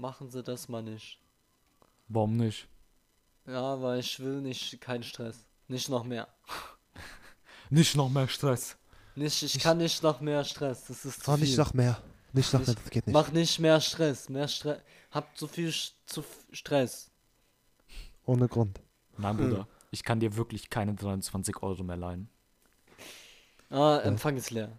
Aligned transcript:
machen 0.00 0.30
Sie 0.30 0.42
das 0.42 0.68
mal 0.68 0.82
nicht. 0.82 1.18
Warum 2.08 2.36
nicht? 2.36 2.66
Ja, 3.46 3.80
weil 3.80 4.00
ich 4.00 4.18
will 4.20 4.40
nicht 4.40 4.80
keinen 4.80 5.02
Stress. 5.02 5.44
Nicht 5.68 5.88
noch 5.88 6.04
mehr. 6.04 6.26
Nicht 7.72 7.94
noch 7.94 8.08
mehr 8.08 8.26
Stress. 8.26 8.76
Nicht, 9.14 9.42
ich 9.44 9.58
kann 9.60 9.78
nicht 9.78 10.02
noch 10.02 10.20
mehr 10.20 10.42
Stress. 10.42 10.86
Das 10.88 11.04
ist 11.04 11.22
zu 11.22 11.30
Oh, 11.30 11.36
viel. 11.36 11.44
nicht 11.44 11.56
noch 11.56 11.72
mehr. 11.72 12.02
Nicht 12.32 12.52
noch 12.52 12.66
mehr, 12.66 12.74
das 12.74 12.90
geht 12.90 13.06
nicht. 13.06 13.14
Mach 13.14 13.30
nicht 13.30 13.60
mehr 13.60 13.80
Stress. 13.80 14.28
Mehr 14.28 14.48
Stress. 14.48 14.80
Habt 15.12 15.38
zu 15.38 15.46
viel 15.46 15.70
Sch 15.70 15.92
zu 16.04 16.20
f- 16.22 16.46
Stress. 16.50 17.12
Ohne 18.26 18.48
Grund. 18.48 18.80
Nein, 19.18 19.36
Bruder. 19.36 19.68
Ich 19.92 20.02
kann 20.02 20.18
dir 20.18 20.34
wirklich 20.34 20.68
keine 20.68 20.94
23 20.94 21.62
Euro 21.62 21.84
mehr 21.84 21.96
leihen. 21.96 22.28
Ah, 23.70 23.98
Empfang 23.98 24.36
ist 24.36 24.50
leer. 24.50 24.76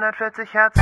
140 0.00 0.54
Hertz. 0.54 0.80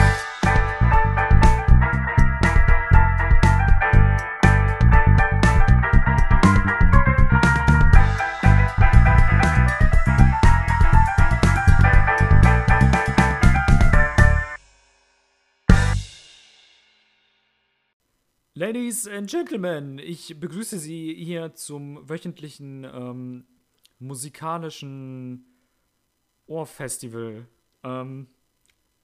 Ladies 18.55 19.09
and 19.09 19.29
Gentlemen, 19.29 19.99
ich 19.99 20.39
begrüße 20.39 20.79
Sie 20.79 21.13
hier 21.15 21.55
zum 21.55 22.09
wöchentlichen 22.09 22.85
ähm, 22.85 23.47
musikalischen 23.99 25.45
Ohrfestival. 26.47 27.49
Ähm, 27.83 28.29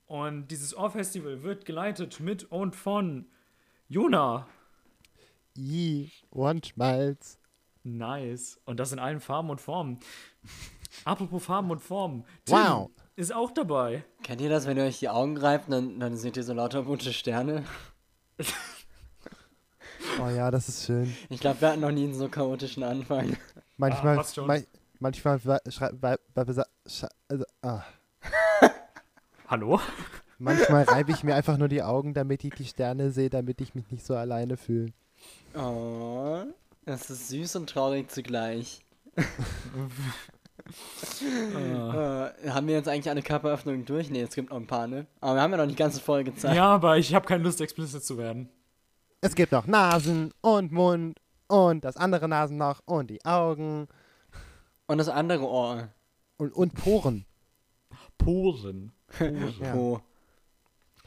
und 0.06 0.48
dieses 0.48 0.76
Ohrfestival 0.76 1.42
wird 1.42 1.64
geleitet 1.64 2.20
mit 2.20 2.44
und 2.50 2.76
von 2.76 3.26
Jona. 3.88 4.46
I, 5.56 6.10
Ohrenschmalz. 6.30 7.38
Nice. 7.84 8.58
Und 8.64 8.80
das 8.80 8.92
in 8.92 8.98
allen 8.98 9.20
Farben 9.20 9.50
und 9.50 9.60
Formen. 9.60 9.98
Apropos 11.04 11.44
Farben 11.44 11.70
und 11.70 11.80
Formen. 11.80 12.24
Tim 12.44 12.56
Wow. 12.56 12.90
ist 13.16 13.34
auch 13.34 13.50
dabei. 13.50 14.04
Kennt 14.22 14.40
ihr 14.40 14.48
das, 14.48 14.66
wenn 14.66 14.76
ihr 14.76 14.84
euch 14.84 14.98
die 15.00 15.08
Augen 15.08 15.36
reibt, 15.36 15.70
dann, 15.70 16.00
dann 16.00 16.16
seht 16.16 16.36
ihr 16.36 16.44
so 16.44 16.54
lauter 16.54 16.82
bunte 16.82 17.12
Sterne? 17.12 17.64
Oh 20.20 20.28
ja, 20.28 20.50
das 20.50 20.68
ist 20.68 20.84
schön. 20.84 21.12
Ich 21.28 21.40
glaube, 21.40 21.60
wir 21.60 21.68
hatten 21.70 21.80
noch 21.80 21.90
nie 21.90 22.04
einen 22.04 22.14
so 22.14 22.28
chaotischen 22.28 22.82
Anfang. 22.84 23.36
Manchmal, 23.78 24.16
man, 24.46 24.64
manchmal, 25.00 25.36
scha- 26.86 27.10
also, 27.26 27.44
ah. 27.62 27.82
Hallo? 29.48 29.80
manchmal 30.38 30.84
reibe 30.84 31.12
ich 31.12 31.22
mir 31.24 31.34
einfach 31.34 31.56
nur 31.58 31.68
die 31.68 31.82
Augen, 31.82 32.14
damit 32.14 32.44
ich 32.44 32.54
die 32.54 32.64
Sterne 32.64 33.10
sehe, 33.10 33.30
damit 33.30 33.60
ich 33.60 33.74
mich 33.74 33.90
nicht 33.90 34.04
so 34.04 34.14
alleine 34.16 34.56
fühle. 34.56 34.92
Oh, 35.54 36.44
das 36.84 37.10
ist 37.10 37.28
süß 37.28 37.56
und 37.56 37.70
traurig 37.70 38.10
zugleich. 38.10 38.84
Äh, 41.20 42.50
haben 42.50 42.66
wir 42.68 42.74
jetzt 42.74 42.88
eigentlich 42.88 43.10
alle 43.10 43.20
Körperöffnungen 43.20 43.84
durch? 43.84 44.08
Ne, 44.08 44.22
es 44.22 44.34
gibt 44.34 44.48
noch 44.48 44.56
ein 44.56 44.66
paar, 44.66 44.86
ne? 44.86 45.06
Aber 45.20 45.34
wir 45.34 45.42
haben 45.42 45.50
ja 45.50 45.58
noch 45.58 45.66
die 45.66 45.74
ganze 45.74 46.00
Folge 46.00 46.30
gezeigt. 46.30 46.56
Ja, 46.56 46.66
aber 46.66 46.96
ich 46.96 47.14
habe 47.14 47.26
keine 47.26 47.42
Lust, 47.42 47.60
explicit 47.60 48.02
zu 48.02 48.16
werden. 48.16 48.48
Es 49.20 49.34
gibt 49.34 49.52
noch 49.52 49.66
Nasen 49.66 50.32
und 50.40 50.72
Mund 50.72 51.20
und 51.48 51.84
das 51.84 51.98
andere 51.98 52.28
Nasenloch 52.28 52.80
und 52.86 53.10
die 53.10 53.22
Augen 53.26 53.88
Und 54.86 54.98
das 54.98 55.10
andere 55.10 55.46
Ohr. 55.46 55.88
und, 56.38 56.54
und 56.54 56.74
Poren. 56.74 57.26
Poren. 58.16 58.93
Ja. 59.20 59.74
Oh. 59.74 60.00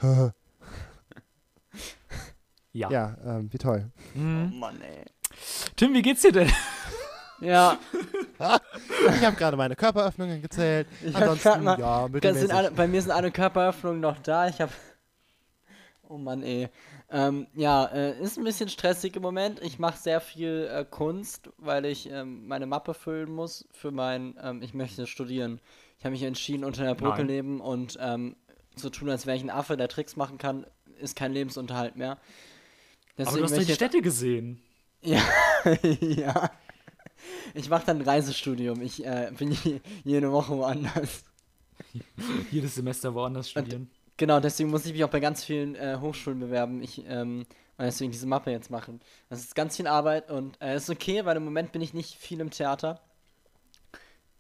Ja. 2.74 2.92
Ja, 2.92 3.18
ähm, 3.26 3.52
wie 3.52 3.58
toll. 3.58 3.90
oh 4.16 4.20
Mann, 4.20 4.80
ey. 4.82 5.04
Tim, 5.76 5.94
wie 5.96 6.02
geht's 6.04 6.22
dir 6.22 6.32
denn? 6.32 6.52
Ja, 7.40 7.78
Ich 8.40 9.26
habe 9.26 9.36
gerade 9.36 9.58
meine 9.58 9.76
Körperöffnungen 9.76 10.42
gezählt. 10.42 10.88
Ich 11.04 11.16
Ansonsten, 11.16 11.64
mal- 11.64 11.80
ja, 11.80 12.08
mittelmäßig. 12.08 12.54
alle, 12.54 12.72
bei 12.72 12.88
mir 12.88 13.02
sind 13.02 13.12
alle 13.12 13.32
Körperöffnungen 13.32 14.00
noch 14.00 14.20
da. 14.20 14.48
Ich 14.48 14.62
habe. 14.62 14.72
Oh 16.10 16.18
Mann, 16.18 16.42
ey. 16.42 16.70
Ähm, 17.10 17.48
ja, 17.54 17.84
äh, 17.88 18.18
ist 18.22 18.38
ein 18.38 18.46
bisschen 18.46 18.70
stressig 18.70 19.16
im 19.18 19.22
Moment. 19.22 19.62
Ich 19.62 19.78
mache 19.78 19.98
sehr 19.98 20.22
viel 20.22 20.70
äh, 20.72 20.86
Kunst, 20.90 21.50
weil 21.58 21.84
ich 21.86 22.10
ähm, 22.10 22.48
meine 22.48 22.66
Mappe 22.66 22.94
füllen 22.94 23.30
muss 23.30 23.68
für 23.74 23.92
mein. 23.92 24.38
Ähm, 24.42 24.62
ich 24.62 24.74
möchte 24.74 25.06
studieren. 25.06 25.60
Ich 25.98 26.06
habe 26.06 26.12
mich 26.12 26.24
entschieden, 26.24 26.64
unter 26.64 26.84
der 26.84 26.96
Brücke 26.96 27.18
Nein. 27.20 27.28
leben 27.28 27.62
und 27.62 27.98
ähm, 28.00 28.36
so 28.76 28.90
tun, 28.90 29.10
als 29.10 29.26
wäre 29.26 29.36
ich 29.38 29.44
ein 29.44 29.50
Affe, 29.50 29.78
der 29.78 29.88
Tricks 29.88 30.16
machen 30.16 30.38
kann, 30.38 30.66
ist 31.00 31.16
kein 31.16 31.34
Lebensunterhalt 31.34 31.96
mehr. 31.96 32.12
Aber 32.12 32.20
Deswegen 33.18 33.48
du 33.48 33.56
hast 33.56 33.68
die 33.68 33.74
Städte 33.74 34.02
gesehen. 34.02 34.62
Ja, 35.04 35.22
ja. 36.02 36.52
Ich 37.54 37.70
mache 37.70 37.86
dann 37.86 37.98
ein 38.00 38.02
Reisestudium. 38.04 38.82
Ich 38.82 39.06
äh, 39.06 39.32
bin 39.38 39.52
je- 39.52 39.80
jede 40.04 40.32
Woche 40.32 40.58
woanders. 40.58 41.24
Jedes 42.52 42.76
Semester 42.76 43.14
woanders 43.14 43.50
studieren. 43.52 43.90
Genau, 44.18 44.40
deswegen 44.40 44.70
muss 44.72 44.86
ich 44.88 44.94
mich 44.94 45.04
auch 45.04 45.10
bei 45.10 45.20
ganz 45.20 45.44
vielen 45.44 45.76
äh, 45.76 45.98
Hochschulen 46.02 46.40
bewerben. 46.40 46.82
Ich, 46.82 47.04
ähm, 47.08 47.46
und 47.78 47.86
deswegen 47.86 48.12
diese 48.12 48.26
Mappe 48.26 48.50
jetzt 48.50 48.72
machen. 48.72 49.00
Das 49.30 49.40
ist 49.40 49.54
ganz 49.56 49.78
viel 49.78 49.86
Arbeit 49.86 50.32
und 50.32 50.60
äh, 50.62 50.76
ist 50.76 50.90
okay, 50.90 51.24
weil 51.26 51.38
im 51.38 51.46
Moment 51.46 51.72
bin 51.72 51.82
ich 51.84 51.94
nicht 51.94 52.16
viel 52.16 52.40
im 52.40 52.50
Theater. 52.50 53.00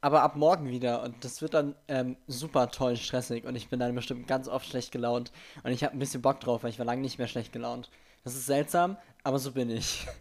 Aber 0.02 0.22
ab 0.22 0.35
morgen 0.35 0.69
wieder 0.69 1.02
und 1.03 1.24
das 1.25 1.41
wird 1.41 1.53
dann 1.56 1.75
ähm, 1.88 2.18
super 2.28 2.69
toll 2.69 2.97
stressig 2.97 3.46
und 3.46 3.56
ich 3.56 3.69
bin 3.69 3.80
dann 3.80 3.96
bestimmt 3.96 4.28
ganz 4.28 4.47
oft 4.47 4.68
schlecht 4.68 4.91
gelaunt 4.91 5.31
und 5.63 5.72
ich 5.72 5.84
habe 5.84 5.96
ein 5.96 6.00
bisschen 6.00 6.22
Bock 6.22 6.40
drauf, 6.40 6.63
weil 6.63 6.69
ich 6.69 6.78
war 6.80 6.85
lange 6.85 7.02
nicht 7.02 7.18
mehr 7.18 7.28
schlecht 7.28 7.52
gelaunt. 7.52 7.90
Das 8.24 8.35
ist 8.35 8.46
seltsam, 8.46 8.97
aber 9.24 9.40
so 9.40 9.52
bin 9.53 9.69
ich. 9.69 10.06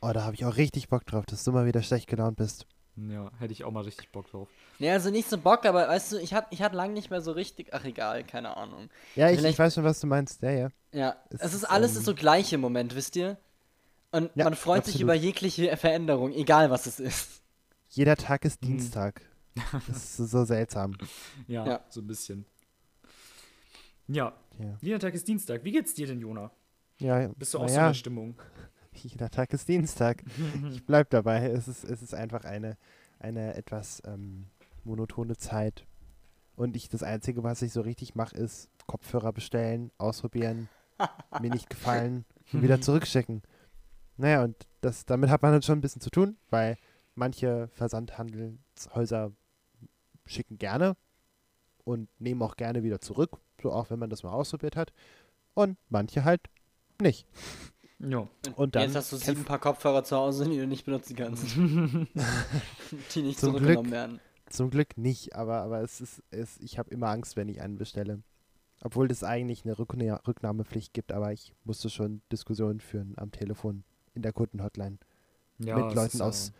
Oh, 0.00 0.12
da 0.12 0.24
habe 0.24 0.34
ich 0.34 0.44
auch 0.44 0.56
richtig 0.56 0.88
Bock 0.88 1.06
drauf, 1.06 1.24
dass 1.24 1.44
du 1.44 1.52
mal 1.52 1.64
wieder 1.66 1.82
schlecht 1.82 2.08
gelaunt 2.08 2.36
bist. 2.36 2.66
Ja, 2.96 3.30
hätte 3.38 3.52
ich 3.52 3.64
auch 3.64 3.70
mal 3.72 3.84
richtig 3.84 4.12
Bock 4.12 4.30
drauf. 4.30 4.48
Nee, 4.78 4.90
also 4.90 5.10
nicht 5.10 5.28
so 5.28 5.38
Bock, 5.38 5.64
aber 5.64 5.88
weißt 5.88 6.12
du, 6.12 6.18
ich 6.18 6.34
hatte 6.34 6.48
ich 6.50 6.62
hatte 6.62 6.76
lange 6.76 6.92
nicht 6.92 7.10
mehr 7.10 7.20
so 7.22 7.32
richtig. 7.32 7.68
Ach 7.72 7.84
egal, 7.84 8.22
keine 8.24 8.56
Ahnung. 8.56 8.90
Ja, 9.14 9.30
ich, 9.30 9.42
ich 9.42 9.58
weiß 9.58 9.74
schon, 9.74 9.84
was 9.84 9.98
du 10.00 10.06
meinst. 10.06 10.42
Ja, 10.42 10.50
ja. 10.50 10.68
Ja, 10.92 11.16
Es 11.30 11.40
es, 11.40 11.54
ist 11.54 11.64
alles 11.64 11.92
ähm, 11.92 11.98
ist 11.98 12.04
so 12.04 12.14
gleich 12.14 12.52
im 12.52 12.60
Moment, 12.60 12.94
wisst 12.94 13.16
ihr? 13.16 13.36
Und 14.12 14.30
Ja, 14.34 14.44
man 14.44 14.54
freut 14.54 14.84
sich 14.84 14.96
absolut. 14.96 15.02
über 15.02 15.14
jegliche 15.14 15.76
Veränderung, 15.76 16.32
egal 16.32 16.70
was 16.70 16.86
es 16.86 17.00
ist. 17.00 17.42
Jeder 17.94 18.16
Tag 18.16 18.44
ist 18.44 18.60
Hm. 18.62 18.68
Dienstag. 18.68 19.22
Das 19.86 20.18
ist 20.18 20.30
so, 20.30 20.44
seltsam. 20.44 20.96
Ja, 21.46 21.64
Ja. 21.66 21.84
so 21.88 22.00
ein 22.00 22.06
bisschen. 22.08 22.44
Ja, 24.08 24.32
Ja, 24.58 24.76
jeder 24.80 24.98
Tag 24.98 25.14
ist 25.14 25.26
Dienstag. 25.28 25.64
Wie 25.64 25.72
geht's 25.72 25.94
dir 25.94 26.06
denn, 26.06 26.20
Jona? 26.20 26.50
ja 26.98 27.28
Bist 27.36 27.54
du 27.54 27.58
auch 27.58 27.68
so 27.68 27.74
in 27.74 27.80
der 27.82 27.94
Stimmung? 27.94 28.34
Jeder 28.92 29.28
Tag 29.30 29.52
ist 29.52 29.68
Dienstag. 29.68 30.22
ich 30.70 30.84
bleib 30.86 31.10
dabei. 31.10 31.46
Es 31.48 31.66
ist, 31.68 31.84
es 31.84 32.02
ist 32.02 32.14
einfach 32.14 32.44
eine, 32.44 32.76
eine 33.18 33.54
etwas 33.54 34.02
ähm, 34.06 34.46
monotone 34.84 35.36
Zeit. 35.36 35.86
Und 36.56 36.76
ich 36.76 36.88
das 36.88 37.02
Einzige, 37.02 37.42
was 37.42 37.62
ich 37.62 37.72
so 37.72 37.80
richtig 37.80 38.14
mache, 38.14 38.36
ist 38.36 38.68
Kopfhörer 38.86 39.32
bestellen, 39.32 39.90
ausprobieren, 39.98 40.68
mir 41.40 41.50
nicht 41.50 41.68
gefallen 41.70 42.24
und 42.52 42.62
wieder 42.62 42.80
zurückschicken. 42.80 43.42
Naja, 44.16 44.44
und 44.44 44.54
das, 44.80 45.04
damit 45.06 45.30
hat 45.30 45.42
man 45.42 45.50
dann 45.52 45.62
schon 45.62 45.78
ein 45.78 45.80
bisschen 45.80 46.00
zu 46.02 46.10
tun, 46.10 46.36
weil 46.50 46.76
manche 47.14 47.68
Versandhandelshäuser 47.74 49.32
schicken 50.26 50.58
gerne 50.58 50.96
und 51.84 52.08
nehmen 52.20 52.42
auch 52.42 52.56
gerne 52.56 52.82
wieder 52.82 53.00
zurück, 53.00 53.38
so 53.62 53.72
auch 53.72 53.90
wenn 53.90 53.98
man 53.98 54.10
das 54.10 54.22
mal 54.22 54.32
ausprobiert 54.32 54.76
hat. 54.76 54.92
Und 55.54 55.76
manche 55.88 56.24
halt 56.24 56.40
nicht. 57.00 57.26
Ja. 58.00 58.28
Und 58.56 58.74
dann 58.74 58.82
Jetzt 58.82 58.96
hast 58.96 59.12
du 59.12 59.16
sieben 59.16 59.44
Paar 59.44 59.60
Kopfhörer 59.60 60.02
zu 60.04 60.16
Hause, 60.16 60.44
die 60.50 60.58
du 60.58 60.66
nicht 60.66 60.84
benutzen 60.84 61.14
kannst. 61.16 61.44
die 61.56 63.22
nicht 63.22 63.38
Zum 63.38 63.50
zurückgenommen 63.52 63.82
Glück. 63.84 63.90
werden. 63.92 64.20
Zum 64.50 64.68
Glück 64.68 64.98
nicht, 64.98 65.34
aber, 65.36 65.62
aber 65.62 65.80
es 65.80 66.00
ist, 66.00 66.22
es, 66.30 66.58
ich 66.58 66.78
habe 66.78 66.90
immer 66.90 67.08
Angst, 67.08 67.36
wenn 67.36 67.48
ich 67.48 67.60
einen 67.62 67.76
bestelle. 67.78 68.22
Obwohl 68.82 69.10
es 69.10 69.22
eigentlich 69.24 69.64
eine 69.64 69.78
Rückna 69.78 70.16
Rücknahmepflicht 70.26 70.92
gibt, 70.92 71.12
aber 71.12 71.32
ich 71.32 71.54
musste 71.64 71.88
schon 71.88 72.20
Diskussionen 72.30 72.80
führen 72.80 73.14
am 73.16 73.30
Telefon 73.30 73.84
in 74.12 74.20
der 74.22 74.32
Kundenhotline. 74.32 74.98
ja 75.60 75.76
Mit 75.76 75.94
Leuten 75.94 76.16
ist, 76.16 76.20
aus- 76.20 76.48
äh, 76.50 76.52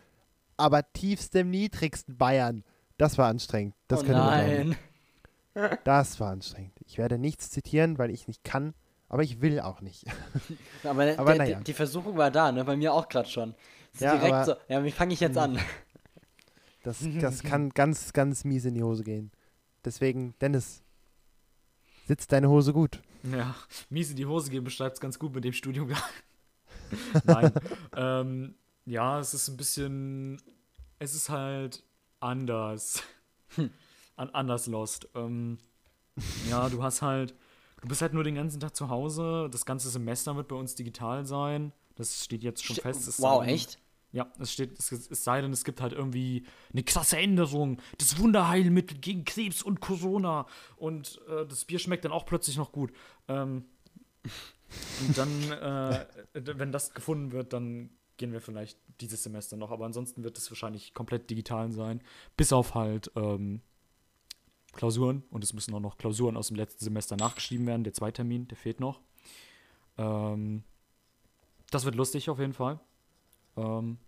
Aber 0.57 0.93
tiefstem, 0.93 1.51
niedrigsten 1.51 2.17
Bayern. 2.17 2.65
Das 2.97 3.19
war 3.19 3.29
anstrengend. 3.29 3.75
Das 3.89 4.03
oh 4.03 4.07
nein. 4.07 4.77
Das 5.85 6.19
war 6.19 6.33
anstrengend. 6.33 6.73
Ich 6.85 6.99
werde 6.99 7.17
nichts 7.17 7.49
zitieren, 7.51 7.97
weil 7.97 8.11
ich 8.11 8.27
nicht 8.27 8.43
kann, 8.43 8.75
aber 9.09 9.23
ich 9.23 9.41
will 9.41 9.61
auch 9.61 9.83
nicht. 9.83 10.05
Aber, 10.83 11.17
Aber 11.17 11.35
der, 11.35 11.37
naja. 11.37 11.61
die 11.61 11.73
Versuchung 11.73 12.17
war 12.17 12.33
da, 12.33 12.51
ne? 12.51 12.65
Bei 12.65 12.77
mir 12.77 12.93
auch 12.93 13.09
gerade 13.09 13.29
schon. 13.29 13.55
So 13.93 14.05
Ja, 14.05 14.17
direkt 14.17 14.35
aber- 14.35 14.45
so, 14.45 14.55
ja, 14.67 14.83
wie 14.83 14.91
fange 14.91 15.15
ich 15.15 15.21
jetzt 15.21 15.39
an? 15.39 15.59
Das, 16.83 16.99
das 17.19 17.43
kann 17.43 17.71
ganz, 17.71 18.13
ganz 18.13 18.45
mies 18.45 18.67
in 18.67 18.75
die 18.75 18.83
Hose 18.83 19.05
gehen. 19.05 19.31
Deswegen, 19.87 20.35
Dennis, 20.43 20.83
sitzt 22.07 22.31
deine 22.31 22.51
Hose 22.51 22.75
gut. 22.75 23.01
Ja, 23.23 23.55
mies 23.89 24.11
in 24.11 24.17
die 24.17 24.27
Hose 24.27 24.51
geben 24.51 24.65
beschreibt 24.65 24.97
es 24.97 25.01
ganz 25.01 25.19
gut 25.19 25.35
mit 25.35 25.45
dem 25.45 25.55
Studium. 25.55 25.91
Nein. 27.25 27.53
ähm, 27.97 28.55
ja, 28.87 29.19
es 29.19 29.35
ist 29.35 29.49
ein 29.49 29.57
bisschen 29.57 30.41
es 30.99 31.15
ist 31.15 31.29
halt 31.29 31.85
anders. 32.21 33.03
An, 34.17 34.31
anders 34.31 34.67
lost. 34.67 35.09
Ähm, 35.15 35.59
ja, 36.49 36.69
du 36.69 36.83
hast 36.83 37.03
halt, 37.03 37.35
du 37.83 37.89
bist 37.89 38.01
halt 38.01 38.15
nur 38.15 38.23
den 38.25 38.37
ganzen 38.37 38.61
Tag 38.61 38.75
zu 38.77 38.89
Hause. 38.89 39.49
Das 39.51 39.67
ganze 39.67 39.91
Semester 39.91 40.37
wird 40.37 40.49
bei 40.49 40.57
uns 40.57 40.75
digital 40.77 41.25
sein. 41.27 41.73
Das 41.97 42.25
steht 42.25 42.43
jetzt 42.43 42.65
schon 42.65 42.77
Ste- 42.77 42.83
fest. 42.83 43.09
Es 43.09 43.21
wow, 43.21 43.41
denn- 43.45 43.55
echt? 43.55 43.79
Ja, 44.13 44.33
es 44.39 44.53
steht, 44.53 44.79
es, 44.79 44.93
es 44.93 45.25
sei 45.25 45.41
denn, 45.41 45.53
es 45.53 45.65
gibt 45.65 45.81
halt 45.81 45.93
irgendwie 45.93 46.47
eine 46.73 46.85
krasse 46.85 47.17
Änderung. 47.19 47.81
Das 47.99 48.17
Wunderheilmittel 48.21 48.97
gegen 48.99 49.25
Krebs 49.25 49.61
und 49.61 49.81
Corona. 49.81 50.47
Und 50.77 51.21
äh, 51.29 51.45
das 51.45 51.65
Bier 51.65 51.81
schmeckt 51.81 52.05
dann 52.05 52.13
auch 52.13 52.25
plötzlich 52.25 52.57
noch 52.57 52.71
gut. 52.71 52.93
Ähm, 53.27 53.65
und 55.07 55.19
dann, 55.19 55.51
äh, 55.51 56.07
wenn 56.35 56.71
das 56.71 56.95
gefunden 56.95 57.33
wird, 57.33 57.53
dann 57.53 57.91
gehen 58.17 58.33
wir 58.33 58.41
vielleicht 58.41 58.79
dieses 59.01 59.23
Semester 59.23 59.57
noch. 59.57 59.71
Aber 59.71 59.85
ansonsten 59.87 60.25
wird 60.25 60.39
es 60.39 60.51
wahrscheinlich 60.51 60.95
komplett 60.95 61.31
digital 61.31 61.73
sein. 61.73 62.01
Bis 62.37 62.53
auf 62.53 62.75
halt 62.75 63.11
ähm, 63.17 63.61
Klausuren. 64.73 65.23
Und 65.31 65.45
es 65.45 65.53
müssen 65.53 65.75
auch 65.75 65.81
noch 65.81 65.97
Klausuren 65.99 66.37
aus 66.37 66.49
dem 66.49 66.57
letzten 66.57 66.85
Semester 66.85 67.17
nachgeschrieben 67.17 67.67
werden. 67.67 67.85
Der 67.85 67.93
Zweitermin, 67.93 68.49
der 68.49 68.57
fehlt 68.57 68.81
noch. 68.81 69.01
Ähm, 69.99 70.65
das 71.71 71.85
wird 71.85 71.95
lustig 71.95 72.31
auf 72.31 72.39
jeden 72.39 72.53
Fall. 72.53 72.81
Ähm, 73.57 73.99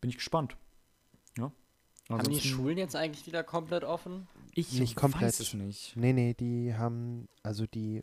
bin 0.00 0.10
ich 0.10 0.16
gespannt. 0.16 0.56
Ja. 1.38 1.52
Haben 2.08 2.30
die 2.30 2.40
Schulen 2.40 2.78
jetzt 2.78 2.96
eigentlich 2.96 3.26
wieder 3.26 3.44
komplett 3.44 3.84
offen? 3.84 4.26
Ich 4.54 4.72
Nicht 4.72 4.96
komplett. 4.96 5.22
weiß 5.22 5.40
es 5.40 5.54
nicht. 5.54 5.96
Nee, 5.96 6.12
nee, 6.12 6.34
die 6.34 6.74
haben, 6.74 7.28
also 7.42 7.66
die, 7.66 8.02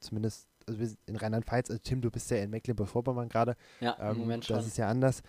zumindest, 0.00 0.48
also 0.66 0.78
wir 0.80 0.86
sind 0.88 0.98
in 1.06 1.16
Rheinland-Pfalz, 1.16 1.70
also 1.70 1.80
Tim, 1.82 2.00
du 2.00 2.10
bist 2.10 2.30
ja 2.30 2.38
in 2.38 2.50
Mecklenburg-Vorpommern 2.50 3.28
gerade, 3.28 3.56
Ja, 3.80 3.96
ähm, 4.00 4.12
im 4.12 4.18
Moment 4.18 4.44
schon. 4.44 4.56
das 4.56 4.66
ist 4.66 4.76
ja 4.78 4.88
anders. 4.88 5.22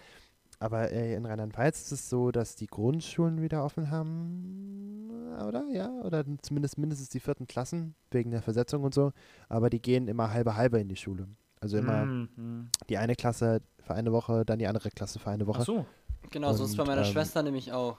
Aber 0.59 0.91
äh, 0.91 1.15
in 1.15 1.25
Rheinland-Pfalz 1.25 1.81
ist 1.83 1.91
es 1.91 2.09
so, 2.09 2.31
dass 2.31 2.55
die 2.55 2.67
Grundschulen 2.67 3.41
wieder 3.41 3.63
offen 3.65 3.91
haben, 3.91 5.35
oder? 5.47 5.65
Ja, 5.71 5.89
oder 6.03 6.23
zumindest 6.41 6.77
mindestens 6.77 7.09
die 7.09 7.19
vierten 7.19 7.45
Klassen, 7.47 7.93
wegen 8.11 8.31
der 8.31 8.41
Versetzung 8.41 8.83
und 8.83 8.93
so. 8.93 9.11
Aber 9.49 9.69
die 9.69 9.81
gehen 9.81 10.07
immer 10.07 10.31
halbe 10.31 10.55
halbe 10.55 10.79
in 10.79 10.87
die 10.87 10.95
Schule. 10.95 11.27
Also 11.59 11.77
immer 11.77 12.05
Mm, 12.05 12.29
mm. 12.35 12.69
die 12.89 12.97
eine 12.97 13.15
Klasse 13.15 13.61
für 13.79 13.95
eine 13.95 14.11
Woche, 14.11 14.45
dann 14.45 14.59
die 14.59 14.67
andere 14.67 14.89
Klasse 14.91 15.19
für 15.19 15.29
eine 15.29 15.45
Woche. 15.47 15.59
Ach 15.61 15.65
so. 15.65 15.85
Genau, 16.31 16.53
so 16.53 16.63
ist 16.63 16.71
es 16.71 16.75
bei 16.77 16.83
Und, 16.83 16.87
meiner 16.89 17.01
ähm, 17.05 17.11
Schwester 17.11 17.43
nämlich 17.43 17.71
auch. 17.73 17.97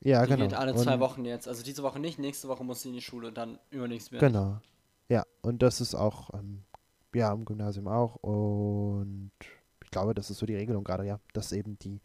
Ja, 0.00 0.22
Die 0.26 0.32
genau. 0.32 0.44
geht 0.44 0.54
alle 0.54 0.74
zwei 0.74 0.94
Und- 0.94 1.00
Wochen 1.00 1.24
jetzt. 1.24 1.48
Also 1.48 1.62
diese 1.62 1.82
Woche 1.82 1.98
nicht, 2.00 2.18
nächste 2.18 2.48
Woche 2.48 2.64
muss 2.64 2.82
sie 2.82 2.88
in 2.88 2.94
die 2.94 3.00
Schule 3.00 3.28
und 3.28 3.38
dann 3.38 3.58
übernächste 3.70 4.12
wieder. 4.12 4.26
Genau. 4.26 4.58
Ja, 5.08 5.22
und 5.42 5.62
das 5.62 5.80
ist 5.80 5.94
auch, 5.94 6.34
ähm, 6.34 6.64
ja, 7.14 7.32
im 7.32 7.44
Gymnasium 7.44 7.88
auch. 7.88 8.16
Und 8.16 9.30
ich 9.84 9.90
glaube, 9.90 10.14
das 10.14 10.30
ist 10.30 10.38
so 10.38 10.46
die 10.46 10.56
Regelung 10.56 10.84
gerade, 10.84 11.04
ja. 11.06 11.20
Dass 11.32 11.52
eben 11.52 11.78
die, 11.80 12.00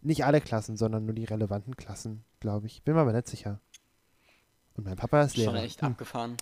nicht 0.00 0.24
alle 0.24 0.40
Klassen, 0.40 0.76
sondern 0.76 1.04
nur 1.04 1.14
die 1.14 1.24
relevanten 1.24 1.76
Klassen, 1.76 2.24
glaube 2.40 2.66
ich. 2.66 2.82
Bin 2.82 2.94
mir 2.94 3.00
aber 3.00 3.12
nicht 3.12 3.28
sicher. 3.28 3.60
Und 4.76 4.84
mein 4.86 4.96
Papa 4.96 5.22
ist 5.22 5.36
Schon 5.36 5.54
Lehrer. 5.54 5.62
echt 5.64 5.80
Hm. 5.82 5.88
abgefahren. 5.92 6.36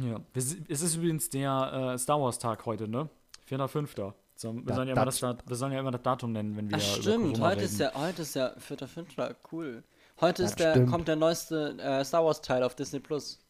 Ja. 0.00 0.20
Es 0.34 0.54
ist 0.54 0.94
übrigens 0.96 1.28
der 1.30 1.92
äh, 1.94 1.98
Star 1.98 2.20
Wars 2.20 2.38
Tag 2.38 2.64
heute, 2.66 2.86
ne? 2.88 3.08
4.5. 3.50 4.12
So, 4.36 4.54
wir, 4.54 4.62
Ja, 4.68 4.74
sollen 4.76 4.88
ja 4.88 4.94
immer 4.94 5.04
das, 5.04 5.20
wir 5.22 5.56
sollen 5.56 5.72
ja 5.72 5.80
immer 5.80 5.90
das 5.90 6.02
Datum 6.02 6.30
nennen, 6.32 6.56
wenn 6.56 6.70
wir 6.70 6.76
Ach 6.80 6.92
über 6.94 7.02
stimmt, 7.02 7.24
Corona 7.34 7.46
heute 7.48 7.56
reden. 7.62 7.64
ist 7.72 7.80
ja, 7.80 7.94
heute 7.94 8.22
ist 8.22 8.34
ja 8.36 8.48
4.5. 8.56 9.34
Cool. 9.50 9.82
Heute 10.20 10.42
Ja, 10.42 10.48
ist 10.48 10.60
der, 10.60 10.70
stimmt. 10.72 10.90
kommt 10.90 11.08
der 11.08 11.16
neueste 11.16 11.76
äh, 11.80 12.04
Star 12.04 12.24
Wars 12.24 12.40
Teil 12.40 12.62
auf 12.62 12.76
Disney 12.76 13.00
Plus. 13.00 13.40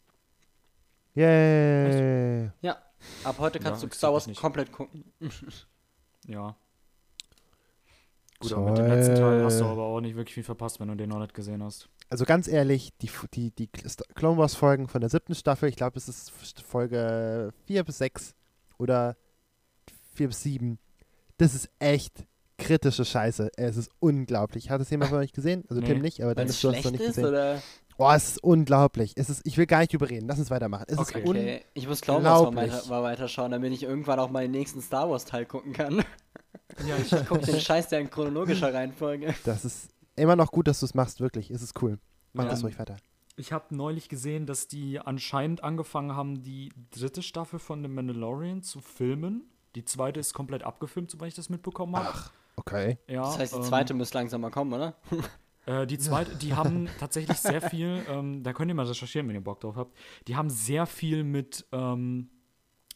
Yay! 1.18 2.50
Ja. 2.62 2.78
Ab 3.24 3.36
heute 3.38 3.58
kannst 3.58 3.82
Ja, 3.82 3.88
du 3.88 3.94
Star 3.94 4.12
Wars 4.12 4.28
komplett 4.36 4.72
gucken. 4.72 5.04
Ja. 6.26 6.54
Gut, 8.38 8.52
aber 8.52 8.68
mit 8.68 8.78
dem 8.78 8.86
letzten 8.86 9.14
Teil 9.14 9.42
hast 9.42 9.60
du 9.60 9.64
aber 9.64 9.82
auch 9.82 10.00
nicht 10.00 10.14
wirklich 10.14 10.34
viel 10.34 10.42
verpasst, 10.44 10.78
wenn 10.78 10.88
du 10.88 10.94
den 10.94 11.08
noch 11.08 11.18
nicht 11.20 11.32
gesehen 11.32 11.62
hast. 11.62 11.88
Also 12.10 12.26
ganz 12.26 12.46
ehrlich, 12.48 12.90
die, 12.98 13.10
die, 13.32 13.50
die 13.50 13.68
Clone 14.14 14.36
Wars 14.36 14.54
Folgen 14.54 14.88
von 14.88 15.00
der 15.00 15.08
siebten 15.10 15.34
Staffel, 15.34 15.70
ich 15.70 15.76
glaube, 15.76 15.96
es 15.96 16.06
ist 16.06 16.30
Folge 16.60 17.50
4 17.66 17.82
bis 17.84 17.98
6 17.98 18.34
oder 18.78 19.16
4 20.14 20.28
bis 20.28 20.42
7. 20.42 20.78
Das 21.38 21.54
ist 21.54 21.70
echt 21.78 22.26
kritische 22.58 23.04
Scheiße. 23.06 23.50
Es 23.56 23.76
ist 23.78 23.90
unglaublich. 24.00 24.68
Hat 24.70 24.80
es 24.82 24.90
jemand 24.90 25.10
von 25.10 25.18
euch 25.20 25.32
gesehen? 25.32 25.64
Also 25.70 25.80
Nee. 25.80 25.86
Tim 25.88 26.00
nicht, 26.02 26.22
aber 26.22 26.34
Dennis, 26.34 26.56
es 26.56 26.60
du 26.60 26.72
hast 26.72 26.84
noch 26.84 26.90
nicht 26.92 27.00
ist, 27.00 27.06
gesehen. 27.16 27.24
oder? 27.26 27.62
Oh, 28.00 28.10
es 28.12 28.28
ist 28.30 28.44
unglaublich. 28.44 29.12
Es 29.16 29.28
ist, 29.28 29.42
ich 29.44 29.58
will 29.58 29.66
gar 29.66 29.80
nicht 29.80 29.92
überreden. 29.92 30.28
Lass 30.28 30.38
uns 30.38 30.50
weitermachen. 30.50 30.84
Es 30.86 30.98
Okay. 30.98 31.18
ist 31.20 31.28
Okay, 31.28 31.64
ich 31.74 31.88
muss 31.88 32.00
Wars 32.00 32.08
mal 32.08 32.16
Unglaublich. 32.16 32.72
weiter, 32.72 32.88
mal 32.88 33.02
weiterschauen, 33.02 33.50
damit 33.50 33.72
ich 33.72 33.82
irgendwann 33.82 34.20
auch 34.20 34.30
mal 34.30 34.42
den 34.42 34.52
nächsten 34.52 34.80
Star 34.80 35.10
Wars 35.10 35.24
Teil 35.24 35.44
gucken 35.46 35.72
kann. 35.72 36.02
Ja, 36.86 36.96
ich, 36.96 37.12
Ich 37.12 37.26
guck 37.28 37.42
den 37.42 37.60
Scheiß 37.60 37.88
der 37.88 37.98
in 38.00 38.08
chronologischer 38.10 38.72
Reihenfolge. 38.72 39.34
Das 39.44 39.64
ist 39.64 39.88
immer 40.16 40.36
noch 40.36 40.52
gut, 40.52 40.68
dass 40.68 40.80
du 40.80 40.86
es 40.86 40.94
machst, 40.94 41.20
wirklich. 41.20 41.50
Es 41.50 41.60
ist 41.62 41.80
cool. 41.82 41.98
Mach 42.34 42.44
Ja. 42.44 42.50
das 42.50 42.62
ruhig 42.62 42.78
weiter. 42.78 42.96
ich 43.36 43.52
habe 43.52 43.74
neulich 43.74 44.08
gesehen, 44.08 44.46
dass 44.46 44.68
die 44.68 45.00
anscheinend 45.00 45.64
angefangen 45.64 46.14
haben, 46.14 46.42
die 46.42 46.70
dritte 46.90 47.22
Staffel 47.22 47.58
von 47.58 47.82
The 47.82 47.88
Mandalorian 47.88 48.62
zu 48.62 48.80
filmen. 48.80 49.50
Die 49.74 49.84
zweite 49.84 50.20
ist 50.20 50.34
komplett 50.34 50.62
abgefilmt, 50.62 51.10
soweit 51.10 51.28
ich 51.28 51.34
das 51.34 51.48
mitbekommen 51.48 51.96
habe. 51.96 52.08
Ach, 52.12 52.30
okay. 52.56 52.98
Ja, 53.08 53.22
Das 53.22 53.38
heißt, 53.38 53.52
die 53.54 53.58
ähm, 53.58 53.64
zweite 53.64 53.94
müsste 53.94 54.18
langsam 54.18 54.40
mal 54.42 54.50
kommen, 54.50 54.72
oder? 54.72 54.94
Äh, 55.68 55.86
die 55.86 55.98
zweite, 56.06 56.34
die 56.36 56.54
haben 56.54 56.88
tatsächlich 56.98 57.36
sehr 57.38 57.60
viel, 57.60 58.02
ähm, 58.08 58.42
da 58.42 58.52
könnt 58.52 58.70
ihr 58.70 58.74
mal 58.74 58.86
recherchieren, 58.86 59.28
wenn 59.28 59.34
ihr 59.36 59.44
Bock 59.44 59.60
drauf 59.60 59.76
habt. 59.76 59.96
Die 60.26 60.34
haben 60.36 60.50
sehr 60.50 60.86
viel 60.86 61.24
mit 61.24 61.66
ähm, 61.72 62.30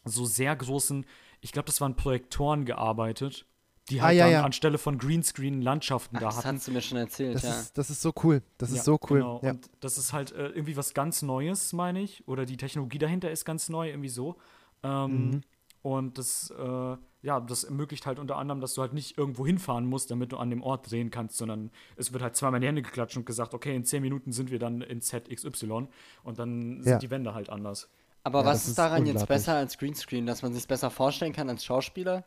so 0.05 0.25
sehr 0.25 0.55
großen, 0.55 1.05
ich 1.41 1.51
glaube, 1.51 1.67
das 1.67 1.79
waren 1.81 1.95
Projektoren 1.95 2.65
gearbeitet, 2.65 3.45
die 3.89 3.99
Ah, 3.99 4.05
halt 4.05 4.17
ja, 4.17 4.23
dann 4.25 4.33
ja. 4.33 4.43
anstelle 4.43 4.77
von 4.77 4.97
Greenscreen 4.97 5.61
Landschaften 5.61 6.15
Ach, 6.17 6.21
da 6.21 6.25
das 6.27 6.37
hatten. 6.37 6.55
hast 6.57 6.67
du 6.67 6.71
mir 6.71 6.81
schon 6.81 6.97
erzählt, 6.97 7.35
Das, 7.35 7.43
ja. 7.43 7.59
ist, 7.59 7.77
das 7.77 7.89
ist 7.89 8.01
so 8.01 8.13
cool. 8.23 8.41
Das 8.57 8.69
ist 8.71 8.77
Ja, 8.77 8.83
so 8.83 8.99
cool. 9.09 9.19
Genau. 9.19 9.39
Ja. 9.43 9.51
Und 9.51 9.69
das 9.81 9.97
ist 9.97 10.13
halt 10.13 10.31
äh, 10.31 10.47
irgendwie 10.47 10.77
was 10.77 10.93
ganz 10.93 11.21
Neues, 11.21 11.73
meine 11.73 12.01
ich. 12.01 12.25
Oder 12.27 12.45
die 12.45 12.55
Technologie 12.57 12.97
dahinter 12.97 13.29
ist 13.29 13.43
ganz 13.45 13.67
neu, 13.69 13.89
irgendwie 13.89 14.09
so. 14.09 14.37
Ähm, 14.83 15.31
Mhm. 15.31 15.41
Und 15.83 16.17
das, 16.17 16.49
äh, 16.57 16.97
ja, 17.23 17.39
das 17.41 17.65
ermöglicht 17.65 18.05
halt 18.05 18.17
unter 18.17 18.37
anderem, 18.37 18.61
dass 18.61 18.73
du 18.73 18.81
halt 18.81 18.93
nicht 18.93 19.17
irgendwo 19.17 19.45
hinfahren 19.45 19.85
musst, 19.85 20.09
damit 20.09 20.31
du 20.31 20.37
an 20.37 20.49
dem 20.49 20.63
Ort 20.63 20.89
drehen 20.89 21.11
kannst, 21.11 21.37
sondern 21.37 21.71
es 21.97 22.13
wird 22.13 22.23
halt 22.23 22.35
zweimal 22.37 22.57
in 22.57 22.61
die 22.61 22.67
Hände 22.67 22.81
geklatscht 22.81 23.17
und 23.17 23.25
gesagt, 23.25 23.53
okay, 23.53 23.75
in 23.75 23.83
10 23.83 24.01
Minuten 24.01 24.31
sind 24.31 24.49
wir 24.49 24.59
dann 24.59 24.81
in 24.81 25.01
ZXY 25.01 25.87
und 26.23 26.39
dann 26.39 26.81
sind 26.81 26.85
Ja. 26.85 26.97
die 26.99 27.11
Wände 27.11 27.33
halt 27.33 27.49
anders. 27.49 27.89
Aber 28.23 28.39
Ja, 28.39 28.45
was 28.45 28.61
ist 28.63 28.69
ist 28.69 28.79
daran 28.79 28.99
jetzt 29.05 29.09
unglaublich. 29.09 29.27
besser 29.27 29.55
als 29.55 29.77
Greenscreen, 29.77 30.25
dass 30.25 30.41
man 30.41 30.53
sich 30.53 30.65
besser 30.67 30.89
vorstellen 30.89 31.33
kann 31.33 31.49
als 31.49 31.65
Schauspieler? 31.65 32.23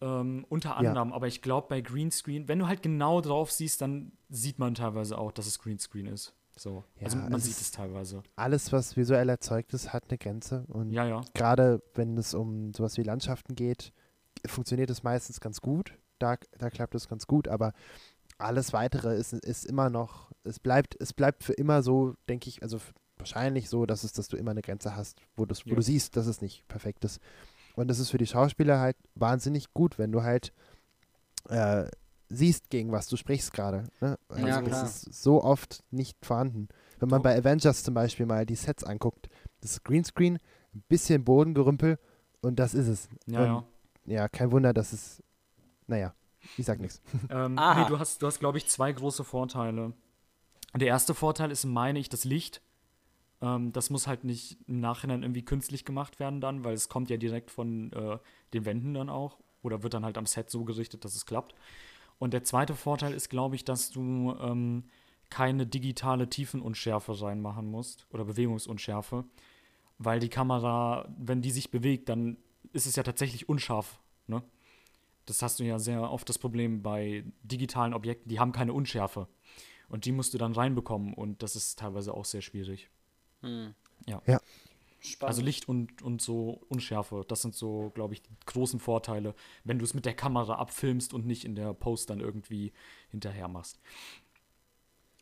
Ähm, 0.00 0.46
unter 0.48 0.70
Ja. 0.70 0.76
anderem, 0.76 1.12
aber 1.12 1.26
ich 1.26 1.42
glaube 1.42 1.66
bei 1.68 1.80
Greenscreen, 1.80 2.46
wenn 2.48 2.60
du 2.60 2.68
halt 2.68 2.82
genau 2.82 3.20
drauf 3.20 3.50
siehst, 3.50 3.80
dann 3.82 4.12
sieht 4.28 4.60
man 4.60 4.74
teilweise 4.76 5.18
auch, 5.18 5.32
dass 5.32 5.46
es 5.46 5.58
Greenscreen 5.58 6.06
ist. 6.06 6.34
So. 6.60 6.84
also 7.02 7.16
Ja, 7.16 7.22
man 7.24 7.38
es 7.38 7.44
sieht 7.46 7.58
es 7.58 7.70
teilweise. 7.70 8.22
Alles, 8.36 8.70
was 8.70 8.94
visuell 8.94 9.30
erzeugt 9.30 9.72
ist, 9.72 9.94
hat 9.94 10.04
eine 10.10 10.18
Grenze. 10.18 10.64
Und 10.68 10.90
Ja, 10.90 11.06
ja. 11.06 11.22
gerade 11.32 11.82
wenn 11.94 12.18
es 12.18 12.34
um 12.34 12.74
sowas 12.74 12.98
wie 12.98 13.02
Landschaften 13.02 13.54
geht, 13.54 13.94
funktioniert 14.46 14.90
es 14.90 15.02
meistens 15.02 15.40
ganz 15.40 15.62
gut. 15.62 15.96
Da, 16.18 16.36
da 16.58 16.68
klappt 16.68 16.94
es 16.94 17.08
ganz 17.08 17.26
gut, 17.26 17.48
aber 17.48 17.72
alles 18.36 18.74
weitere 18.74 19.16
ist, 19.16 19.32
ist 19.32 19.64
immer 19.64 19.88
noch, 19.88 20.32
es 20.44 20.60
bleibt, 20.60 20.96
es 21.00 21.14
bleibt 21.14 21.44
für 21.44 21.54
immer 21.54 21.82
so, 21.82 22.14
denke 22.28 22.50
ich, 22.50 22.62
also 22.62 22.78
wahrscheinlich 23.16 23.70
so, 23.70 23.86
dass 23.86 24.04
es, 24.04 24.12
dass 24.12 24.28
du 24.28 24.36
immer 24.36 24.50
eine 24.50 24.60
Grenze 24.62 24.94
hast, 24.94 25.18
wo, 25.36 25.46
du's, 25.46 25.64
wo 25.64 25.70
Ja. 25.70 25.76
du 25.76 25.82
siehst, 25.82 26.14
dass 26.16 26.26
es 26.26 26.42
nicht 26.42 26.68
perfekt 26.68 27.06
ist. 27.06 27.20
Und 27.74 27.88
das 27.88 27.98
ist 28.00 28.10
für 28.10 28.18
die 28.18 28.26
Schauspieler 28.26 28.80
halt 28.80 28.96
wahnsinnig 29.14 29.72
gut, 29.72 29.98
wenn 29.98 30.12
du 30.12 30.22
halt 30.22 30.52
äh, 31.48 31.86
siehst, 32.30 32.70
gegen 32.70 32.92
was 32.92 33.08
du 33.08 33.16
sprichst 33.16 33.52
gerade. 33.52 33.84
Ne? 34.00 34.18
Also 34.28 34.46
Ja, 34.46 34.60
das 34.62 34.68
klar. 34.70 34.84
ist 34.84 35.22
so 35.22 35.42
oft 35.44 35.82
nicht 35.90 36.16
vorhanden. 36.24 36.68
Wenn 36.98 37.08
man 37.08 37.20
So. 37.20 37.24
bei 37.24 37.36
Avengers 37.36 37.82
zum 37.82 37.94
Beispiel 37.94 38.24
mal 38.26 38.46
die 38.46 38.54
Sets 38.54 38.84
anguckt, 38.84 39.28
das 39.60 39.72
ist 39.72 39.84
Greenscreen, 39.84 40.38
ein 40.74 40.82
bisschen 40.88 41.24
Bodengerümpel 41.24 41.98
und 42.40 42.58
das 42.58 42.74
ist 42.74 42.86
es. 42.86 43.08
Ja, 43.26 43.44
ja. 43.44 43.64
ja, 44.06 44.28
kein 44.28 44.52
Wunder, 44.52 44.72
dass 44.72 44.92
es, 44.92 45.22
naja, 45.86 46.14
ich 46.56 46.64
sag 46.64 46.80
nichts. 46.80 47.02
Ähm, 47.30 47.54
nee, 47.56 47.84
du 47.88 47.98
hast, 47.98 48.22
du 48.22 48.26
hast 48.26 48.38
glaube 48.38 48.58
ich, 48.58 48.66
zwei 48.68 48.92
große 48.92 49.24
Vorteile. 49.24 49.92
Der 50.74 50.88
erste 50.88 51.14
Vorteil 51.14 51.50
ist, 51.50 51.64
meine 51.64 51.98
ich, 51.98 52.08
das 52.08 52.24
Licht. 52.24 52.62
Ähm, 53.42 53.72
das 53.72 53.90
muss 53.90 54.06
halt 54.06 54.22
nicht 54.24 54.58
im 54.68 54.80
Nachhinein 54.80 55.22
irgendwie 55.22 55.44
künstlich 55.44 55.84
gemacht 55.84 56.20
werden 56.20 56.40
dann, 56.40 56.62
weil 56.64 56.74
es 56.74 56.88
kommt 56.88 57.10
ja 57.10 57.16
direkt 57.16 57.50
von 57.50 57.92
äh, 57.92 58.18
den 58.54 58.64
Wänden 58.64 58.94
dann 58.94 59.08
auch. 59.10 59.38
Oder 59.62 59.82
wird 59.82 59.94
dann 59.94 60.04
halt 60.04 60.16
am 60.16 60.26
Set 60.26 60.50
so 60.50 60.64
gerichtet, 60.64 61.04
dass 61.04 61.14
es 61.16 61.26
klappt. 61.26 61.54
Und 62.20 62.34
der 62.34 62.44
zweite 62.44 62.74
Vorteil 62.76 63.14
ist, 63.14 63.30
glaube 63.30 63.56
ich, 63.56 63.64
dass 63.64 63.90
du 63.90 64.36
ähm, 64.40 64.84
keine 65.30 65.66
digitale 65.66 66.28
Tiefenunschärfe 66.28 67.18
reinmachen 67.18 67.70
musst 67.70 68.06
oder 68.10 68.26
Bewegungsunschärfe, 68.26 69.24
weil 69.96 70.20
die 70.20 70.28
Kamera, 70.28 71.08
wenn 71.18 71.40
die 71.40 71.50
sich 71.50 71.70
bewegt, 71.70 72.10
dann 72.10 72.36
ist 72.74 72.86
es 72.86 72.94
ja 72.94 73.02
tatsächlich 73.02 73.48
unscharf. 73.48 74.00
Ne? 74.26 74.42
Das 75.24 75.40
hast 75.40 75.60
du 75.60 75.64
ja 75.64 75.78
sehr 75.78 76.10
oft 76.10 76.28
das 76.28 76.36
Problem 76.36 76.82
bei 76.82 77.24
digitalen 77.42 77.94
Objekten, 77.94 78.28
die 78.28 78.38
haben 78.38 78.52
keine 78.52 78.74
Unschärfe. 78.74 79.26
Und 79.88 80.04
die 80.04 80.12
musst 80.12 80.34
du 80.34 80.38
dann 80.38 80.52
reinbekommen 80.52 81.14
und 81.14 81.42
das 81.42 81.56
ist 81.56 81.78
teilweise 81.78 82.12
auch 82.12 82.26
sehr 82.26 82.42
schwierig. 82.42 82.90
Hm. 83.40 83.74
Spannend. 85.00 85.30
Also 85.30 85.42
Licht 85.42 85.68
und, 85.68 86.02
und 86.02 86.20
so 86.20 86.60
Unschärfe, 86.68 87.24
das 87.26 87.40
sind 87.40 87.54
so, 87.54 87.90
glaube 87.94 88.14
ich, 88.14 88.22
die 88.22 88.30
großen 88.44 88.80
Vorteile, 88.80 89.34
wenn 89.64 89.78
du 89.78 89.84
es 89.84 89.94
mit 89.94 90.04
der 90.04 90.14
Kamera 90.14 90.56
abfilmst 90.56 91.14
und 91.14 91.26
nicht 91.26 91.44
in 91.44 91.54
der 91.54 91.72
Post 91.72 92.10
dann 92.10 92.20
irgendwie 92.20 92.72
hinterher 93.08 93.48
machst. 93.48 93.80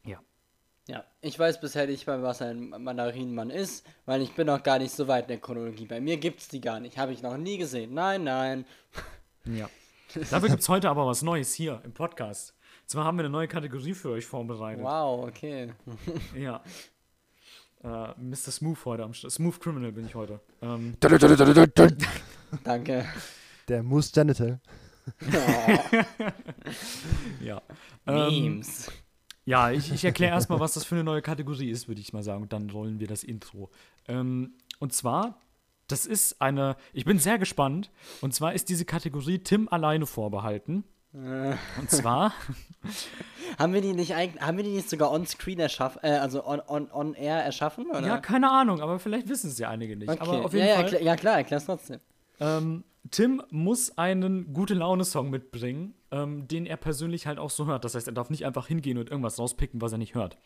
Ja. 0.04 0.20
Ja, 0.88 1.04
ich 1.20 1.38
weiß 1.38 1.60
bisher 1.60 1.86
nicht 1.86 2.06
mal, 2.06 2.22
was 2.22 2.42
ein 2.42 2.70
Mandarinenmann 2.70 3.50
ist, 3.50 3.86
weil 4.04 4.22
ich 4.22 4.32
bin 4.32 4.46
noch 4.46 4.62
gar 4.62 4.78
nicht 4.78 4.92
so 4.92 5.06
weit 5.06 5.24
in 5.24 5.28
der 5.28 5.38
Chronologie. 5.38 5.86
Bei 5.86 6.00
mir 6.00 6.16
gibt's 6.16 6.48
die 6.48 6.60
gar 6.60 6.80
nicht. 6.80 6.98
Habe 6.98 7.12
ich 7.12 7.22
noch 7.22 7.36
nie 7.36 7.58
gesehen. 7.58 7.94
Nein, 7.94 8.24
nein. 8.24 8.64
Ja. 9.44 9.68
Dafür 10.30 10.48
gibt 10.48 10.62
es 10.62 10.68
heute 10.68 10.88
aber 10.88 11.06
was 11.06 11.22
Neues 11.22 11.54
hier 11.54 11.82
im 11.84 11.92
Podcast. 11.92 12.54
Zwar 12.86 13.04
haben 13.04 13.18
wir 13.18 13.24
eine 13.24 13.30
neue 13.30 13.48
Kategorie 13.48 13.92
für 13.92 14.10
euch 14.10 14.24
vorbereitet. 14.24 14.82
Wow, 14.82 15.28
okay. 15.28 15.74
Ja. 16.34 16.62
Äh, 17.82 18.14
Mr. 18.20 18.50
Smooth 18.50 18.84
heute 18.84 19.02
am 19.04 19.14
Start. 19.14 19.32
Smooth 19.32 19.60
Criminal 19.60 19.92
bin 19.92 20.06
ich 20.06 20.14
heute. 20.14 20.40
Ähm, 20.62 20.96
Danke. 22.64 23.06
Der 23.68 23.82
Moose 23.82 24.10
Genital. 24.12 24.60
ja. 27.40 27.62
Ähm, 28.06 28.28
Memes. 28.28 28.90
Ja, 29.44 29.70
ich, 29.70 29.92
ich 29.92 30.04
erkläre 30.04 30.34
erstmal, 30.34 30.60
was 30.60 30.74
das 30.74 30.84
für 30.84 30.94
eine 30.94 31.04
neue 31.04 31.22
Kategorie 31.22 31.70
ist, 31.70 31.88
würde 31.88 32.00
ich 32.00 32.12
mal 32.12 32.22
sagen. 32.22 32.42
Und 32.42 32.52
dann 32.52 32.68
rollen 32.68 33.00
wir 33.00 33.06
das 33.06 33.24
Intro. 33.24 33.70
Ähm, 34.06 34.54
und 34.78 34.92
zwar, 34.92 35.40
das 35.86 36.04
ist 36.04 36.42
eine, 36.42 36.76
ich 36.92 37.04
bin 37.04 37.18
sehr 37.18 37.38
gespannt. 37.38 37.90
Und 38.20 38.34
zwar 38.34 38.52
ist 38.52 38.68
diese 38.68 38.84
Kategorie 38.84 39.38
Tim 39.38 39.68
alleine 39.70 40.06
vorbehalten. 40.06 40.84
Und 41.12 41.90
zwar, 41.90 42.34
Haben 43.58 43.72
wir 43.72 43.80
die 43.80 43.92
nicht 43.92 44.14
eigentlich, 44.14 44.42
haben 44.42 44.56
wir 44.56 44.64
die 44.64 44.74
nicht 44.74 44.90
sogar 44.90 45.10
on-screen 45.10 45.58
erschaffen, 45.58 46.00
äh, 46.02 46.18
also 46.18 46.44
on, 46.46 46.60
on, 46.66 46.90
on 46.92 47.14
air 47.14 47.42
erschaffen, 47.42 47.90
oder? 47.90 48.06
ja, 48.06 48.18
keine 48.18 48.50
Ahnung, 48.50 48.80
aber 48.80 48.98
vielleicht 48.98 49.28
wissen 49.28 49.50
es 49.50 49.58
ja 49.58 49.68
einige 49.68 49.96
nicht. 49.96 50.08
okay. 50.08 50.20
Aber 50.20 50.44
auf 50.44 50.52
ja, 50.52 50.58
jeden 50.58 50.68
ja, 50.68 50.74
Fall. 50.74 50.84
erklär, 50.84 51.02
ja, 51.02 51.16
klar, 51.16 51.36
erklär's 51.38 51.66
trotzdem. 51.66 52.00
Ähm, 52.40 52.84
Tim 53.10 53.42
muss 53.50 53.96
einen 53.96 54.52
gute 54.52 54.74
Laune-Song 54.74 55.30
mitbringen, 55.30 55.94
ähm, 56.10 56.46
den 56.46 56.66
er 56.66 56.76
persönlich 56.76 57.26
halt 57.26 57.38
auch 57.38 57.50
so 57.50 57.66
hört. 57.66 57.84
Das 57.84 57.94
heißt, 57.94 58.06
er 58.06 58.12
darf 58.12 58.30
nicht 58.30 58.44
einfach 58.44 58.66
hingehen 58.66 58.98
und 58.98 59.10
irgendwas 59.10 59.38
rauspicken, 59.38 59.80
was 59.80 59.92
er 59.92 59.98
nicht 59.98 60.14
hört. 60.14 60.36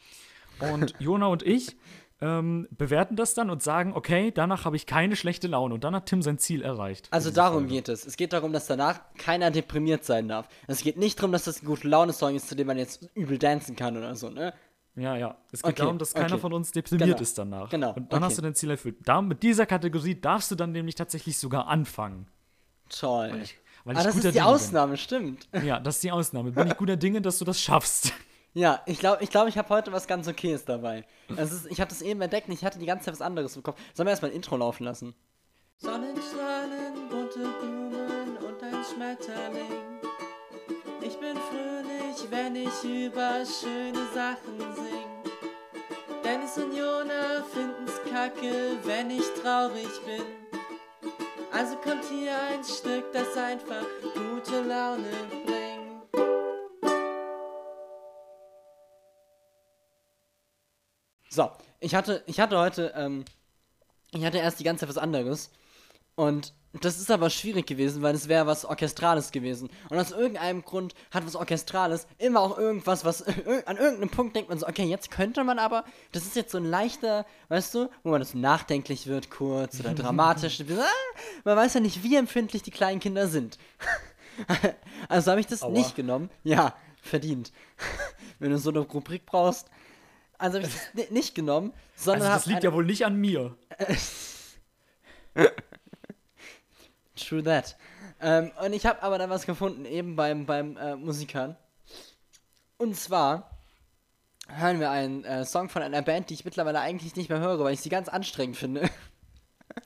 Und 0.72 0.94
Jona 1.00 1.26
und 1.26 1.42
ich 1.42 1.76
ähm, 2.22 2.68
bewerten 2.70 3.16
das 3.16 3.34
dann 3.34 3.50
und 3.50 3.62
sagen, 3.62 3.92
okay, 3.94 4.30
danach 4.30 4.64
habe 4.64 4.76
ich 4.76 4.86
keine 4.86 5.16
schlechte 5.16 5.48
Laune. 5.48 5.74
Und 5.74 5.82
dann 5.82 5.94
hat 5.94 6.06
Tim 6.06 6.22
sein 6.22 6.38
Ziel 6.38 6.62
erreicht. 6.62 7.08
Also 7.10 7.32
darum 7.32 7.66
geht 7.66 7.88
es. 7.88 8.06
Es 8.06 8.16
geht 8.16 8.32
darum, 8.32 8.52
dass 8.52 8.66
danach 8.68 9.00
keiner 9.18 9.50
deprimiert 9.50 10.04
sein 10.04 10.28
darf. 10.28 10.48
Es 10.68 10.82
geht 10.82 10.96
nicht 10.96 11.18
darum, 11.18 11.32
dass 11.32 11.44
das 11.44 11.62
ein 11.62 11.66
guter 11.66 11.88
Laune-Song 11.88 12.36
ist, 12.36 12.48
zu 12.48 12.54
dem 12.54 12.68
man 12.68 12.78
jetzt 12.78 13.10
übel 13.14 13.38
dancen 13.38 13.74
kann 13.74 13.96
oder 13.96 14.14
so, 14.14 14.30
ne? 14.30 14.54
Ja, 14.94 15.16
ja. 15.16 15.36
Es 15.50 15.62
geht 15.62 15.72
Okay, 15.72 15.82
darum, 15.82 15.98
dass 15.98 16.14
keiner 16.14 16.34
okay. 16.34 16.38
von 16.38 16.52
uns 16.52 16.70
deprimiert 16.70 17.08
Genau. 17.08 17.20
ist 17.20 17.36
danach. 17.38 17.70
Genau, 17.70 17.88
Und 17.94 18.12
dann 18.12 18.18
okay. 18.18 18.26
hast 18.26 18.38
du 18.38 18.42
dein 18.42 18.54
Ziel 18.54 18.70
erfüllt. 18.70 18.96
Da, 19.04 19.20
mit 19.20 19.42
dieser 19.42 19.66
Kategorie 19.66 20.20
darfst 20.20 20.50
du 20.50 20.54
dann 20.54 20.70
nämlich 20.72 20.94
tatsächlich 20.94 21.38
sogar 21.38 21.66
anfangen. 21.66 22.28
Toll. 22.88 23.30
Weil 23.84 23.94
ich 23.94 24.00
ah, 24.00 24.04
das 24.04 24.14
ist 24.14 24.24
die 24.24 24.30
Dinge 24.32 24.46
Ausnahme, 24.46 24.96
stimmt. 24.96 25.50
Bin. 25.50 25.66
Ja, 25.66 25.80
das 25.80 25.96
ist 25.96 26.04
die 26.04 26.12
Ausnahme. 26.12 26.52
Bin 26.52 26.68
ich 26.68 26.76
guter 26.76 26.96
Dinge, 26.96 27.20
dass 27.20 27.38
du 27.38 27.44
das 27.44 27.60
schaffst. 27.60 28.12
Ja, 28.54 28.82
ich 28.84 28.98
glaube, 28.98 29.22
ich, 29.24 29.30
glaub, 29.30 29.48
ich 29.48 29.56
habe 29.56 29.68
heute 29.70 29.92
was 29.92 30.06
ganz 30.06 30.28
Okayes 30.28 30.64
dabei. 30.64 31.06
Ist, 31.36 31.66
ich 31.70 31.80
habe 31.80 31.88
das 31.88 32.02
eben 32.02 32.20
entdeckt 32.20 32.48
und 32.48 32.54
ich 32.54 32.64
hatte 32.64 32.78
die 32.78 32.86
ganze 32.86 33.06
Zeit 33.06 33.14
was 33.14 33.22
anderes 33.22 33.56
im 33.56 33.62
Kopf. 33.62 33.80
Sollen 33.94 34.06
wir 34.06 34.10
erstmal 34.10 34.30
ein 34.30 34.36
Intro 34.36 34.56
laufen 34.56 34.84
lassen? 34.84 35.14
Sonnenstrahlen, 35.78 37.08
bunte 37.08 37.38
Blumen 37.38 38.36
und 38.36 38.62
ein 38.62 38.84
Schmetterling. 38.84 40.00
Ich 41.00 41.18
bin 41.18 41.36
fröhlich, 41.36 42.30
wenn 42.30 42.54
ich 42.56 42.84
über 42.84 43.42
schöne 43.46 44.06
Sachen 44.14 44.58
sing. 44.76 45.32
Dennis 46.22 46.56
und 46.58 46.76
Jona 46.76 47.42
finden's 47.52 48.00
kacke, 48.12 48.76
wenn 48.84 49.10
ich 49.10 49.24
traurig 49.42 49.88
bin. 50.04 50.22
Also 51.52 51.76
kommt 51.76 52.04
hier 52.04 52.32
ein 52.50 52.62
Stück, 52.62 53.12
das 53.12 53.36
einfach 53.36 53.84
gute 54.14 54.62
Laune 54.62 55.10
bringt. 55.44 55.61
So, 61.32 61.50
ich 61.80 61.94
hatte, 61.94 62.22
ich 62.26 62.40
hatte 62.40 62.58
heute, 62.58 62.92
ähm, 62.94 63.24
ich 64.12 64.22
hatte 64.22 64.36
erst 64.36 64.60
die 64.60 64.64
ganze 64.64 64.80
Zeit 64.80 64.90
was 64.90 65.02
anderes. 65.02 65.50
Und 66.14 66.52
das 66.74 66.98
ist 66.98 67.10
aber 67.10 67.30
schwierig 67.30 67.66
gewesen, 67.66 68.02
weil 68.02 68.14
es 68.14 68.28
wäre 68.28 68.46
was 68.46 68.66
Orchestrales 68.66 69.30
gewesen. 69.30 69.70
Und 69.88 69.98
aus 69.98 70.10
irgendeinem 70.10 70.62
Grund 70.62 70.94
hat 71.10 71.24
was 71.24 71.34
Orchestrales 71.34 72.06
immer 72.18 72.40
auch 72.40 72.58
irgendwas, 72.58 73.06
was 73.06 73.22
an 73.66 73.78
irgendeinem 73.78 74.10
Punkt 74.10 74.36
denkt 74.36 74.50
man 74.50 74.58
so, 74.58 74.66
okay, 74.68 74.84
jetzt 74.84 75.10
könnte 75.10 75.42
man 75.42 75.58
aber, 75.58 75.84
das 76.12 76.24
ist 76.24 76.36
jetzt 76.36 76.52
so 76.52 76.58
ein 76.58 76.66
leichter, 76.66 77.24
weißt 77.48 77.74
du, 77.76 77.88
wo 78.02 78.10
man 78.10 78.20
das 78.20 78.34
nachdenklich 78.34 79.06
wird 79.06 79.30
kurz 79.30 79.80
oder 79.80 79.94
dramatisch. 79.94 80.60
ah, 80.70 80.84
man 81.44 81.56
weiß 81.56 81.72
ja 81.72 81.80
nicht, 81.80 82.02
wie 82.02 82.16
empfindlich 82.16 82.62
die 82.62 82.70
kleinen 82.70 83.00
Kinder 83.00 83.26
sind. 83.26 83.56
also 85.08 85.30
habe 85.30 85.40
ich 85.40 85.46
das 85.46 85.62
Aua. 85.62 85.70
nicht 85.70 85.96
genommen. 85.96 86.28
Ja, 86.44 86.74
verdient. 87.00 87.52
Wenn 88.38 88.50
du 88.50 88.58
so 88.58 88.68
eine 88.68 88.80
Rubrik 88.80 89.24
brauchst. 89.24 89.70
Also 90.42 90.58
habe 90.58 90.66
ich 90.66 90.74
das 90.74 90.94
ni- 90.94 91.06
nicht 91.14 91.34
genommen, 91.34 91.72
sondern 91.94 92.22
Also 92.22 92.34
das 92.34 92.46
liegt 92.46 92.64
ja 92.64 92.72
wohl 92.72 92.84
nicht 92.84 93.06
an 93.06 93.14
mir. 93.16 93.56
True 97.16 97.42
that. 97.42 97.76
Ähm, 98.20 98.50
und 98.64 98.72
ich 98.72 98.86
habe 98.86 99.02
aber 99.02 99.18
dann 99.18 99.30
was 99.30 99.46
gefunden, 99.46 99.84
eben 99.84 100.16
beim, 100.16 100.46
beim 100.46 100.76
äh, 100.76 100.96
Musikern. 100.96 101.56
Und 102.76 102.96
zwar 102.96 103.50
hören 104.48 104.80
wir 104.80 104.90
einen 104.90 105.24
äh, 105.24 105.44
Song 105.44 105.68
von 105.68 105.82
einer 105.82 106.02
Band, 106.02 106.30
die 106.30 106.34
ich 106.34 106.44
mittlerweile 106.44 106.80
eigentlich 106.80 107.14
nicht 107.16 107.28
mehr 107.30 107.38
höre, 107.40 107.60
weil 107.60 107.74
ich 107.74 107.80
sie 107.80 107.88
ganz 107.88 108.08
anstrengend 108.08 108.56
finde. 108.56 108.88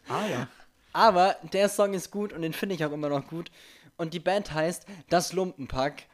Ah 0.08 0.26
ja. 0.26 0.48
Aber 0.92 1.36
der 1.52 1.68
Song 1.68 1.92
ist 1.94 2.10
gut 2.10 2.32
und 2.32 2.42
den 2.42 2.52
finde 2.54 2.75
ich 2.75 2.84
auch 2.84 2.92
immer 2.92 3.08
noch 3.08 3.26
gut. 3.28 3.50
Und 3.96 4.14
die 4.14 4.20
Band 4.20 4.52
heißt 4.52 4.86
Das 5.10 5.32
Lumpenpack. 5.32 6.04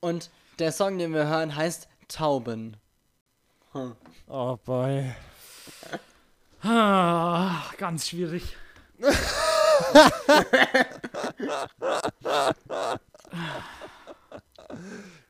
Und 0.00 0.30
der 0.60 0.70
Song, 0.72 0.98
den 0.98 1.12
wir 1.12 1.26
hören, 1.26 1.56
heißt 1.56 1.88
Tauben. 2.08 2.76
Oh 4.28 4.58
boy. 4.64 5.12
Ah, 6.62 7.62
ganz 7.76 8.08
schwierig. 8.08 8.56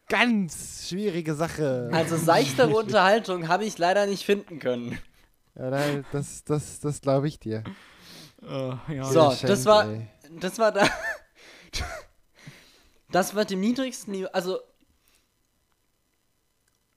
Ganz 0.08 0.88
schwierige 0.88 1.34
Sache. 1.34 1.90
Also 1.92 2.16
seichtere 2.16 2.70
Unterhaltung 2.76 3.48
habe 3.48 3.64
ich 3.66 3.76
leider 3.76 4.06
nicht 4.06 4.24
finden 4.24 4.58
können. 4.58 4.98
Ja, 5.54 5.70
nein, 5.70 6.04
das, 6.12 6.44
das, 6.44 6.80
das 6.80 7.00
glaube 7.02 7.28
ich 7.28 7.38
dir. 7.38 7.62
Äh, 8.42 8.94
ja. 8.94 9.04
So, 9.04 9.28
Geschenkt, 9.28 9.50
das 9.50 9.66
war, 9.66 9.86
ey. 9.86 10.08
das 10.40 10.58
war 10.58 10.72
da. 10.72 10.88
Das 13.10 13.34
war 13.34 13.46
dem 13.46 13.60
niedrigsten 13.60 14.12
Niveau. 14.12 14.28
Also. 14.34 14.58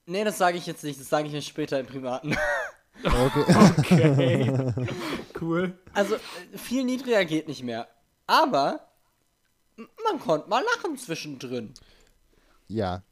Nee, 0.06 0.24
das 0.24 0.38
sage 0.38 0.58
ich 0.58 0.66
jetzt 0.66 0.84
nicht. 0.84 1.00
Das 1.00 1.08
sage 1.08 1.28
ich 1.28 1.34
euch 1.34 1.46
später 1.46 1.78
im 1.80 1.86
Privaten. 1.86 2.36
Okay. 3.04 3.44
Okay. 3.80 4.86
cool. 5.40 5.76
Also, 5.92 6.16
viel 6.54 6.84
niedriger 6.84 7.24
geht 7.24 7.48
nicht 7.48 7.64
mehr. 7.64 7.88
Aber. 8.28 8.86
Man 9.76 10.20
konnte 10.20 10.48
mal 10.48 10.62
lachen 10.76 10.96
zwischendrin. 10.98 11.74
ja. 12.68 13.02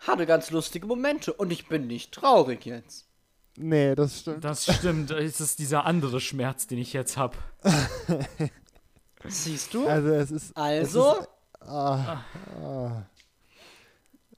Hatte 0.00 0.26
ganz 0.26 0.50
lustige 0.50 0.86
Momente. 0.86 1.32
Und 1.32 1.50
ich 1.52 1.68
bin 1.68 1.86
nicht 1.86 2.12
traurig 2.12 2.64
jetzt. 2.66 3.06
Nee, 3.56 3.94
das 3.94 4.20
stimmt. 4.20 4.44
Das 4.44 4.64
stimmt. 4.64 5.10
Es 5.10 5.40
ist 5.40 5.58
dieser 5.58 5.84
andere 5.84 6.20
Schmerz, 6.20 6.66
den 6.66 6.78
ich 6.78 6.92
jetzt 6.92 7.16
habe. 7.16 7.36
Siehst 9.26 9.74
du? 9.74 9.86
Also 9.86 10.08
es 10.08 10.30
ist. 10.30 10.56
Also, 10.56 11.12
Es 11.12 11.20
ist, 11.20 11.28
ah, 11.68 12.24
ah. 12.62 13.02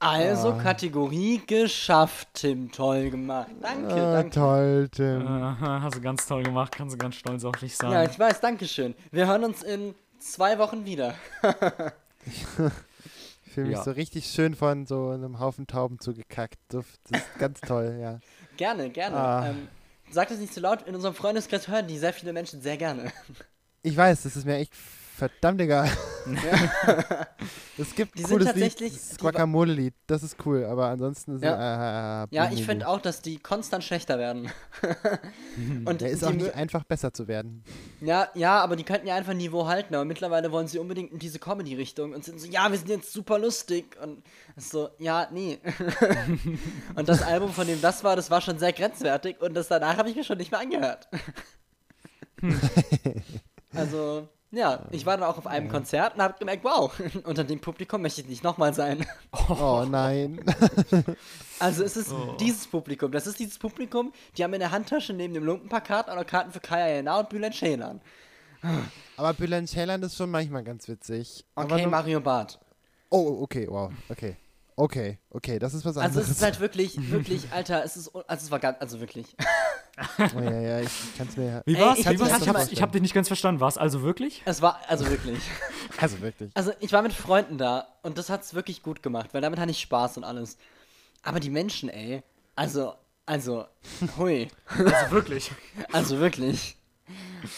Also 0.01 0.53
Ah. 0.53 0.61
Kategorie 0.63 1.41
geschafft, 1.45 2.27
Tim. 2.33 2.71
Toll 2.71 3.09
gemacht. 3.11 3.47
Danke, 3.61 3.93
Ah, 3.93 4.13
danke. 4.13 4.29
toll, 4.31 4.89
Tim. 4.91 5.25
Aha, 5.27 5.81
hast 5.81 5.95
du 5.97 6.01
ganz 6.01 6.25
toll 6.27 6.43
gemacht. 6.43 6.73
Kannst 6.75 6.95
du 6.95 6.97
ganz 6.97 7.15
stolz 7.15 7.43
auf 7.45 7.55
dich 7.57 7.75
sein. 7.77 7.91
Ja, 7.91 8.03
ich 8.03 8.17
weiß, 8.19 8.41
Dankeschön. 8.41 8.95
Wir 9.11 9.27
hören 9.27 9.43
uns 9.43 9.61
in 9.63 9.93
zwei 10.19 10.57
Wochen 10.59 10.85
wieder. 10.85 11.13
Ich 12.25 13.53
fühle 13.55 13.67
mich 13.67 13.77
Ja. 13.77 13.83
so 13.83 13.91
richtig 13.91 14.27
schön 14.27 14.55
von 14.55 14.85
so 14.85 15.09
einem 15.09 15.39
Haufen 15.39 15.67
Tauben 15.67 15.99
zugekackt. 15.99 16.57
Das 16.69 16.85
das 17.09 17.19
ist 17.21 17.37
ganz 17.39 17.59
toll, 17.61 17.97
ja. 17.99 18.19
Gerne, 18.57 18.89
gerne. 18.89 19.17
Ah. 19.17 19.47
Ähm, 19.49 19.67
sag 20.11 20.29
das 20.29 20.37
nicht 20.37 20.53
zu 20.53 20.59
laut. 20.61 20.83
In 20.87 20.95
unserem 20.95 21.15
Freundeskreis 21.15 21.67
hören 21.67 21.87
die 21.87 21.97
sehr 21.97 22.13
viele 22.13 22.31
Menschen 22.31 22.61
sehr 22.61 22.77
gerne. 22.77 23.11
Ich 23.83 23.97
weiß, 23.97 24.23
das 24.23 24.35
ist 24.35 24.45
mir 24.45 24.55
echt 24.57 24.71
verdammt 25.17 25.61
egal. 25.61 25.89
es 27.77 27.95
gibt 27.95 28.17
Die 28.17 28.23
ein 28.23 28.27
sind 28.27 28.37
cooles 28.39 28.55
Lied, 28.55 28.63
tatsächlich- 28.71 28.93
das 28.93 29.17
Guacamole-Lied, 29.17 29.93
das 30.07 30.23
ist 30.23 30.35
cool, 30.45 30.65
aber 30.65 30.87
ansonsten 30.87 31.35
ist 31.35 31.43
Ja. 31.43 32.23
äh, 32.23 32.27
Ja, 32.31 32.51
ich 32.51 32.65
finde 32.65 32.87
auch, 32.87 32.99
dass 33.01 33.21
die 33.21 33.37
konstant 33.39 33.83
schlechter 33.83 34.17
werden. 34.19 34.51
Und 35.85 36.01
Der 36.01 36.09
ist 36.11 36.23
auch 36.23 36.31
nicht 36.31 36.53
einfach 36.55 36.83
besser 36.83 37.13
zu 37.13 37.27
werden. 37.27 37.63
ja, 38.01 38.29
ja, 38.35 38.59
aber 38.59 38.75
die 38.75 38.83
könnten 38.83 39.07
ja 39.07 39.15
einfach 39.15 39.31
ein 39.31 39.37
Niveau 39.37 39.67
halten. 39.67 39.93
Aber 39.95 40.05
mittlerweile 40.05 40.51
wollen 40.51 40.67
sie 40.67 40.79
unbedingt 40.79 41.11
in 41.11 41.19
diese 41.19 41.39
Comedy-Richtung 41.39 42.13
und 42.13 42.23
sind 42.23 42.39
so, 42.39 42.47
ja, 42.47 42.69
wir 42.71 42.77
sind 42.77 42.89
jetzt 42.89 43.11
super 43.13 43.37
lustig. 43.39 43.97
Und 44.01 44.23
so, 44.57 44.89
ja, 44.99 45.27
nee. 45.31 45.59
und 46.95 47.09
das 47.09 47.21
Album, 47.23 47.51
von 47.51 47.67
dem 47.67 47.81
das 47.81 48.03
war, 48.03 48.15
das 48.15 48.29
war 48.31 48.41
schon 48.41 48.59
sehr 48.59 48.73
grenzwertig. 48.73 49.39
Und 49.41 49.53
das 49.55 49.67
danach 49.67 49.97
habe 49.97 50.09
ich 50.09 50.15
mir 50.15 50.23
schon 50.23 50.37
nicht 50.37 50.51
mehr 50.51 50.59
angehört. 50.61 51.07
also, 53.73 54.27
ja, 54.51 54.85
ich 54.91 55.05
war 55.05 55.17
dann 55.17 55.29
auch 55.29 55.37
auf 55.37 55.47
einem 55.47 55.69
Konzert 55.69 56.15
und 56.15 56.21
habe 56.21 56.35
gemerkt, 56.39 56.63
wow, 56.63 56.91
unter 57.23 57.43
dem 57.43 57.59
Publikum 57.61 58.01
möchte 58.01 58.21
ich 58.21 58.27
nicht 58.27 58.43
nochmal 58.43 58.73
sein. 58.73 59.05
Oh 59.49 59.85
nein. 59.89 60.39
Also 61.59 61.83
es 61.83 61.95
ist 61.95 62.11
Oh. 62.11 62.35
dieses 62.39 62.65
Publikum, 62.65 63.11
das 63.11 63.27
ist 63.27 63.37
dieses 63.37 63.59
Publikum, 63.59 64.11
die 64.35 64.43
haben 64.43 64.51
in 64.53 64.59
der 64.61 64.71
Handtasche 64.71 65.13
neben 65.13 65.35
dem 65.35 65.43
Lumpenpakat 65.43 66.09
auch 66.09 66.15
noch 66.15 66.25
Karten 66.25 66.51
für 66.51 66.59
Kaya 66.59 66.87
Jena 66.95 67.19
und 67.19 67.29
Bülent 67.29 67.53
Ceylan. 67.53 68.01
Aber 69.15 69.33
Bülent 69.35 69.69
Ceylan 69.69 70.01
ist 70.01 70.15
schon 70.17 70.31
manchmal 70.31 70.63
ganz 70.63 70.87
witzig. 70.87 71.45
Aber 71.53 71.73
Okay, 71.75 71.83
nur- 71.83 71.91
Mario 71.91 72.19
Barth. 72.19 72.59
Oh, 73.11 73.41
okay, 73.43 73.67
wow, 73.69 73.91
okay. 74.09 74.37
Okay, 74.81 75.19
okay, 75.29 75.59
das 75.59 75.75
ist 75.75 75.85
was 75.85 75.95
Also 75.95 75.99
anderes. 76.19 76.27
es 76.27 76.37
ist 76.37 76.41
halt 76.43 76.59
wirklich, 76.59 76.95
wirklich, 77.11 77.51
Alter, 77.51 77.83
es 77.85 77.95
ist, 77.97 78.07
also 78.15 78.45
es 78.45 78.49
war 78.49 78.57
ganz, 78.57 78.77
also 78.81 78.99
wirklich. 78.99 79.35
oh, 80.35 80.39
ja, 80.39 80.59
ja, 80.59 80.79
ich, 80.79 80.87
ich 80.87 81.17
kann 81.19 81.27
es 81.27 81.37
mir 81.37 81.45
ja. 81.45 81.61
Wie 81.65 81.75
Ey, 81.75 81.81
war's? 81.81 81.99
ich- 81.99 82.09
Wie 82.09 82.19
war's? 82.19 82.31
hab 82.31 82.39
Ich, 82.39 82.45
schon 82.45 82.55
hab, 82.55 82.61
mal- 82.65 82.73
ich 82.73 82.81
hab 82.81 82.91
dich 82.91 83.01
nicht 83.03 83.13
ganz 83.13 83.27
verstanden. 83.27 83.61
War's 83.61 83.77
also 83.77 84.01
wirklich? 84.01 84.41
Es 84.45 84.63
war, 84.63 84.79
also 84.87 85.07
wirklich. 85.07 85.37
Also 85.99 86.19
wirklich. 86.21 86.49
Also 86.55 86.71
ich 86.79 86.91
war 86.93 87.03
mit 87.03 87.13
Freunden 87.13 87.59
da 87.59 87.87
und 88.01 88.17
das 88.17 88.31
hat's 88.31 88.55
wirklich 88.55 88.81
gut 88.81 89.03
gemacht, 89.03 89.29
weil 89.33 89.41
damit 89.41 89.59
hatte 89.59 89.69
ich 89.69 89.79
Spaß 89.81 90.17
und 90.17 90.23
alles. 90.23 90.57
Aber 91.21 91.39
die 91.39 91.51
Menschen, 91.51 91.89
ey, 91.89 92.23
also, 92.55 92.95
also, 93.27 93.65
hui, 94.17 94.47
Also 94.67 95.11
wirklich. 95.11 95.51
also 95.91 96.17
wirklich. 96.19 96.75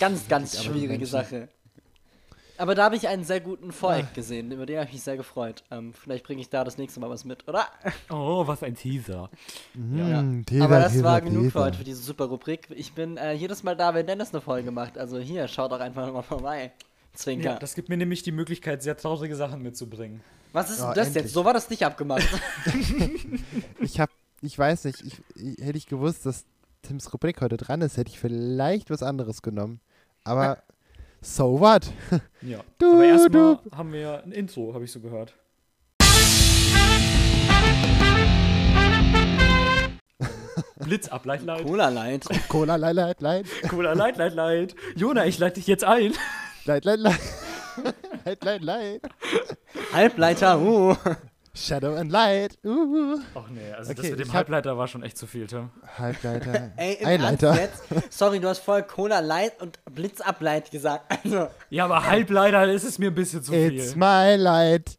Ganz, 0.01 0.27
ganz 0.27 0.56
aber 0.56 0.63
die 0.63 0.70
schwierige 0.72 0.94
Menschen. 0.98 1.08
Sache. 1.12 1.48
Aber 2.63 2.75
da 2.75 2.86
habe 2.86 2.96
ich 2.96 3.10
einen 3.10 3.25
sehr 3.25 3.41
guten 3.41 3.74
Voreck 3.74 4.13
gesehen, 4.13 4.50
über 4.50 4.65
den 4.65 4.77
habe 4.77 4.88
ich 4.88 4.93
mich 4.93 5.03
sehr 5.03 5.17
gefreut. 5.17 5.65
Ähm, 5.70 5.93
vielleicht 5.93 6.24
bringe 6.25 6.39
ich 6.39 6.48
da 6.50 6.63
das 6.63 6.77
nächste 6.77 7.01
Mal 7.01 7.10
was 7.10 7.25
mit, 7.25 7.46
oder? 7.50 7.67
Oh, 8.10 8.48
was 8.48 8.63
ein 8.63 8.74
Teaser. 8.74 9.29
Mm, 9.74 10.43
Teaser, 10.46 10.63
Aber 10.63 10.79
das 10.79 10.93
Teaser, 10.93 11.03
war 11.03 11.20
genug 11.20 11.43
für 11.48 11.51
Teaser. 11.51 11.65
heute 11.65 11.77
für 11.79 11.84
diese 11.84 12.01
super 12.01 12.24
Rubrik. 12.24 12.67
Ich 12.70 12.93
bin 12.93 13.17
äh, 13.17 13.34
jedes 13.34 13.63
Mal 13.63 13.75
da, 13.75 13.93
wenn 13.93 14.08
Dennis 14.08 14.32
eine 14.34 14.39
Folge 14.39 14.72
macht. 14.72 14.98
Also 14.98 15.20
hier, 15.20 15.50
schaut 15.50 15.74
doch 15.74 15.82
einfach 15.82 16.10
mal 16.13 16.22
vorbei. 16.22 16.72
Zwinker. 17.12 17.51
Ja, 17.51 17.60
das 17.60 17.75
gibt 17.75 17.89
mir 17.89 17.98
nämlich 17.98 18.24
die 18.24 18.32
Möglichkeit, 18.32 18.82
sehr 18.82 18.96
traurige 18.96 19.36
Sachen 19.36 19.62
mitzubringen. 19.62 20.22
Was 20.53 20.70
ist 20.70 20.79
Ja, 20.79 20.86
denn 20.86 20.96
das 20.96 21.08
endlich. 21.08 21.24
jetzt? 21.25 21.34
So 21.34 21.43
war 21.43 21.53
das 21.53 21.70
nicht 21.70 21.86
abgemacht. 21.86 22.24
Ich 23.82 24.00
hab, 24.00 24.10
ich 24.41 24.58
weiß 24.58 24.86
nicht, 24.86 25.01
ich, 25.01 25.22
ich, 25.36 25.65
hätte 25.65 25.77
ich 25.77 25.88
gewusst, 25.88 26.25
dass 26.25 26.46
Tims 26.82 27.13
Rubrik 27.13 27.41
heute 27.41 27.58
dran 27.58 27.82
ist, 27.82 27.98
hätte 27.98 28.10
ich 28.10 28.20
vielleicht 28.22 28.89
was 28.89 29.03
anderes 29.03 29.41
genommen. 29.41 29.82
Aber 30.24 30.63
so 31.24 31.60
what? 31.60 31.92
Ja. 32.42 32.60
Du, 32.77 32.96
Aber 32.96 33.06
erstmal 33.06 33.56
du. 33.56 33.72
haben 33.75 33.94
wir 33.94 34.22
ein 34.22 34.34
Intro, 34.34 34.74
habe 34.74 34.84
ich 34.84 34.92
so 34.92 35.00
gehört. 35.00 35.34
Blitz 40.84 41.08
ab, 41.08 41.25
leit, 41.25 41.44
leit. 41.44 41.63
Cola 41.65 41.88
Light. 41.89 42.25
Cola, 42.50 42.75
leid, 42.75 42.96
leid, 42.96 43.22
leid, 43.22 43.46
Cooler, 43.70 43.96
leit, 43.96 44.18
leit, 44.18 44.34
leit. 44.34 44.75
Jona, 44.96 45.25
ich 45.25 45.39
leite 45.39 45.56
dich 45.56 45.68
jetzt 45.68 45.86
ein. 45.86 46.13
leid, 46.65 46.84
leid, 46.84 47.00
leid. 47.00 47.20
Leid, 48.25 48.44
leid, 48.44 48.62
leid. 48.62 49.01
Halbleiter, 49.94 50.60
uh. 50.60 50.96
Shadow 51.56 51.96
and 51.96 52.12
Light. 52.12 52.58
Uh. 52.66 53.20
Ach 53.36 53.48
nee, 53.50 53.72
also 53.72 53.92
das 53.94 54.00
Okay, 54.00 54.12
mit 54.12 54.20
dem 54.20 54.34
Halbleiter 54.34 54.76
war 54.76 54.88
schon 54.88 55.04
echt 55.04 55.18
zu 55.20 55.28
viel, 55.28 55.46
Tim. 55.46 55.70
Halbleiter. 56.00 56.72
Ey, 56.78 56.96
im 57.00 57.08
Einleiter. 57.08 57.56
Jetzt? 57.56 57.84
Sorry, 58.10 58.40
du 58.40 58.48
hast 58.50 58.60
voll 58.60 58.82
Cola 58.84 59.20
Light 59.20 59.62
und 59.62 59.78
Blitzableid 59.86 60.72
gesagt. 60.72 61.06
Also, 61.24 61.50
Ja, 61.70 61.86
aber 61.86 62.06
Halbleiter 62.08 62.66
ist 62.72 62.84
es 62.84 62.98
mir 62.98 63.12
ein 63.12 63.16
bisschen 63.16 63.44
zu 63.44 63.54
It's 63.54 63.92
viel. 63.92 64.00
my 64.00 64.36
light. 64.36 64.98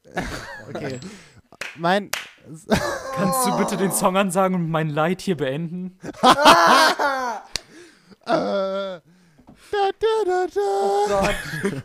Okay. 0.68 1.00
Mein. 1.76 2.10
Kannst 3.16 3.46
du 3.46 3.56
bitte 3.58 3.76
den 3.76 3.90
Song 3.90 4.16
ansagen 4.16 4.54
und 4.54 4.70
mein 4.70 4.90
Leid 4.90 5.22
hier 5.22 5.36
beenden? 5.36 5.98
Äh, 6.02 6.26
da, 8.26 9.00
da, 9.72 9.90
da, 10.24 10.46
da. 10.54 11.08
Gott. 11.08 11.82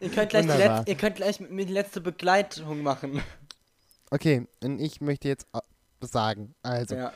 ihr, 0.00 0.08
könnt 0.10 0.30
gleich 0.30 0.46
ihr 0.86 0.94
könnt 0.96 1.16
gleich 1.16 1.40
mit 1.40 1.50
mir 1.52 1.66
die 1.66 1.72
letzte 1.72 2.00
Begleitung 2.00 2.82
machen. 2.82 3.22
Okay, 4.10 4.46
und 4.62 4.78
ich 4.80 5.00
möchte 5.00 5.28
jetzt 5.28 5.46
au- 5.52 5.60
sagen, 6.00 6.54
also, 6.62 6.94
Ja. 6.94 7.12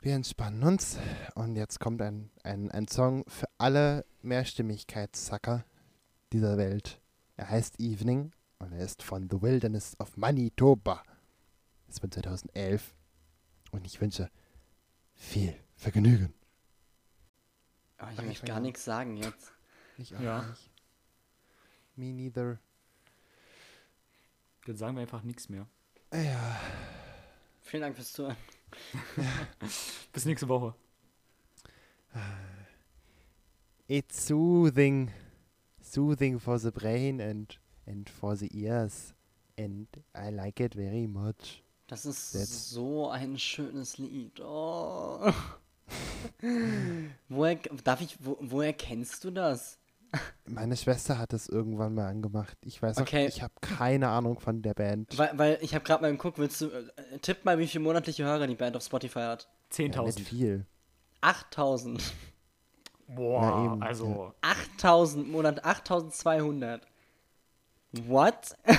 wir 0.00 0.14
entspannen 0.14 0.62
uns 0.62 0.98
und 1.34 1.56
jetzt 1.56 1.80
kommt 1.80 2.02
ein, 2.02 2.30
ein, 2.42 2.70
ein 2.70 2.88
Song 2.88 3.24
für 3.28 3.46
alle 3.58 4.04
Mehrstimmigkeitssacker 4.22 5.64
dieser 6.32 6.58
Welt. 6.58 7.00
Er 7.36 7.48
heißt 7.48 7.80
Evening 7.80 8.32
und 8.58 8.72
er 8.72 8.80
ist 8.84 9.02
von 9.02 9.28
The 9.30 9.40
Wilderness 9.40 9.98
of 10.00 10.16
Manitoba. 10.16 11.02
Ist 11.88 12.00
von 12.00 12.10
2011 12.10 12.94
und 13.72 13.86
ich 13.86 14.00
wünsche 14.00 14.30
viel 15.14 15.56
Vergnügen. 15.76 16.34
Aber 17.98 18.12
ich 18.12 18.22
möchte 18.22 18.46
gar 18.46 18.60
nichts 18.60 18.84
sagen 18.84 19.16
jetzt. 19.16 19.52
Ich 19.96 20.14
auch 20.16 20.20
Ja. 20.20 20.42
nicht. 20.42 20.70
Me 21.96 22.12
neither. 22.12 22.58
Dann 24.66 24.76
sagen 24.76 24.96
wir 24.96 25.02
einfach 25.02 25.22
nichts 25.22 25.48
mehr. 25.48 25.66
Ja. 26.12 26.60
Vielen 27.62 27.82
Dank 27.82 27.96
fürs 27.96 28.12
Zuhören. 28.12 28.36
Bis 30.12 30.24
nächste 30.24 30.48
Woche. 30.48 30.74
It's 33.86 34.26
soothing, 34.26 35.10
soothing 35.80 36.38
for 36.38 36.58
the 36.58 36.70
brain 36.70 37.20
and 37.20 37.58
and 37.86 38.08
for 38.08 38.34
the 38.36 38.48
ears, 38.56 39.14
and 39.58 39.86
I 40.14 40.30
like 40.30 40.60
it 40.60 40.74
very 40.74 41.06
much. 41.06 41.62
Das 41.86 42.06
ist 42.06 42.34
That's- 42.34 42.70
so 42.70 43.10
ein 43.10 43.38
schönes 43.38 43.98
Lied. 43.98 44.40
Oh. 44.40 45.30
woher, 47.28 47.56
darf 47.84 48.00
ich, 48.00 48.16
wo, 48.24 48.38
woher 48.40 48.72
kennst 48.72 49.22
du 49.24 49.30
das? 49.30 49.78
Meine 50.46 50.76
Schwester 50.76 51.18
hat 51.18 51.32
es 51.32 51.48
irgendwann 51.48 51.94
mal 51.94 52.08
angemacht. 52.08 52.56
Ich 52.62 52.80
weiß 52.82 52.98
auch, 52.98 53.02
Okay. 53.02 53.26
ich 53.26 53.42
habe 53.42 53.52
keine 53.60 54.08
Ahnung 54.08 54.38
von 54.40 54.62
der 54.62 54.74
Band. 54.74 55.16
Weil, 55.18 55.36
weil 55.38 55.58
ich 55.62 55.74
habe 55.74 55.84
gerade 55.84 56.02
mal 56.02 56.10
geguckt, 56.12 56.38
willst 56.38 56.60
du, 56.60 56.66
äh, 56.70 57.18
tipp 57.22 57.44
mal, 57.44 57.58
wie 57.58 57.66
viele 57.66 57.84
monatliche 57.84 58.24
Hörer 58.24 58.46
die 58.46 58.54
Band 58.54 58.76
auf 58.76 58.84
Spotify 58.84 59.20
hat. 59.20 59.48
Ja, 59.76 59.84
nicht 59.84 59.96
10.000. 59.96 60.20
viel. 60.24 60.66
8000. 61.20 62.02
Boah, 63.08 63.40
Na 63.40 63.64
eben, 63.72 63.82
also. 63.82 64.32
8000 64.42 65.28
Monat, 65.30 65.64
8200. 65.64 66.82
What? 68.06 68.54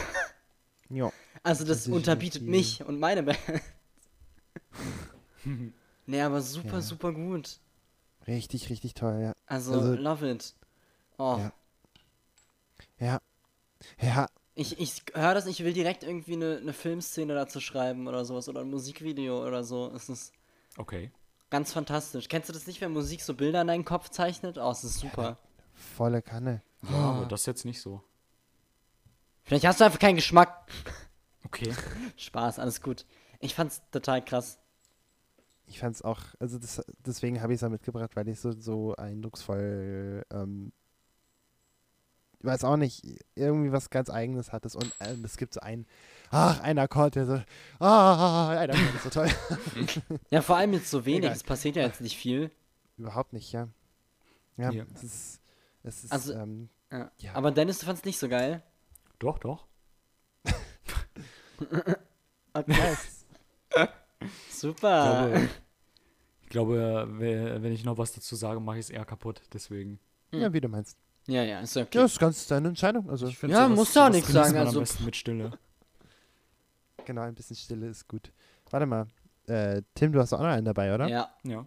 Ja. 0.89 1.11
Also 1.41 1.65
das, 1.65 1.85
Das 1.85 1.93
unterbietet 1.93 2.43
viel. 2.43 2.51
mich 2.51 2.83
und 2.85 2.99
meine 2.99 3.23
Band. 3.23 3.39
nee, 6.05 6.21
aber 6.21 6.41
super, 6.41 6.75
Ja. 6.75 6.81
super 6.81 7.11
gut. 7.11 7.59
Richtig, 8.27 8.69
richtig 8.69 8.93
toll, 8.93 9.19
ja. 9.21 9.33
Also, 9.47 9.73
Also- 9.73 9.95
love 9.95 10.29
it. 10.29 10.53
Oh, 11.17 11.37
Ja. 11.39 11.53
Ja. 12.99 13.19
Ja, 14.01 14.27
ich, 14.55 14.79
ich 14.79 15.03
höre 15.13 15.33
das, 15.33 15.47
ich 15.47 15.63
will 15.63 15.73
direkt 15.73 16.03
irgendwie 16.03 16.33
eine, 16.33 16.57
eine 16.57 16.73
Filmszene 16.73 17.33
dazu 17.33 17.59
schreiben 17.59 18.07
oder 18.07 18.23
sowas 18.23 18.47
oder 18.47 18.61
ein 18.61 18.69
Musikvideo 18.69 19.45
oder 19.45 19.63
so. 19.65 19.91
Es 19.93 20.07
ist 20.07 20.33
Okay. 20.77 21.11
ganz 21.49 21.73
fantastisch. 21.73 22.29
Kennst 22.29 22.47
du 22.49 22.53
das 22.53 22.65
nicht, 22.65 22.79
wenn 22.79 22.91
Musik 22.93 23.21
so 23.21 23.33
Bilder 23.33 23.61
in 23.61 23.67
deinen 23.67 23.83
Kopf 23.85 24.09
zeichnet? 24.09 24.57
Oh, 24.57 24.71
es 24.71 24.83
ist 24.85 24.99
super. 24.99 25.37
volle 25.73 26.21
Kanne. 26.21 26.61
Ja, 26.89 26.95
aber 26.95 27.25
das 27.25 27.45
jetzt 27.45 27.65
nicht 27.65 27.81
so. 27.81 28.01
Vielleicht 29.43 29.65
hast 29.65 29.81
du 29.81 29.85
einfach 29.85 29.99
keinen 29.99 30.15
Geschmack. 30.15 30.69
Okay. 31.43 31.73
Spaß, 32.17 32.59
alles 32.59 32.81
gut. 32.81 33.05
Ich 33.39 33.55
fand's 33.55 33.81
total 33.91 34.23
krass. 34.23 34.59
Ich 35.67 35.79
fand's 35.79 36.01
auch, 36.01 36.19
also 36.39 36.57
das, 36.59 36.81
deswegen 37.05 37.41
habe 37.41 37.53
ich 37.53 37.57
es 37.59 37.63
auch 37.63 37.69
mitgebracht, 37.69 38.15
weil 38.15 38.27
ich 38.29 38.39
so, 38.39 38.51
so 38.51 38.95
eindrucksvoll, 38.95 40.23
ähm, 40.31 40.71
ich 42.45 42.51
weiß 42.51 42.63
auch 42.63 42.77
nicht, 42.77 43.03
irgendwie 43.33 43.71
was 43.71 43.89
ganz 43.89 44.11
Eigenes 44.11 44.51
hattest 44.51 44.75
und 44.75 44.93
ähm, 44.99 45.25
es 45.25 45.35
gibt 45.37 45.55
so 45.55 45.61
einen, 45.61 45.87
ach, 46.29 46.59
ein 46.61 46.77
Akkord, 46.77 47.15
der 47.15 47.25
so, 47.25 47.41
ah, 47.79 48.49
ein 48.49 48.69
Akkord 48.69 48.93
ist 48.95 49.03
so 49.03 49.09
toll. 49.09 49.29
Ja, 50.29 50.43
vor 50.43 50.57
allem 50.57 50.73
jetzt 50.73 50.91
so 50.91 51.05
wenig. 51.05 51.23
Egal. 51.23 51.31
Es 51.35 51.43
passiert 51.43 51.75
ja 51.75 51.81
jetzt 51.83 52.01
nicht 52.01 52.15
viel. 52.17 52.51
Überhaupt 52.97 53.33
nicht, 53.33 53.51
ja. 53.51 53.67
Ja, 54.57 54.69
Ja. 54.69 54.85
es 54.93 55.03
ist, 55.03 55.41
es 55.81 56.03
ist, 56.03 56.11
Also- 56.11 56.33
ähm, 56.33 56.69
Ja. 56.91 57.11
Ja. 57.17 57.33
Aber 57.33 57.49
Dennis, 57.49 57.79
du 57.79 57.87
fand's 57.87 58.05
nicht 58.05 58.19
so 58.19 58.29
geil. 58.29 58.61
Doch, 59.17 59.39
doch. 59.39 59.65
Okay. 62.53 62.73
es, 62.93 63.25
Super. 64.61 65.29
glaube, 65.31 65.49
ich 66.43 66.49
glaube, 66.49 67.07
we- 67.19 67.57
wenn 67.63 67.71
ich 67.73 67.83
noch 67.83 67.97
was 67.97 68.13
dazu 68.13 68.35
sage, 68.35 68.59
mache 68.59 68.77
ich 68.77 68.85
es 68.85 68.89
eher 68.91 69.03
kaputt. 69.03 69.41
Deswegen. 69.51 69.99
ja, 70.31 70.53
wie 70.53 70.61
du 70.61 70.67
meinst. 70.69 70.97
Ja, 71.27 71.43
ja, 71.43 71.59
ist 71.61 71.75
okay. 71.75 71.97
Ja, 71.97 72.05
ist 72.05 72.19
ganz 72.19 72.45
deine 72.47 72.67
Entscheidung, 72.69 73.09
also, 73.09 73.27
Ich 73.27 73.41
Ja, 73.41 73.65
sowas- 73.65 73.69
musst 73.77 73.95
du 73.95 73.99
auch 73.99 74.09
nichts 74.09 74.31
sagen, 74.31 74.57
also- 74.57 74.77
Am 74.79 74.83
besten 74.83 75.05
mit 75.05 75.15
Stille. 75.15 75.51
genau, 77.05 77.21
ein 77.21 77.33
bisschen 77.35 77.55
Stille 77.55 77.87
ist 77.87 78.07
gut. 78.07 78.31
Warte 78.69 78.85
mal, 78.85 79.07
äh, 79.47 79.81
Tim, 79.95 80.11
du 80.11 80.19
hast 80.19 80.33
auch 80.33 80.39
noch 80.39 80.45
einen 80.47 80.65
dabei, 80.65 80.93
oder? 80.93 81.07
Ja. 81.07 81.33
Ja. 81.43 81.65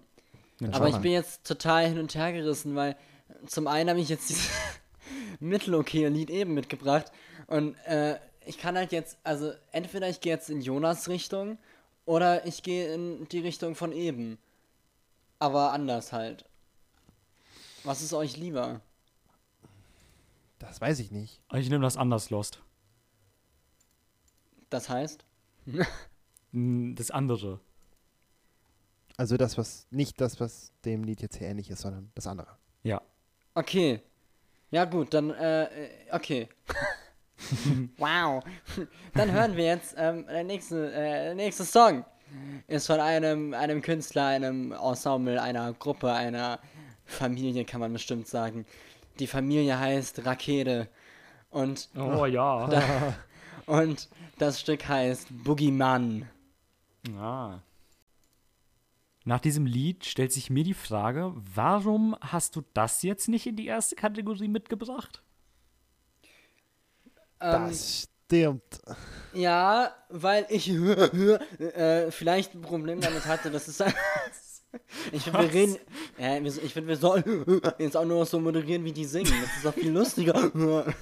Dann 0.60 0.74
Aber 0.74 0.88
ich 0.88 0.96
bin 0.98 1.12
jetzt 1.12 1.44
total 1.44 1.86
hin 1.88 1.98
und 1.98 2.14
her 2.14 2.32
gerissen, 2.32 2.74
weil 2.74 2.96
zum 3.46 3.66
einen 3.68 3.90
habe 3.90 4.00
ich 4.00 4.08
jetzt 4.08 4.28
dieses 4.28 4.48
mittelokaye 5.40 6.08
Lied 6.08 6.30
eben 6.30 6.54
mitgebracht 6.54 7.12
und 7.46 7.74
äh, 7.86 8.18
ich 8.44 8.58
kann 8.58 8.76
halt 8.76 8.92
jetzt, 8.92 9.18
also 9.24 9.52
entweder 9.72 10.08
ich 10.08 10.20
gehe 10.20 10.32
jetzt 10.32 10.50
in 10.50 10.60
Jonas 10.60 11.08
Richtung 11.08 11.58
oder 12.06 12.46
ich 12.46 12.62
gehe 12.62 12.92
in 12.94 13.28
die 13.28 13.40
Richtung 13.40 13.74
von 13.74 13.92
eben. 13.92 14.38
Aber 15.38 15.72
anders 15.72 16.12
halt. 16.12 16.44
Was 17.84 18.02
ist 18.02 18.12
euch 18.12 18.36
lieber? 18.36 18.80
Das 20.58 20.80
weiß 20.80 20.98
ich 21.00 21.10
nicht. 21.10 21.40
Ich 21.54 21.70
nehme 21.70 21.84
das 21.84 21.96
anders 21.96 22.30
Lost. 22.30 22.62
Das 24.70 24.88
heißt? 24.88 25.24
Das 26.52 27.10
andere. 27.10 27.60
Also 29.16 29.36
das, 29.36 29.58
was 29.58 29.86
nicht 29.90 30.20
das, 30.20 30.40
was 30.40 30.72
dem 30.84 31.04
Lied 31.04 31.20
jetzt 31.22 31.36
hier 31.36 31.48
ähnlich 31.48 31.70
ist, 31.70 31.82
sondern 31.82 32.10
das 32.14 32.26
andere. 32.26 32.48
Ja. 32.82 33.02
Okay. 33.54 34.00
Ja 34.70 34.84
gut, 34.84 35.14
dann, 35.14 35.30
äh, 35.30 35.64
äh, 35.64 35.90
okay. 36.12 36.48
wow. 37.96 38.44
Dann 39.14 39.32
hören 39.32 39.56
wir 39.56 39.64
jetzt, 39.64 39.94
ähm, 39.96 40.26
der 40.26 40.44
nächste, 40.44 40.92
äh, 40.92 41.24
der 41.24 41.34
nächste 41.34 41.64
Song 41.64 42.04
ist 42.66 42.86
von 42.86 43.00
einem, 43.00 43.54
einem 43.54 43.80
Künstler, 43.80 44.26
einem 44.26 44.72
Ensemble, 44.72 45.40
einer 45.40 45.72
Gruppe, 45.72 46.12
einer 46.12 46.60
Familie, 47.04 47.64
kann 47.64 47.80
man 47.80 47.92
bestimmt 47.92 48.28
sagen. 48.28 48.66
Die 49.18 49.26
Familie 49.26 49.78
heißt 49.78 50.24
Rakete. 50.24 50.88
Und, 51.50 51.88
Oh 51.96 52.26
ja. 52.26 53.14
und 53.66 54.08
das 54.38 54.60
Stück 54.60 54.88
heißt 54.88 55.28
Boogeyman. 55.44 56.28
Ah. 57.18 57.60
Nach 59.24 59.40
diesem 59.40 59.66
Lied 59.66 60.04
stellt 60.04 60.32
sich 60.32 60.48
mir 60.50 60.64
die 60.64 60.74
Frage, 60.74 61.32
warum 61.34 62.16
hast 62.20 62.56
du 62.56 62.62
das 62.72 63.02
jetzt 63.02 63.28
nicht 63.28 63.46
in 63.46 63.56
die 63.56 63.66
erste 63.66 63.94
Kategorie 63.94 64.48
mitgebracht? 64.48 65.22
Ähm, 67.40 67.68
das 67.68 68.08
stimmt. 68.26 68.80
Ja, 69.34 69.94
weil 70.08 70.46
ich 70.48 70.70
äh, 70.70 72.10
vielleicht 72.10 72.54
ein 72.54 72.62
Problem 72.62 73.00
damit 73.00 73.26
hatte, 73.26 73.50
dass 73.50 73.68
es. 73.68 73.78
ich 75.12 75.22
finde, 75.22 75.42
wir 75.42 75.52
reden. 75.52 75.76
Wir- 76.16 76.62
ich 76.64 76.72
finde, 76.72 76.88
wir 76.88 76.96
sollen 76.96 77.22
jetzt 77.78 77.96
auch 77.96 78.04
nur 78.04 78.20
noch 78.20 78.26
so 78.26 78.38
moderieren, 78.40 78.84
wie 78.84 78.92
die 78.92 79.04
singen. 79.04 79.32
Das 79.40 79.56
ist 79.56 79.64
doch 79.64 79.74
viel 79.74 79.90
lustiger. 79.90 80.34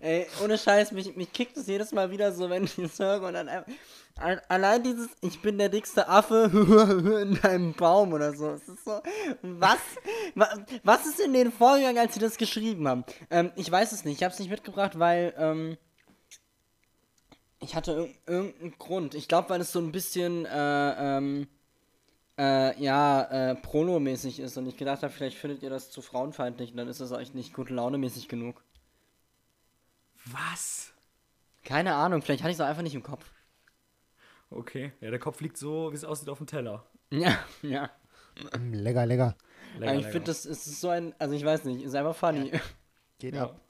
Ey, 0.00 0.26
ohne 0.42 0.56
Scheiß, 0.56 0.92
mich, 0.92 1.14
mich 1.16 1.32
kickt 1.32 1.56
es 1.56 1.66
jedes 1.66 1.92
Mal 1.92 2.10
wieder 2.10 2.32
so, 2.32 2.48
wenn 2.48 2.64
ich 2.64 2.76
das 2.76 2.98
höre 2.98 3.22
und 3.22 3.34
dann 3.34 3.48
einfach- 3.48 3.72
allein 4.48 4.82
dieses 4.82 5.08
Ich 5.20 5.42
bin 5.42 5.58
der 5.58 5.68
dickste 5.68 6.08
Affe 6.08 6.50
in 7.22 7.38
deinem 7.40 7.72
Baum 7.74 8.12
oder 8.12 8.32
so. 8.34 8.50
Es 8.50 8.68
ist 8.68 8.84
so. 8.84 9.00
Was? 9.42 9.78
Wa- 10.34 10.58
Was 10.84 11.06
ist 11.06 11.20
in 11.20 11.32
denen 11.32 11.52
vorgegangen, 11.52 11.98
als 11.98 12.14
sie 12.14 12.20
das 12.20 12.36
geschrieben 12.36 12.86
haben? 12.86 13.04
Ähm, 13.30 13.50
ich 13.56 13.70
weiß 13.70 13.92
es 13.92 14.04
nicht. 14.04 14.18
Ich 14.18 14.22
habe 14.22 14.32
es 14.32 14.38
nicht 14.38 14.50
mitgebracht, 14.50 14.98
weil 14.98 15.34
ähm, 15.36 15.76
ich 17.60 17.74
hatte 17.74 17.92
irg 17.92 18.10
irgendeinen 18.26 18.78
Grund. 18.78 19.14
Ich 19.14 19.28
glaube, 19.28 19.50
weil 19.50 19.60
es 19.60 19.72
so 19.72 19.78
ein 19.78 19.92
bisschen 19.92 20.46
äh, 20.46 21.18
ähm, 21.18 21.48
äh, 22.38 22.82
ja 22.82 23.22
äh, 23.50 23.54
Prono-mäßig 23.54 24.40
ist 24.40 24.56
und 24.56 24.66
ich 24.66 24.76
gedacht 24.76 25.02
habe, 25.02 25.12
vielleicht 25.12 25.36
findet 25.36 25.62
ihr 25.62 25.70
das 25.70 25.90
zu 25.90 26.02
frauenfeindlich 26.02 26.70
und 26.72 26.78
dann 26.78 26.88
ist 26.88 27.00
das 27.00 27.12
euch 27.12 27.34
nicht 27.34 27.52
gute 27.54 27.74
Laune 27.74 27.98
mäßig 27.98 28.28
genug. 28.28 28.62
Was? 30.26 30.92
Keine 31.64 31.94
Ahnung, 31.94 32.22
vielleicht 32.22 32.42
hatte 32.42 32.50
ich 32.50 32.56
es 32.56 32.60
auch 32.60 32.66
einfach 32.66 32.82
nicht 32.82 32.94
im 32.94 33.02
Kopf. 33.02 33.30
Okay. 34.50 34.92
Ja, 35.00 35.10
der 35.10 35.18
Kopf 35.18 35.40
liegt 35.40 35.56
so, 35.56 35.92
wie 35.92 35.96
es 35.96 36.04
aussieht, 36.04 36.28
auf 36.28 36.38
dem 36.38 36.46
Teller. 36.46 36.84
Ja, 37.10 37.38
ja. 37.62 37.90
Mm, 38.58 38.72
lecker, 38.72 39.06
lecker. 39.06 39.36
Lecker, 39.78 39.94
ich 39.96 40.06
finde, 40.06 40.24
das 40.24 40.46
ist 40.46 40.80
so 40.80 40.88
ein, 40.88 41.14
also 41.18 41.34
ich 41.34 41.44
weiß 41.44 41.64
nicht, 41.64 41.84
ist 41.84 41.94
einfach 41.94 42.16
funny. 42.16 42.50
Geht 43.18 43.34
Ja. 43.34 43.44
ab. 43.44 43.60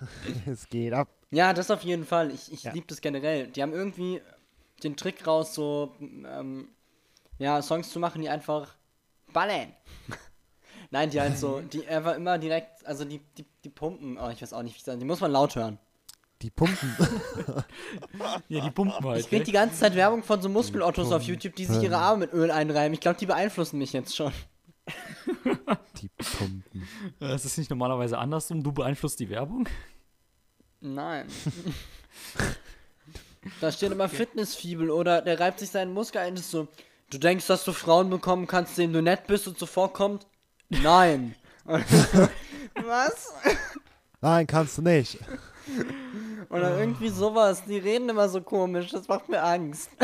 es 0.46 0.68
geht 0.68 0.92
ab. 0.92 1.08
Ja, 1.32 1.52
das 1.52 1.70
auf 1.70 1.82
jeden 1.82 2.04
Fall. 2.06 2.30
Ich, 2.30 2.52
ich 2.52 2.62
Ja. 2.64 2.72
liebe 2.72 2.86
das 2.86 3.00
generell. 3.00 3.48
Die 3.48 3.62
haben 3.62 3.72
irgendwie 3.72 4.20
den 4.84 4.96
Trick 4.96 5.26
raus, 5.26 5.54
so 5.54 5.94
ähm, 6.00 6.68
ja, 7.38 7.60
Songs 7.62 7.90
zu 7.90 7.98
machen, 7.98 8.20
die 8.22 8.28
einfach 8.28 8.74
ballern. 9.32 9.72
Nein, 10.90 11.08
die 11.10 11.20
halt 11.20 11.38
so, 11.38 11.60
die 11.62 11.86
einfach 11.88 12.16
immer 12.16 12.38
direkt, 12.38 12.86
also 12.86 13.04
die, 13.06 13.20
die, 13.38 13.46
die 13.64 13.70
pumpen, 13.70 14.18
oh, 14.18 14.28
ich 14.28 14.42
weiß 14.42 14.52
auch 14.52 14.62
nicht, 14.62 14.74
wie 14.74 14.78
ich 14.78 14.84
sagen, 14.84 15.00
die 15.00 15.06
muss 15.06 15.20
man 15.20 15.32
laut 15.32 15.56
hören. 15.56 15.78
Die 16.42 16.50
Pumpen. 16.50 16.96
Ja, 18.48 18.60
die 18.64 18.70
pumpen 18.70 19.04
halt. 19.04 19.20
Ich 19.20 19.28
krieg 19.28 19.38
gell? 19.38 19.44
die 19.46 19.52
ganze 19.52 19.76
Zeit 19.78 19.94
Werbung 19.94 20.22
von 20.24 20.42
so 20.42 20.48
Muskelottos 20.48 21.12
auf 21.12 21.22
YouTube, 21.22 21.54
die 21.54 21.64
sich 21.64 21.82
ihre 21.82 21.96
Arme 21.96 22.26
mit 22.26 22.32
Öl 22.34 22.50
einreiben. 22.50 22.92
Ich 22.92 23.00
glaube, 23.00 23.18
die 23.18 23.26
beeinflussen 23.26 23.78
mich 23.78 23.92
jetzt 23.92 24.14
schon. 24.16 24.32
die 26.02 26.08
Pumpen. 26.08 26.88
Das 27.20 27.44
ist 27.44 27.56
nicht 27.58 27.70
normalerweise 27.70 28.18
andersrum. 28.18 28.62
Du 28.62 28.72
beeinflusst 28.72 29.20
die 29.20 29.30
Werbung? 29.30 29.68
Nein. 30.82 31.28
da 33.60 33.70
steht 33.72 33.92
immer 33.92 34.08
Fitnessfibel 34.08 34.90
oder 34.90 35.22
der 35.22 35.38
reibt 35.38 35.60
sich 35.60 35.70
seinen 35.70 35.94
Muskel 35.94 36.20
ein, 36.20 36.34
ist 36.34 36.50
so, 36.50 36.68
du 37.10 37.18
denkst, 37.18 37.46
dass 37.46 37.64
du 37.64 37.72
Frauen 37.72 38.10
bekommen 38.10 38.46
kannst, 38.46 38.76
denen 38.76 38.92
du 38.92 39.00
nett 39.00 39.26
bist 39.26 39.46
und 39.46 39.58
so 39.58 39.66
vorkommt? 39.66 40.26
Nein. 40.68 41.36
Was? 41.64 43.32
Nein, 44.20 44.46
kannst 44.46 44.78
du 44.78 44.82
nicht. 44.82 45.18
Oder 46.50 46.78
irgendwie 46.78 47.08
sowas. 47.08 47.64
Die 47.64 47.78
reden 47.78 48.08
immer 48.08 48.28
so 48.28 48.40
komisch, 48.40 48.90
das 48.90 49.06
macht 49.08 49.28
mir 49.28 49.42
Angst. 49.42 49.90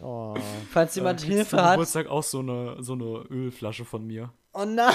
Oh. 0.00 0.34
Falls 0.70 0.94
jemand 0.96 1.20
Kriegst 1.20 1.32
Hilfe 1.32 1.50
zum 1.50 1.60
hat. 1.60 1.72
Geburtstag 1.72 2.06
auch 2.08 2.22
so 2.22 2.40
eine, 2.40 2.76
so 2.80 2.94
eine 2.94 3.24
Ölflasche 3.30 3.84
von 3.84 4.06
mir. 4.06 4.32
Oh 4.52 4.64
nein. 4.64 4.94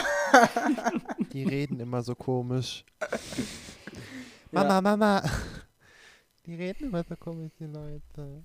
Die 1.34 1.44
reden 1.44 1.80
immer 1.80 2.02
so 2.04 2.16
komisch. 2.16 2.84
Mama, 4.52 4.82
Mama. 4.82 5.24
Die 6.46 6.56
reden 6.56 6.86
immer 6.86 7.04
so 7.04 7.16
komisch, 7.16 7.52
die 7.60 7.66
Leute. 7.66 8.44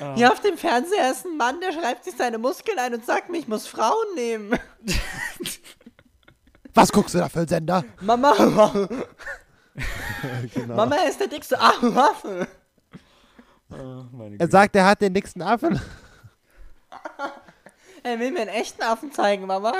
Ah, 0.00 0.14
Hier 0.16 0.32
auf 0.32 0.40
dem 0.40 0.56
Fernseher 0.56 1.10
ist 1.10 1.26
ein 1.26 1.36
Mann, 1.36 1.60
der 1.60 1.72
schreibt 1.72 2.04
sich 2.04 2.14
seine 2.16 2.38
Muskeln 2.38 2.78
ein 2.78 2.94
und 2.94 3.04
sagt 3.04 3.28
mir, 3.30 3.38
ich 3.38 3.46
muss 3.48 3.66
Frauen 3.66 4.14
nehmen. 4.14 4.58
Was 6.74 6.90
guckst 6.92 7.14
du 7.14 7.18
da 7.18 7.28
für 7.28 7.40
einen 7.40 7.48
Sender? 7.48 7.84
Mama, 8.00 8.32
genau. 10.54 10.74
Mama 10.74 10.96
ist 11.08 11.20
der 11.20 11.28
dickste 11.28 11.58
ah, 11.60 11.72
meine 13.70 14.34
Er 14.34 14.38
Güte. 14.38 14.50
sagt, 14.50 14.76
er 14.76 14.86
hat 14.86 15.00
den 15.00 15.14
dicksten 15.14 15.42
Affen. 15.42 15.80
Er 18.02 18.18
will 18.18 18.30
mir 18.30 18.40
einen 18.42 18.50
echten 18.50 18.82
Affen 18.82 19.12
zeigen, 19.12 19.46
Mama. 19.46 19.72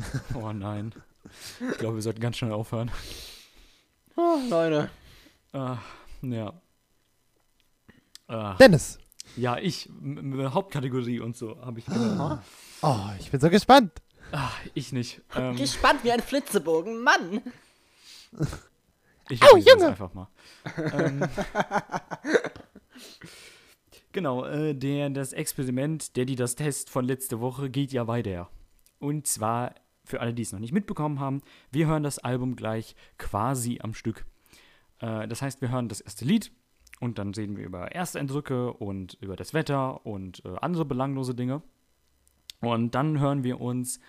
Oh 0.34 0.52
nein. 0.52 0.92
Ich 1.72 1.78
glaube, 1.78 1.96
wir 1.96 2.02
sollten 2.02 2.20
ganz 2.20 2.36
schnell 2.38 2.52
aufhören. 2.52 2.90
Oh, 4.16 4.38
Leute. 4.48 4.90
Ah, 5.52 5.78
ja. 6.22 6.52
Ah, 8.28 8.54
Dennis. 8.54 8.98
ja, 9.36 9.58
ich, 9.58 9.88
m- 9.88 10.38
m- 10.40 10.54
Hauptkategorie 10.54 11.20
und 11.20 11.36
so, 11.36 11.60
habe 11.64 11.80
ich 11.80 11.86
gehört. 11.86 12.42
Oh, 12.82 12.98
ich 13.18 13.30
bin 13.30 13.40
so 13.40 13.50
gespannt. 13.50 13.92
Ah, 14.32 14.50
ich 14.74 14.92
nicht. 14.92 15.20
Ähm, 15.34 15.56
Gespannt 15.56 16.04
wie 16.04 16.12
ein 16.12 16.20
Flitzebogen, 16.20 17.02
Mann. 17.02 17.42
ich 19.28 19.42
Au, 19.42 19.56
Junge! 19.56 19.88
einfach 19.88 20.14
mal. 20.14 20.28
ähm, 20.92 21.22
genau, 24.12 24.44
äh, 24.44 24.74
der, 24.74 25.10
das 25.10 25.32
Experiment, 25.32 26.16
der 26.16 26.24
die 26.24 26.36
das 26.36 26.54
Test 26.54 26.90
von 26.90 27.04
letzte 27.04 27.40
Woche 27.40 27.70
geht 27.70 27.92
ja 27.92 28.06
weiter. 28.06 28.48
Und 28.98 29.26
zwar, 29.26 29.74
für 30.04 30.20
alle, 30.20 30.34
die 30.34 30.42
es 30.42 30.52
noch 30.52 30.60
nicht 30.60 30.72
mitbekommen 30.72 31.20
haben, 31.20 31.42
wir 31.70 31.86
hören 31.86 32.02
das 32.02 32.18
Album 32.18 32.56
gleich 32.56 32.94
quasi 33.18 33.80
am 33.82 33.94
Stück. 33.94 34.26
Äh, 34.98 35.28
das 35.28 35.42
heißt, 35.42 35.60
wir 35.60 35.70
hören 35.70 35.88
das 35.88 36.00
erste 36.00 36.24
Lied 36.24 36.52
und 37.00 37.18
dann 37.18 37.34
reden 37.34 37.56
wir 37.56 37.64
über 37.64 37.92
Ersteindrücke 37.92 38.72
und 38.72 39.14
über 39.20 39.36
das 39.36 39.54
Wetter 39.54 40.04
und 40.06 40.44
äh, 40.44 40.56
andere 40.60 40.84
belanglose 40.84 41.34
Dinge. 41.34 41.62
Und 42.60 42.94
dann 42.94 43.18
hören 43.20 43.42
wir 43.42 43.60
uns 43.60 44.00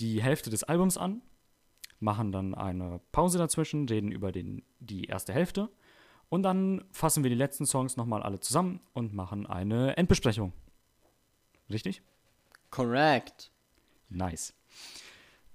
die 0.00 0.22
Hälfte 0.22 0.50
des 0.50 0.64
Albums 0.64 0.98
an, 0.98 1.22
machen 2.00 2.32
dann 2.32 2.54
eine 2.54 3.00
Pause 3.12 3.38
dazwischen, 3.38 3.88
reden 3.88 4.10
über 4.10 4.32
den, 4.32 4.62
die 4.80 5.04
erste 5.04 5.32
Hälfte 5.32 5.68
und 6.28 6.44
dann 6.44 6.84
fassen 6.92 7.22
wir 7.22 7.30
die 7.30 7.36
letzten 7.36 7.66
Songs 7.66 7.96
nochmal 7.96 8.22
alle 8.22 8.40
zusammen 8.40 8.80
und 8.94 9.12
machen 9.14 9.46
eine 9.46 9.96
Endbesprechung. 9.96 10.52
Richtig? 11.68 12.02
Correct. 12.70 13.52
Nice. 14.08 14.54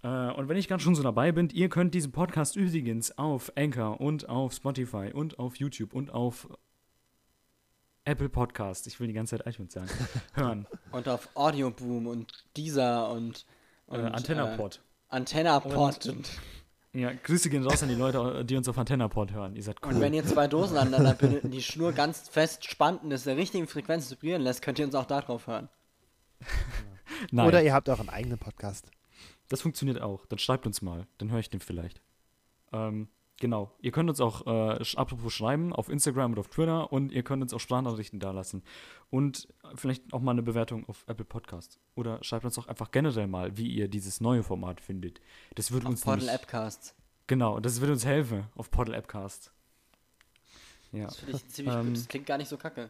Äh, 0.06 0.32
und 0.34 0.48
wenn 0.48 0.58
ich 0.58 0.68
gerade 0.68 0.84
schon 0.84 0.94
so 0.94 1.02
dabei 1.02 1.32
bin, 1.32 1.50
ihr 1.50 1.68
könnt 1.68 1.96
diesen 1.96 2.12
Podcast 2.12 2.56
übrigens 2.56 3.18
auf 3.18 3.52
Anchor 3.56 4.00
und 4.00 4.30
auf 4.30 4.54
Spotify 4.54 5.12
und 5.12 5.40
auf 5.40 5.56
YouTube 5.56 5.94
und 5.94 6.14
auf 6.14 6.48
Apple 8.04 8.30
Podcast, 8.30 8.86
ich 8.86 9.00
will 9.00 9.08
die 9.08 9.14
ganze 9.14 9.36
Zeit 9.36 9.48
iTunes 9.48 9.74
sagen, 9.74 9.90
hören. 10.36 10.68
Und 10.92 11.10
auf 11.10 11.30
Audioboom 11.34 12.06
und 12.06 12.46
dieser 12.56 13.10
und, 13.10 13.48
äh, 13.88 13.96
und 13.98 14.06
AntennaPod. 14.06 14.76
Äh, 15.10 15.16
AntennaPod. 15.16 16.06
Und, 16.06 16.30
Ja, 16.94 17.12
Grüße 17.12 17.50
gehen 17.50 17.64
raus 17.64 17.82
an 17.82 17.90
die 17.90 17.96
Leute, 17.96 18.46
die 18.46 18.56
uns 18.56 18.70
auf 18.70 18.78
AntennaPod 18.78 19.32
hören. 19.32 19.56
Ihr 19.56 19.64
seid 19.64 19.78
cool. 19.84 19.96
und 19.96 20.02
wenn 20.02 20.14
ihr 20.14 20.24
zwei 20.24 20.48
Dosen 20.48 20.78
aneinander 20.78 21.16
bindet 21.16 21.46
und 21.46 21.52
die 21.52 21.64
Schnur 21.64 21.94
ganz 21.94 22.30
fest 22.30 22.64
spannt 22.70 23.04
und 23.04 23.12
es 23.12 23.24
der 23.24 23.38
richtigen 23.38 23.66
Frequenz 23.66 24.12
vibrieren 24.12 24.44
lässt, 24.44 24.62
könnt 24.62 24.78
ihr 24.78 24.86
uns 24.86 24.94
auch 24.94 25.06
darauf 25.06 25.48
hören. 25.48 25.68
Nein, 27.32 27.48
Oder 27.48 27.64
ihr 27.64 27.74
habt 27.74 27.90
auch 27.90 28.00
einen 28.00 28.10
eigenen 28.10 28.38
Podcast. 28.38 28.92
Das 29.50 29.62
funktioniert 29.62 30.02
auch. 30.02 30.26
Dann 30.26 30.40
schreibt 30.40 30.66
uns 30.66 30.82
mal, 30.82 31.08
dann 31.18 31.32
höre 31.32 31.40
ich 31.40 31.50
den 31.50 31.60
vielleicht. 31.60 32.02
Ähm, 32.72 33.08
Genau. 33.42 33.76
Ihr 33.82 33.92
könnt 33.92 34.10
uns 34.10 34.22
auch 34.22 34.48
äh, 34.48 34.84
apropos 34.96 35.34
schreiben 35.34 35.74
auf 35.74 35.90
Instagram 35.90 36.32
und 36.32 36.40
auf 36.40 36.48
Twitter 36.48 36.92
und 36.94 37.12
ihr 37.12 37.22
könnt 37.22 37.44
uns 37.44 37.54
auch 37.54 37.60
Sprachnachrichten 37.60 38.20
dalassen. 38.20 38.64
Und 39.10 39.50
vielleicht 39.76 40.14
auch 40.14 40.22
mal 40.22 40.32
eine 40.32 40.42
Bewertung 40.42 40.88
auf 40.88 41.04
Apple 41.08 41.26
Podcast. 41.26 41.80
Oder 41.96 42.24
schreibt 42.24 42.46
uns 42.46 42.58
auch 42.58 42.68
einfach 42.68 42.92
generell 42.92 43.28
mal, 43.28 43.58
wie 43.58 43.68
ihr 43.68 43.90
dieses 43.90 44.22
neue 44.22 44.42
Format 44.42 44.80
findet. 44.80 45.20
Das 45.56 45.72
wird 45.72 45.84
Auf 45.84 45.92
uns 45.92 46.02
Portal 46.02 46.30
Appcast. 46.30 46.96
Genau, 47.28 47.60
das 47.60 47.82
wird 47.82 47.92
uns 47.92 48.06
helfen 48.06 48.46
auf 48.56 48.72
Portal 48.72 48.94
Appcast. 48.96 49.52
Ja, 50.94 51.06
Das 51.08 51.18
finde 51.18 51.36
ich 51.36 51.48
ziemlich 51.50 51.76
Ähm, 51.76 51.88
gut. 51.88 51.98
Das 51.98 52.08
klingt 52.08 52.26
gar 52.28 52.38
nicht 52.38 52.48
so 52.48 52.56
kacke. 52.56 52.90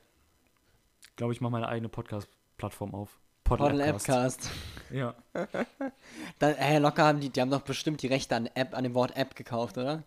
glaube 1.16 1.34
ich, 1.34 1.42
mache 1.42 1.54
meine 1.54 1.68
eigene 1.68 1.90
Podcast-Plattform 1.90 2.94
auf. 2.94 3.20
Appcast. 3.50 4.50
Ja. 4.92 5.16
Da, 6.40 6.48
hey, 6.50 6.80
locker 6.80 7.06
haben 7.06 7.20
die, 7.20 7.30
die 7.30 7.42
haben 7.42 7.50
doch 7.50 7.62
bestimmt 7.62 8.02
die 8.02 8.08
Rechte 8.08 8.36
an 8.36 8.48
App, 8.56 8.76
an 8.76 8.84
dem 8.84 8.94
Wort 8.94 9.16
App 9.18 9.36
gekauft, 9.36 9.78
oder? 9.78 10.04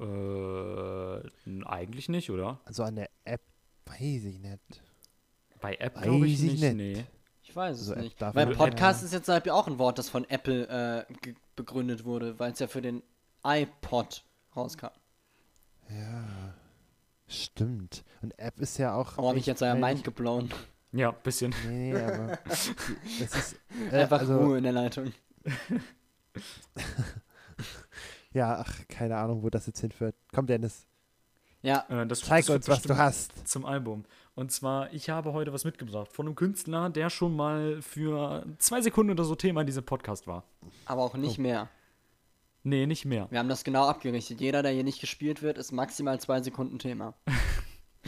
Äh, 0.00 1.64
eigentlich 1.64 2.08
nicht, 2.08 2.30
oder? 2.30 2.60
Also 2.64 2.82
an 2.84 2.96
der 2.96 3.10
App 3.24 3.40
weiß 3.86 4.24
ich 4.24 4.38
nicht. 4.40 4.82
Bei 5.60 5.74
App 5.76 5.96
Weiß 5.96 6.02
glaube 6.04 6.26
ich 6.26 6.34
ich 6.44 6.52
nicht. 6.52 6.62
nicht. 6.62 6.76
Nee. 6.76 7.04
Ich 7.42 7.54
weiß 7.56 7.78
es 7.80 7.86
So 7.86 7.94
App 7.94 8.00
nicht. 8.02 8.20
Weil 8.20 8.54
Podcast 8.54 9.00
Ja. 9.02 9.06
ist 9.06 9.12
jetzt 9.12 9.26
zum 9.26 9.34
Beispiel 9.34 9.52
auch 9.52 9.66
ein 9.66 9.78
Wort, 9.78 9.98
das 9.98 10.08
von 10.08 10.28
Apple 10.28 11.06
äh, 11.08 11.32
begründet 11.56 12.04
wurde, 12.04 12.38
weil 12.38 12.52
es 12.52 12.58
ja 12.58 12.66
für 12.66 12.82
den 12.82 13.02
iPod 13.44 14.24
rauskam. 14.54 14.88
Ja. 15.90 16.24
Stimmt. 17.26 18.04
Und 18.22 18.38
App 18.38 18.58
ist 18.60 18.78
ja 18.78 18.94
auch. 18.94 19.18
Oh, 19.18 19.28
habe 19.28 19.38
ich 19.38 19.46
jetzt 19.46 19.62
euer 19.62 19.74
Mind 19.74 20.04
geblown. 20.04 20.50
Ja, 20.92 21.10
bisschen. 21.10 21.54
Nee, 21.66 21.92
nee, 21.92 22.00
aber. 22.02 22.38
das 22.44 22.66
ist. 23.20 23.56
Äh, 23.92 23.96
Einfach 24.02 24.20
also, 24.20 24.38
Ruhe 24.38 24.58
in 24.58 24.64
der 24.64 24.72
Leitung. 24.72 25.12
Ja, 28.32 28.58
ach, 28.60 28.72
keine 28.88 29.16
Ahnung, 29.16 29.42
wo 29.42 29.50
das 29.50 29.66
jetzt 29.66 29.80
hinführt. 29.80 30.14
Komm, 30.34 30.46
Dennis, 30.46 30.86
Ja, 31.62 31.86
Äh, 31.88 32.06
das, 32.06 32.20
zeig 32.20 32.48
uns, 32.50 32.68
was 32.68 32.82
du 32.82 32.96
hast. 32.96 33.48
Zum 33.48 33.64
Album. 33.64 34.04
Und 34.34 34.52
zwar, 34.52 34.92
ich 34.92 35.10
habe 35.10 35.32
heute 35.32 35.52
was 35.52 35.64
mitgebracht 35.64 36.12
von 36.12 36.26
einem 36.26 36.36
Künstler, 36.36 36.90
der 36.90 37.10
schon 37.10 37.34
mal 37.34 37.80
für 37.82 38.44
zwei 38.58 38.80
Sekunden 38.82 39.10
oder 39.12 39.24
so 39.24 39.34
Thema 39.34 39.62
in 39.62 39.66
diesem 39.66 39.84
Podcast 39.84 40.26
war. 40.26 40.44
aber 40.84 41.02
auch 41.02 41.14
Oh. 41.14 41.18
nicht 41.18 41.38
mehr. 41.38 41.68
Nee, 42.64 42.86
nicht 42.86 43.06
mehr. 43.06 43.28
Wir 43.30 43.38
haben 43.38 43.48
das 43.48 43.64
genau 43.64 43.86
abgerichtet. 43.86 44.40
Jeder, 44.40 44.62
der 44.62 44.72
hier 44.72 44.84
nicht 44.84 45.00
gespielt 45.00 45.42
wird, 45.42 45.56
ist 45.58 45.72
maximal 45.72 46.20
zwei 46.20 46.40
Sekunden 46.42 46.78
Thema. 46.78 47.14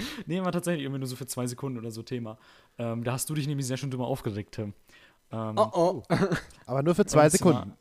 Nee, 0.27 0.41
war 0.43 0.53
tatsächlich 0.53 0.85
irgendwie 0.85 1.01
nur 1.01 1.09
so 1.09 1.17
für 1.17 1.27
zwei 1.27 1.47
Sekunden 1.47 1.79
oder 1.79 1.91
so 1.91 2.03
Thema. 2.03 2.39
Ähm, 2.79 3.05
da 3.05 3.13
hast 3.13 3.29
du 3.31 3.35
dich 3.35 3.47
nämlich 3.47 3.67
sehr 3.67 3.77
schön 3.77 3.91
drüber 3.91 4.07
aufgeregt, 4.07 4.53
Tim. 4.55 4.75
Ähm, 5.33 5.55
Oh 5.57 5.71
oh. 5.73 6.03
Aber 6.67 6.83
nur 6.83 6.95
für 6.95 7.07
zwei 7.07 7.29
Sekunden. 7.29 7.73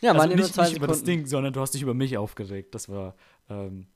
Ja, 0.00 0.10
also 0.10 0.20
waren 0.20 0.30
ja 0.30 0.36
nur 0.36 0.44
nicht, 0.44 0.54
zwei 0.54 0.64
nicht 0.68 0.76
über 0.76 0.86
das. 0.86 1.02
Ding, 1.02 1.26
sondern 1.26 1.52
du 1.52 1.60
hast 1.60 1.74
dich 1.74 1.82
über 1.82 1.94
mich 1.94 2.16
aufgeregt. 2.16 2.74
Das 2.74 2.88
war, 2.88 3.14
ähm, 3.50 3.86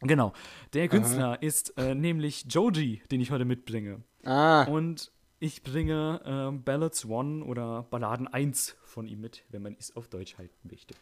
genau. 0.00 0.32
Der 0.72 0.88
Künstler 0.88 1.42
ist 1.42 1.76
äh, 1.76 1.94
nämlich 1.94 2.46
Joji, 2.48 3.02
den 3.10 3.20
ich 3.20 3.30
heute 3.30 3.44
mitbringe. 3.44 4.02
Ah, 4.24 4.62
Und 4.64 5.10
ich 5.40 5.62
bringe 5.62 6.20
ähm, 6.24 6.62
Ballads 6.62 7.04
One 7.04 7.44
oder 7.44 7.82
Balladen 7.90 8.28
1 8.28 8.76
von 8.84 9.06
ihm 9.06 9.20
mit, 9.20 9.44
wenn 9.50 9.62
man 9.62 9.76
es 9.78 9.94
auf 9.96 10.08
Deutsch 10.08 10.38
halten 10.38 10.68
möchte. 10.70 10.94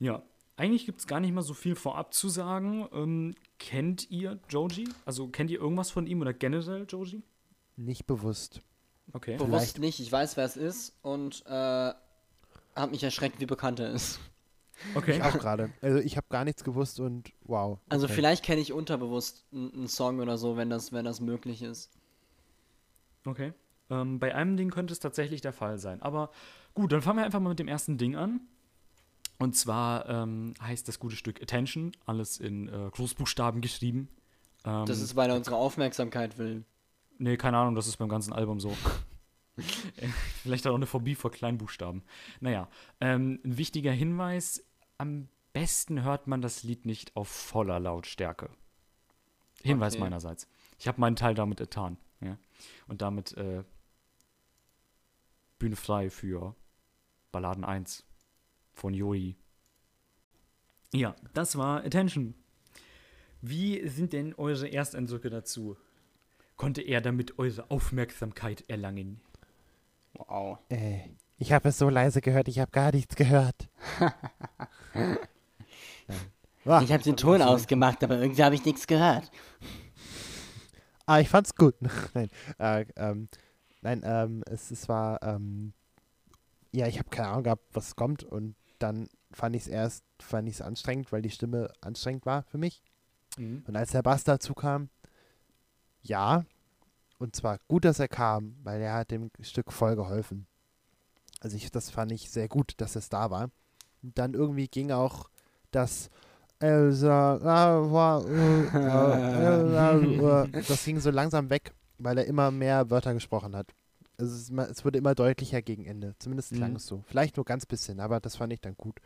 Ja, 0.00 0.22
eigentlich 0.56 0.86
gibt 0.86 1.00
es 1.00 1.06
gar 1.06 1.20
nicht 1.20 1.32
mal 1.32 1.42
so 1.42 1.54
viel 1.54 1.74
vorab 1.74 2.12
zu 2.14 2.28
sagen. 2.28 2.88
Ähm, 2.92 3.34
kennt 3.58 4.10
ihr 4.10 4.38
Joji? 4.48 4.88
Also 5.04 5.28
kennt 5.28 5.50
ihr 5.50 5.60
irgendwas 5.60 5.90
von 5.90 6.06
ihm 6.06 6.20
oder 6.20 6.32
generell 6.32 6.84
Joji? 6.88 7.22
Nicht 7.76 8.06
bewusst. 8.06 8.60
Okay. 9.12 9.36
bewusst 9.36 9.50
vielleicht- 9.50 9.78
nicht. 9.78 10.00
Ich 10.00 10.10
weiß, 10.12 10.36
wer 10.36 10.44
es 10.44 10.56
ist 10.56 10.96
und 11.02 11.44
äh, 11.46 11.92
hab 12.74 12.90
mich 12.90 13.02
erschreckt, 13.02 13.40
wie 13.40 13.46
bekannt 13.46 13.80
er 13.80 13.90
ist. 13.90 14.20
Okay. 14.94 15.16
Ich 15.16 15.22
auch 15.24 15.36
gerade. 15.38 15.72
Also 15.80 15.98
ich 15.98 16.16
habe 16.16 16.26
gar 16.30 16.44
nichts 16.44 16.62
gewusst 16.62 17.00
und 17.00 17.32
wow. 17.42 17.78
Also 17.88 18.06
okay. 18.06 18.14
vielleicht 18.14 18.44
kenne 18.44 18.60
ich 18.60 18.72
unterbewusst 18.72 19.44
n- 19.52 19.72
einen 19.74 19.88
Song 19.88 20.20
oder 20.20 20.38
so, 20.38 20.56
wenn 20.56 20.70
das, 20.70 20.92
wenn 20.92 21.04
das 21.04 21.20
möglich 21.20 21.62
ist. 21.62 21.90
Okay. 23.24 23.52
Ähm, 23.90 24.18
bei 24.18 24.34
einem 24.34 24.56
Ding 24.56 24.70
könnte 24.70 24.92
es 24.92 25.00
tatsächlich 25.00 25.40
der 25.40 25.52
Fall 25.52 25.78
sein. 25.78 26.00
Aber 26.02 26.30
gut, 26.74 26.92
dann 26.92 27.02
fangen 27.02 27.18
wir 27.18 27.24
einfach 27.24 27.40
mal 27.40 27.48
mit 27.50 27.58
dem 27.58 27.68
ersten 27.68 27.98
Ding 27.98 28.14
an. 28.16 28.40
Und 29.38 29.56
zwar 29.56 30.08
ähm, 30.08 30.54
heißt 30.60 30.88
das 30.88 30.98
gute 30.98 31.14
Stück 31.16 31.40
Attention, 31.40 31.92
alles 32.06 32.38
in 32.38 32.68
äh, 32.68 32.90
Großbuchstaben 32.90 33.60
geschrieben. 33.60 34.08
Ähm, 34.64 34.84
Das 34.86 35.00
ist, 35.00 35.14
weil 35.16 35.30
er 35.30 35.36
unsere 35.36 35.56
Aufmerksamkeit 35.56 36.38
will. 36.38 36.64
Nee, 37.18 37.36
keine 37.36 37.56
Ahnung, 37.58 37.74
das 37.74 37.86
ist 37.86 37.96
beim 37.98 38.08
ganzen 38.08 38.32
Album 38.32 38.58
so. 38.60 38.76
Vielleicht 40.42 40.66
auch 40.66 40.74
eine 40.74 40.86
Phobie 40.86 41.14
vor 41.14 41.30
Kleinbuchstaben. 41.30 42.02
Naja, 42.40 42.68
ähm, 43.00 43.40
ein 43.44 43.58
wichtiger 43.58 43.92
Hinweis: 43.92 44.64
Am 44.98 45.28
besten 45.52 46.02
hört 46.02 46.26
man 46.26 46.42
das 46.42 46.62
Lied 46.62 46.86
nicht 46.86 47.16
auf 47.16 47.28
voller 47.28 47.80
Lautstärke. 47.80 48.50
Hinweis 49.62 49.94
Okay. 49.94 50.02
meinerseits. 50.02 50.46
Ich 50.78 50.86
habe 50.86 51.00
meinen 51.00 51.16
Teil 51.16 51.34
damit 51.34 51.58
getan. 51.58 51.96
Ja? 52.20 52.36
Und 52.86 53.02
damit 53.02 53.36
äh, 53.36 53.64
Bühne 55.58 55.74
frei 55.76 56.10
für 56.10 56.54
Balladen 57.32 57.64
1 57.64 58.04
von 58.78 58.94
Joey. 58.94 59.36
Ja, 60.94 61.14
das 61.34 61.56
war 61.56 61.84
Attention. 61.84 62.34
Wie 63.40 63.86
sind 63.88 64.12
denn 64.12 64.34
eure 64.34 64.72
Ersteindrücke 64.72 65.30
dazu? 65.30 65.76
Konnte 66.56 66.82
er 66.82 67.00
damit 67.00 67.38
eure 67.38 67.70
Aufmerksamkeit 67.70 68.64
erlangen? 68.68 69.20
Wow. 70.14 70.58
Äh, 70.70 71.00
ich 71.36 71.52
habe 71.52 71.68
es 71.68 71.78
so 71.78 71.88
leise 71.88 72.20
gehört, 72.20 72.48
ich 72.48 72.58
habe 72.58 72.70
gar 72.70 72.92
nichts 72.92 73.14
gehört. 73.16 73.68
Ich 76.82 76.92
habe 76.92 77.02
den 77.02 77.16
Ton 77.16 77.40
ausgemacht, 77.40 78.04
aber 78.04 78.20
irgendwie 78.20 78.44
habe 78.44 78.54
ich 78.54 78.62
nichts 78.62 78.86
gehört. 78.86 79.30
Ah, 81.06 81.18
ich 81.18 81.30
fand's 81.30 81.54
gut. 81.54 81.74
nein, 82.14 82.28
äh, 82.58 82.84
ähm, 82.96 83.28
nein, 83.80 84.02
ähm, 84.04 84.42
es, 84.44 84.70
es 84.70 84.86
war, 84.86 85.22
ähm, 85.22 85.72
ja, 86.70 86.86
ich 86.86 86.98
habe 86.98 87.08
keine 87.08 87.28
Ahnung 87.28 87.44
gehabt, 87.44 87.64
was 87.72 87.96
kommt 87.96 88.22
und 88.22 88.54
dann 88.78 89.08
fand 89.32 89.56
ich 89.56 89.62
es 89.62 89.68
erst, 89.68 90.04
fand 90.20 90.48
ich 90.48 90.54
es 90.54 90.62
anstrengend, 90.62 91.12
weil 91.12 91.22
die 91.22 91.30
Stimme 91.30 91.72
anstrengend 91.80 92.26
war 92.26 92.44
für 92.44 92.58
mich. 92.58 92.82
Mhm. 93.36 93.64
Und 93.66 93.76
als 93.76 93.92
der 93.92 94.02
Bass 94.02 94.24
dazu 94.24 94.54
kam, 94.54 94.88
ja, 96.02 96.44
und 97.18 97.34
zwar 97.34 97.58
gut, 97.68 97.84
dass 97.84 97.98
er 97.98 98.08
kam, 98.08 98.56
weil 98.62 98.80
er 98.80 98.94
hat 98.94 99.10
dem 99.10 99.30
Stück 99.40 99.72
voll 99.72 99.96
geholfen. 99.96 100.46
Also 101.40 101.56
ich, 101.56 101.70
das 101.70 101.90
fand 101.90 102.12
ich 102.12 102.30
sehr 102.30 102.48
gut, 102.48 102.74
dass 102.78 102.96
es 102.96 103.08
da 103.08 103.30
war. 103.30 103.50
Und 104.02 104.18
dann 104.18 104.34
irgendwie 104.34 104.68
ging 104.68 104.90
auch 104.90 105.28
das 105.70 106.10
ah, 108.74 110.50
das 110.68 110.84
ging 110.84 111.00
so 111.00 111.10
langsam 111.10 111.50
weg, 111.50 111.72
weil 111.98 112.18
er 112.18 112.26
immer 112.26 112.50
mehr 112.50 112.90
Wörter 112.90 113.14
gesprochen 113.14 113.54
hat. 113.54 113.74
Also 114.18 114.34
es, 114.34 114.42
ist 114.42 114.50
immer, 114.50 114.68
es 114.68 114.84
wurde 114.84 114.98
immer 114.98 115.14
deutlicher 115.14 115.62
gegen 115.62 115.84
Ende. 115.84 116.14
Zumindest 116.18 116.52
Mhm. 116.52 116.56
klang 116.56 116.76
es 116.76 116.86
so. 116.86 117.02
Vielleicht 117.06 117.36
nur 117.36 117.44
ganz 117.44 117.66
bisschen, 117.66 118.00
aber 118.00 118.20
das 118.20 118.36
fand 118.36 118.52
ich 118.52 118.60
dann 118.60 118.74
gut. 118.76 119.00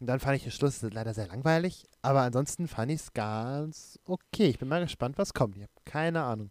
Und 0.00 0.06
dann 0.06 0.20
fand 0.20 0.36
ich 0.36 0.42
den 0.44 0.52
Schluss 0.52 0.80
leider 0.82 1.12
sehr 1.14 1.26
langweilig, 1.26 1.84
aber 2.02 2.20
ansonsten 2.22 2.68
fand 2.68 2.92
ich 2.92 3.00
es 3.00 3.12
ganz 3.14 3.98
okay. 4.04 4.48
Ich 4.48 4.58
bin 4.58 4.68
mal 4.68 4.80
gespannt, 4.82 5.18
was 5.18 5.34
kommt. 5.34 5.56
Ich 5.56 5.62
habe 5.62 5.72
keine 5.84 6.22
Ahnung. 6.22 6.50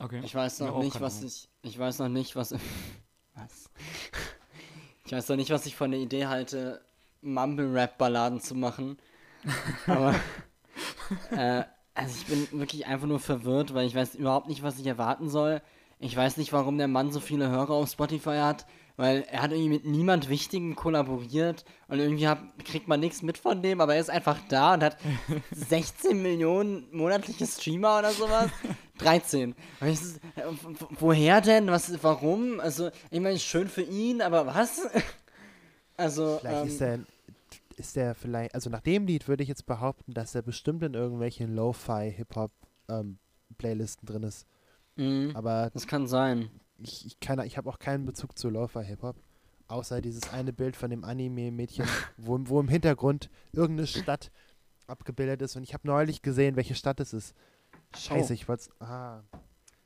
Okay. 0.00 0.22
Ich 0.22 0.34
weiß 0.34 0.60
Ja, 0.60 0.66
noch 0.66 0.76
auch 0.76 0.82
nicht, 0.82 1.00
was 1.00 1.16
Ahnung. 1.18 1.26
ich. 1.28 1.48
Ich 1.62 1.78
weiß 1.78 1.98
noch 1.98 2.08
nicht, 2.08 2.34
was. 2.36 2.52
was? 3.34 3.70
Ich 5.04 5.12
weiß 5.12 5.28
noch 5.28 5.36
nicht, 5.36 5.50
was 5.50 5.66
ich 5.66 5.74
von 5.76 5.90
der 5.90 6.00
Idee 6.00 6.26
halte, 6.26 6.80
Mumble-Rap-Balladen 7.22 8.40
zu 8.40 8.54
machen. 8.54 8.96
Aber. 9.86 10.14
äh, 11.30 11.64
also 11.94 12.14
ich 12.16 12.26
bin 12.26 12.60
wirklich 12.60 12.86
einfach 12.86 13.06
nur 13.06 13.18
verwirrt, 13.20 13.74
weil 13.74 13.86
ich 13.86 13.94
weiß 13.94 14.14
überhaupt 14.14 14.48
nicht, 14.48 14.62
was 14.62 14.78
ich 14.78 14.86
erwarten 14.86 15.28
soll. 15.28 15.60
Ich 16.00 16.16
weiß 16.16 16.36
nicht, 16.36 16.52
warum 16.52 16.78
der 16.78 16.88
Mann 16.88 17.10
so 17.10 17.20
viele 17.20 17.50
Hörer 17.50 17.70
auf 17.70 17.90
Spotify 17.90 18.36
hat, 18.36 18.66
weil 18.96 19.24
er 19.30 19.42
hat 19.42 19.52
irgendwie 19.52 19.70
mit 19.70 19.84
niemand 19.84 20.28
Wichtigen 20.28 20.74
kollaboriert 20.76 21.64
und 21.88 21.98
irgendwie 21.98 22.28
hab, 22.28 22.40
kriegt 22.64 22.88
man 22.88 23.00
nichts 23.00 23.22
mit 23.22 23.38
von 23.38 23.62
dem, 23.62 23.80
aber 23.80 23.94
er 23.94 24.00
ist 24.00 24.10
einfach 24.10 24.38
da 24.48 24.74
und 24.74 24.82
hat 24.84 24.96
16 25.52 26.20
Millionen 26.20 26.86
monatliche 26.92 27.46
Streamer 27.46 27.98
oder 27.98 28.10
sowas. 28.12 28.48
13. 28.98 29.54
Und 29.80 29.88
ich, 29.88 30.00
so, 30.00 30.16
äh, 30.34 30.42
woher 30.98 31.40
denn? 31.40 31.68
Was, 31.68 32.02
warum? 32.02 32.58
Also, 32.58 32.90
ich 33.10 33.20
meine, 33.20 33.38
schön 33.38 33.68
für 33.68 33.82
ihn, 33.82 34.20
aber 34.20 34.46
was? 34.46 34.82
Also, 36.00 36.38
Vielleicht 36.40 36.62
ähm, 36.62 36.68
ist 36.68 36.80
der, 36.80 36.98
ist 37.76 37.96
der 37.96 38.14
vielleicht, 38.14 38.54
also 38.54 38.70
nach 38.70 38.82
dem 38.82 39.08
Lied 39.08 39.26
würde 39.26 39.42
ich 39.42 39.48
jetzt 39.48 39.66
behaupten, 39.66 40.14
dass 40.14 40.32
er 40.32 40.42
bestimmt 40.42 40.84
in 40.84 40.94
irgendwelchen 40.94 41.56
Lo-Fi 41.56 42.14
Hip-Hop 42.16 42.52
ähm, 42.88 43.18
drin 43.58 44.22
ist. 44.22 44.46
Mh, 44.98 45.34
Aber 45.34 45.70
das 45.72 45.86
kann 45.86 46.06
sein. 46.06 46.50
ich, 46.78 47.06
ich, 47.06 47.20
kann- 47.20 47.40
ich 47.46 47.56
habe 47.56 47.68
auch 47.70 47.78
keinen 47.78 48.04
Bezug 48.04 48.36
zu 48.38 48.50
Lo-Fi 48.50 48.84
Hip-Hop. 48.84 49.16
Außer 49.68 50.00
dieses 50.00 50.30
eine 50.32 50.52
Bild 50.52 50.76
von 50.76 50.90
dem 50.90 51.04
Anime-Mädchen, 51.04 51.86
wo, 52.16 52.38
wo 52.44 52.60
im 52.60 52.68
Hintergrund 52.68 53.28
irgendeine 53.52 53.86
Stadt 53.86 54.30
abgebildet 54.86 55.42
ist. 55.42 55.56
Und 55.56 55.62
ich 55.62 55.74
habe 55.74 55.86
neulich 55.86 56.22
gesehen, 56.22 56.56
welche 56.56 56.74
Stadt 56.74 57.00
es 57.00 57.12
ist. 57.12 57.34
Scheiße, 57.96 58.32
Oh. 58.32 58.34
ich 58.34 58.48
wollte 58.48 58.64
Ah. 58.80 59.20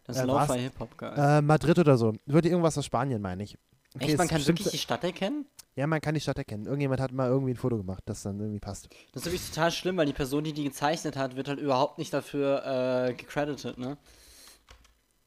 Das 0.04 0.16
ist 0.16 0.22
Äh? 0.22 0.26
Lo-Fi 0.26 0.58
Hip-Hop, 0.58 0.98
geil. 0.98 1.14
Äh, 1.16 1.42
Madrid 1.42 1.78
oder 1.78 1.96
so. 1.96 2.12
Wird 2.26 2.46
irgendwas 2.46 2.76
aus 2.78 2.86
Spanien, 2.86 3.20
meine 3.22 3.42
ich. 3.44 3.56
Okay, 3.94 4.06
Echt, 4.06 4.16
man 4.18 4.26
es 4.26 4.30
kann 4.32 4.46
wirklich 4.46 4.68
die 4.70 4.78
Stadt 4.78 5.04
erkennen? 5.04 5.44
Ja, 5.76 5.86
man 5.86 6.00
kann 6.00 6.14
die 6.14 6.20
Stadt 6.20 6.38
erkennen. 6.38 6.64
Irgendjemand 6.66 7.00
hat 7.00 7.12
mal 7.12 7.28
irgendwie 7.28 7.52
ein 7.52 7.56
Foto 7.56 7.76
gemacht, 7.76 8.02
das 8.06 8.22
dann 8.22 8.38
irgendwie 8.40 8.58
passt. 8.60 8.88
Das 9.12 9.22
ist 9.22 9.26
wirklich 9.32 9.48
total 9.50 9.70
schlimm, 9.70 9.96
weil 9.96 10.06
die 10.06 10.12
Person, 10.12 10.44
die 10.44 10.52
die 10.52 10.64
gezeichnet 10.64 11.16
hat, 11.16 11.36
wird 11.36 11.48
halt 11.48 11.58
überhaupt 11.60 11.98
nicht 11.98 12.12
dafür 12.12 12.64
äh, 13.08 13.14
gecredited, 13.14 13.78
ne? 13.78 13.96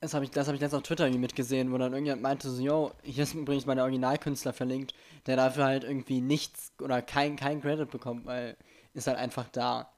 Das 0.05 0.13
habe 0.13 0.23
ich, 0.23 0.29
das 0.29 0.47
hab 0.47 0.53
ich 0.53 0.61
letztens 0.61 0.81
auf 0.81 0.87
Twitter 0.87 1.05
irgendwie 1.05 1.21
mitgesehen, 1.21 1.71
wo 1.71 1.79
dann 1.79 1.91
irgendjemand 1.91 2.21
meinte 2.21 2.47
so, 2.47 2.61
yo, 2.61 2.91
hier 3.01 3.23
ist 3.23 3.33
übrigens 3.33 3.65
mein 3.65 3.79
Originalkünstler 3.79 4.53
verlinkt, 4.53 4.93
der 5.25 5.35
dafür 5.35 5.65
halt 5.65 5.83
irgendwie 5.83 6.21
nichts 6.21 6.73
oder 6.79 7.01
kein, 7.01 7.37
kein 7.37 7.59
Credit 7.59 7.89
bekommt, 7.89 8.27
weil 8.27 8.55
ist 8.93 9.07
halt 9.07 9.17
einfach 9.17 9.47
da. 9.51 9.89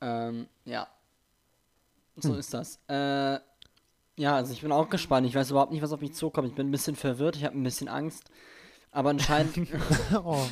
Ähm, 0.00 0.46
ja. 0.64 0.86
So 2.14 2.36
ist 2.36 2.54
das. 2.54 2.78
Äh, 2.88 3.40
ja, 4.16 4.36
also 4.36 4.52
ich 4.52 4.62
bin 4.62 4.70
auch 4.70 4.88
gespannt. 4.88 5.26
Ich 5.26 5.34
weiß 5.34 5.50
überhaupt 5.50 5.72
nicht, 5.72 5.82
was 5.82 5.92
auf 5.92 6.00
mich 6.00 6.14
zukommt. 6.14 6.46
Ich 6.46 6.54
bin 6.54 6.68
ein 6.68 6.70
bisschen 6.70 6.94
verwirrt, 6.94 7.34
ich 7.34 7.44
habe 7.44 7.58
ein 7.58 7.64
bisschen 7.64 7.88
Angst. 7.88 8.30
Aber 8.92 9.10
anscheinend, 9.10 9.56
oh. 10.24 10.46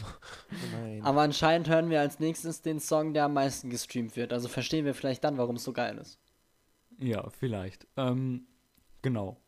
Nein. 0.72 1.02
aber 1.04 1.22
anscheinend 1.22 1.68
hören 1.68 1.88
wir 1.88 2.00
als 2.00 2.18
nächstes 2.18 2.62
den 2.62 2.80
Song, 2.80 3.14
der 3.14 3.26
am 3.26 3.34
meisten 3.34 3.70
gestreamt 3.70 4.16
wird. 4.16 4.32
Also 4.32 4.48
verstehen 4.48 4.84
wir 4.86 4.94
vielleicht 4.94 5.22
dann, 5.22 5.38
warum 5.38 5.54
es 5.54 5.62
so 5.62 5.72
geil 5.72 5.98
ist. 5.98 6.18
Ja, 6.98 7.28
vielleicht. 7.30 7.86
Ähm, 7.96 8.46
genau. 9.02 9.40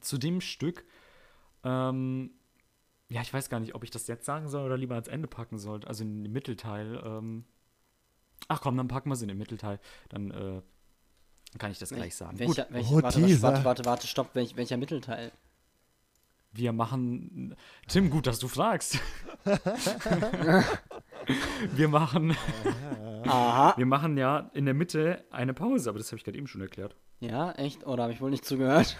Zu 0.00 0.18
dem 0.18 0.40
Stück, 0.40 0.84
ähm, 1.64 2.30
ja, 3.08 3.20
ich 3.20 3.32
weiß 3.32 3.50
gar 3.50 3.60
nicht, 3.60 3.74
ob 3.74 3.84
ich 3.84 3.90
das 3.90 4.06
jetzt 4.06 4.24
sagen 4.24 4.48
soll 4.48 4.64
oder 4.64 4.78
lieber 4.78 4.94
ans 4.94 5.08
Ende 5.08 5.28
packen 5.28 5.58
sollte, 5.58 5.86
also 5.86 6.02
in 6.02 6.24
den 6.24 6.32
Mittelteil. 6.32 7.02
Ähm, 7.04 7.44
ach 8.48 8.60
komm, 8.60 8.76
dann 8.76 8.88
packen 8.88 9.10
wir 9.10 9.14
es 9.14 9.22
in 9.22 9.28
den 9.28 9.38
Mittelteil. 9.38 9.80
Dann 10.08 10.30
äh, 10.30 10.62
kann 11.58 11.70
ich 11.70 11.78
das 11.78 11.90
gleich 11.90 12.14
sagen. 12.14 12.38
Welcher, 12.38 12.64
Gut, 12.64 12.72
welcher, 12.74 12.94
Oh, 12.94 13.02
warte, 13.02 13.42
warte, 13.42 13.64
warte, 13.64 13.84
warte, 13.84 14.06
stopp. 14.06 14.34
Welch, 14.34 14.56
welcher 14.56 14.78
Mittelteil? 14.78 15.32
wir 16.54 16.72
machen. 16.72 17.56
Tim, 17.88 18.10
gut, 18.10 18.26
dass 18.26 18.38
du 18.38 18.48
fragst. 18.48 18.98
wir 21.76 21.88
machen. 21.88 22.36
Aha. 23.26 23.74
Wir 23.76 23.86
machen 23.86 24.16
ja 24.16 24.50
in 24.54 24.64
der 24.64 24.74
Mitte 24.74 25.24
eine 25.30 25.54
Pause, 25.54 25.88
aber 25.90 25.98
das 25.98 26.08
habe 26.08 26.18
ich 26.18 26.24
gerade 26.24 26.38
eben 26.38 26.46
schon 26.46 26.60
erklärt. 26.60 26.96
Ja, 27.20 27.52
echt? 27.52 27.86
Oder 27.86 28.04
habe 28.04 28.12
ich 28.12 28.20
wohl 28.20 28.30
nicht 28.30 28.44
zugehört? 28.44 28.96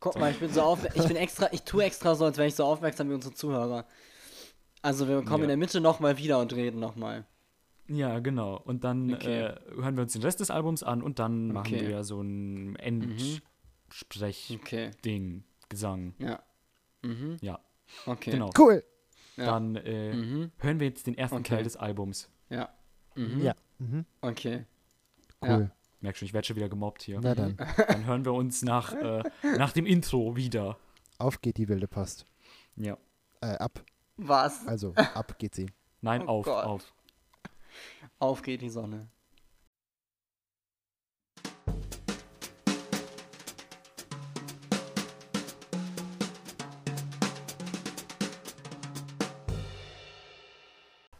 Guck 0.00 0.18
mal, 0.18 0.30
ich 0.30 0.38
bin 0.38 0.52
so 0.52 0.62
auf, 0.62 0.84
ich 0.94 1.06
bin 1.06 1.16
extra, 1.16 1.48
ich 1.52 1.62
tue 1.62 1.82
extra 1.84 2.14
so, 2.14 2.24
als 2.24 2.36
wäre 2.38 2.46
ich 2.48 2.54
so 2.54 2.64
aufmerksam 2.64 3.08
wie 3.10 3.14
unsere 3.14 3.34
Zuhörer. 3.34 3.86
Also 4.82 5.08
wir 5.08 5.22
kommen 5.22 5.38
Ja. 5.38 5.44
in 5.44 5.48
der 5.48 5.56
Mitte 5.56 5.80
nochmal 5.80 6.16
wieder 6.18 6.38
und 6.38 6.52
reden 6.54 6.78
nochmal. 6.78 7.24
Ja, 7.88 8.18
genau. 8.20 8.56
Und 8.56 8.84
dann 8.84 9.14
Okay. 9.14 9.46
äh, 9.46 9.54
hören 9.76 9.96
wir 9.96 10.02
uns 10.02 10.12
den 10.12 10.22
Rest 10.22 10.40
des 10.40 10.50
Albums 10.50 10.82
an 10.82 11.02
und 11.02 11.18
dann 11.18 11.48
machen 11.52 11.74
Okay. 11.74 11.88
wir 11.88 12.04
so 12.04 12.20
ein 12.20 12.76
Endsprech-Ding, 12.76 14.60
Okay. 14.60 14.90
Gesang. 15.68 16.14
Ja. 16.18 16.40
Mhm. 17.02 17.36
Ja, 17.40 17.58
Okay. 18.06 18.30
genau. 18.32 18.50
Cool. 18.58 18.84
Ja. 19.38 19.46
Dann 19.46 19.76
äh, 19.76 20.12
Mhm. 20.14 20.52
hören 20.58 20.80
wir 20.80 20.88
jetzt 20.88 21.06
den 21.06 21.16
ersten 21.16 21.38
Okay. 21.38 21.54
Teil 21.56 21.64
des 21.64 21.76
Albums. 21.76 22.28
Ja. 22.50 22.68
Mhm. 23.14 23.40
Ja. 23.40 23.54
Mhm. 23.78 24.04
Okay. 24.20 24.64
Cool. 25.42 25.70
Merk 26.00 26.16
schon, 26.16 26.26
ich 26.26 26.32
werde 26.34 26.46
schon 26.46 26.56
wieder 26.56 26.68
gemobbt 26.68 27.02
hier. 27.02 27.20
Na 27.22 27.34
dann. 27.34 27.56
Dann 27.88 28.06
hören 28.06 28.24
wir 28.24 28.32
uns 28.34 28.62
nach, 28.62 28.92
äh, 28.92 29.22
nach 29.56 29.72
dem 29.72 29.86
Intro 29.86 30.36
wieder. 30.36 30.76
Auf 31.18 31.40
geht 31.40 31.56
die 31.56 31.68
wilde 31.68 31.88
Post. 31.88 32.26
Ja. 32.76 32.96
Äh, 33.40 33.56
ab. 33.56 33.84
Was? 34.16 34.66
Also, 34.66 34.94
ab 34.94 35.38
geht 35.38 35.54
sie. 35.54 35.70
Nein, 36.00 36.22
Oh 36.22 36.26
auf, 36.40 36.44
Gott. 36.44 36.64
auf. 36.64 36.94
Auf 38.18 38.42
geht 38.42 38.62
die 38.62 38.68
Sonne. 38.70 39.08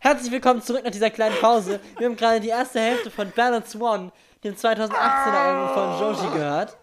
Herzlich 0.09 0.33
willkommen 0.33 0.63
zurück 0.63 0.85
nach 0.85 0.91
dieser 0.91 1.11
kleinen 1.11 1.37
Pause. 1.37 1.81
Wir 1.99 2.07
haben 2.07 2.17
gerade 2.17 2.41
die 2.41 2.49
erste 2.49 2.81
Hälfte 2.81 3.11
von 3.11 3.31
Balance 3.31 3.79
One, 3.79 4.11
dem 4.43 4.55
2018er 4.55 4.91
Album 4.91 5.75
von 5.75 6.01
Joji 6.01 6.33
gehört. 6.33 6.79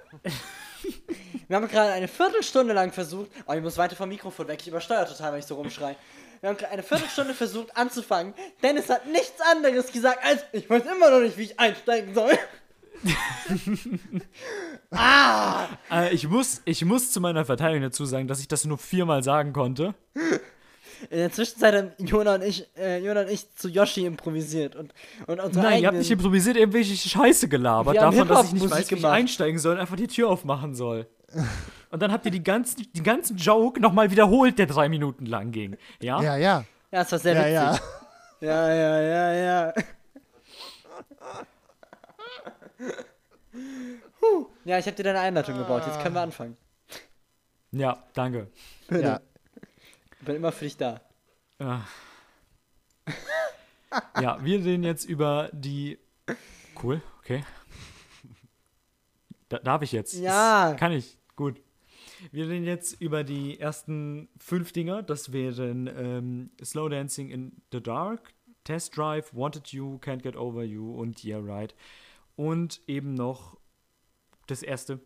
Wir 1.47 1.55
haben 1.55 1.67
gerade 1.67 1.93
eine 1.93 2.07
Viertelstunde 2.07 2.75
lang 2.75 2.91
versucht. 2.91 3.31
Oh, 3.47 3.53
ich 3.53 3.63
muss 3.63 3.79
weiter 3.79 3.95
vom 3.95 4.09
Mikrofon 4.09 4.47
weg. 4.47 4.59
Ich 4.61 4.67
übersteuere 4.67 5.07
total, 5.07 5.31
wenn 5.31 5.39
ich 5.39 5.47
so 5.47 5.55
rumschreie. 5.55 5.95
Wir 6.39 6.49
haben 6.49 6.57
gerade 6.57 6.73
eine 6.73 6.83
Viertelstunde 6.83 7.33
versucht 7.33 7.75
anzufangen. 7.75 8.35
Dennis 8.61 8.89
hat 8.89 9.07
nichts 9.07 9.41
anderes 9.41 9.91
gesagt 9.91 10.19
als 10.23 10.45
ich 10.51 10.69
weiß 10.69 10.83
immer 10.83 11.09
noch 11.09 11.21
nicht, 11.21 11.35
wie 11.35 11.45
ich 11.45 11.59
einsteigen 11.59 12.13
soll. 12.13 12.37
ah! 14.91 15.65
Äh, 15.91 16.13
ich, 16.13 16.27
muss, 16.27 16.61
ich 16.65 16.85
muss 16.85 17.11
zu 17.11 17.19
meiner 17.21 17.43
Verteidigung 17.43 17.81
dazu 17.81 18.05
sagen, 18.05 18.27
dass 18.27 18.39
ich 18.39 18.47
das 18.47 18.65
nur 18.65 18.77
viermal 18.77 19.23
sagen 19.23 19.51
konnte. 19.51 19.95
In 21.09 21.17
der 21.17 21.31
Zwischenzeit 21.31 21.73
haben 21.75 21.91
Jona 22.05 22.35
und 22.35 22.43
ich, 22.43 22.67
äh, 22.77 22.99
Jona 22.99 23.21
und 23.21 23.29
ich 23.29 23.53
zu 23.55 23.67
Yoshi 23.69 24.05
improvisiert 24.05 24.75
und, 24.75 24.93
und 25.27 25.39
unsere 25.39 25.63
Nein, 25.65 25.81
ihr 25.81 25.87
habt 25.87 25.93
eigenen- 25.95 25.97
nicht 25.99 26.11
improvisiert, 26.11 26.57
irgendwelche 26.57 26.95
Scheiße 27.09 27.47
gelabert. 27.47 27.95
Davon, 27.97 28.27
dass 28.27 28.47
ich 28.47 28.53
nicht 28.53 28.69
weiß, 28.69 28.91
wie 28.91 28.95
ich 28.95 29.05
einsteigen 29.05 29.59
soll 29.59 29.73
und 29.75 29.79
einfach 29.81 29.95
die 29.97 30.07
Tür 30.07 30.29
aufmachen 30.29 30.73
soll. 30.75 31.07
Und 31.91 32.01
dann 32.01 32.11
habt 32.11 32.25
ihr 32.25 32.31
die 32.31 32.43
ganzen, 32.43 32.87
die 32.93 33.03
ganzen 33.03 33.37
Joke 33.37 33.79
nochmal 33.79 34.09
wiederholt, 34.11 34.57
der 34.59 34.65
drei 34.67 34.89
Minuten 34.89 35.25
lang 35.25 35.51
ging. 35.51 35.77
Ja? 36.01 36.21
Ja, 36.21 36.37
ja. 36.37 36.65
Ja, 36.91 36.99
das 36.99 37.11
war 37.11 37.19
sehr 37.19 37.33
Ja, 37.49 37.71
witzig. 37.71 37.85
ja. 38.41 38.69
Ja, 38.69 38.73
ja, 38.73 39.01
ja, 39.01 39.33
ja. 39.33 39.73
Huh. 44.21 44.45
Ja, 44.65 44.77
ich 44.79 44.85
habe 44.85 44.95
dir 44.95 45.03
deine 45.03 45.19
Einleitung 45.19 45.57
gebaut. 45.57 45.83
Jetzt 45.85 46.01
können 46.01 46.15
wir 46.15 46.21
anfangen. 46.21 46.57
Ja, 47.71 48.03
danke. 48.13 48.47
ja. 48.91 49.19
Ich 50.25 50.27
bin 50.27 50.37
immer 50.37 50.51
für 50.51 50.65
dich 50.65 50.75
da. 50.75 51.01
Ja. 51.59 51.85
ja, 54.19 54.43
wir 54.43 54.65
reden 54.65 54.83
jetzt 54.83 55.05
über 55.05 55.51
die. 55.53 55.99
Cool, 56.81 56.99
okay. 57.19 57.45
Da, 59.49 59.59
darf 59.59 59.83
ich 59.83 59.91
jetzt? 59.91 60.15
Ja. 60.15 60.71
Das 60.71 60.79
kann 60.79 60.93
ich. 60.93 61.19
Gut. 61.35 61.61
Wir 62.31 62.49
reden 62.49 62.65
jetzt 62.65 62.99
über 62.99 63.23
die 63.23 63.59
ersten 63.59 64.27
fünf 64.39 64.71
Dinger. 64.71 65.03
Das 65.03 65.31
wären 65.31 65.85
ähm, 65.95 66.49
Slow 66.59 66.89
Dancing 66.89 67.29
in 67.29 67.61
the 67.71 67.83
Dark, 67.83 68.33
Test 68.63 68.97
Drive, 68.97 69.31
Wanted 69.31 69.67
You, 69.73 69.99
Can't 69.99 70.23
Get 70.23 70.35
Over 70.35 70.63
You 70.63 70.91
und 70.99 71.23
Yeah 71.23 71.37
Right. 71.39 71.75
Und 72.35 72.81
eben 72.87 73.13
noch 73.13 73.59
das 74.47 74.63
erste. 74.63 75.01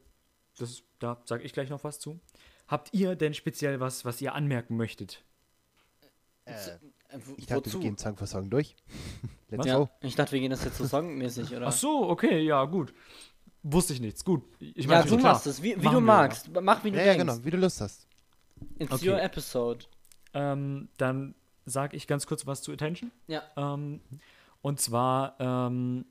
Das, 0.58 0.82
da 0.99 1.21
sage 1.25 1.43
ich 1.43 1.51
gleich 1.51 1.69
noch 1.69 1.84
was 1.84 1.99
zu. 1.99 2.21
Habt 2.69 2.93
ihr 2.93 3.15
denn 3.15 3.34
speziell 3.34 3.79
was, 3.82 4.05
was 4.05 4.21
ihr 4.21 4.34
anmerken 4.36 4.77
möchtet? 4.77 5.23
Äh, 6.45 6.53
wo- 7.25 7.34
Ich 7.38 7.45
dachte, 7.47 7.65
wir 7.65 7.73
wozu? 7.73 7.79
gehen 7.79 7.97
Song 7.97 8.15
für 8.15 8.27
Song 8.27 8.49
durch. 8.49 8.75
Let's 9.49 9.65
Ja, 9.65 9.77
go. 9.79 9.89
ich 10.01 10.15
dachte, 10.15 10.32
wir 10.34 10.39
gehen 10.39 10.51
das 10.51 10.63
jetzt 10.63 10.77
so 10.77 10.86
songmäßig, 10.86 11.55
oder? 11.55 11.67
Ach 11.67 11.71
so, 11.71 12.08
okay, 12.10 12.41
ja, 12.41 12.63
gut. 12.65 12.93
Wusste 13.63 13.93
ich 13.93 13.99
nichts. 14.01 14.23
Gut. 14.23 14.43
Ich 14.60 14.86
ja, 14.86 14.91
meine, 14.91 15.10
du 15.10 15.17
machst 15.17 15.45
es, 15.47 15.62
wie, 15.62 15.75
wie 15.75 15.82
du 15.88 15.93
wir, 15.93 15.99
magst. 16.01 16.49
Mach, 16.62 16.84
wie 16.84 16.91
du 16.91 16.97
Ja, 16.97 17.05
ja, 17.05 17.13
denkst. 17.15 17.34
genau. 17.36 17.45
Wie 17.45 17.51
du 17.51 17.58
Lust 17.58 17.82
hast. 17.82 18.08
It's 18.77 18.91
Okay. 18.93 19.10
your 19.10 19.21
episode. 19.21 19.86
Ähm, 20.34 20.88
dann 20.97 21.36
sage 21.65 21.97
ich 21.97 22.08
ganz 22.08 22.25
kurz 22.27 22.45
was 22.47 22.62
zu 22.62 22.71
Attention. 22.71 23.12
Ja. 23.27 23.43
Ähm, 23.58 23.99
und 24.62 24.79
zwar, 24.79 25.36
ähm, 25.39 26.05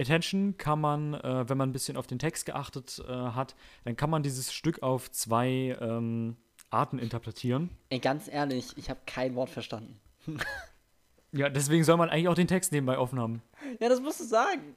Attention 0.00 0.56
kann 0.58 0.80
man, 0.80 1.14
äh, 1.14 1.48
wenn 1.48 1.56
man 1.58 1.70
ein 1.70 1.72
bisschen 1.72 1.96
auf 1.96 2.06
den 2.06 2.18
Text 2.18 2.46
geachtet 2.46 3.02
äh, 3.08 3.12
hat, 3.12 3.54
dann 3.84 3.96
kann 3.96 4.10
man 4.10 4.22
dieses 4.22 4.52
Stück 4.52 4.82
auf 4.82 5.10
zwei 5.10 5.76
ähm, 5.80 6.36
Arten 6.70 6.98
interpretieren. 6.98 7.70
Ey, 7.88 7.98
ganz 7.98 8.28
ehrlich, 8.28 8.72
ich 8.76 8.90
habe 8.90 9.00
kein 9.06 9.34
Wort 9.34 9.50
verstanden. 9.50 10.00
Ja, 11.32 11.50
deswegen 11.50 11.84
soll 11.84 11.98
man 11.98 12.08
eigentlich 12.08 12.28
auch 12.28 12.34
den 12.34 12.46
Text 12.46 12.72
nebenbei 12.72 12.96
offen 12.96 13.18
haben. 13.18 13.42
Ja, 13.78 13.90
das 13.90 14.00
musst 14.00 14.20
du 14.20 14.24
sagen. 14.24 14.74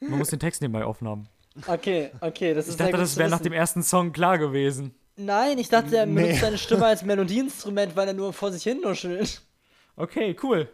Man 0.00 0.18
muss 0.18 0.28
den 0.28 0.40
Text 0.40 0.60
nebenbei 0.60 0.84
offen 0.84 1.08
haben. 1.08 1.28
Okay, 1.66 2.10
okay, 2.20 2.52
das 2.52 2.66
Ich 2.66 2.72
ist 2.72 2.76
sehr 2.78 2.86
dachte, 2.88 2.98
gut 2.98 3.00
das 3.00 3.16
wäre 3.16 3.30
nach 3.30 3.40
dem 3.40 3.52
ersten 3.54 3.82
Song 3.82 4.12
klar 4.12 4.36
gewesen. 4.36 4.92
Nein, 5.16 5.56
ich 5.58 5.68
dachte, 5.70 5.96
er 5.96 6.04
Nee. 6.04 6.20
benutzt 6.24 6.40
seine 6.40 6.58
Stimme 6.58 6.84
als 6.84 7.04
Melodieinstrument, 7.04 7.96
weil 7.96 8.08
er 8.08 8.12
nur 8.14 8.32
vor 8.34 8.52
sich 8.52 8.64
hin 8.64 8.80
nuschelt. 8.82 9.40
Okay, 9.96 10.36
cool. 10.42 10.68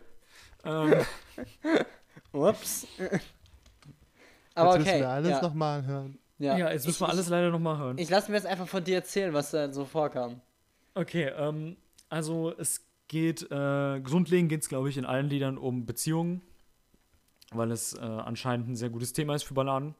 Ähm, 0.65 0.95
Ups. 2.33 2.87
Aber 4.55 4.75
Jetzt 4.75 4.81
okay. 4.83 4.91
müssen 4.91 5.01
wir 5.01 5.09
alles 5.09 5.31
ja, 5.31 5.43
nochmal 5.43 5.85
hören. 5.87 6.19
ja. 6.39 6.59
ja, 6.59 6.71
jetzt 6.73 6.87
müssen 6.87 6.97
ich, 6.97 7.09
wir 7.09 7.09
alles 7.09 7.29
leider 7.29 7.51
nochmal 7.51 7.79
hören. 7.79 7.99
Ich, 7.99 8.05
ich 8.05 8.11
lasse 8.11 8.31
mir 8.31 8.37
jetzt 8.37 8.47
einfach 8.47 8.69
von 8.69 8.83
dir 8.83 8.97
erzählen, 8.97 9.33
was 9.33 9.53
da 9.53 9.73
so 9.73 9.85
vorkam. 9.85 10.41
Okay, 10.95 11.31
ähm, 11.37 11.77
also 12.09 12.53
es 12.59 12.85
geht, 13.09 13.43
äh, 13.51 14.01
grundlegend 14.01 14.49
geht 14.49 14.63
es, 14.63 14.69
glaube 14.69 14.89
ich, 14.89 14.97
in 14.97 15.05
allen 15.07 15.29
Liedern 15.29 15.57
um 15.57 15.87
Beziehungen, 15.87 16.43
weil 17.53 17.71
es 17.71 17.95
äh, 17.95 18.01
anscheinend 18.01 18.69
ein 18.69 18.77
sehr 18.77 18.91
gutes 18.91 19.13
Thema 19.13 19.35
ist 19.35 19.45
für 19.45 19.55
Balladen. 19.55 19.95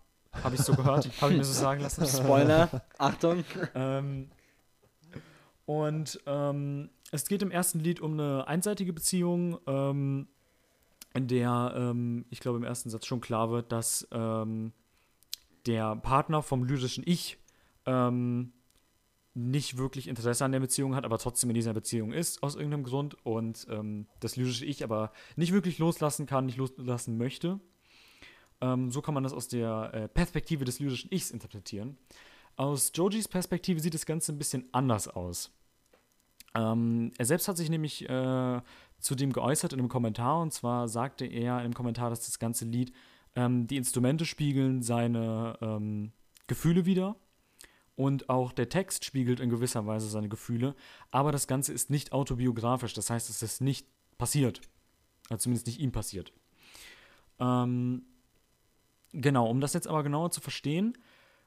Habe 0.45 0.55
ich 0.55 0.61
so 0.63 0.75
gehört, 0.75 1.09
habe 1.21 1.33
ich 1.33 1.39
mir 1.39 1.45
so 1.45 1.53
sagen 1.53 1.81
lassen. 1.81 2.07
Spoiler, 2.07 2.69
Achtung. 2.99 3.45
ähm, 3.75 4.31
und 5.67 6.21
ähm, 6.27 6.91
es 7.13 7.27
geht 7.27 7.43
im 7.43 7.51
ersten 7.51 7.81
Lied 7.81 8.01
um 8.01 8.15
eine 8.15 8.47
einseitige 8.47 8.93
Beziehung. 8.93 9.59
Ähm, 9.67 10.29
in 11.15 11.27
der, 11.27 11.75
ähm, 11.77 12.25
ich 12.31 12.41
glaube, 12.41 12.59
im 12.59 12.65
ersten 12.65 12.91
Satz 12.91 13.07
schon 13.07 13.21
klar 13.21 13.51
wird, 13.51 13.73
dass 13.73 14.07
ähm, 14.13 14.73
der 15.67 15.97
Partner 15.97 16.43
vom 16.43 16.65
lyrischen 16.65 17.05
Ich 17.07 17.39
ähm, 17.87 18.53
nicht 19.35 19.79
wirklich 19.79 20.09
Interesse 20.09 20.45
an 20.45 20.53
der 20.53 20.61
Beziehung 20.61 20.95
hat, 20.95 21.05
aber 21.05 21.19
trotzdem 21.19 21.51
in 21.51 21.55
dieser 21.55 21.73
Beziehung 21.73 22.13
ist, 22.13 22.43
aus 22.43 22.57
irgendeinem 22.57 22.85
Grund. 22.85 23.17
Und 23.25 23.67
ähm, 23.71 24.07
das 24.21 24.37
lyrische 24.37 24.65
Ich 24.65 24.85
aber 24.85 25.13
nicht 25.37 25.53
wirklich 25.53 25.79
loslassen 25.79 26.27
kann, 26.27 26.47
nicht 26.47 26.59
loslassen 26.59 27.17
möchte. 27.17 27.61
Ähm, 28.61 28.91
so 28.91 29.01
kann 29.03 29.15
man 29.15 29.23
das 29.23 29.33
aus 29.33 29.49
der 29.49 29.91
äh, 29.95 30.09
Perspektive 30.09 30.65
des 30.65 30.81
lyrischen 30.81 31.13
Ichs 31.13 31.31
interpretieren. 31.31 31.97
Aus 32.57 32.93
Jojis 32.95 33.29
Perspektive 33.29 33.81
sieht 33.81 33.95
das 33.95 34.07
Ganze 34.07 34.33
ein 34.33 34.39
bisschen 34.39 34.69
anders 34.73 35.09
aus. 35.09 35.51
Ähm, 36.55 37.13
er 37.17 37.25
selbst 37.25 37.49
hat 37.49 37.57
sich 37.57 37.71
nämlich 37.71 38.09
äh, 38.09 38.61
zu 39.01 39.15
dem 39.15 39.33
geäußert 39.33 39.73
in 39.73 39.79
einem 39.79 39.89
Kommentar. 39.89 40.41
Und 40.41 40.53
zwar 40.53 40.89
sagte 40.89 41.27
er 41.27 41.57
einem 41.57 41.75
Kommentar, 41.75 42.11
dass 42.11 42.27
das 42.27 42.39
ganze 42.39 42.65
Lied 42.65 42.93
ähm, 43.35 43.67
die 43.67 43.77
Instrumente 43.77 44.25
spiegeln 44.25 44.83
seine 44.83 45.59
ähm, 45.61 46.13
Gefühle 46.47 46.87
wieder. 46.87 47.17
Und 47.97 48.31
auch 48.31 48.53
der 48.53 48.69
Text 48.69 49.05
spiegelt 49.05 49.41
in 49.41 49.51
gewisser 49.51 49.87
Weise 49.87 50.09
seine 50.09 50.29
Gefühle. 50.29 50.75
Aber 51.11 51.33
das 51.33 51.47
Ganze 51.47 51.73
ist 51.73 51.91
nicht 51.91 52.13
autobiografisch. 52.13 52.95
Das 52.95 53.11
heißt, 53.11 53.29
es 53.29 53.43
ist 53.43 53.61
nicht 53.61 53.87
passiert. 54.17 54.61
Also 55.29 55.43
zumindest 55.43 55.67
nicht 55.67 55.81
ihm 55.81 55.93
passiert. 55.93 56.33
Ähm, 57.39 58.03
genau, 59.13 59.49
um 59.49 59.61
das 59.61 59.75
jetzt 59.75 59.87
aber 59.87 60.03
genauer 60.03 60.31
zu 60.31 60.41
verstehen, 60.41 60.97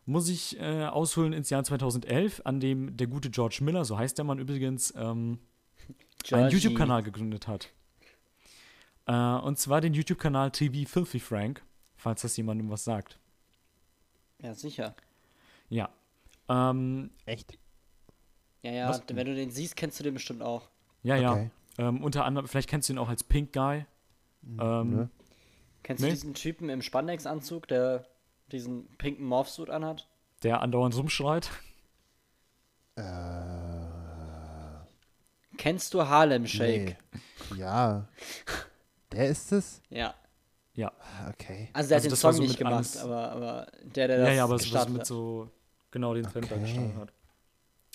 muss 0.05 0.29
ich 0.29 0.59
äh, 0.59 0.85
ausholen 0.85 1.33
ins 1.33 1.49
Jahr 1.49 1.63
2011, 1.63 2.41
an 2.45 2.59
dem 2.59 2.97
der 2.97 3.07
gute 3.07 3.29
George 3.29 3.59
Miller, 3.61 3.85
so 3.85 3.97
heißt 3.97 4.17
der 4.17 4.25
Mann 4.25 4.39
übrigens, 4.39 4.93
ähm, 4.97 5.39
einen. 6.31 6.49
YouTube-Kanal 6.49 7.03
gegründet 7.03 7.47
hat. 7.47 7.69
Äh, 9.05 9.13
und 9.13 9.57
zwar 9.59 9.81
den 9.81 9.93
YouTube-Kanal 9.93 10.51
TV 10.51 10.89
Filthy 10.89 11.19
Frank, 11.19 11.61
falls 11.97 12.21
das 12.21 12.37
jemandem 12.37 12.69
was 12.69 12.83
sagt. 12.83 13.19
Ja, 14.41 14.53
sicher. 14.53 14.95
Ja. 15.69 15.89
Ähm, 16.49 17.09
Echt? 17.25 17.57
Ja, 18.61 18.71
ja, 18.71 18.89
Was? 18.89 19.03
wenn 19.07 19.25
du 19.27 19.35
den 19.35 19.51
siehst, 19.51 19.75
kennst 19.75 19.99
du 19.99 20.03
den 20.03 20.13
bestimmt 20.13 20.41
auch. 20.41 20.69
ja, 21.03 21.15
ja. 21.17 21.31
Okay. 21.31 21.49
Ähm, 21.79 22.03
unter 22.03 22.23
anderem, 22.23 22.47
vielleicht 22.47 22.69
kennst 22.69 22.87
du 22.87 22.93
ihn 22.93 22.99
auch 22.99 23.09
als 23.09 23.23
Pink 23.23 23.51
Guy. 23.51 23.85
Ähm, 24.59 24.89
Nö. 24.95 25.07
Kennst 25.81 26.01
Nee. 26.03 26.09
du 26.09 26.13
diesen 26.13 26.33
Typen 26.35 26.69
im 26.69 26.81
Spandex-Anzug, 26.81 27.67
der 27.67 28.05
diesen 28.51 28.87
pinken 28.97 29.25
Morphsuit 29.25 29.69
anhat? 29.69 30.07
Der 30.43 30.61
andauernd 30.61 30.95
rumschreit. 30.95 31.49
Äh, 32.95 33.01
Kennst 35.57 35.93
du 35.93 36.07
Harlem 36.07 36.47
Shake? 36.47 36.97
nee. 37.51 37.59
Ja. 37.59 38.07
Der 39.11 39.27
ist 39.29 39.51
es? 39.51 39.81
Ja. 39.89 40.13
Ja. 40.73 40.91
Okay. 41.29 41.69
Also 41.73 41.89
der 41.89 41.97
Also 41.97 42.05
hat 42.07 42.11
den 42.11 42.15
Song 42.15 42.33
so 42.33 42.41
nicht 42.43 42.57
gemacht, 42.57 42.73
eines- 42.75 42.97
aber, 42.97 43.31
aber 43.31 43.67
der, 43.83 44.07
der 44.07 44.17
das 44.19 44.27
Ja, 44.29 44.33
ja, 44.33 44.43
aber 44.45 44.55
es 44.55 44.89
mit 44.89 45.05
so 45.05 45.49
genau 45.91 46.13
den 46.15 46.23
Trend 46.23 46.49
da 46.49 46.55
Okay. 46.55 46.63
gestartet 46.63 46.95
hat. 46.95 47.13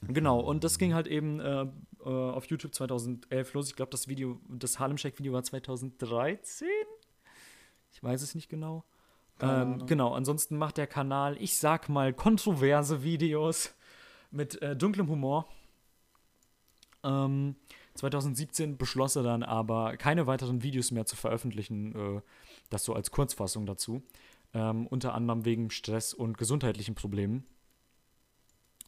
Genau, 0.06 0.38
und 0.38 0.62
das 0.62 0.78
ging 0.78 0.94
halt 0.94 1.08
eben 1.08 1.40
äh, 1.40 1.62
äh, 2.04 2.08
auf 2.08 2.44
YouTube 2.46 2.72
2011 2.72 3.52
los. 3.54 3.68
Ich 3.70 3.74
glaube, 3.74 3.90
das 3.90 4.06
Video, 4.06 4.40
das 4.48 4.78
Harlem 4.78 4.96
Shake 4.96 5.18
Video 5.18 5.32
war 5.32 5.42
2013. 5.42 6.68
Ich 7.90 8.00
weiß 8.02 8.22
es 8.22 8.36
nicht 8.36 8.48
genau. 8.48 8.84
Ähm, 9.40 9.86
genau, 9.86 10.14
ansonsten 10.14 10.56
macht 10.56 10.76
der 10.76 10.86
Kanal, 10.86 11.36
ich 11.40 11.58
sag 11.58 11.88
mal, 11.88 12.12
kontroverse 12.12 13.02
Videos 13.02 13.74
mit 14.30 14.60
äh, 14.62 14.76
dunklem 14.76 15.08
Humor. 15.08 15.48
Ähm, 17.04 17.56
2017 17.94 18.76
beschloss 18.76 19.16
er 19.16 19.22
dann 19.22 19.42
aber, 19.42 19.96
keine 19.96 20.26
weiteren 20.26 20.62
Videos 20.62 20.90
mehr 20.90 21.06
zu 21.06 21.16
veröffentlichen, 21.16 21.94
äh, 21.94 22.20
das 22.70 22.84
so 22.84 22.94
als 22.94 23.10
Kurzfassung 23.10 23.66
dazu. 23.66 24.02
Ähm, 24.54 24.86
unter 24.86 25.14
anderem 25.14 25.44
wegen 25.44 25.70
Stress 25.70 26.14
und 26.14 26.38
gesundheitlichen 26.38 26.94
Problemen. 26.94 27.44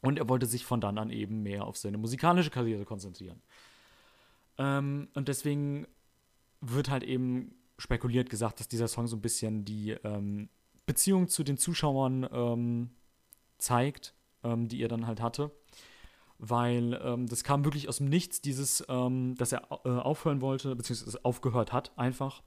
Und 0.01 0.17
er 0.17 0.27
wollte 0.27 0.47
sich 0.47 0.65
von 0.65 0.81
dann 0.81 0.97
an 0.97 1.11
eben 1.11 1.43
mehr 1.43 1.65
auf 1.65 1.77
seine 1.77 1.97
musikalische 1.99 2.49
Karriere 2.49 2.85
konzentrieren. 2.85 3.41
Ähm, 4.57 5.09
und 5.13 5.27
deswegen 5.27 5.87
wird 6.61 6.89
halt 6.89 7.03
eben 7.03 7.53
spekuliert 7.77 8.29
gesagt, 8.29 8.59
dass 8.59 8.67
dieser 8.67 8.87
Song 8.87 9.07
so 9.07 9.15
ein 9.15 9.21
bisschen 9.21 9.65
die 9.65 9.91
ähm, 10.03 10.49
Beziehung 10.85 11.27
zu 11.27 11.43
den 11.43 11.57
Zuschauern 11.57 12.27
ähm, 12.31 12.89
zeigt, 13.57 14.13
ähm, 14.43 14.67
die 14.67 14.81
er 14.81 14.87
dann 14.87 15.07
halt 15.07 15.21
hatte. 15.21 15.51
Weil 16.43 16.99
ähm, 17.03 17.27
das 17.27 17.43
kam 17.43 17.63
wirklich 17.65 17.87
aus 17.87 17.97
dem 17.97 18.09
Nichts, 18.09 18.41
dieses, 18.41 18.83
ähm, 18.89 19.35
dass 19.35 19.51
er 19.51 19.67
äh, 19.85 19.89
aufhören 19.89 20.41
wollte, 20.41 20.75
beziehungsweise 20.75 21.23
aufgehört 21.23 21.71
hat, 21.71 21.91
einfach. 21.99 22.41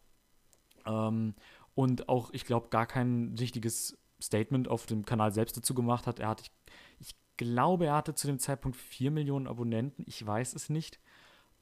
Ähm, 0.84 1.34
und 1.76 2.09
auch, 2.09 2.30
ich 2.32 2.45
glaube, 2.45 2.70
gar 2.70 2.86
kein 2.86 3.36
richtiges 3.38 3.97
Statement 4.20 4.66
auf 4.66 4.86
dem 4.86 5.05
Kanal 5.05 5.32
selbst 5.32 5.57
dazu 5.57 5.74
gemacht 5.74 6.09
hat. 6.09 6.18
Er 6.18 6.26
hat, 6.26 6.40
ich, 6.40 6.51
ich 6.99 7.14
glaube, 7.36 7.86
er 7.86 7.95
hatte 7.95 8.16
zu 8.16 8.26
dem 8.26 8.40
Zeitpunkt 8.40 8.76
4 8.76 9.12
Millionen 9.12 9.47
Abonnenten. 9.47 10.03
Ich 10.09 10.26
weiß 10.26 10.55
es 10.55 10.70
nicht. 10.70 10.99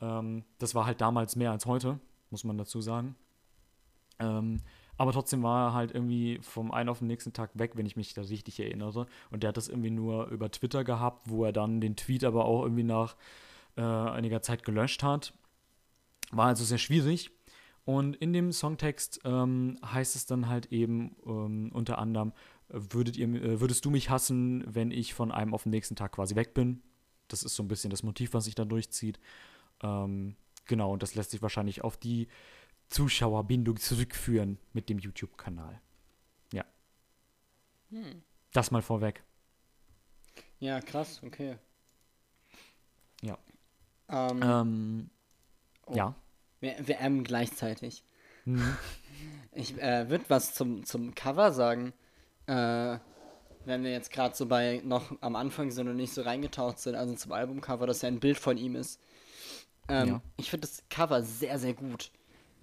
Ähm, 0.01 0.47
das 0.59 0.75
war 0.75 0.87
halt 0.87 1.03
damals 1.03 1.37
mehr 1.37 1.51
als 1.51 1.67
heute, 1.67 2.01
muss 2.31 2.45
man 2.45 2.57
dazu 2.57 2.81
sagen. 2.81 3.15
Aber 4.99 5.13
trotzdem 5.13 5.43
war 5.43 5.69
er 5.69 5.75
halt 5.75 5.93
irgendwie 5.93 6.39
vom 6.43 6.71
einen 6.71 6.89
auf 6.89 6.99
den 6.99 7.09
nächsten 7.09 7.33
Tag 7.33 7.51
weg, 7.55 7.73
wenn 7.75 7.87
ich 7.87 7.97
mich 7.97 8.15
da 8.15 8.23
richtig 8.23 8.61
erinnere. 8.61 9.07
Und 9.31 9.43
der 9.43 9.49
hat 9.49 9.57
das 9.57 9.69
irgendwie 9.69 9.91
nur 9.91 10.27
über 10.29 10.51
Twitter 10.51 10.85
gehabt, 10.85 11.29
wo 11.29 11.45
er 11.45 11.53
dann 11.53 11.81
den 11.81 11.97
Tweet 11.97 12.25
aber 12.25 12.45
auch 12.45 12.63
irgendwie 12.63 12.85
nach 12.85 13.17
äh, 13.77 13.83
einiger 13.83 14.43
Zeit 14.43 14.65
gelöscht 14.65 15.03
hat. 15.03 15.33
War 16.31 16.47
also 16.47 16.65
sehr 16.65 16.79
schwierig. 16.79 17.31
Und 17.85 18.17
in 18.17 18.33
dem 18.33 18.53
Songtext 18.53 19.21
ähm, 19.25 19.79
heißt 19.85 20.15
es 20.15 20.27
dann 20.27 20.49
halt 20.49 20.67
eben 20.67 21.17
ähm, 21.27 21.71
unter 21.73 21.99
anderem, 21.99 22.33
würdet 22.69 23.17
ihr, 23.17 23.29
äh, 23.29 23.61
würdest 23.61 23.85
du 23.85 23.91
mich 23.91 24.09
hassen, 24.09 24.65
wenn 24.67 24.91
ich 24.91 25.15
von 25.15 25.33
einem 25.33 25.53
auf 25.53 25.65
den 25.65 25.71
nächsten 25.71 25.97
Tag 25.97 26.13
quasi 26.13 26.37
weg 26.37 26.55
bin? 26.55 26.83
Das 27.29 27.43
ist 27.43 27.57
so 27.57 27.63
ein 27.63 27.69
bisschen 27.69 27.91
das 27.91 28.03
Motiv, 28.03 28.35
was 28.35 28.45
sich 28.45 28.55
da 28.55 28.65
durchzieht. 28.65 29.19
Ähm, 29.83 30.37
genau, 30.67 30.93
und 30.93 31.03
das 31.03 31.15
lässt 31.15 31.33
sich 31.33 31.43
wahrscheinlich 31.43 31.83
auf 31.83 31.97
die 31.97 32.29
Zuschauerbindung 32.93 33.79
zurückführen 33.79 34.59
mit 34.73 34.89
dem 34.89 34.99
YouTube-Kanal. 34.99 35.81
Ja. 36.53 36.65
Das 38.53 38.71
mal 38.71 38.83
vorweg. 38.83 39.23
Ja, 40.59 40.81
krass, 40.81 41.21
okay. 41.25 41.57
Ja. 43.23 43.39
Ähm, 44.09 44.41
Ähm, 44.43 45.11
oh, 45.87 45.95
Ja. 45.95 46.15
Wir, 46.61 46.77
wir 46.87 47.01
M 47.01 47.25
gleichzeitig. 47.25 48.05
Mhm. 48.45 48.77
Ich 49.55 49.77
äh, 49.81 50.09
würde 50.09 50.25
was 50.29 50.55
zum, 50.55 50.83
zum 50.87 51.15
Cover 51.15 51.53
sagen. 51.53 51.93
Äh, 52.47 52.99
wenn 53.67 53.85
wir 53.85 53.93
jetzt 53.93 54.11
gerade 54.11 54.35
so 54.35 54.47
bei 54.47 54.81
noch 54.83 55.13
am 55.21 55.37
Anfang 55.37 55.71
sind 55.71 55.89
und 55.89 55.97
nicht 55.97 56.15
so 56.15 56.23
reingetaucht 56.23 56.79
sind, 56.79 56.95
also 56.95 57.15
zum 57.15 57.33
Albumcover, 57.33 57.87
dass 57.87 58.01
ja 58.01 58.09
ein 58.09 58.19
Bild 58.19 58.39
von 58.39 58.57
ihm 58.57 58.75
ist. 58.77 58.99
Ähm, 59.89 60.09
Ja. 60.09 60.23
Ich 60.39 60.49
finde 60.49 60.67
das 60.67 60.83
Cover 60.89 61.23
sehr, 61.23 61.59
sehr 61.59 61.75
gut. 61.75 62.11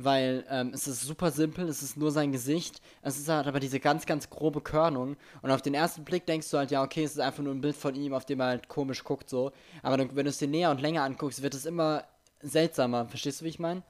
Weil 0.01 0.45
ähm, 0.49 0.71
es 0.73 0.87
ist 0.87 1.01
super 1.01 1.29
simpel, 1.29 1.67
es 1.67 1.83
ist 1.83 1.97
nur 1.97 2.11
sein 2.11 2.31
Gesicht, 2.31 2.81
es 3.01 3.19
ist 3.19 3.27
halt 3.27 3.47
aber 3.47 3.59
diese 3.59 3.81
ganz, 3.81 4.05
ganz 4.05 4.29
grobe 4.29 4.61
Körnung. 4.61 5.17
Und 5.41 5.51
auf 5.51 5.61
den 5.61 5.73
ersten 5.73 6.05
Blick 6.05 6.25
denkst 6.25 6.49
du 6.49 6.57
halt, 6.57 6.71
ja, 6.71 6.81
okay, 6.81 7.03
es 7.03 7.11
ist 7.11 7.19
einfach 7.19 7.43
nur 7.43 7.53
ein 7.53 7.59
Bild 7.59 7.75
von 7.75 7.95
ihm, 7.95 8.13
auf 8.13 8.23
dem 8.23 8.39
er 8.39 8.47
halt 8.47 8.69
komisch 8.69 9.03
guckt, 9.03 9.29
so. 9.29 9.51
Aber 9.83 9.97
dann, 9.97 10.15
wenn 10.15 10.23
du 10.23 10.29
es 10.29 10.37
dir 10.37 10.47
näher 10.47 10.71
und 10.71 10.79
länger 10.79 11.03
anguckst, 11.03 11.41
wird 11.43 11.53
es 11.53 11.65
immer 11.65 12.05
seltsamer. 12.41 13.07
Verstehst 13.07 13.41
du, 13.41 13.45
wie 13.45 13.49
ich 13.49 13.59
meine? 13.59 13.83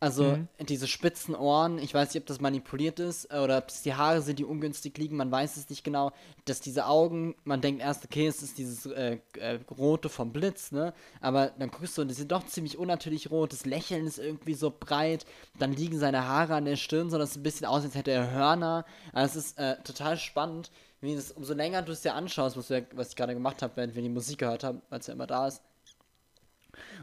Also 0.00 0.36
Mhm. 0.36 0.48
diese 0.60 0.86
spitzen 0.86 1.34
Ohren, 1.34 1.78
ich 1.78 1.94
weiß 1.94 2.12
nicht, 2.12 2.22
ob 2.22 2.26
das 2.26 2.40
manipuliert 2.40 3.00
ist 3.00 3.32
äh, 3.32 3.38
oder 3.38 3.56
ob 3.58 3.68
es 3.68 3.82
die 3.82 3.94
Haare 3.94 4.20
sind, 4.20 4.38
die 4.38 4.44
ungünstig 4.44 4.98
liegen, 4.98 5.16
man 5.16 5.30
weiß 5.30 5.56
es 5.56 5.70
nicht 5.70 5.82
genau. 5.82 6.12
Dass 6.44 6.60
diese 6.60 6.86
Augen, 6.86 7.34
man 7.44 7.62
denkt 7.62 7.80
erst, 7.80 8.04
okay, 8.04 8.26
es 8.26 8.42
ist 8.42 8.58
dieses 8.58 8.84
äh, 8.86 9.18
äh, 9.38 9.60
rote 9.78 10.10
vom 10.10 10.30
Blitz, 10.32 10.72
ne? 10.72 10.92
Aber 11.22 11.52
dann 11.58 11.70
guckst 11.70 11.96
du 11.96 12.02
und 12.02 12.08
die 12.08 12.14
sind 12.14 12.32
doch 12.32 12.44
ziemlich 12.44 12.76
unnatürlich 12.76 13.30
rot. 13.30 13.52
Das 13.52 13.64
Lächeln 13.64 14.06
ist 14.06 14.18
irgendwie 14.18 14.54
so 14.54 14.70
breit. 14.78 15.24
Dann 15.58 15.72
liegen 15.72 15.98
seine 15.98 16.28
Haare 16.28 16.54
an 16.56 16.66
der 16.66 16.76
Stirn, 16.76 17.08
so 17.10 17.16
dass 17.16 17.30
es 17.30 17.36
ein 17.36 17.42
bisschen 17.42 17.66
aussieht, 17.66 17.90
als 17.90 17.94
hätte 17.94 18.10
er 18.10 18.30
Hörner. 18.30 18.84
Also 19.12 19.38
es 19.38 19.46
ist 19.46 19.58
äh, 19.58 19.76
total 19.84 20.18
spannend, 20.18 20.70
wie 21.00 21.14
das, 21.14 21.30
umso 21.32 21.54
länger 21.54 21.82
du 21.82 21.92
es 21.92 22.02
dir 22.02 22.14
anschaust, 22.14 22.56
was, 22.58 22.68
wir, 22.68 22.86
was 22.94 23.10
ich 23.10 23.16
gerade 23.16 23.32
gemacht 23.34 23.62
habe, 23.62 23.76
während 23.76 23.94
wir 23.94 24.02
die 24.02 24.08
Musik 24.10 24.38
gehört 24.38 24.64
haben, 24.64 24.82
als 24.90 25.08
er 25.08 25.14
immer 25.14 25.26
da 25.26 25.46
ist 25.48 25.62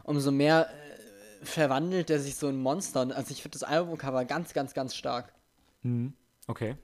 umso 0.04 0.30
mehr 0.30 0.68
äh, 0.68 0.91
verwandelt 1.42 2.10
er 2.10 2.20
sich 2.20 2.36
so 2.36 2.48
in 2.48 2.56
Monster. 2.60 3.00
Also 3.14 3.32
ich 3.32 3.42
finde 3.42 3.58
das 3.58 3.62
Albumcover 3.64 4.24
ganz, 4.24 4.52
ganz, 4.52 4.74
ganz 4.74 4.94
stark. 4.94 5.32
Mhm. 5.82 6.14
Okay. 6.46 6.76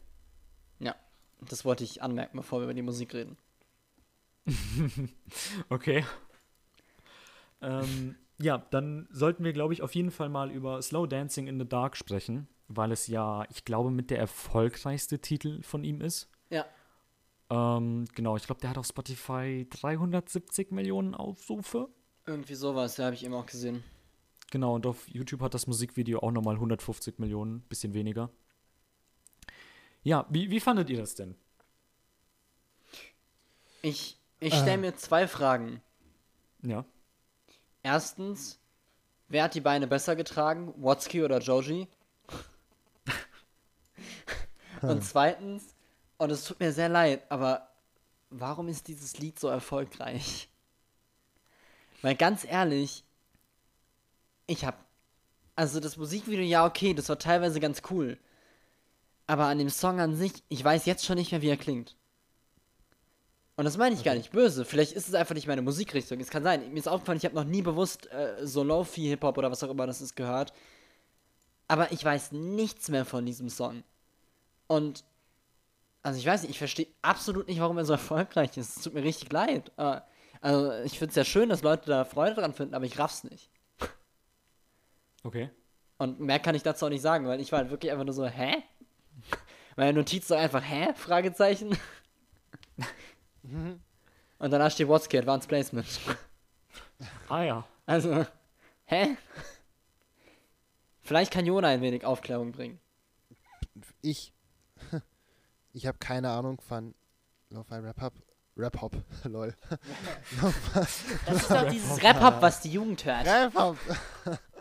Ja, 0.81 0.95
das 1.41 1.65
wollte 1.65 1.85
ich 1.85 2.03
anmerken, 2.03 2.37
bevor 2.37 2.61
wir 2.61 2.65
über 2.65 2.75
die 2.75 2.83
Musik 2.83 3.15
reden. 3.15 3.37
Okay. 5.69 6.05
Ähm, 7.61 8.17
ja, 8.39 8.59
dann 8.71 9.09
sollten 9.11 9.45
wir, 9.45 9.53
glaube 9.53 9.73
ich, 9.73 9.83
auf 9.83 9.95
jeden 9.95 10.11
Fall 10.11 10.29
mal 10.29 10.51
über 10.51 10.81
Slow 10.81 11.07
Dancing 11.07 11.47
in 11.49 11.59
the 11.59 11.69
Dark 11.69 11.97
sprechen, 11.97 12.49
weil 12.69 12.93
es 12.93 13.07
ja, 13.09 13.45
ich 13.51 13.65
glaube, 13.65 13.91
mit 13.91 14.11
der 14.11 14.19
erfolgreichste 14.19 15.19
Titel 15.21 15.63
von 15.63 15.85
ihm 15.85 16.01
ist. 16.01 16.31
Ja, 16.51 16.65
Ähm, 17.51 18.05
genau, 18.15 18.37
ich 18.37 18.45
glaube, 18.45 18.61
der 18.61 18.71
hat 18.71 18.79
auf 18.79 18.87
Spotify 18.87 19.67
370 19.71 20.71
Millionen 20.71 21.15
Aufrufe. 21.15 21.89
irgendwie 22.27 22.55
sowas, 22.55 22.97
ja, 22.99 23.07
habe 23.07 23.15
ich 23.15 23.25
eben 23.25 23.35
auch 23.35 23.47
gesehen. 23.47 23.83
Genau, 24.51 24.75
und 24.75 24.87
auf 24.87 25.09
YouTube 25.09 25.43
hat 25.43 25.55
das 25.55 25.67
Musikvideo 25.67 26.21
auch 26.21 26.31
nochmal 26.31 26.55
150 26.55 27.19
Millionen, 27.19 27.61
bisschen 27.63 27.93
weniger. 27.95 28.31
Ja, 30.03 30.27
wie, 30.31 30.51
wie 30.51 30.61
fandet 30.61 30.89
ihr 30.91 30.99
das 30.99 31.15
denn? 31.15 31.35
Ich, 33.83 34.19
ich 34.41 34.55
stelle 34.55 34.73
Äh. 34.73 34.77
mir 34.79 34.97
zwei 34.97 35.29
Fragen. 35.29 35.83
Ja. 36.63 36.85
Erstens, 37.83 38.59
wer 39.29 39.45
hat 39.45 39.55
die 39.55 39.61
Beine 39.61 39.87
besser 39.87 40.17
getragen? 40.17 40.73
Watsky 40.79 41.23
oder 41.23 41.39
Joji? 41.41 41.87
Und 44.83 45.05
zweitens, 45.05 45.75
und 46.19 46.31
es 46.31 46.45
tut 46.45 46.61
mir 46.61 46.73
sehr 46.73 46.89
leid, 46.89 47.23
aber 47.31 47.69
warum 48.31 48.69
ist 48.69 48.87
dieses 48.89 49.19
Lied 49.19 49.39
so 49.39 49.49
erfolgreich? 49.49 50.49
Weil 52.03 52.15
ganz 52.15 52.45
ehrlich, 52.45 53.05
ich 54.49 54.65
hab. 54.65 54.85
Also 55.55 55.79
das 55.79 55.97
Musikvideo, 55.97 56.45
ja, 56.45 56.67
okay, 56.67 56.95
das 56.95 57.09
war 57.09 57.19
teilweise 57.19 57.61
ganz 57.61 57.83
cool. 57.91 58.19
Aber 59.27 59.47
an 59.47 59.59
dem 59.59 59.69
Song 59.69 60.01
an 60.01 60.17
sich, 60.17 60.33
ich 60.49 60.65
weiß 60.65 60.87
jetzt 60.87 61.05
schon 61.05 61.17
nicht 61.17 61.31
mehr, 61.31 61.43
wie 61.43 61.51
er 61.51 61.57
klingt. 61.57 61.97
Und 63.57 63.65
das 63.65 63.77
meine 63.77 63.95
ich 63.95 64.05
gar 64.05 64.15
nicht 64.15 64.31
böse. 64.31 64.65
Vielleicht 64.65 64.93
ist 64.93 65.09
es 65.09 65.15
einfach 65.15 65.35
nicht 65.35 65.49
meine 65.49 65.63
Musikrichtung. 65.63 66.21
Es 66.21 66.31
kann 66.31 66.45
sein. 66.45 66.73
Mir 66.73 66.79
ist 66.79 66.89
aufgefallen, 66.89 67.19
ich 67.19 67.25
habe 67.25 67.35
noch 67.35 67.45
nie 67.45 67.61
bewusst 67.61 68.11
äh, 68.13 68.47
so 68.47 68.63
Lo-Fi-Hip-Hop 68.63 69.37
oder 69.37 69.51
was 69.51 69.63
auch 69.65 69.71
immer 69.71 69.87
das 69.87 70.01
ist 70.01 70.15
gehört. 70.15 70.53
Aber 71.67 71.93
ich 71.93 72.03
weiß 72.03 72.33
nichts 72.33 72.89
mehr 72.89 73.05
von 73.05 73.27
diesem 73.27 73.51
Song. 73.51 73.83
Und, 74.69 75.05
also 76.03 76.19
ich 76.21 76.25
weiß 76.27 76.43
nicht, 76.43 76.53
ich 76.53 76.59
verstehe 76.59 76.87
absolut 77.03 77.49
nicht, 77.49 77.61
warum 77.61 77.79
er 77.79 77.85
so 77.85 77.93
erfolgreich 77.95 78.57
ist. 78.57 78.77
Es 78.77 78.85
tut 78.85 78.95
mir 78.95 79.03
richtig 79.03 79.33
leid. 79.33 79.73
Äh, 79.77 80.01
also 80.41 80.73
ich 80.85 80.99
finde 80.99 81.11
es 81.11 81.17
ja 81.17 81.25
schön, 81.25 81.49
dass 81.49 81.63
Leute 81.63 81.87
da 81.87 82.05
Freude 82.05 82.37
dran 82.37 82.55
finden, 82.55 82.75
aber 82.75 82.85
ich 82.85 82.99
raff's 82.99 83.25
nicht. 83.25 83.51
Okay. 85.23 85.51
Und 85.99 86.21
mehr 86.21 86.39
kann 86.39 86.55
ich 86.55 86.63
dazu 86.63 86.87
auch 86.87 86.91
nicht 86.91 87.03
sagen, 87.03 87.27
weil 87.27 87.41
ich 87.41 87.51
war 87.53 87.59
halt 87.61 87.71
wirklich 87.71 87.91
einfach 87.91 88.05
nur 88.05 88.15
so, 88.15 88.27
hä? 88.27 88.63
Meine 89.77 89.93
Notiz 89.93 90.29
so 90.29 90.35
einfach, 90.35 90.63
hä? 90.63 90.95
Fragezeichen. 90.95 91.77
Und 94.39 94.51
danach 94.51 94.71
steht 94.71 94.89
Watsky 94.89 95.19
Advanced 95.19 95.49
Placement. 95.49 95.87
Ah 97.29 97.43
ja. 97.43 97.67
Also, 97.87 98.27
hä? 98.87 99.17
Vielleicht 101.01 101.33
kann 101.33 101.47
Jona 101.47 101.69
ein 101.69 101.81
wenig 101.81 102.05
Aufklärung 102.05 102.53
bringen. 102.53 102.81
Ich. 104.03 104.33
Ich 105.75 105.87
habe 105.87 105.99
keine 105.99 106.31
Ahnung 106.31 106.61
von 106.61 106.95
Lo-Fi 107.51 107.75
Rap-Hop. 107.77 108.15
Rap-Hop, 108.57 108.97
lol. 109.25 109.55
Das 110.75 111.05
ist 111.29 111.51
doch 111.51 111.69
dieses 111.69 112.03
Rap-Hop, 112.03 112.41
was 112.41 112.63
die 112.63 112.73
Jugend 112.73 113.05
hört. 113.05 113.27
Rap-Hop! 113.27 113.77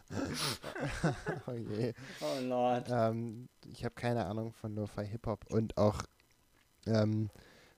oh 1.47 1.51
je. 1.53 1.93
Oh 2.21 2.39
Lord. 2.41 2.87
Ähm, 2.89 3.49
ich 3.65 3.83
habe 3.83 3.95
keine 3.95 4.25
Ahnung 4.25 4.53
von 4.53 4.75
Lo-Fi 4.75 5.05
Hip-Hop 5.05 5.45
und 5.51 5.77
auch 5.77 6.03
ähm, 6.85 7.29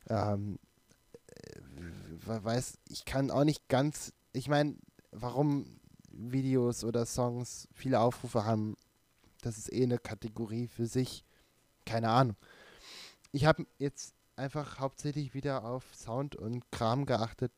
ähm, 0.10 0.60
äh, 1.28 1.60
we- 2.26 2.44
weiß, 2.44 2.78
ich 2.90 3.06
kann 3.06 3.32
auch 3.32 3.44
nicht 3.44 3.68
ganz, 3.68 4.14
ich 4.34 4.48
meine, 4.48 4.76
warum 5.12 5.80
Videos 6.12 6.84
oder 6.84 7.06
Songs 7.06 7.68
viele 7.74 8.00
Aufrufe 8.00 8.46
haben, 8.46 8.76
das 9.42 9.58
ist 9.58 9.72
eh 9.72 9.84
eine 9.84 9.98
Kategorie 9.98 10.68
für 10.68 10.86
sich. 10.86 11.24
Keine 11.86 12.10
Ahnung. 12.10 12.36
Ich 13.32 13.46
habe 13.46 13.66
jetzt 13.78 14.14
einfach 14.36 14.80
hauptsächlich 14.80 15.34
wieder 15.34 15.64
auf 15.66 15.84
Sound 15.96 16.36
und 16.36 16.70
Kram 16.72 17.06
geachtet 17.06 17.52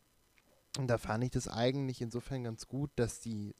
und 0.77 0.87
da 0.87 0.97
fand 0.97 1.23
ich 1.23 1.31
das 1.31 1.47
eigentlich 1.47 2.01
insofern 2.01 2.43
ganz 2.43 2.67
gut, 2.67 2.91
dass 2.95 3.19
die 3.19 3.55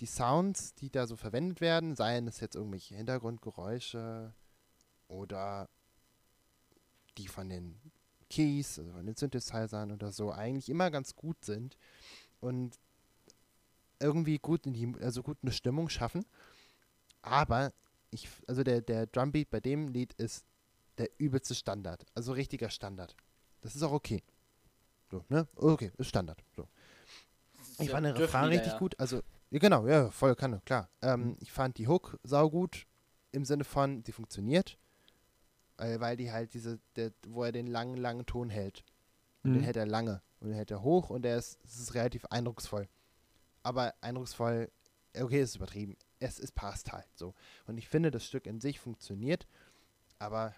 die 0.00 0.06
Sounds, 0.06 0.74
die 0.74 0.90
da 0.90 1.06
so 1.06 1.16
verwendet 1.16 1.60
werden, 1.60 1.96
seien 1.96 2.26
es 2.26 2.40
jetzt 2.40 2.54
irgendwelche 2.54 2.94
Hintergrundgeräusche 2.94 4.32
oder 5.08 5.68
die 7.16 7.28
von 7.28 7.48
den 7.48 7.80
Keys, 8.28 8.78
also 8.78 8.92
von 8.92 9.06
den 9.06 9.16
Synthesizern 9.16 9.92
oder 9.92 10.12
so, 10.12 10.32
eigentlich 10.32 10.68
immer 10.68 10.90
ganz 10.90 11.14
gut 11.14 11.44
sind 11.44 11.76
und 12.40 12.78
irgendwie 14.00 14.38
gut 14.38 14.66
in 14.66 14.74
die, 14.74 14.94
also 15.00 15.22
gut 15.22 15.38
eine 15.42 15.52
Stimmung 15.52 15.88
schaffen. 15.88 16.26
Aber 17.22 17.72
ich, 18.10 18.28
also 18.46 18.62
der, 18.62 18.82
der 18.82 19.06
Drumbeat 19.06 19.50
bei 19.50 19.60
dem 19.60 19.88
Lied 19.88 20.12
ist 20.14 20.44
der 20.98 21.08
übelste 21.18 21.54
Standard. 21.54 22.04
Also 22.14 22.32
richtiger 22.32 22.70
Standard. 22.70 23.16
Das 23.62 23.74
ist 23.74 23.82
auch 23.82 23.92
okay. 23.92 24.22
So, 25.10 25.24
ne? 25.28 25.46
Okay, 25.56 25.92
ist 25.98 26.08
Standard. 26.08 26.42
So. 26.56 26.68
Ich 27.78 27.90
fand 27.90 28.06
den 28.06 28.16
Refrain 28.16 28.48
richtig 28.48 28.72
ja. 28.72 28.78
gut. 28.78 28.98
Also, 28.98 29.22
genau, 29.50 29.86
ja, 29.86 30.10
voll 30.10 30.34
Kanne, 30.34 30.60
klar. 30.64 30.88
Ähm, 31.02 31.36
ich 31.40 31.52
fand 31.52 31.78
die 31.78 31.88
Hook 31.88 32.18
saugut 32.22 32.86
im 33.32 33.44
Sinne 33.44 33.64
von, 33.64 34.02
die 34.02 34.12
funktioniert. 34.12 34.78
Weil, 35.78 36.00
weil 36.00 36.16
die 36.16 36.32
halt 36.32 36.54
diese, 36.54 36.78
der, 36.96 37.12
wo 37.28 37.44
er 37.44 37.52
den 37.52 37.66
langen, 37.66 37.96
langen 37.96 38.24
Ton 38.24 38.48
hält. 38.48 38.82
Und 39.44 39.52
den 39.52 39.60
Mhm. 39.60 39.64
hält 39.64 39.76
er 39.76 39.86
lange. 39.86 40.22
Und 40.40 40.48
den 40.48 40.56
hält 40.56 40.70
er 40.70 40.82
hoch 40.82 41.10
und 41.10 41.22
der 41.22 41.36
ist, 41.36 41.58
es 41.64 41.78
ist 41.78 41.94
relativ 41.94 42.24
eindrucksvoll. 42.26 42.88
Aber 43.62 43.94
eindrucksvoll, 44.00 44.70
okay, 45.18 45.40
ist 45.42 45.56
übertrieben. 45.56 45.96
Es, 46.18 46.38
es 46.38 46.50
passt 46.50 46.92
halt 46.92 47.08
so. 47.14 47.34
Und 47.66 47.76
ich 47.78 47.88
finde, 47.88 48.10
das 48.10 48.24
Stück 48.24 48.46
in 48.46 48.60
sich 48.60 48.80
funktioniert, 48.80 49.46
aber 50.18 50.54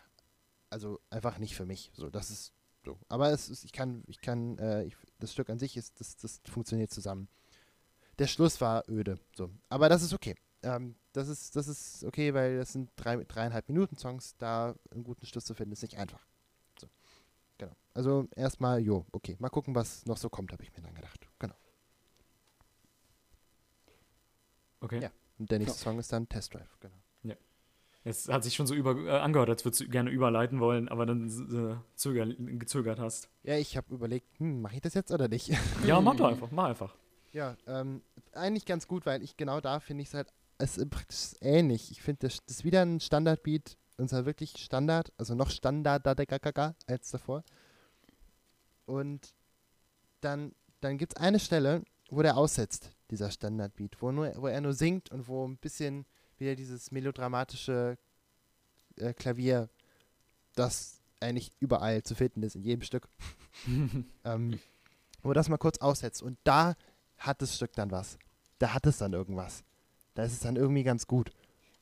also 0.70 1.00
einfach 1.10 1.38
nicht 1.38 1.56
für 1.56 1.66
mich. 1.66 1.90
So, 1.94 2.10
das 2.10 2.30
ist 2.30 2.52
so. 2.84 2.98
Aber 3.08 3.30
es 3.32 3.48
ist, 3.48 3.64
ich 3.64 3.72
kann, 3.72 4.04
ich 4.06 4.20
kann, 4.20 4.56
äh, 4.58 4.84
ich, 4.84 4.96
das 5.18 5.32
Stück 5.32 5.50
an 5.50 5.58
sich 5.58 5.76
ist, 5.76 6.00
das, 6.00 6.16
das 6.16 6.40
funktioniert 6.48 6.90
zusammen. 6.92 7.28
Der 8.18 8.26
Schluss 8.26 8.60
war 8.60 8.88
öde. 8.88 9.18
So. 9.36 9.50
Aber 9.68 9.88
das 9.88 10.02
ist 10.02 10.12
okay. 10.12 10.34
Ähm, 10.62 10.96
das 11.12 11.28
ist, 11.28 11.54
das 11.54 11.68
ist 11.68 12.04
okay, 12.04 12.34
weil 12.34 12.58
das 12.58 12.72
sind 12.72 12.90
drei, 12.96 13.16
dreieinhalb 13.24 13.68
Minuten 13.68 13.96
Songs, 13.96 14.36
da 14.38 14.74
einen 14.90 15.04
guten 15.04 15.26
Schluss 15.26 15.44
zu 15.44 15.54
finden, 15.54 15.72
ist 15.72 15.82
nicht 15.82 15.96
einfach. 15.96 16.26
So. 16.80 16.88
Genau. 17.58 17.72
Also 17.94 18.28
erstmal, 18.34 18.80
jo, 18.80 19.06
okay. 19.12 19.36
Mal 19.38 19.50
gucken, 19.50 19.74
was 19.74 20.04
noch 20.06 20.16
so 20.16 20.28
kommt, 20.28 20.52
habe 20.52 20.62
ich 20.62 20.72
mir 20.72 20.82
dann 20.82 20.94
gedacht. 20.94 21.28
Genau. 21.38 21.54
Okay. 24.80 25.00
Ja. 25.02 25.10
Und 25.38 25.50
der 25.50 25.60
nächste 25.60 25.78
Song 25.78 25.98
ist 25.98 26.12
dann 26.12 26.28
Test 26.28 26.54
Drive, 26.54 26.76
genau. 26.80 26.96
Es 28.08 28.28
hat 28.28 28.42
sich 28.42 28.54
schon 28.54 28.66
so 28.66 28.74
über, 28.74 28.96
äh, 29.04 29.10
angehört, 29.18 29.50
als 29.50 29.64
würdest 29.66 29.82
du 29.82 29.88
gerne 29.88 30.08
überleiten 30.10 30.60
wollen, 30.60 30.88
aber 30.88 31.04
dann 31.04 31.26
äh, 31.28 31.76
zöger, 31.94 32.26
gezögert 32.26 32.98
hast. 32.98 33.28
Ja, 33.42 33.56
ich 33.56 33.76
habe 33.76 33.92
überlegt, 33.92 34.26
hm, 34.38 34.62
mache 34.62 34.76
ich 34.76 34.80
das 34.80 34.94
jetzt 34.94 35.12
oder 35.12 35.28
nicht? 35.28 35.50
Ja, 35.84 36.00
mach 36.00 36.16
doch 36.16 36.28
einfach, 36.30 36.50
mach 36.50 36.64
einfach. 36.64 36.94
Ja, 37.32 37.56
ähm, 37.66 38.02
eigentlich 38.32 38.64
ganz 38.64 38.86
gut, 38.86 39.06
weil 39.06 39.22
ich 39.22 39.36
genau 39.36 39.60
da 39.60 39.80
finde 39.80 40.02
ich 40.02 40.08
es 40.08 40.14
halt, 40.14 40.32
es 40.58 40.78
ist 40.78 40.90
praktisch 40.90 41.34
ähnlich. 41.40 41.90
Ich 41.90 42.02
finde, 42.02 42.26
das, 42.26 42.38
das 42.46 42.58
ist 42.58 42.64
wieder 42.64 42.82
ein 42.82 43.00
Standardbeat 43.00 43.76
und 43.96 44.08
zwar 44.08 44.26
wirklich 44.26 44.56
Standard, 44.56 45.12
also 45.18 45.34
noch 45.34 45.50
Standard 45.50 46.06
als 46.06 47.10
davor. 47.10 47.44
Und 48.86 49.34
dann, 50.20 50.54
dann 50.80 50.98
gibt 50.98 51.14
es 51.14 51.20
eine 51.20 51.38
Stelle, 51.40 51.82
wo 52.10 52.22
der 52.22 52.36
aussetzt, 52.36 52.90
dieser 53.10 53.30
Standardbeat, 53.30 54.00
wo, 54.00 54.12
nur, 54.12 54.32
wo 54.36 54.46
er 54.46 54.60
nur 54.60 54.72
singt 54.72 55.10
und 55.10 55.28
wo 55.28 55.46
ein 55.46 55.58
bisschen 55.58 56.06
wieder 56.38 56.54
dieses 56.54 56.90
melodramatische 56.90 57.98
äh, 58.96 59.12
Klavier, 59.12 59.68
das 60.54 61.00
eigentlich 61.20 61.52
überall 61.58 62.02
zu 62.02 62.14
finden 62.14 62.42
ist, 62.42 62.54
in 62.54 62.62
jedem 62.62 62.82
Stück. 62.82 63.08
ähm, 64.24 64.58
wo 65.22 65.32
das 65.32 65.48
mal 65.48 65.58
kurz 65.58 65.78
aussetzt. 65.78 66.22
Und 66.22 66.38
da 66.44 66.74
hat 67.18 67.42
das 67.42 67.56
Stück 67.56 67.72
dann 67.74 67.90
was. 67.90 68.18
Da 68.58 68.74
hat 68.74 68.86
es 68.86 68.98
dann 68.98 69.12
irgendwas. 69.12 69.62
Da 70.14 70.24
ist 70.24 70.32
es 70.32 70.40
dann 70.40 70.56
irgendwie 70.56 70.82
ganz 70.82 71.06
gut. 71.06 71.30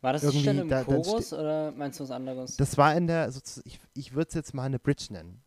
War 0.02 0.12
das 0.12 0.22
die 0.22 0.26
Irgendwie 0.28 0.42
Stelle 0.42 0.60
im 0.62 0.68
da- 0.68 0.84
dann 0.84 1.02
Chorus 1.02 1.32
oder 1.32 1.72
meinst 1.72 1.98
du 2.00 2.04
was 2.04 2.10
anderes? 2.10 2.56
Das 2.56 2.76
war 2.76 2.94
in 2.94 3.06
der, 3.06 3.30
ich, 3.64 3.80
ich 3.94 4.14
würde 4.14 4.28
es 4.28 4.34
jetzt 4.34 4.54
mal 4.54 4.64
eine 4.64 4.78
Bridge 4.78 5.06
nennen. 5.10 5.40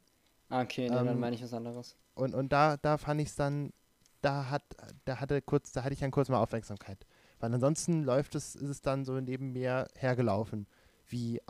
ah, 0.49 0.61
okay, 0.61 0.89
nee, 0.89 0.95
dann 0.95 1.07
ähm, 1.07 1.19
meine 1.19 1.35
ich 1.35 1.43
was 1.43 1.53
anderes. 1.53 1.95
Und, 2.15 2.33
und 2.33 2.51
da, 2.51 2.77
da 2.77 2.97
fand 2.97 3.21
ich 3.21 3.29
es 3.29 3.35
dann, 3.35 3.71
da 4.21 4.49
hat, 4.49 4.63
da 5.05 5.19
hatte 5.19 5.41
kurz, 5.41 5.71
da 5.71 5.83
hatte 5.83 5.93
ich 5.93 5.99
dann 5.99 6.11
kurz 6.11 6.29
mal 6.29 6.39
Aufmerksamkeit. 6.39 7.05
Weil 7.39 7.53
ansonsten 7.53 8.03
läuft 8.03 8.35
es, 8.35 8.55
ist 8.55 8.67
es 8.69 8.81
dann 8.81 9.05
so 9.05 9.19
neben 9.21 9.53
mir 9.53 9.87
hergelaufen, 9.95 10.67
wie 11.07 11.41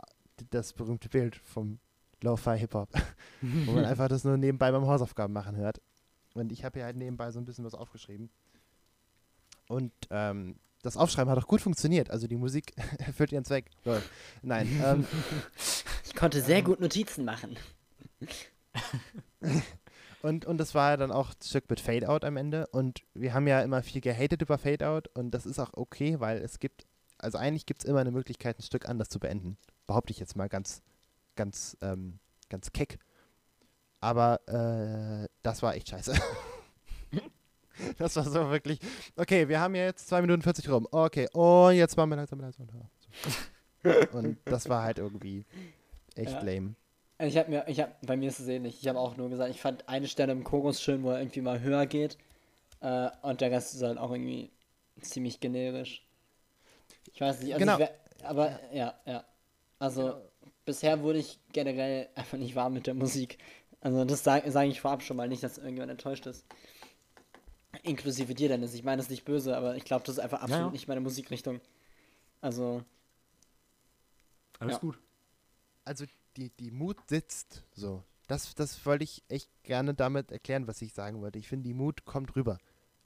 das 0.50 0.72
berühmte 0.72 1.08
Bild 1.08 1.34
vom 1.36 1.78
Lo-Fi 2.22 2.56
Hip-Hop, 2.58 2.90
wo 3.40 3.72
man 3.72 3.84
einfach 3.86 4.08
das 4.08 4.22
nur 4.24 4.36
nebenbei 4.36 4.70
beim 4.70 4.86
Hausaufgaben 4.86 5.32
machen 5.32 5.56
hört. 5.56 5.80
Und 6.34 6.52
ich 6.52 6.64
habe 6.64 6.78
hier 6.78 6.86
halt 6.86 6.96
nebenbei 6.96 7.30
so 7.30 7.40
ein 7.40 7.44
bisschen 7.44 7.64
was 7.64 7.74
aufgeschrieben. 7.74 8.30
Und 9.68 9.92
ähm, 10.10 10.56
das 10.82 10.96
Aufschreiben 10.96 11.30
hat 11.30 11.38
auch 11.38 11.46
gut 11.46 11.60
funktioniert. 11.60 12.10
Also 12.10 12.26
die 12.26 12.36
Musik 12.36 12.72
erfüllt 12.98 13.32
ihren 13.32 13.44
Zweck. 13.44 13.70
Nein, 14.42 14.68
ähm, 14.84 15.06
Ich 16.04 16.14
konnte 16.14 16.40
sehr 16.42 16.62
gut 16.62 16.80
Notizen 16.80 17.24
machen. 17.24 17.56
Und, 20.22 20.44
und 20.44 20.58
das 20.58 20.74
war 20.74 20.90
ja 20.90 20.96
dann 20.98 21.12
auch 21.12 21.30
ein 21.30 21.42
Stück 21.42 21.70
mit 21.70 21.80
Fade-Out 21.80 22.24
am 22.24 22.36
Ende. 22.36 22.66
Und 22.72 23.00
wir 23.14 23.32
haben 23.32 23.46
ja 23.46 23.62
immer 23.62 23.82
viel 23.82 24.00
gehatet 24.02 24.42
über 24.42 24.58
Fade-Out. 24.58 25.08
Und 25.16 25.30
das 25.30 25.46
ist 25.46 25.58
auch 25.58 25.70
okay, 25.72 26.20
weil 26.20 26.38
es 26.38 26.58
gibt, 26.58 26.86
also 27.16 27.38
eigentlich 27.38 27.64
gibt 27.64 27.82
es 27.82 27.88
immer 27.88 28.00
eine 28.00 28.10
Möglichkeit, 28.10 28.58
ein 28.58 28.62
Stück 28.62 28.86
anders 28.86 29.08
zu 29.08 29.18
beenden. 29.18 29.56
Behaupte 29.86 30.12
ich 30.12 30.18
jetzt 30.18 30.36
mal 30.36 30.48
ganz, 30.48 30.82
ganz, 31.36 31.76
ähm, 31.80 32.18
ganz 32.50 32.72
keck. 32.72 32.98
Aber 34.00 34.40
äh, 34.48 35.28
das 35.42 35.62
war 35.62 35.74
echt 35.74 35.88
scheiße. 35.88 36.14
Das 37.96 38.14
war 38.16 38.24
so 38.24 38.50
wirklich. 38.50 38.78
Okay, 39.16 39.48
wir 39.48 39.58
haben 39.58 39.74
ja 39.74 39.84
jetzt 39.84 40.06
2 40.08 40.20
Minuten 40.20 40.42
40 40.42 40.68
rum. 40.68 40.86
Okay, 40.90 41.28
und 41.32 41.74
jetzt 41.74 41.96
machen 41.96 42.10
wir 42.10 42.16
langsam 42.16 42.38
langsam. 42.40 42.68
So. 42.68 44.18
Und 44.18 44.36
das 44.44 44.68
war 44.68 44.82
halt 44.82 44.98
irgendwie 44.98 45.46
echt 46.14 46.32
Ja. 46.32 46.42
lame. 46.42 46.74
Ich 47.18 47.38
habe 47.38 47.50
mir, 47.50 47.64
ich 47.68 47.80
hab, 47.80 47.98
bei 48.06 48.16
mir 48.18 48.28
ist 48.28 48.38
es 48.40 48.48
ähnlich. 48.48 48.78
Ich 48.82 48.86
habe 48.88 48.98
auch 48.98 49.16
nur 49.16 49.30
gesagt, 49.30 49.50
ich 49.50 49.60
fand 49.60 49.88
eine 49.88 50.08
Stelle 50.08 50.32
im 50.32 50.44
Chorus 50.44 50.82
schön, 50.82 51.02
wo 51.02 51.10
er 51.10 51.20
irgendwie 51.20 51.40
mal 51.40 51.60
höher 51.60 51.86
geht. 51.86 52.18
Äh, 52.80 53.08
und 53.22 53.40
der 53.40 53.50
Rest 53.50 53.74
ist 53.74 53.82
halt 53.82 53.96
auch 53.96 54.10
irgendwie 54.10 54.50
ziemlich 55.00 55.40
generisch. 55.40 56.04
Ich 57.14 57.20
weiß 57.20 57.40
nicht, 57.40 57.54
also 57.54 57.60
Genau. 57.60 57.74
ich 57.74 57.78
wär, 57.80 57.94
aber 58.24 58.60
ja, 58.74 58.94
ja. 59.06 59.24
Also 59.78 60.20
bisher 60.66 61.00
wurde 61.02 61.18
ich 61.18 61.38
generell 61.52 62.08
einfach 62.14 62.36
nicht 62.36 62.54
warm 62.54 62.74
mit 62.74 62.86
der 62.86 62.94
Musik. 62.94 63.38
Also 63.80 64.04
das 64.04 64.24
sage 64.24 64.50
sag 64.50 64.66
ich 64.66 64.80
vorab 64.80 65.02
schon 65.02 65.16
mal 65.16 65.28
nicht, 65.28 65.42
dass 65.42 65.58
irgendjemand 65.58 65.90
enttäuscht 65.92 66.26
ist. 66.26 66.44
Inklusive 67.82 68.34
dir, 68.34 68.48
Dennis. 68.48 68.74
Ich 68.74 68.82
meine 68.82 68.98
das 68.98 69.06
ist 69.06 69.10
nicht 69.10 69.24
böse, 69.24 69.56
aber 69.56 69.76
ich 69.76 69.84
glaube, 69.84 70.04
das 70.04 70.16
ist 70.16 70.20
einfach 70.20 70.42
absolut 70.42 70.66
ja. 70.66 70.70
nicht 70.72 70.88
meine 70.88 71.00
Musikrichtung. 71.00 71.60
Also, 72.40 72.82
Alles 74.58 74.74
Ja. 74.74 74.80
gut. 74.80 74.98
Also 75.84 76.04
die, 76.36 76.50
die 76.50 76.70
Mut 76.70 76.96
sitzt 77.08 77.64
so. 77.74 78.04
Das, 78.26 78.54
das 78.54 78.84
wollte 78.86 79.04
ich 79.04 79.24
echt 79.28 79.50
gerne 79.64 79.94
damit 79.94 80.30
erklären, 80.30 80.68
was 80.68 80.80
ich 80.82 80.92
sagen 80.92 81.20
wollte. 81.20 81.38
Ich 81.38 81.48
finde, 81.48 81.64
die 81.64 81.74
Mut 81.74 82.04
kommt 82.04 82.36
rüber. 82.36 82.58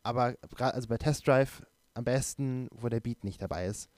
Aber 0.02 0.34
gerade 0.34 0.74
also 0.74 0.88
bei 0.88 0.98
Test 0.98 1.26
Drive 1.26 1.64
am 1.94 2.04
besten, 2.04 2.68
wo 2.72 2.88
der 2.88 3.00
Beat 3.00 3.24
nicht 3.24 3.40
dabei 3.40 3.66
ist. 3.66 3.88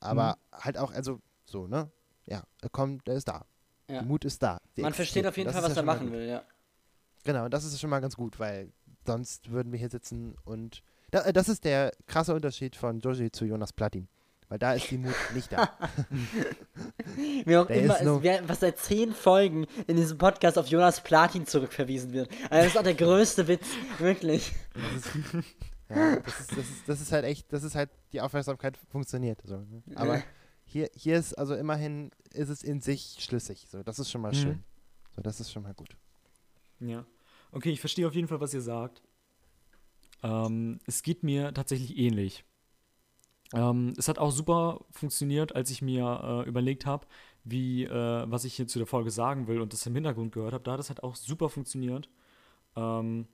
Aber 0.00 0.38
halt 0.52 0.78
auch, 0.78 0.92
also 0.92 1.20
so, 1.44 1.66
ne? 1.66 1.90
Ja, 2.26 2.42
er 2.60 2.68
kommt, 2.68 3.06
der 3.06 3.14
ist 3.14 3.28
da. 3.28 3.46
Ja. 3.88 4.00
Die 4.02 4.06
Mut 4.06 4.24
ist 4.24 4.42
da. 4.42 4.60
Die 4.76 4.82
Man 4.82 4.94
versteht 4.94 5.26
auf 5.26 5.36
jeden 5.36 5.52
Fall, 5.52 5.62
was 5.62 5.76
er 5.76 5.82
machen 5.82 6.12
will, 6.12 6.28
ja. 6.28 6.42
Genau, 7.24 7.44
und 7.44 7.52
das 7.52 7.64
ist 7.64 7.78
schon 7.80 7.90
mal 7.90 8.00
ganz 8.00 8.16
gut, 8.16 8.38
weil 8.38 8.72
sonst 9.06 9.50
würden 9.50 9.72
wir 9.72 9.78
hier 9.78 9.90
sitzen 9.90 10.36
und. 10.44 10.82
Da, 11.10 11.22
äh, 11.22 11.32
das 11.32 11.48
ist 11.48 11.64
der 11.64 11.92
krasse 12.06 12.34
Unterschied 12.34 12.76
von 12.76 13.00
Joji 13.00 13.30
zu 13.30 13.44
Jonas 13.44 13.72
Platin. 13.72 14.08
Weil 14.48 14.58
da 14.58 14.72
ist 14.72 14.90
die 14.90 14.96
Mut 14.96 15.14
nicht 15.34 15.52
da. 15.52 15.70
Wie 17.44 17.56
auch 17.56 17.66
Der 17.66 17.82
immer, 17.82 18.00
ist 18.00 18.24
es 18.24 18.48
was 18.48 18.60
seit 18.60 18.78
zehn 18.78 19.12
Folgen 19.12 19.66
in 19.86 19.96
diesem 19.96 20.16
Podcast 20.16 20.56
auf 20.56 20.68
Jonas 20.68 21.02
Platin 21.02 21.46
zurückverwiesen 21.46 22.12
wird. 22.12 22.30
Also 22.44 22.56
das 22.56 22.66
ist 22.66 22.78
auch 22.78 22.82
der 22.82 22.94
größte 22.94 23.46
Witz, 23.46 23.66
wirklich. 23.98 24.54
Das 24.72 24.96
ist, 24.96 25.14
ja, 25.90 26.16
das 26.16 26.40
ist, 26.40 26.50
das, 26.52 26.58
ist, 26.58 26.88
das 26.88 27.00
ist 27.00 27.12
halt 27.12 27.24
echt, 27.24 27.52
das 27.52 27.62
ist 27.62 27.74
halt, 27.74 27.90
die 28.12 28.20
Aufmerksamkeit 28.20 28.78
funktioniert. 28.90 29.40
So, 29.44 29.56
ne? 29.56 29.82
Aber 29.94 30.22
hier, 30.68 30.90
hier 30.94 31.16
ist, 31.16 31.34
also 31.34 31.54
immerhin 31.54 32.10
ist 32.32 32.50
es 32.50 32.62
in 32.62 32.80
sich 32.80 33.16
schlüssig. 33.18 33.66
So, 33.68 33.82
das 33.82 33.98
ist 33.98 34.10
schon 34.10 34.20
mal 34.20 34.32
Mhm. 34.32 34.36
schön. 34.36 34.64
So, 35.16 35.22
das 35.22 35.40
ist 35.40 35.50
schon 35.50 35.62
mal 35.62 35.74
gut. 35.74 35.96
Ja. 36.80 37.04
Okay, 37.50 37.70
ich 37.70 37.80
verstehe 37.80 38.06
auf 38.06 38.14
jeden 38.14 38.28
Fall, 38.28 38.40
was 38.40 38.54
ihr 38.54 38.60
sagt. 38.60 39.02
Ähm, 40.22 40.78
es 40.86 41.02
geht 41.02 41.22
mir 41.22 41.54
tatsächlich 41.54 41.96
ähnlich. 41.96 42.44
Ähm, 43.54 43.94
es 43.96 44.08
hat 44.08 44.18
auch 44.18 44.30
super 44.30 44.84
funktioniert, 44.90 45.56
als 45.56 45.70
ich 45.70 45.80
mir 45.80 46.44
äh, 46.44 46.48
überlegt 46.48 46.84
habe, 46.84 47.06
wie, 47.44 47.84
äh, 47.84 48.30
was 48.30 48.44
ich 48.44 48.54
hier 48.54 48.66
zu 48.66 48.78
der 48.78 48.86
Folge 48.86 49.10
sagen 49.10 49.46
will 49.46 49.62
und 49.62 49.72
das 49.72 49.86
im 49.86 49.94
Hintergrund 49.94 50.32
gehört 50.32 50.52
habe. 50.52 50.64
Da 50.64 50.72
hat 50.72 50.80
es 50.80 50.90
halt 50.90 51.02
auch 51.02 51.16
super 51.16 51.48
funktioniert. 51.48 52.10
Ähm, 52.76 53.26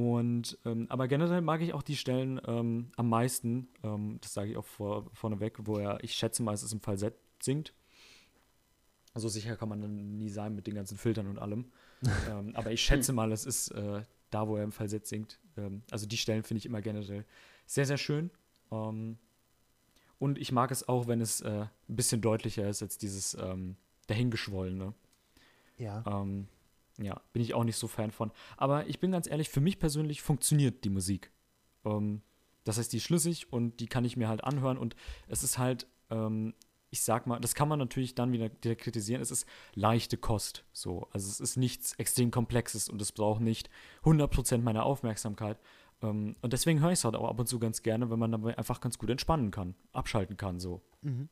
und 0.00 0.56
ähm, 0.64 0.86
aber 0.88 1.08
generell 1.08 1.42
mag 1.42 1.60
ich 1.60 1.74
auch 1.74 1.82
die 1.82 1.96
Stellen 1.96 2.40
ähm, 2.46 2.90
am 2.96 3.10
meisten, 3.10 3.68
ähm, 3.82 4.16
das 4.22 4.32
sage 4.32 4.52
ich 4.52 4.56
auch 4.56 4.64
vor, 4.64 5.10
vorneweg, 5.12 5.58
wo 5.66 5.76
er, 5.76 6.02
ich 6.02 6.14
schätze 6.14 6.42
mal, 6.42 6.54
es 6.54 6.62
ist 6.62 6.72
im 6.72 6.80
Falsett 6.80 7.14
singt. 7.42 7.74
So 9.14 9.28
sicher 9.28 9.56
kann 9.56 9.68
man 9.68 9.82
dann 9.82 10.16
nie 10.16 10.30
sein 10.30 10.54
mit 10.54 10.66
den 10.66 10.74
ganzen 10.74 10.96
Filtern 10.96 11.26
und 11.26 11.38
allem. 11.38 11.66
ähm, 12.30 12.52
aber 12.54 12.72
ich 12.72 12.80
schätze 12.80 13.12
mal, 13.12 13.30
es 13.30 13.44
ist 13.44 13.72
äh, 13.72 14.02
da, 14.30 14.48
wo 14.48 14.56
er 14.56 14.64
im 14.64 14.72
Falsett 14.72 15.06
singt. 15.06 15.38
Ähm, 15.58 15.82
also 15.90 16.06
die 16.06 16.16
Stellen 16.16 16.44
finde 16.44 16.60
ich 16.60 16.66
immer 16.66 16.80
generell 16.80 17.26
sehr, 17.66 17.84
sehr 17.84 17.98
schön. 17.98 18.30
Ähm, 18.72 19.18
und 20.18 20.38
ich 20.38 20.50
mag 20.50 20.70
es 20.70 20.88
auch, 20.88 21.08
wenn 21.08 21.20
es 21.20 21.42
äh, 21.42 21.66
ein 21.88 21.96
bisschen 21.96 22.22
deutlicher 22.22 22.66
ist 22.68 22.82
als 22.82 22.96
dieses 22.96 23.36
dahingeschwollene. 24.06 24.94
Ja. 25.76 26.02
Ja, 27.00 27.20
bin 27.32 27.42
ich 27.42 27.54
auch 27.54 27.64
nicht 27.64 27.76
so 27.76 27.88
Fan 27.88 28.10
von. 28.10 28.30
Aber 28.56 28.86
ich 28.86 29.00
bin 29.00 29.12
ganz 29.12 29.26
ehrlich, 29.28 29.48
für 29.48 29.60
mich 29.60 29.78
persönlich 29.78 30.22
funktioniert 30.22 30.84
die 30.84 30.90
Musik. 30.90 31.30
Ähm, 31.84 32.22
das 32.64 32.78
heißt, 32.78 32.92
die 32.92 32.98
ist 32.98 33.04
schlüssig 33.04 33.52
und 33.52 33.80
die 33.80 33.86
kann 33.86 34.04
ich 34.04 34.16
mir 34.16 34.28
halt 34.28 34.44
anhören 34.44 34.76
und 34.76 34.94
es 35.26 35.42
ist 35.42 35.58
halt, 35.58 35.86
ähm, 36.10 36.54
ich 36.90 37.02
sag 37.02 37.26
mal, 37.26 37.40
das 37.40 37.54
kann 37.54 37.68
man 37.68 37.78
natürlich 37.78 38.14
dann 38.14 38.32
wieder, 38.32 38.50
wieder 38.62 38.74
kritisieren, 38.74 39.22
es 39.22 39.30
ist 39.30 39.46
leichte 39.74 40.16
Kost. 40.16 40.64
So. 40.72 41.08
Also 41.12 41.28
es 41.28 41.40
ist 41.40 41.56
nichts 41.56 41.94
extrem 41.94 42.30
Komplexes 42.30 42.88
und 42.88 43.00
es 43.00 43.12
braucht 43.12 43.40
nicht 43.40 43.70
100% 44.02 44.58
meiner 44.58 44.84
Aufmerksamkeit. 44.84 45.58
Ähm, 46.02 46.36
und 46.42 46.52
deswegen 46.52 46.80
höre 46.80 46.90
ich 46.90 46.98
es 46.98 47.04
halt 47.04 47.16
auch 47.16 47.28
ab 47.28 47.38
und 47.38 47.46
zu 47.46 47.58
ganz 47.58 47.82
gerne, 47.82 48.10
wenn 48.10 48.18
man 48.18 48.32
dabei 48.32 48.58
einfach 48.58 48.80
ganz 48.80 48.98
gut 48.98 49.08
entspannen 49.08 49.50
kann, 49.50 49.74
abschalten 49.92 50.36
kann, 50.36 50.60
so 50.60 50.82
Mhm. 51.02 51.30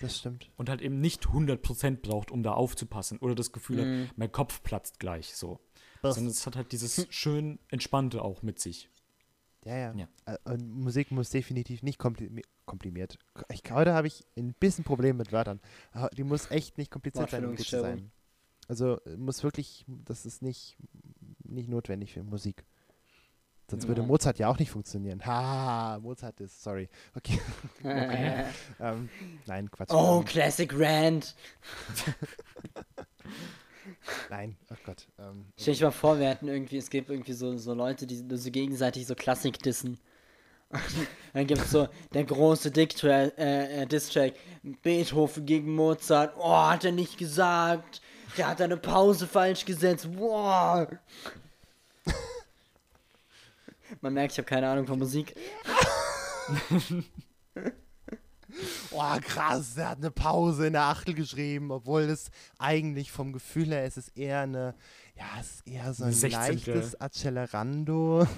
Das 0.00 0.18
stimmt. 0.18 0.50
und 0.56 0.68
halt 0.68 0.80
eben 0.82 1.00
nicht 1.00 1.26
100% 1.26 1.96
braucht, 2.02 2.30
um 2.30 2.42
da 2.42 2.52
aufzupassen 2.52 3.18
oder 3.18 3.34
das 3.34 3.52
Gefühl 3.52 3.84
Mhm. 3.84 4.08
hat, 4.08 4.18
mein 4.18 4.32
Kopf 4.32 4.62
platzt 4.62 4.98
gleich 5.00 5.34
so. 5.36 5.60
Das- 6.02 6.14
Sondern 6.16 6.30
es 6.32 6.46
hat 6.46 6.56
halt 6.56 6.72
dieses 6.72 7.06
schön 7.10 7.58
Entspannte 7.68 8.22
auch 8.22 8.42
mit 8.42 8.58
sich. 8.58 8.88
Ja, 9.64 9.76
ja. 9.76 9.94
Ja. 9.94 10.08
Ä- 10.26 10.52
Und 10.54 10.70
Musik 10.70 11.10
muss 11.10 11.28
definitiv 11.30 11.82
nicht 11.82 11.98
komprimiert. 11.98 13.18
Ich, 13.52 13.62
heute 13.70 13.92
habe 13.92 14.06
ich 14.06 14.24
ein 14.38 14.54
bisschen 14.54 14.84
Probleme 14.84 15.18
mit 15.18 15.32
Wörtern. 15.32 15.60
Aber 15.92 16.08
die 16.10 16.24
muss 16.24 16.50
echt 16.50 16.78
nicht 16.78 16.90
kompliziert 16.90 17.30
sein, 17.30 17.44
um 17.44 17.56
gut 17.56 17.66
zu 17.66 17.80
sein. 17.80 18.10
Also 18.68 18.98
äh, 19.04 19.16
muss 19.16 19.42
wirklich, 19.42 19.84
das 19.86 20.24
ist 20.24 20.40
nicht, 20.42 20.78
nicht 21.44 21.68
notwendig 21.68 22.12
für 22.14 22.22
Musik. 22.22 22.64
Sonst 23.70 23.86
würde 23.86 24.00
Ja. 24.00 24.06
Mozart 24.06 24.38
ja 24.40 24.48
auch 24.48 24.58
nicht 24.58 24.70
funktionieren. 24.70 25.24
Ha, 25.24 25.98
Mozart 26.02 26.40
ist, 26.40 26.62
sorry. 26.62 26.88
Okay. 27.14 27.38
ähm, 28.80 29.08
nein, 29.46 29.70
Quatsch. 29.70 29.90
oh, 29.92 30.18
Ähm, 30.18 30.24
Classic 30.24 30.72
Rant. 30.74 31.36
nein, 34.30 34.56
oh 34.70 34.76
Gott. 34.84 35.06
Ähm, 35.20 35.46
Stell 35.56 35.74
dich 35.74 35.82
mal 35.82 35.92
vor, 35.92 36.18
wir 36.18 36.28
hätten 36.28 36.48
irgendwie, 36.48 36.78
es 36.78 36.90
gibt 36.90 37.10
irgendwie 37.10 37.32
so, 37.32 37.56
so 37.58 37.72
Leute, 37.74 38.06
die 38.06 38.24
so 38.36 38.50
gegenseitig 38.50 39.06
so 39.06 39.14
Klassik 39.14 39.60
dissen. 39.60 40.00
Dann 41.32 41.46
gibt 41.46 41.62
es 41.62 41.70
so 41.70 41.88
der 42.14 42.24
große 42.24 42.70
Dick-Track, 42.70 43.38
äh, 43.38 43.82
äh, 43.82 43.86
Diss-Track, 43.86 44.34
Beethoven 44.82 45.44
gegen 45.46 45.74
Mozart. 45.74 46.34
Oh, 46.38 46.56
hat 46.56 46.84
er 46.84 46.92
nicht 46.92 47.18
gesagt. 47.18 48.00
Der 48.36 48.48
hat 48.48 48.60
eine 48.60 48.76
Pause 48.76 49.26
falsch 49.26 49.64
gesetzt. 49.64 50.08
Boah. 50.16 50.88
Man 54.00 54.14
merkt, 54.14 54.32
ich 54.32 54.38
habe 54.38 54.46
keine 54.48 54.68
Ahnung 54.68 54.86
von 54.86 54.98
Musik. 54.98 55.34
Oh, 58.92 59.16
krass, 59.22 59.76
er 59.76 59.90
hat 59.90 59.98
eine 59.98 60.10
Pause 60.10 60.66
in 60.66 60.72
der 60.72 60.82
Achtel 60.82 61.14
geschrieben, 61.14 61.70
obwohl 61.70 62.02
es 62.02 62.30
eigentlich 62.58 63.12
vom 63.12 63.32
Gefühl 63.32 63.68
her 63.68 63.86
ist 63.86 63.96
es 63.96 64.08
eher 64.08 64.40
eine, 64.40 64.74
ja, 65.16 65.24
es 65.40 65.54
ist 65.54 65.66
eher 65.68 65.94
so 65.94 66.04
ein 66.04 66.12
16. 66.12 66.40
leichtes 66.40 67.00
Accelerando. 67.00 68.26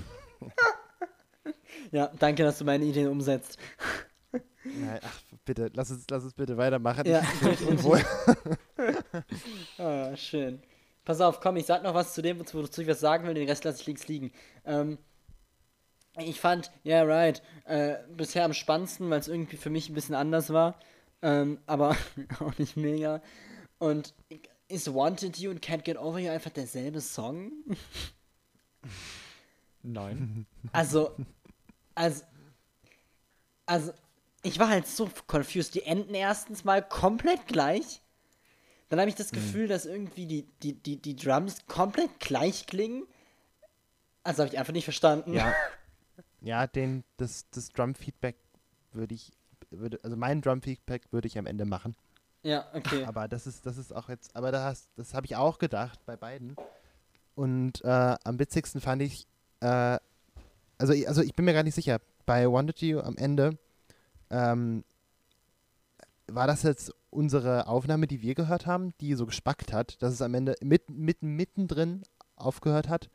Ja, 1.91 2.11
danke, 2.19 2.43
dass 2.43 2.59
du 2.59 2.65
meine 2.65 2.85
Ideen 2.85 3.09
umsetzt. 3.09 3.59
Nein, 4.65 5.01
ach, 5.03 5.21
bitte, 5.45 5.71
lass 5.75 5.91
uns, 5.91 6.05
lass 6.11 6.23
uns 6.25 6.35
bitte 6.35 6.57
weitermachen. 6.57 7.07
Ja. 7.07 7.23
Ah, 9.79 10.17
schön. 10.17 10.63
Pass 11.05 11.21
auf, 11.21 11.41
komm, 11.41 11.57
ich 11.57 11.67
sag 11.67 11.83
noch 11.83 11.95
was 11.95 12.15
zu 12.15 12.23
dem, 12.23 12.39
wozu 12.39 12.81
ich 12.81 12.89
was 12.89 13.01
sagen 13.01 13.27
will, 13.27 13.35
den 13.35 13.49
Rest 13.49 13.65
lasse 13.65 13.81
ich 13.81 13.87
links 13.87 14.09
liegen. 14.09 14.33
Ähm, 14.65 14.99
ich 16.19 16.41
fand, 16.41 16.71
yeah, 16.85 17.03
right, 17.03 17.43
äh, 17.65 17.97
bisher 18.17 18.45
am 18.45 18.53
spannendsten, 18.53 19.09
weil 19.11 19.21
es 19.21 19.29
irgendwie 19.29 19.57
für 19.57 19.71
mich 19.71 19.89
ein 19.89 19.95
bisschen 19.95 20.15
anders 20.15 20.53
war, 20.53 20.79
ähm, 21.23 21.59
aber 21.67 21.97
auch 22.41 22.57
nicht 22.59 22.77
mega. 22.77 23.23
Und 23.79 24.15
ist 24.69 24.93
Wanted 24.93 25.39
You 25.39 25.51
und 25.51 25.65
Can't 25.65 25.83
Get 25.83 25.99
Over 25.99 26.19
You 26.19 26.31
einfach 26.31 26.51
derselbe 26.51 27.01
Song? 27.01 27.53
Nein. 29.83 30.47
Also, 30.73 31.17
also, 31.95 32.23
also, 33.67 33.93
ich 34.43 34.59
war 34.59 34.69
halt 34.69 34.87
so 34.87 35.11
confused. 35.27 35.75
Die 35.75 35.83
enden 35.83 36.15
erstens 36.15 36.65
mal 36.65 36.83
komplett 36.83 37.47
gleich. 37.47 38.01
Dann 38.89 39.01
habe 39.01 39.09
ich 39.09 39.17
das 39.17 39.33
Gefühl, 39.33 39.69
dass 39.69 39.87
irgendwie 39.87 40.27
die, 40.27 40.47
die, 40.63 40.75
die, 40.75 41.01
die 41.01 41.17
Drums 41.17 41.67
komplett 41.67 42.21
gleich 42.21 42.67
klingen. 42.67 43.07
Also 44.23 44.43
habe 44.43 44.53
ich 44.53 44.59
einfach 44.59 44.73
nicht 44.73 44.85
verstanden. 44.85 45.33
Ja, 45.33 45.55
ja 46.43 46.67
den, 46.67 47.05
das, 47.17 47.49
das 47.51 47.69
Drum-Feedback 47.71 48.37
würde 48.93 49.15
ich, 49.15 49.33
würde, 49.71 49.99
also 50.03 50.17
mein 50.17 50.41
Drum-Feedback 50.43 51.05
würde 51.13 51.29
ich 51.29 51.39
am 51.39 51.47
Ende 51.47 51.65
machen. 51.65 51.95
Ja, 52.43 52.67
okay. 52.75 53.05
Aber 53.07 53.29
das 53.29 53.47
ist, 53.47 53.65
das 53.67 53.79
ist 53.79 53.95
auch 53.95 54.09
jetzt, 54.09 54.35
aber 54.37 54.51
das, 54.53 54.89
das 54.97 55.15
habe 55.15 55.27
ich 55.27 55.37
auch 55.37 55.59
gedacht 55.59 56.05
bei 56.07 56.17
beiden. 56.17 56.57
Und 57.35 57.83
äh, 57.85 58.17
am 58.25 58.39
witzigsten 58.39 58.81
fand 58.81 59.01
ich, 59.03 59.27
äh, 59.61 59.99
also, 60.79 60.93
ich- 60.93 61.09
also 61.09 61.23
ich 61.23 61.35
bin 61.35 61.45
mir 61.45 61.53
gar 61.55 61.63
nicht 61.63 61.75
sicher, 61.75 62.01
bei 62.27 62.47
Wanted 62.51 62.81
You 62.81 63.01
am 63.01 63.17
Ende, 63.17 63.57
ähm, 64.31 64.85
war 66.27 66.47
das 66.47 66.63
jetzt 66.63 66.93
unsere 67.11 67.67
Aufnahme, 67.67 68.07
die 68.07 68.23
wir 68.23 68.35
gehört 68.35 68.67
haben, 68.67 68.95
die 69.01 69.15
so 69.15 69.27
gespackt 69.27 69.73
hat, 69.73 70.01
dass 70.03 70.15
es 70.15 70.23
am 70.23 70.35
Ende 70.35 70.57
mit, 70.63 70.89
mit, 70.91 71.23
mittendrin 71.23 72.03
aufgehört 72.37 72.89
hat? 72.89 73.11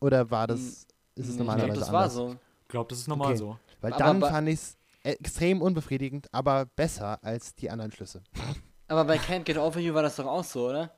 Oder 0.00 0.30
war 0.30 0.46
das, 0.46 0.86
ist 1.14 1.28
es 1.28 1.30
ich 1.30 1.36
normalerweise 1.38 1.72
glaube, 1.74 1.80
das 1.80 1.92
war 1.92 2.00
anders? 2.04 2.14
so. 2.14 2.36
Ich 2.70 2.72
glaube, 2.72 2.88
das 2.88 3.00
ist 3.00 3.08
normal 3.08 3.30
Okay. 3.30 3.36
so. 3.36 3.58
Weil 3.80 3.92
Aber 3.94 4.04
dann 4.04 4.20
fand 4.20 4.48
ich 4.48 4.54
es 4.54 4.76
extrem 5.02 5.60
unbefriedigend, 5.60 6.28
aber 6.32 6.66
besser 6.66 7.18
als 7.24 7.52
die 7.56 7.68
anderen 7.68 7.90
Schlüsse. 7.90 8.22
Aber 8.86 9.04
bei 9.04 9.16
Can't 9.16 9.42
Get 9.42 9.58
Over 9.58 9.80
You 9.80 9.92
war 9.92 10.02
das 10.02 10.14
doch 10.14 10.26
auch 10.26 10.44
so, 10.44 10.68
oder? 10.68 10.92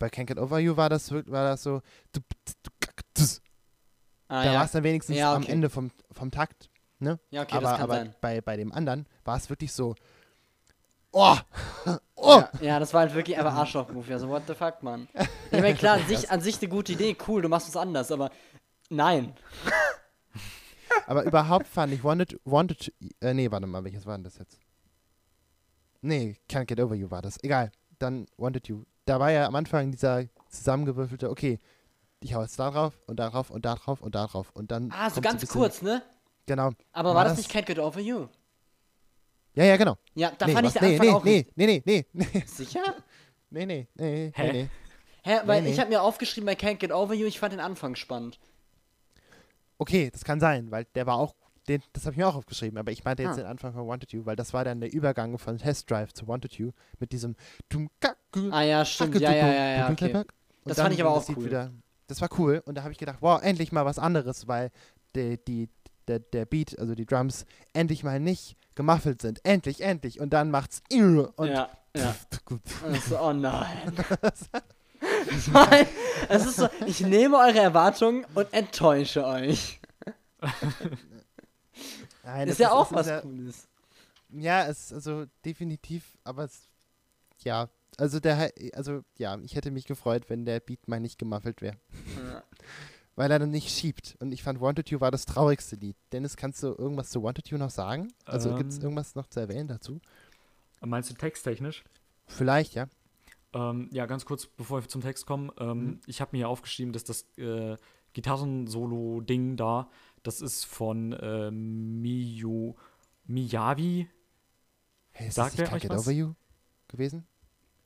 Bei 0.00 0.08
Can't 0.08 0.26
Get 0.26 0.38
Over 0.38 0.58
You 0.58 0.76
war 0.76 0.88
das, 0.90 1.12
war 1.12 1.22
das 1.44 1.62
so, 1.62 1.80
du- 2.12 2.18
du- 2.20 2.70
du- 3.14 3.22
Ah, 4.26 4.42
da 4.42 4.46
war 4.46 4.52
ja. 4.54 4.64
es 4.64 4.72
dann 4.72 4.82
wenigstens 4.82 5.16
Ja, 5.16 5.32
am 5.32 5.42
okay. 5.44 5.52
Ende 5.52 5.70
vom, 5.70 5.92
vom 6.10 6.32
Takt. 6.32 6.70
Ne? 6.98 7.20
ja, 7.30 7.42
okay, 7.42 7.54
aber 7.54 7.62
das 7.62 7.72
kann 7.74 7.82
aber 7.82 7.94
sein. 7.94 8.14
Bei, 8.20 8.40
bei 8.40 8.56
dem 8.56 8.72
anderen 8.72 9.06
war 9.24 9.36
es 9.36 9.48
wirklich 9.48 9.72
so, 9.72 9.94
oh, 11.12 11.36
oh, 12.16 12.40
Ja, 12.40 12.50
ja, 12.60 12.78
das 12.80 12.92
war 12.92 13.02
halt 13.02 13.14
wirklich 13.14 13.36
einfach 13.38 13.54
Arschloch-Move. 13.54 14.12
Also, 14.12 14.28
what 14.28 14.42
the 14.48 14.54
fuck, 14.54 14.82
Mann. 14.82 15.08
Ich 15.52 15.60
meine, 15.60 15.74
klar, 15.76 15.98
an 15.98 16.06
sich, 16.08 16.28
an 16.32 16.40
sich 16.40 16.58
eine 16.60 16.68
gute 16.68 16.92
Idee, 16.94 17.16
cool, 17.28 17.42
du 17.42 17.48
machst 17.48 17.68
es 17.68 17.76
anders, 17.76 18.10
aber 18.10 18.30
nein. 18.88 19.36
Aber 21.06 21.24
überhaupt 21.24 21.66
fand 21.66 21.92
ich 21.92 22.02
Wanted, 22.04 22.38
wanted 22.44 22.92
äh, 23.20 23.34
nee, 23.34 23.50
warte 23.50 23.66
mal, 23.66 23.84
welches 23.84 24.06
war 24.06 24.16
denn 24.16 24.24
das 24.24 24.38
jetzt? 24.38 24.58
Nee, 26.00 26.36
Can't 26.48 26.66
Get 26.66 26.80
Over 26.80 26.94
You 26.94 27.10
war 27.10 27.22
das. 27.22 27.42
Egal, 27.42 27.70
dann 27.98 28.26
Wanted 28.36 28.68
You. 28.68 28.84
Da 29.04 29.18
war 29.20 29.30
ja 29.30 29.46
am 29.46 29.54
Anfang 29.54 29.90
dieser 29.90 30.24
zusammengewürfelte, 30.48 31.30
okay, 31.30 31.58
ich 32.20 32.34
hau 32.34 32.42
jetzt 32.42 32.58
da 32.58 32.70
drauf 32.70 33.00
und 33.06 33.16
da 33.18 33.30
drauf 33.30 33.50
und 33.50 33.64
da 33.64 33.74
drauf 33.76 34.00
und 34.00 34.14
da 34.14 34.26
drauf 34.26 34.50
und 34.54 34.70
dann. 34.70 34.90
Ah, 34.92 35.10
so 35.10 35.20
ganz 35.20 35.46
kurz, 35.48 35.82
ne? 35.82 36.02
Genau. 36.46 36.70
Aber 36.92 37.10
War 37.10 37.16
war 37.16 37.24
das 37.24 37.34
das- 37.34 37.38
nicht 37.46 37.50
Can't 37.56 37.66
Get 37.66 37.78
Over 37.78 38.00
You? 38.00 38.28
Ja, 39.54 39.64
ja, 39.64 39.76
genau. 39.76 39.96
Ja, 40.14 40.32
da 40.38 40.46
nee, 40.46 40.52
fand 40.54 40.66
ich 40.68 40.72
den 40.72 40.82
nee, 40.82 40.92
Anfang 40.94 41.06
nee, 41.06 41.12
auch 41.12 41.24
nee, 41.24 41.46
nee, 41.56 41.66
nee, 41.66 41.82
nee, 41.84 42.06
nee, 42.32 42.42
Sicher? 42.46 42.80
nee, 43.50 43.66
nee, 43.66 43.86
nee, 43.94 44.32
Hä? 44.34 44.42
nee, 44.44 44.52
nee. 44.52 44.68
Hä, 45.24 45.40
weil 45.44 45.62
Nee, 45.62 45.68
ich 45.70 45.76
nee. 45.76 45.80
habe 45.80 45.90
mir 45.90 46.02
aufgeschrieben 46.02 46.46
bei 46.46 46.54
Can't 46.54 46.76
Get 46.78 46.90
Over 46.90 47.14
You, 47.14 47.26
ich 47.26 47.38
fand 47.38 47.52
den 47.52 47.60
Anfang 47.60 47.94
spannend. 47.94 48.40
Okay, 49.82 50.10
das 50.12 50.22
kann 50.24 50.38
sein, 50.38 50.70
weil 50.70 50.84
der 50.94 51.06
war 51.06 51.16
auch, 51.16 51.34
den, 51.66 51.82
das 51.92 52.04
habe 52.04 52.12
ich 52.14 52.18
mir 52.18 52.28
auch 52.28 52.36
aufgeschrieben, 52.36 52.78
aber 52.78 52.92
ich 52.92 53.04
meinte 53.04 53.24
jetzt 53.24 53.32
Ah. 53.32 53.36
den 53.42 53.46
Anfang 53.46 53.72
von 53.72 53.86
Wanted 53.88 54.12
You, 54.12 54.24
weil 54.24 54.36
das 54.36 54.52
war 54.52 54.64
dann 54.64 54.80
der 54.80 54.92
Übergang 54.92 55.38
von 55.38 55.58
Test 55.58 55.90
Drive 55.90 56.12
zu 56.12 56.28
Wanted 56.28 56.52
You 56.54 56.70
mit 57.00 57.10
diesem 57.12 57.34
Ah 58.52 58.62
ja, 58.62 58.84
stimmt, 58.84 59.18
ja, 59.20 59.32
ja, 59.32 59.46
ja, 59.46 59.76
ja, 59.78 59.90
okay. 59.90 60.22
Das 60.64 60.78
fand 60.78 60.94
ich 60.94 61.00
aber 61.00 61.10
auch 61.10 61.28
cool. 61.36 61.44
Wieder, 61.44 61.72
das 62.06 62.20
war 62.20 62.28
cool 62.38 62.62
und 62.64 62.76
da 62.76 62.82
habe 62.82 62.92
ich 62.92 62.98
gedacht, 62.98 63.18
wow, 63.20 63.42
endlich 63.42 63.72
mal 63.72 63.84
was 63.84 63.98
anderes, 63.98 64.46
weil 64.46 64.70
die, 65.16 65.38
die, 65.44 65.68
der, 66.06 66.20
der 66.20 66.46
Beat, 66.46 66.78
also 66.78 66.94
die 66.94 67.06
Drums, 67.06 67.44
endlich 67.72 68.04
mal 68.04 68.20
nicht 68.20 68.56
gemuffelt 68.74 69.20
sind. 69.20 69.44
Endlich, 69.44 69.80
endlich. 69.82 70.20
Und 70.20 70.32
dann 70.32 70.50
macht's 70.50 70.82
und 71.36 71.48
ja, 71.48 71.68
ja. 71.96 72.14
Und 72.86 72.94
ich 72.94 73.02
so, 73.04 73.18
oh 73.20 73.32
nein. 73.32 73.92
nein, 75.52 75.86
es 76.28 76.46
ist 76.46 76.56
so, 76.56 76.68
ich 76.86 77.00
nehme 77.00 77.36
eure 77.38 77.58
Erwartungen 77.60 78.26
und 78.34 78.52
enttäusche 78.52 79.24
euch. 79.26 79.80
Nein, 82.24 82.48
ist 82.48 82.58
ja 82.60 82.72
auch 82.72 82.88
das 82.88 82.98
was 82.98 83.06
ja, 83.08 83.20
Cooles. 83.20 83.68
Ja, 84.30 84.66
es 84.66 84.86
ist 84.86 84.92
also 84.92 85.26
definitiv, 85.44 86.16
aber 86.24 86.44
es, 86.44 86.68
ja, 87.44 87.68
also 87.98 88.20
der, 88.20 88.50
also 88.74 89.02
ja, 89.18 89.38
ich 89.42 89.54
hätte 89.54 89.70
mich 89.70 89.86
gefreut, 89.86 90.24
wenn 90.28 90.44
der 90.44 90.60
Beat 90.60 90.88
mal 90.88 91.00
nicht 91.00 91.18
gemuffelt 91.18 91.60
wäre, 91.60 91.76
Ja. 92.16 92.42
weil 93.16 93.30
er 93.30 93.38
dann 93.38 93.50
nicht 93.50 93.68
schiebt. 93.76 94.16
Und 94.20 94.32
ich 94.32 94.42
fand 94.42 94.60
Wanted 94.60 94.88
You 94.90 95.00
war 95.00 95.10
das 95.10 95.26
traurigste 95.26 95.76
Lied. 95.76 95.96
Dennis, 96.12 96.36
kannst 96.36 96.62
du 96.62 96.68
irgendwas 96.68 97.10
zu 97.10 97.22
Wanted 97.22 97.48
You 97.48 97.58
noch 97.58 97.70
sagen? 97.70 98.12
Also 98.24 98.54
gibt 98.56 98.70
es 98.70 98.78
Ähm. 98.78 98.84
irgendwas 98.84 99.14
noch 99.14 99.26
zu 99.26 99.40
erwähnen 99.40 99.68
dazu? 99.68 100.00
Meinst 100.80 101.10
du 101.10 101.14
texttechnisch? 101.14 101.84
Vielleicht, 102.26 102.74
ja. 102.74 102.86
Ähm, 103.54 103.88
ja, 103.92 104.06
ganz 104.06 104.24
kurz, 104.24 104.46
bevor 104.46 104.82
wir 104.82 104.88
zum 104.88 105.02
Text 105.02 105.26
kommen. 105.26 105.50
Ähm, 105.58 105.84
Mhm. 105.84 106.00
Ich 106.06 106.20
habe 106.20 106.30
mir 106.34 106.42
ja 106.42 106.46
aufgeschrieben, 106.48 106.92
dass 106.92 107.04
das 107.04 107.22
äh, 107.38 107.76
Gitarren-Solo-Ding 108.14 109.56
da, 109.56 109.90
das 110.22 110.40
ist 110.40 110.64
von 110.64 111.12
äh, 111.12 111.50
Miyu, 111.50 112.74
Miyavi. 113.26 114.08
Hey, 115.12 115.28
ist 115.28 115.34
Sagt 115.34 115.58
das 115.58 115.70
nicht 115.72 115.82
wer 115.84 115.90
Can't? 115.90 115.98
Over 116.00 116.10
You 116.12 116.32
gewesen? 116.88 117.26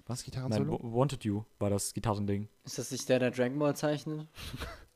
Was, 0.06 0.20
Nein, 0.20 0.24
Gitarren-Solo? 0.26 0.72
Wa- 0.82 0.98
Wanted 0.98 1.24
You 1.24 1.42
war 1.58 1.70
das 1.70 1.92
Gitarrending. 1.92 2.48
Ist 2.64 2.78
das 2.78 2.90
nicht 2.92 3.08
der, 3.08 3.18
der 3.18 3.30
Dragon 3.32 3.58
Ball 3.58 3.74
zeichnet? 3.74 4.28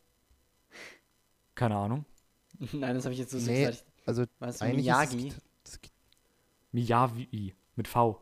Keine 1.54 1.76
Ahnung. 1.76 2.04
Nein, 2.72 2.94
das 2.94 3.04
habe 3.04 3.12
ich 3.12 3.20
jetzt 3.20 3.32
so 3.32 3.38
Nee, 3.38 3.66
gesagt. 3.66 3.84
Also 4.06 4.24
Was, 4.38 4.62
eigentlich 4.62 4.84
Miyagi? 4.86 5.32
Das 5.64 5.80
Git- 5.80 5.92
Miyavi 6.72 7.54
mit 7.76 7.88
V. 7.88 8.20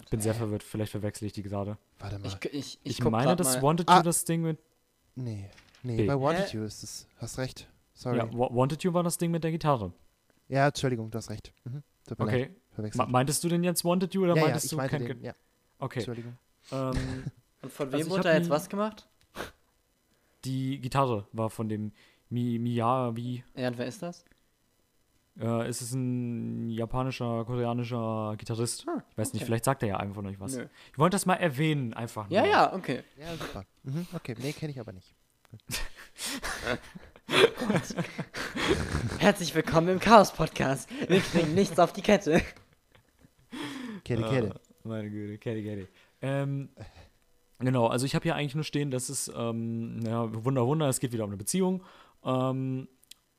Warte. 0.00 0.10
Bin 0.10 0.20
sehr 0.20 0.34
verwirrt, 0.34 0.62
vielleicht 0.62 0.92
verwechsel 0.92 1.26
ich 1.26 1.32
die 1.32 1.42
gerade. 1.42 1.76
Warte 1.98 2.18
mal. 2.18 2.26
Ich, 2.26 2.34
ich, 2.46 2.52
ich, 2.52 2.98
Ich, 2.98 3.04
meine, 3.04 3.36
mal. 3.36 3.62
Wanted 3.62 3.88
Ah. 3.88 3.98
You 3.98 4.02
das 4.02 4.24
Ding 4.24 4.42
mit. 4.42 4.58
nee, 5.14 5.48
nee, 5.82 5.96
B. 5.98 6.06
bei 6.06 6.18
Wanted 6.20 6.52
Hä? 6.52 6.56
You 6.56 6.64
ist 6.64 6.82
es. 6.82 7.06
Hast 7.18 7.38
recht. 7.38 7.68
Sorry. 7.94 8.18
Ja, 8.18 8.24
Ja, 8.26 8.32
Wa- 8.38 8.48
Wanted 8.50 8.82
You 8.82 8.92
war 8.94 9.02
das 9.02 9.18
Ding 9.18 9.30
mit 9.30 9.44
der 9.44 9.50
Gitarre. 9.52 9.92
Entschuldigung, 10.48 11.10
du 11.10 11.18
hast 11.18 11.30
recht. 11.30 11.52
Mhm. 11.64 11.82
Okay. 12.18 12.50
Meintest 13.08 13.44
du 13.44 13.48
denn 13.48 13.62
jetzt 13.62 13.84
Wanted 13.84 14.12
You 14.14 14.22
oder 14.24 14.34
ja, 14.34 14.40
ja, 14.40 14.44
meintest 14.46 14.64
ich 14.64 14.70
du 14.70 14.76
meinte 14.76 14.98
den, 14.98 15.22
ja. 15.22 15.34
Okay. 15.78 16.00
Entschuldigung. 16.00 16.36
Ähm, 16.72 16.90
Und 17.62 17.72
von 17.72 17.86
Also 17.86 17.98
wem 17.98 18.06
ich 18.06 18.10
wurde 18.10 18.22
da 18.24 18.34
jetzt 18.34 18.48
was 18.50 18.68
gemacht? 18.68 19.06
die 20.44 20.80
Gitarre 20.80 21.26
war 21.32 21.50
von 21.50 21.68
dem 21.68 21.92
Mi 22.30 22.58
Miyavi. 22.58 23.44
Ja, 23.54 23.68
und 23.68 23.78
wer 23.78 23.86
ist 23.86 24.02
das? 24.02 24.24
Äh, 25.38 25.66
es 25.68 25.80
ist 25.80 25.92
ein 25.94 26.68
japanischer, 26.70 27.44
koreanischer 27.44 28.34
Gitarrist. 28.36 28.86
Ah, 28.88 29.02
Ich 29.10 29.18
weiß 29.18 29.32
nicht, 29.32 29.44
vielleicht 29.44 29.64
sagt 29.64 29.82
er 29.82 29.88
ja 29.90 29.96
einem 29.98 30.14
von 30.14 30.26
euch 30.26 30.40
was. 30.40 30.56
Nö. 30.56 30.66
Ich 30.92 30.98
wollte 30.98 31.14
das 31.14 31.24
mal 31.26 31.34
erwähnen, 31.36 31.94
einfach 31.94 32.28
nur. 32.28 32.38
Ja, 32.38 32.44
ja, 32.46 32.72
okay. 32.74 33.02
Ja, 33.18 33.34
super. 33.36 33.64
Mhm, 33.84 34.06
okay, 34.12 34.34
nee, 34.40 34.52
kenne 34.52 34.72
ich 34.72 34.80
aber 34.80 34.92
nicht. 34.92 35.14
Herzlich 39.18 39.54
willkommen 39.54 39.88
im 39.88 40.00
Chaos-Podcast. 40.00 40.88
Wir 41.08 41.20
kriegen 41.20 41.54
nichts 41.54 41.78
auf 41.78 41.92
die 41.92 42.02
Kette. 42.02 42.42
Kette, 44.04 44.22
Kette. 44.22 44.46
Äh, 44.48 44.88
meine 44.88 45.10
Güte, 45.10 45.38
Kette, 45.38 45.62
Kette. 45.62 45.88
Ähm, 46.22 46.70
genau, 47.58 47.86
also 47.86 48.06
ich 48.06 48.14
habe 48.14 48.24
hier 48.24 48.34
eigentlich 48.34 48.54
nur 48.54 48.64
stehen, 48.64 48.90
dass 48.90 49.08
es, 49.08 49.30
ähm, 49.34 50.00
ja, 50.04 50.28
Wunder, 50.44 50.66
Wunder, 50.66 50.88
es 50.88 51.00
geht 51.00 51.12
wieder 51.12 51.24
um 51.24 51.30
eine 51.30 51.36
Beziehung. 51.36 51.82
Ähm, 52.24 52.88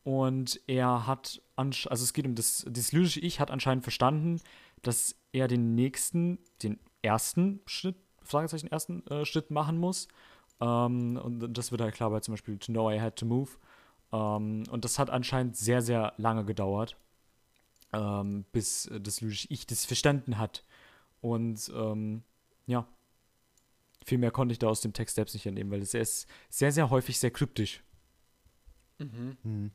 und 0.04 0.60
er 0.68 1.06
hat, 1.08 1.42
ansch- 1.58 1.88
also 1.88 2.04
es 2.04 2.14
geht 2.14 2.26
um 2.26 2.36
das, 2.36 2.66
das 2.70 2.92
lyrische 2.92 3.20
Ich 3.20 3.40
hat 3.40 3.52
anscheinend 3.52 3.84
verstanden, 3.84 4.42
dass 4.82 5.16
er 5.32 5.48
den 5.48 5.76
nächsten, 5.76 6.40
den 6.64 6.80
ersten 7.02 7.62
Schritt, 7.66 7.96
Fragezeichen, 8.24 8.68
ersten 8.68 9.06
äh, 9.08 9.26
Schritt 9.26 9.52
machen 9.52 9.78
muss. 9.78 10.08
Ähm, 10.60 11.18
und 11.18 11.54
das 11.54 11.72
wird 11.72 11.82
halt 11.82 11.94
klar 11.96 12.10
bei 12.10 12.20
zum 12.20 12.34
Beispiel 12.34 12.58
To 12.58 12.72
Know 12.72 12.92
I 12.92 13.00
Had 13.00 13.16
to 13.18 13.26
Move. 13.26 13.50
Ähm, 14.12 14.64
und 14.70 14.86
das 14.86 15.00
hat 15.00 15.10
anscheinend 15.10 15.56
sehr, 15.56 15.82
sehr 15.82 16.14
lange 16.18 16.46
gedauert, 16.46 16.98
ähm, 17.94 18.46
bis 18.52 18.90
das 19.00 19.22
lyrische 19.22 19.48
Ich 19.50 19.68
das 19.68 19.86
verstanden 19.86 20.38
hat. 20.38 20.64
Und 21.22 21.72
ähm, 21.76 22.24
ja, 22.66 22.88
viel 24.06 24.18
mehr 24.18 24.32
konnte 24.32 24.54
ich 24.54 24.60
da 24.60 24.68
aus 24.68 24.82
dem 24.82 24.94
Text 24.94 25.16
selbst 25.16 25.34
nicht 25.34 25.46
entnehmen, 25.46 25.72
weil 25.72 25.82
es 25.82 25.94
ist 25.94 26.28
sehr, 26.50 26.72
sehr 26.72 26.90
häufig 26.90 27.20
sehr 27.20 27.32
kryptisch. 27.32 27.84
Mhm. 29.00 29.38
Hm. 29.44 29.72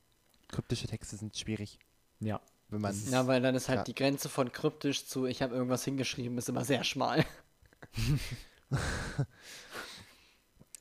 Kryptische 0.48 0.86
Texte 0.86 1.16
sind 1.16 1.36
schwierig, 1.36 1.78
Ja. 2.20 2.40
wenn 2.68 2.80
man. 2.80 2.94
Ja, 3.10 3.26
weil 3.26 3.40
dann 3.42 3.54
ist 3.54 3.68
halt 3.68 3.78
Ja. 3.78 3.84
die 3.84 3.94
Grenze 3.94 4.28
von 4.28 4.52
kryptisch 4.52 5.06
zu 5.06 5.26
ich 5.26 5.42
habe 5.42 5.54
irgendwas 5.54 5.84
hingeschrieben, 5.84 6.38
ist 6.38 6.48
immer 6.48 6.64
sehr 6.64 6.84
schmal. 6.84 7.24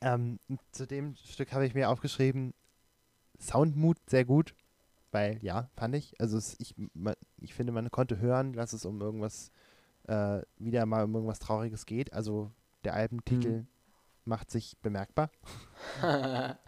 Ähm, 0.02 0.38
zu 0.72 0.86
dem 0.86 1.14
Stück 1.16 1.52
habe 1.52 1.64
ich 1.66 1.74
mir 1.74 1.88
aufgeschrieben, 1.88 2.52
Soundmood 3.40 3.96
sehr 4.06 4.24
gut, 4.26 4.54
weil 5.10 5.38
ja, 5.42 5.70
fand 5.74 5.94
ich. 5.94 6.20
Also 6.20 6.36
es, 6.36 6.54
ich, 6.58 6.74
man, 6.92 7.14
ich 7.38 7.54
finde, 7.54 7.72
man 7.72 7.90
konnte 7.90 8.18
hören, 8.18 8.52
dass 8.52 8.72
es 8.74 8.84
um 8.84 9.00
irgendwas, 9.00 9.50
äh, 10.06 10.42
wieder 10.58 10.84
mal 10.84 11.04
um 11.04 11.14
irgendwas 11.14 11.38
Trauriges 11.38 11.86
geht. 11.86 12.12
Also 12.12 12.52
der 12.84 12.92
Albentitel 12.94 13.60
Mhm. 13.62 13.66
macht 14.24 14.50
sich 14.50 14.76
bemerkbar. 14.82 15.30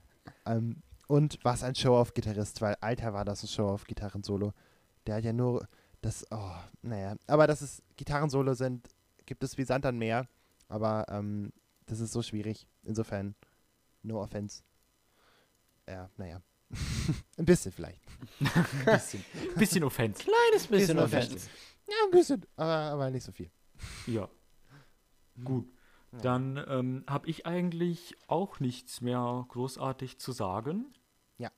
Ähm, 0.46 0.82
und 1.08 1.42
war 1.44 1.54
es 1.54 1.64
ein 1.64 1.74
Show-Off-Gitarrist, 1.74 2.60
weil 2.60 2.76
Alter 2.80 3.12
war 3.12 3.24
das 3.24 3.42
ein 3.42 3.48
Show-Off-Gitarrensolo. 3.48 4.52
Der 5.06 5.16
hat 5.16 5.24
ja 5.24 5.32
nur 5.32 5.66
das, 6.00 6.24
oh, 6.30 6.52
naja, 6.82 7.16
aber 7.26 7.46
dass 7.46 7.62
es 7.62 7.82
Gitarrensolo 7.96 8.54
sind, 8.54 8.88
gibt 9.26 9.42
es 9.42 9.58
wie 9.58 9.64
Sand 9.64 9.84
an 9.86 9.98
Meer, 9.98 10.28
aber 10.68 11.06
ähm, 11.08 11.52
das 11.86 12.00
ist 12.00 12.12
so 12.12 12.22
schwierig. 12.22 12.68
Insofern, 12.84 13.34
no 14.02 14.20
offense. 14.22 14.62
Ja, 15.88 16.08
naja. 16.18 16.42
ein 17.38 17.44
bisschen 17.46 17.72
vielleicht. 17.72 18.02
Ein 18.40 18.84
bisschen, 18.84 19.24
bisschen 19.56 19.84
Offense. 19.84 20.22
Kleines 20.22 20.66
bisschen 20.66 20.96
Bisschen 20.96 20.98
Offense. 20.98 21.48
Ja, 21.88 21.94
ein 22.04 22.10
bisschen, 22.10 22.46
aber, 22.56 22.74
aber 22.92 23.10
nicht 23.10 23.24
so 23.24 23.32
viel. 23.32 23.50
Ja. 24.06 24.28
Gut. 25.42 25.66
Ja. 26.12 26.18
Dann 26.20 26.56
ähm, 26.68 27.04
habe 27.08 27.28
ich 27.28 27.44
eigentlich 27.46 28.16
auch 28.28 28.60
nichts 28.60 29.00
mehr 29.00 29.44
großartig 29.48 30.18
zu 30.18 30.32
sagen. 30.32 30.92
Ja. 31.38 31.50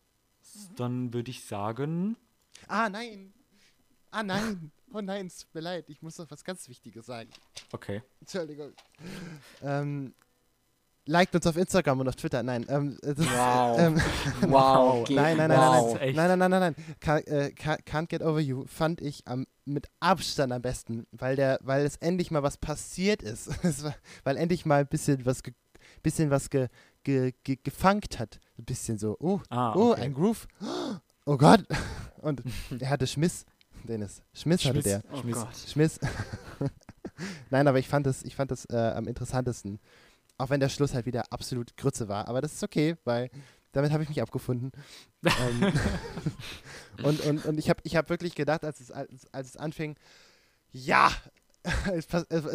Dann 0.77 1.13
würde 1.13 1.31
ich 1.31 1.45
sagen, 1.45 2.17
Ah, 2.67 2.89
nein! 2.89 3.33
Ah, 4.11 4.23
nein! 4.23 4.73
Oh 4.93 5.01
nein, 5.01 5.27
es 5.27 5.39
tut 5.39 5.55
mir 5.55 5.61
leid, 5.61 5.89
ich 5.89 6.03
muss 6.03 6.19
noch 6.19 6.29
was 6.33 6.43
ganz 6.43 6.69
Wichtiges 6.69 7.07
sagen. 7.07 7.31
okay. 7.71 8.03
Entschuldigung. 8.21 8.73
Ähm, 9.63 10.15
liked 11.07 11.35
uns 11.35 11.47
auf 11.47 11.57
Instagram 11.57 12.01
und 12.01 12.09
auf 12.09 12.17
Twitter. 12.17 12.43
Nein, 12.43 12.67
ähm, 12.69 12.97
das 13.03 13.19
Wow. 13.19 13.79
ähm, 13.79 14.01
Wow. 14.51 15.09
Nein, 15.11 15.37
nein, 15.37 15.49
nein, 15.49 15.49
nein, 15.49 15.59
wow. 15.83 15.93
nein, 15.95 16.03
Echt? 16.03 16.17
nein, 16.17 16.39
nein, 16.39 16.39
nein, 16.39 16.51
nein, 16.61 16.75
nein. 16.77 16.97
Ca- 17.01 17.19
äh, 17.19 17.51
Ca- 17.53 17.79
Can't 17.87 18.09
Get 18.09 18.23
Over 18.23 18.41
You 18.41 18.65
fand 18.67 19.01
ich 19.01 19.27
am, 19.27 19.47
mit 19.65 19.89
Abstand 20.01 20.53
am 20.53 20.63
besten, 20.63 21.07
weil 21.13 21.37
der, 21.37 21.59
weil 21.63 21.85
es 21.85 21.97
endlich 21.97 22.31
mal 22.31 22.43
was 22.43 22.57
passiert 22.57 23.23
ist. 23.23 23.51
Weil 24.25 24.37
endlich 24.37 24.65
mal 24.67 24.81
ein 24.81 24.87
bisschen 24.89 25.25
was, 25.27 25.43
ge, 25.43 25.55
bisschen 26.03 26.31
was 26.31 26.51
ge, 26.51 26.69
ge, 27.05 27.33
ge, 27.45 27.59
gefangt 27.63 28.19
hat. 28.19 28.39
Ein 28.59 28.65
bisschen 28.65 28.99
so, 28.99 29.17
oh, 29.21 29.41
Ah, 29.49 29.73
oh, 29.75 29.93
okay. 29.93 30.03
ein 30.03 30.15
Groove. 30.15 30.47
Oh 31.27 31.37
Gott. 31.37 31.65
Und 32.17 32.43
er 32.81 32.89
hatte 32.89 33.07
Schmiss, 33.07 33.45
Dennis. 33.85 34.23
Schmiss 34.33 34.65
hatte 34.65 34.73
Schmiss. 34.81 34.85
der. 34.85 35.03
Oh 35.13 35.21
Schmiss. 35.21 35.37
Gott. 35.37 35.49
Schmiss. 35.71 36.01
Nein, 37.51 37.69
aber 37.69 37.79
ich 37.79 37.87
fand 37.89 38.07
es, 38.07 38.23
ich 38.25 38.35
fand 38.35 38.51
es 38.51 38.65
äh, 38.67 38.77
am 38.97 39.07
interessantesten. 39.07 39.79
Auch 40.41 40.49
wenn 40.51 40.61
der 40.61 40.69
Schluss 40.71 40.95
halt 40.95 41.07
wieder 41.07 41.25
absolut 41.31 41.77
Grütze 41.77 42.09
war. 42.09 42.27
Aber 42.29 42.41
das 42.41 42.55
ist 42.55 42.63
okay, 42.63 42.97
weil 43.05 43.31
damit 43.73 43.93
habe 43.93 44.03
ich 44.03 44.09
mich 44.09 44.23
abgefunden. 44.23 44.73
ähm, 45.23 45.73
und, 47.03 47.21
und, 47.21 47.45
und 47.45 47.59
ich 47.59 47.69
habe 47.69 47.81
ich 47.85 47.95
hab 47.97 48.09
wirklich 48.09 48.35
gedacht, 48.35 48.65
als 48.65 48.81
es, 48.81 48.91
als, 48.91 49.27
als 49.33 49.49
es 49.49 49.57
anfing, 49.57 49.97
ja, 50.73 51.11
es, 51.93 52.07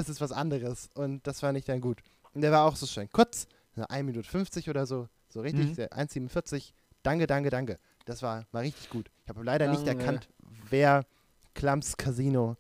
ist 0.10 0.22
was 0.22 0.32
anderes. 0.32 0.90
Und 0.96 1.26
das 1.28 1.42
fand 1.42 1.58
ich 1.58 1.66
dann 1.66 1.80
gut. 1.80 2.00
Und 2.34 2.42
der 2.42 2.52
war 2.52 2.66
auch 2.66 2.76
so 2.76 2.86
schön 2.88 3.10
kurz, 3.12 3.48
eine 3.76 3.90
1 3.90 4.06
Minute 4.06 4.28
50 4.28 4.70
oder 4.70 4.86
so, 4.86 5.08
so 5.30 5.42
richtig, 5.42 5.70
Mhm. 5.70 5.76
der 5.76 5.90
1,47. 5.92 6.74
Danke, 7.04 7.28
danke, 7.28 7.50
danke. 7.52 7.78
Das 8.06 8.22
war, 8.24 8.46
war 8.52 8.62
richtig 8.62 8.90
gut. 8.90 9.12
Ich 9.24 9.30
habe 9.30 9.44
leider 9.44 9.68
nicht 9.68 9.86
Danke. 9.86 10.04
erkannt, 10.04 10.28
wer 10.70 11.06
Klams 11.54 11.98
Casino, 11.98 12.58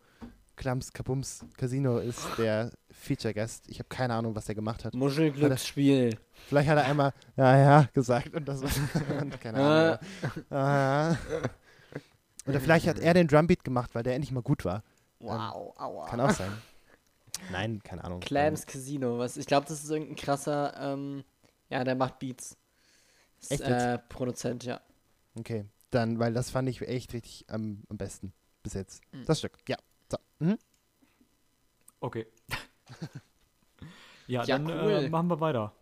Klams 0.55 0.91
Kabums 0.93 1.45
Casino 1.57 1.99
ist, 1.99 2.25
der 2.37 2.71
Feature 2.91 3.33
Guest. 3.33 3.65
Ich 3.69 3.79
habe 3.79 3.89
keine 3.89 4.13
Ahnung, 4.13 4.35
was 4.35 4.45
der 4.45 4.55
gemacht 4.55 4.85
hat. 4.85 4.93
Muschelglücksspiel. 4.93 6.17
Vielleicht 6.47 6.69
hat 6.69 6.77
er 6.77 6.85
einmal, 6.85 7.13
ja, 7.35 7.57
ja, 7.57 7.89
gesagt 7.93 8.33
und 8.33 8.47
das 8.47 8.61
war, 8.61 8.69
keine 9.39 9.57
Ahnung. 9.57 9.99
Ah. 10.49 11.15
Oder 12.47 12.61
vielleicht 12.61 12.87
hat 12.87 12.99
er 12.99 13.13
den 13.13 13.27
Drumbeat 13.27 13.63
gemacht, 13.63 13.91
weil 13.93 14.03
der 14.03 14.15
endlich 14.15 14.31
mal 14.31 14.43
gut 14.43 14.65
war. 14.65 14.83
wow, 15.19 15.73
aua. 15.77 16.07
Kann 16.07 16.19
auch 16.21 16.31
sein. 16.31 16.51
Nein, 17.51 17.81
keine 17.83 18.03
Ahnung. 18.03 18.19
Clams 18.19 18.65
Casino, 18.65 19.17
was? 19.17 19.37
Ich 19.37 19.45
glaube, 19.45 19.67
das 19.67 19.83
ist 19.83 19.89
irgendein 19.89 20.15
krasser, 20.15 20.73
ähm, 20.79 21.23
ja, 21.69 21.83
der 21.83 21.95
macht 21.95 22.19
Beats. 22.19 22.57
Ist, 23.41 23.51
Echt 23.51 23.61
äh, 23.61 23.97
Produzent, 24.09 24.63
ja. 24.63 24.75
Ähm, 24.75 24.81
Okay, 25.37 25.65
dann, 25.89 26.19
weil 26.19 26.33
das 26.33 26.49
fand 26.49 26.69
ich 26.69 26.81
echt 26.81 27.13
richtig 27.13 27.45
am, 27.49 27.83
am 27.89 27.97
besten 27.97 28.33
bis 28.63 28.73
jetzt. 28.73 29.01
Mhm. 29.11 29.25
Das 29.25 29.39
Stück, 29.39 29.57
ja. 29.67 29.77
Mhm. 30.39 30.57
Okay. 31.99 32.27
ja, 34.27 34.43
Ja, 34.43 34.45
dann 34.45 34.65
cool. 34.67 34.91
äh, 34.91 35.09
machen 35.09 35.27
wir 35.29 35.39
weiter. 35.39 35.73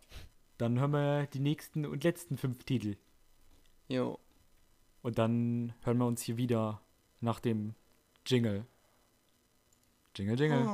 Dann 0.58 0.80
hören 0.80 0.92
wir 0.92 1.28
die 1.28 1.40
nächsten 1.40 1.86
und 1.86 2.04
letzten 2.04 2.38
fünf 2.38 2.64
Titel. 2.64 2.96
Jo. 3.90 4.20
Und 5.02 5.18
dann 5.18 5.74
hören 5.82 5.98
wir 5.98 6.06
uns 6.06 6.22
hier 6.22 6.38
wieder 6.38 6.82
nach 7.20 7.40
dem 7.40 7.76
Jingle. 8.26 8.66
Jingle, 10.16 10.40
Jingle. 10.40 10.66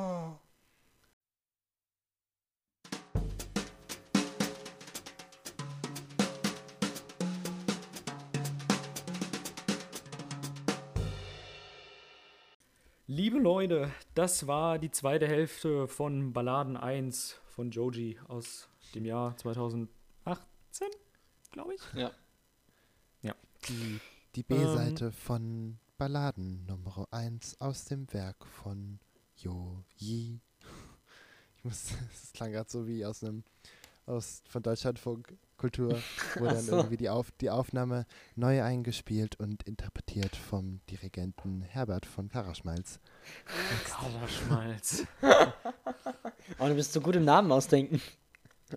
Liebe 13.12 13.40
Leute, 13.40 13.92
das 14.14 14.46
war 14.46 14.78
die 14.78 14.92
zweite 14.92 15.28
Hälfte 15.28 15.88
von 15.88 16.32
Balladen 16.32 16.78
1 16.78 17.40
von 17.48 17.72
Joji 17.72 18.20
aus 18.28 18.70
dem 18.94 19.04
Jahr 19.04 19.36
2018, 19.36 19.90
glaube 21.50 21.74
ich. 21.74 21.82
Ja. 21.96 22.12
Die, 23.68 24.00
die 24.36 24.44
B-Seite 24.44 25.12
von 25.12 25.80
Balladen 25.98 26.68
Nummer 26.68 27.08
1 27.10 27.60
aus 27.60 27.86
dem 27.86 28.06
Werk 28.14 28.46
von 28.46 29.00
Jo 29.38 29.84
Yi. 29.98 30.40
Ich 31.58 31.64
muss, 31.64 31.88
das 32.12 32.32
klang 32.34 32.52
gerade 32.52 32.70
so 32.70 32.86
wie 32.86 33.04
aus 33.04 33.24
einem, 33.24 33.44
aus, 34.06 34.44
von 34.48 34.62
Deutschlandfunk 34.62 35.36
Kultur, 35.60 36.02
wo 36.40 36.46
dann 36.46 36.60
so. 36.60 36.78
irgendwie 36.78 36.98
die, 36.98 37.10
Auf, 37.10 37.32
die 37.40 37.50
Aufnahme 37.52 38.06
neu 38.36 38.64
eingespielt 38.64 39.36
und 39.40 39.62
interpretiert 39.64 40.36
vom 40.36 40.82
Dirigenten 40.90 41.62
Herbert 41.62 42.08
von 42.08 42.30
Karaschmalz. 42.30 43.00
Kauerschmalz. 43.90 45.06
Oh, 46.58 46.68
du 46.68 46.74
bist 46.74 46.94
so 46.94 47.02
gut 47.02 47.16
im 47.16 47.26
Namen 47.26 47.52
ausdenken. 47.52 48.02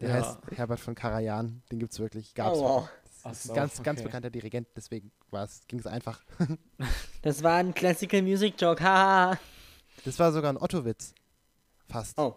Der 0.00 0.08
Ja. 0.08 0.14
heißt 0.16 0.38
Herbert 0.56 0.80
von 0.80 0.94
Karajan, 0.94 1.62
den 1.70 1.78
gibt 1.78 1.92
es 1.92 2.00
wirklich, 2.00 2.34
gab's 2.34 2.58
Oh, 2.58 2.62
wow. 2.62 2.88
Das 3.04 3.22
Ach 3.24 3.32
ist 3.32 3.42
so, 3.44 3.54
ganz, 3.54 3.82
ganz 3.82 4.00
okay. 4.00 4.08
bekannter 4.08 4.30
Dirigent, 4.30 4.68
deswegen 4.76 5.12
ging 5.68 5.78
es 5.78 5.86
einfach. 5.86 6.22
Das 7.22 7.42
war 7.44 7.58
ein 7.58 7.72
Classical 7.72 8.20
Music 8.20 8.60
Joke, 8.60 8.82
haha. 8.82 9.38
Das 10.04 10.18
war 10.18 10.32
sogar 10.32 10.52
ein 10.52 10.56
Otto-Witz. 10.56 11.14
Fast. 11.88 12.18
Oh. 12.18 12.34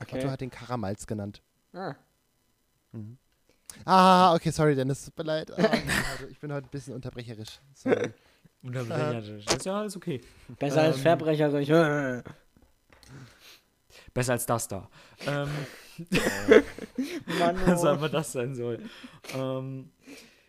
Otto 0.00 0.16
Okay. 0.16 0.28
hat 0.28 0.40
den 0.40 0.50
Karamalz 0.50 1.06
genannt. 1.08 1.42
Ah. 1.72 1.96
Ah, 3.84 4.34
okay, 4.34 4.50
sorry, 4.50 4.74
Dennis, 4.74 5.04
tut 5.04 5.18
mir 5.18 5.24
leid. 5.24 5.50
Ah, 5.56 5.74
ich, 5.74 5.82
bin 5.84 5.92
heute, 5.92 6.26
ich 6.30 6.38
bin 6.38 6.52
heute 6.52 6.66
ein 6.66 6.70
bisschen 6.70 6.94
unterbrecherisch. 6.94 7.60
Sorry. 7.74 8.10
Unterbrecherisch. 8.62 9.44
Das 9.44 9.56
ist 9.56 9.66
ja 9.66 9.80
alles 9.80 9.96
okay. 9.96 10.20
Besser 10.58 10.82
als 10.82 10.96
Ähm. 10.96 11.02
verbrecherisch. 11.02 11.68
Äh. 11.68 12.22
Besser 14.14 14.32
als 14.32 14.46
das 14.46 14.68
da. 14.68 14.88
Ähm, 15.26 15.48
Mann, 17.38 17.56
was 17.66 17.84
oh. 17.84 17.88
aber 17.88 18.08
das 18.08 18.32
sein 18.32 18.54
soll. 18.54 18.78
Ähm, 19.34 19.90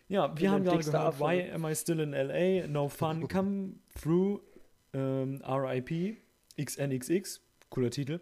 ja, 0.07 0.37
wir 0.37 0.51
haben 0.51 0.63
gerade 0.63 0.83
gehört. 0.83 1.19
Why 1.19 1.51
Am 1.51 1.65
I 1.65 1.75
Still 1.75 1.99
in 2.01 2.11
LA? 2.11 2.67
No 2.67 2.89
Fun, 2.89 3.27
Come 3.31 3.73
Through, 4.01 4.41
ähm, 4.93 5.41
RIP, 5.47 6.17
XNXX, 6.61 7.41
cooler 7.69 7.89
Titel. 7.89 8.19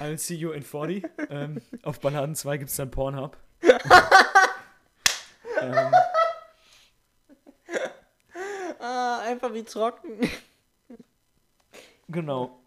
I'll 0.00 0.16
See 0.16 0.36
You 0.36 0.52
in 0.52 0.62
40. 0.62 1.04
ähm, 1.28 1.60
auf 1.82 2.00
Balladen 2.00 2.34
2 2.34 2.58
gibt 2.58 2.70
es 2.70 2.76
dann 2.76 2.90
Pornhub. 2.90 3.36
Ähm, 5.72 5.94
Ah, 8.80 9.20
einfach 9.26 9.54
wie 9.54 9.62
trocken. 9.62 10.28
Genau. 12.08 12.58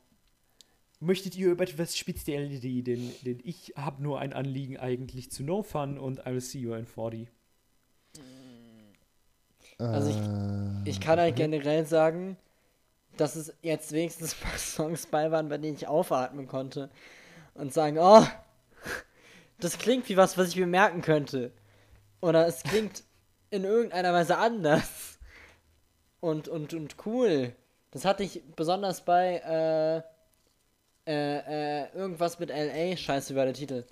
Möchtet 1.00 1.36
ihr 1.36 1.52
über 1.52 1.64
etwas 1.64 1.96
speziell 1.96 2.48
reden? 2.48 3.14
Denn 3.24 3.40
ich 3.44 3.74
habe 3.76 4.02
nur 4.02 4.20
ein 4.20 4.34
Anliegen 4.34 4.78
eigentlich 4.78 5.32
zu 5.32 5.44
No 5.44 5.62
Fun 5.62 6.00
und 6.00 6.26
I'll 6.26 6.42
see 6.42 6.60
you 6.60 6.74
in 6.74 6.86
40. 6.88 7.28
Also 9.78 10.10
ich- 10.10 10.90
Ich 10.96 11.00
kann 11.00 11.20
halt 11.20 11.36
generell 11.36 11.86
sagen, 11.86 12.36
dass 13.18 13.36
es 13.36 13.54
jetzt 13.62 13.92
wenigstens 13.92 14.34
ein 14.34 14.50
paar 14.50 14.58
Songs 14.58 15.06
bei 15.06 15.30
waren, 15.32 15.50
bei 15.50 15.58
denen 15.60 15.76
ich 15.76 15.88
aufatmen 15.88 16.48
konnte. 16.48 16.90
Und 17.54 17.74
sagen, 17.74 17.98
oh, 18.00 18.26
das 19.60 19.78
klingt 19.78 20.10
wie 20.10 20.18
was, 20.18 20.38
was 20.38 20.50
ich 20.50 20.56
mir 20.56 20.66
merken 20.68 21.02
könnte. 21.02 21.52
Oder 22.22 22.48
es 22.48 22.64
klingt 22.64 23.04
in 23.50 23.64
irgendeiner 23.64 24.14
Weise 24.14 24.38
anders. 24.38 25.20
Und, 26.20 26.48
und, 26.48 26.74
und 26.74 26.96
cool. 27.06 27.56
Das 27.92 28.06
hatte 28.06 28.24
ich 28.24 28.42
besonders 28.56 29.02
bei 29.06 30.04
äh, 31.06 31.12
äh, 31.12 31.84
äh, 31.84 31.96
irgendwas 31.96 32.40
mit 32.40 32.50
LA. 32.50 32.98
Scheiße, 32.98 33.36
war 33.36 33.46
der 33.46 33.54
Titel? 33.54 33.86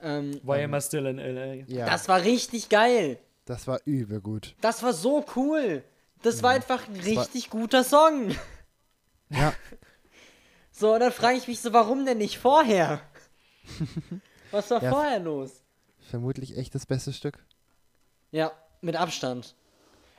Ähm, 0.00 0.40
Why 0.42 0.62
am 0.64 0.74
I 0.74 0.80
still 0.80 1.06
in 1.06 1.18
LA? 1.18 1.64
Ja, 1.66 1.86
Das 1.86 2.08
war 2.08 2.22
richtig 2.22 2.68
geil. 2.68 3.18
das 3.44 3.66
war 3.66 3.80
übel 3.84 4.20
gut. 4.20 4.54
Das 4.60 4.82
war 4.82 4.92
so 4.92 5.24
cool. 5.36 5.82
Das 6.22 6.42
war 6.42 6.50
einfach 6.52 6.88
ein 6.88 6.96
richtig 6.96 7.50
guter 7.50 7.84
Song. 7.84 8.34
Ja, 9.30 9.52
So, 10.72 10.92
und 10.94 11.00
dann 11.00 11.12
frage 11.12 11.38
ich 11.38 11.48
mich 11.48 11.60
so, 11.60 11.72
warum 11.72 12.04
denn 12.04 12.18
nicht 12.18 12.38
vorher? 12.38 13.00
Was 14.50 14.70
war 14.70 14.82
Ja. 14.82 14.90
vorher 14.90 15.18
los? 15.20 15.62
vermutlich 16.10 16.56
echt 16.56 16.74
das 16.74 16.86
beste 16.86 17.12
Stück. 17.12 17.44
Ja, 18.30 18.52
mit 18.80 18.96
Abstand. 18.96 19.54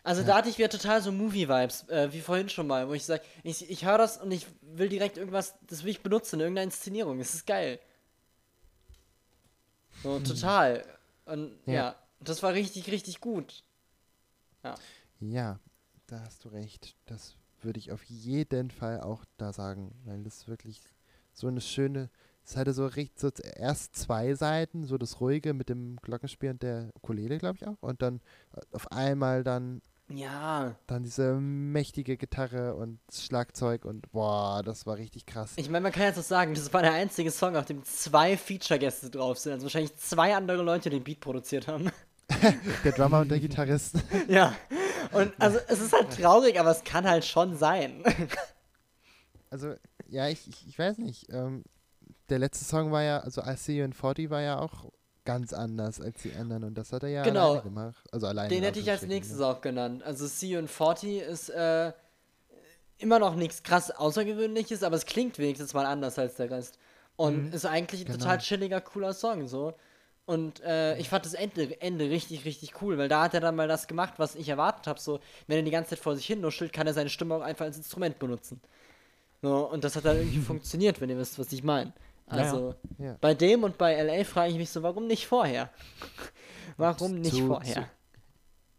Also 0.04 0.24
da 0.24 0.38
hatte 0.38 0.48
ich 0.48 0.58
wieder 0.58 0.70
total 0.70 1.02
so 1.02 1.12
Movie-Vibes, 1.12 1.90
äh, 1.90 2.14
wie 2.14 2.22
vorhin 2.22 2.48
schon 2.48 2.66
mal, 2.66 2.88
wo 2.88 2.94
ich 2.94 3.04
sage, 3.04 3.24
ich, 3.44 3.70
ich 3.70 3.86
höre 3.86 3.98
das 3.98 4.18
und 4.18 4.32
ich 4.32 4.48
will 4.62 4.88
direkt 4.88 5.18
irgendwas, 5.18 5.56
das 5.68 5.84
will 5.84 5.92
ich 5.92 6.02
benutzen 6.02 6.36
in 6.36 6.42
irgendeiner 6.42 6.64
Inszenierung. 6.64 7.20
Das 7.20 7.34
ist 7.34 7.46
geil. 7.46 7.80
So, 10.04 10.20
total. 10.20 10.86
Und 11.26 11.58
ja. 11.66 11.74
Ja. 11.74 11.96
das 12.22 12.42
war 12.42 12.54
richtig, 12.54 12.90
richtig 12.90 13.20
gut. 13.20 13.64
Ja, 15.20 15.60
da 16.06 16.22
hast 16.22 16.46
du 16.46 16.50
recht. 16.50 16.96
Das 17.06 17.36
würde 17.62 17.80
ich 17.80 17.92
auf 17.92 18.04
jeden 18.06 18.72
Fall 18.72 19.02
auch 19.02 19.26
da 19.38 19.52
sagen, 19.52 19.94
weil 20.06 20.24
das 20.24 20.48
wirklich 20.48 20.80
so 21.34 21.48
eine 21.48 21.62
schöne, 21.62 22.10
es 22.48 22.56
hatte 22.56 22.72
so 22.72 22.86
richtig, 22.86 23.20
so 23.20 23.30
erst 23.58 23.96
zwei 23.96 24.34
Seiten, 24.34 24.86
so 24.86 24.98
das 24.98 25.20
Ruhige 25.20 25.54
mit 25.54 25.68
dem 25.68 25.98
Glockenspiel 26.02 26.52
und 26.52 26.64
der 26.64 26.92
Ukulele, 26.96 27.40
glaube 27.40 27.58
ich 27.60 27.68
auch, 27.68 27.76
und 27.82 28.02
dann 28.02 28.22
äh, 28.56 28.62
auf 28.72 28.90
einmal 28.90 29.44
dann 29.44 29.82
Ja. 30.10 30.76
Dann 30.88 31.04
diese 31.04 31.34
mächtige 31.34 32.16
Gitarre 32.16 32.76
und 32.76 33.00
Schlagzeug 33.12 33.84
und 33.84 34.10
boah, 34.14 34.64
das 34.64 34.86
war 34.86 34.96
richtig 34.96 35.26
krass. 35.26 35.52
Ich 35.58 35.70
meine, 35.70 35.84
man 35.84 35.92
kann 35.92 36.04
jetzt 36.04 36.18
auch 36.20 36.24
sagen, 36.24 36.54
das 36.54 36.72
war 36.72 36.82
der 36.82 36.94
einzige 36.94 37.32
Song, 37.32 37.58
auf 37.58 37.66
dem 37.66 37.84
zwei 37.84 38.38
Feature-Gäste 38.38 39.10
drauf 39.10 39.38
sind. 39.40 39.52
Also 39.52 39.66
wahrscheinlich 39.66 39.98
zwei 39.98 40.34
andere 40.34 40.64
Leute 40.64 40.90
den 40.90 41.04
Beat 41.04 41.20
produziert 41.20 41.68
haben. 41.68 41.92
Der 42.84 42.92
Drummer 42.94 43.22
und 43.22 43.30
der 43.30 43.40
Gitarrist. 43.40 43.96
ja. 44.28 44.54
Und 45.12 45.34
also 45.40 45.60
es 45.68 45.80
ist 45.80 45.94
halt 45.94 46.12
traurig, 46.12 46.60
aber 46.60 46.72
es 46.72 46.84
kann 46.84 47.06
halt 47.06 47.24
schon 47.24 47.58
sein. 47.58 48.04
Also, 49.50 49.76
ja, 50.10 50.28
ich, 50.28 50.46
ich, 50.48 50.68
ich 50.68 50.78
weiß 50.78 50.98
nicht. 50.98 51.32
Ähm, 51.32 51.64
der 52.30 52.40
letzte 52.40 52.66
Song 52.66 52.92
war 52.92 53.04
ja, 53.04 53.20
also 53.20 53.42
I 53.42 53.56
See 53.56 53.78
You 53.78 53.86
in 53.86 53.94
40 53.94 54.30
war 54.30 54.42
ja 54.42 54.60
auch 54.60 54.92
ganz 55.26 55.52
anders 55.52 56.00
als 56.00 56.22
die 56.22 56.34
anderen 56.34 56.64
und 56.64 56.78
das 56.78 56.94
hat 56.94 57.04
er 57.04 57.10
ja 57.10 57.24
Genau. 57.24 57.50
alleine 57.52 57.64
gemacht. 57.64 58.08
Also 58.12 58.28
alleine. 58.28 58.50
Den 58.50 58.64
hätte 58.64 58.80
ich 58.80 58.90
als 58.90 59.02
nächstes 59.04 59.42
auch 59.42 59.62
genannt. 59.62 60.04
Also 60.04 60.26
See 60.26 60.48
You 60.48 60.60
in 60.60 60.68
40 60.68 61.22
ist 61.22 61.50
äh, 61.50 61.92
immer 62.98 63.20
noch 63.20 63.36
nichts 63.36 63.64
krass 63.64 63.92
Außergewöhnliches, 63.92 64.84
aber 64.84 64.96
es 64.96 65.06
klingt 65.06 65.38
wenigstens 65.38 65.74
mal 65.74 65.86
anders 65.86 66.18
als 66.18 66.36
der 66.36 66.50
Rest. 66.50 66.80
Und 67.18 67.54
ist 67.54 67.66
eigentlich 67.66 68.02
ein 68.02 68.06
genau. 68.06 68.20
total 68.20 68.38
chilliger, 68.38 68.80
cooler 68.80 69.14
Song 69.14 69.48
so. 69.48 69.74
Und 70.26 70.60
äh, 70.62 70.98
ich 70.98 71.10
fand 71.10 71.26
das 71.26 71.34
Ende, 71.34 71.82
Ende 71.82 72.10
richtig, 72.10 72.46
richtig 72.46 72.82
cool, 72.82 72.98
weil 72.98 73.08
da 73.08 73.24
hat 73.24 73.34
er 73.34 73.40
dann 73.40 73.56
mal 73.56 73.68
das 73.68 73.88
gemacht, 73.88 74.16
was 74.18 74.36
ich 74.36 74.50
erwartet 74.50 74.86
habe. 74.86 75.00
So, 75.00 75.20
wenn 75.48 75.58
er 75.58 75.64
die 75.64 75.72
ganze 75.72 75.92
Zeit 75.92 76.00
vor 76.00 76.16
sich 76.16 76.26
hin 76.28 76.42
nuschelt, 76.42 76.74
kann 76.74 76.86
er 76.86 76.94
seine 76.94 77.10
Stimme 77.10 77.36
auch 77.36 77.42
einfach 77.42 77.66
als 77.66 77.78
Instrument 77.78 78.20
benutzen. 78.20 78.62
So, 79.42 79.70
und 79.70 79.84
das 79.84 79.96
hat 79.96 80.06
dann 80.06 80.18
irgendwie 80.18 80.40
funktioniert, 80.42 81.00
wenn 81.02 81.10
ihr 81.10 81.18
wisst, 81.18 81.40
was 81.40 81.52
ich 81.52 81.64
meine. 81.64 81.94
Ja, 82.30 82.38
ja. 82.38 82.44
Also, 82.44 82.76
Ja. 82.98 83.18
bei 83.22 83.34
dem 83.34 83.64
und 83.64 83.78
bei 83.78 83.94
LA 83.96 84.26
frage 84.26 84.52
ich 84.52 84.58
mich 84.58 84.70
so, 84.70 84.84
warum 84.84 85.08
nicht 85.08 85.28
vorher? 85.28 85.70
warum 86.78 87.22
nicht 87.22 87.36
Zu- 87.36 87.48
vorher? 87.48 87.90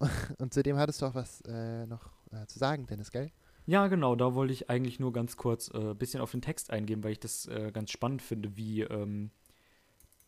Und 0.38 0.54
zudem 0.54 0.76
hattest 0.76 1.02
du 1.02 1.06
auch 1.06 1.14
was 1.16 1.40
äh, 1.40 1.84
noch 1.86 2.08
äh, 2.30 2.46
zu 2.46 2.58
sagen, 2.60 2.86
Dennis, 2.86 3.10
gell? 3.10 3.32
Ja, 3.66 3.88
genau, 3.88 4.14
da 4.14 4.34
wollte 4.34 4.52
ich 4.52 4.70
eigentlich 4.70 5.00
nur 5.00 5.12
ganz 5.12 5.36
kurz 5.36 5.68
ein 5.70 5.90
äh, 5.90 5.94
bisschen 5.94 6.20
auf 6.20 6.30
den 6.30 6.40
Text 6.40 6.70
eingehen, 6.70 7.02
weil 7.02 7.10
ich 7.12 7.18
das 7.20 7.46
äh, 7.46 7.72
ganz 7.72 7.90
spannend 7.90 8.22
finde, 8.22 8.56
wie 8.56 8.82
ähm, 8.82 9.30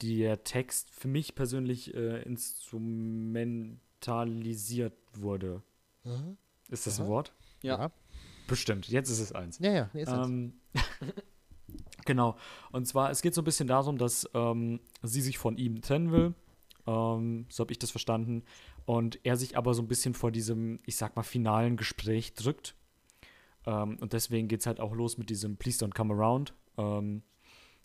der 0.03 0.43
Text 0.43 0.91
für 0.91 1.07
mich 1.09 1.35
persönlich 1.37 1.95
äh, 1.95 2.23
instrumentalisiert 2.23 4.95
wurde. 5.15 5.63
Ist 6.69 6.87
das 6.87 6.99
ein 6.99 7.05
Aha. 7.05 7.11
Wort? 7.11 7.33
Ja. 7.63 7.91
Bestimmt, 8.49 8.89
jetzt 8.89 9.09
ist 9.11 9.21
es 9.21 9.33
eins. 9.33 9.59
Ja, 9.61 9.73
ja, 9.73 9.91
nee, 9.93 10.03
ist. 10.03 10.11
Ähm, 10.13 10.55
genau. 12.11 12.37
Und 12.73 12.87
zwar, 12.87 13.11
es 13.11 13.23
geht 13.23 13.35
so 13.35 13.41
ein 13.41 13.45
bisschen 13.45 13.69
darum, 13.69 13.97
dass 13.97 14.29
ähm, 14.35 14.81
sie 15.03 15.21
sich 15.21 15.39
von 15.39 15.57
ihm 15.57 15.81
trennen 15.81 16.11
will. 16.11 16.35
Ähm, 16.89 17.47
so 17.49 17.63
habe 17.63 17.73
ich 17.73 17.79
das 17.79 17.93
verstanden. 17.93 18.43
Und 18.85 19.21
er 19.23 19.37
sich 19.37 19.57
aber 19.57 19.75
so 19.75 19.83
ein 19.83 19.87
bisschen 19.87 20.15
vor 20.15 20.33
diesem, 20.33 20.81
ich 20.87 20.97
sag 20.97 21.15
mal, 21.15 21.23
finalen 21.23 21.77
Gespräch 21.77 22.35
drückt. 22.35 22.75
Ähm, 23.65 23.97
und 24.01 24.13
deswegen 24.13 24.49
geht 24.49 24.61
es 24.61 24.67
halt 24.67 24.81
auch 24.81 24.93
los 24.93 25.19
mit 25.19 25.31
diesem 25.31 25.57
Please 25.57 25.85
don't 25.85 25.95
come 25.95 26.13
around. 26.13 26.53
Ähm, 26.77 27.23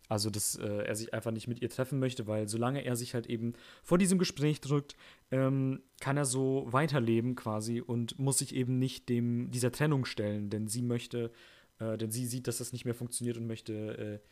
also, 0.10 0.32
dass 0.32 0.56
äh, 0.56 0.86
er 0.86 0.96
sich 0.96 1.14
einfach 1.14 1.32
nicht 1.32 1.48
mit 1.48 1.62
ihr 1.62 1.70
treffen 1.70 2.00
möchte, 2.00 2.26
weil 2.26 2.48
solange 2.48 2.84
er 2.84 2.96
sich 2.96 3.14
halt 3.14 3.28
eben 3.28 3.54
vor 3.84 4.00
diesem 4.00 4.18
Gespräch 4.18 4.60
drückt, 4.60 4.96
ähm, 5.30 5.84
kann 6.00 6.18
er 6.18 6.26
so 6.26 6.66
weiterleben 6.68 7.36
quasi 7.36 7.80
und 7.80 8.18
muss 8.18 8.40
sich 8.40 8.56
eben 8.56 8.80
nicht 8.80 9.08
dem 9.10 9.52
dieser 9.52 9.72
Trennung 9.72 10.06
stellen, 10.06 10.50
denn 10.50 10.68
sie 10.68 10.82
möchte, 10.82 11.32
äh, 11.80 11.98
denn 11.98 12.12
sie 12.12 12.26
sieht, 12.26 12.48
dass 12.48 12.58
das 12.58 12.74
nicht 12.74 12.86
mehr 12.86 12.96
funktioniert 12.96 13.38
und 13.38 13.48
möchte, 13.48 14.22
äh, 14.24 14.28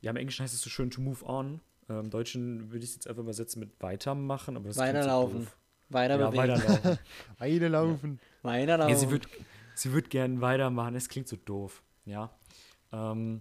ja, 0.00 0.10
im 0.10 0.16
Englischen 0.16 0.42
heißt 0.42 0.54
es 0.54 0.60
so 0.60 0.70
schön 0.70 0.90
to 0.90 1.00
move 1.00 1.24
on. 1.24 1.60
Ähm, 1.88 2.00
Im 2.00 2.10
Deutschen 2.10 2.70
würde 2.70 2.84
ich 2.84 2.90
es 2.90 2.96
jetzt 2.96 3.08
einfach 3.08 3.22
übersetzen 3.22 3.60
mit 3.60 3.70
weitermachen, 3.80 4.56
aber 4.56 4.66
das 4.68 4.76
so 4.76 4.82
Weiterlaufen. 4.82 5.40
doof. 5.40 5.56
Weiter 5.88 6.18
Ja, 6.18 6.36
weiterlaufen. 6.36 6.98
Beide 7.38 7.68
laufen. 7.68 8.20
Weiterlaufen. 8.42 8.92
Ja, 8.92 8.98
sie 8.98 9.10
wird, 9.10 9.28
sie 9.74 9.92
wird 9.92 10.10
gern 10.10 10.40
weitermachen. 10.40 10.94
Es 10.96 11.08
klingt 11.08 11.28
so 11.28 11.36
doof, 11.36 11.82
ja. 12.04 12.36
Ähm, 12.92 13.40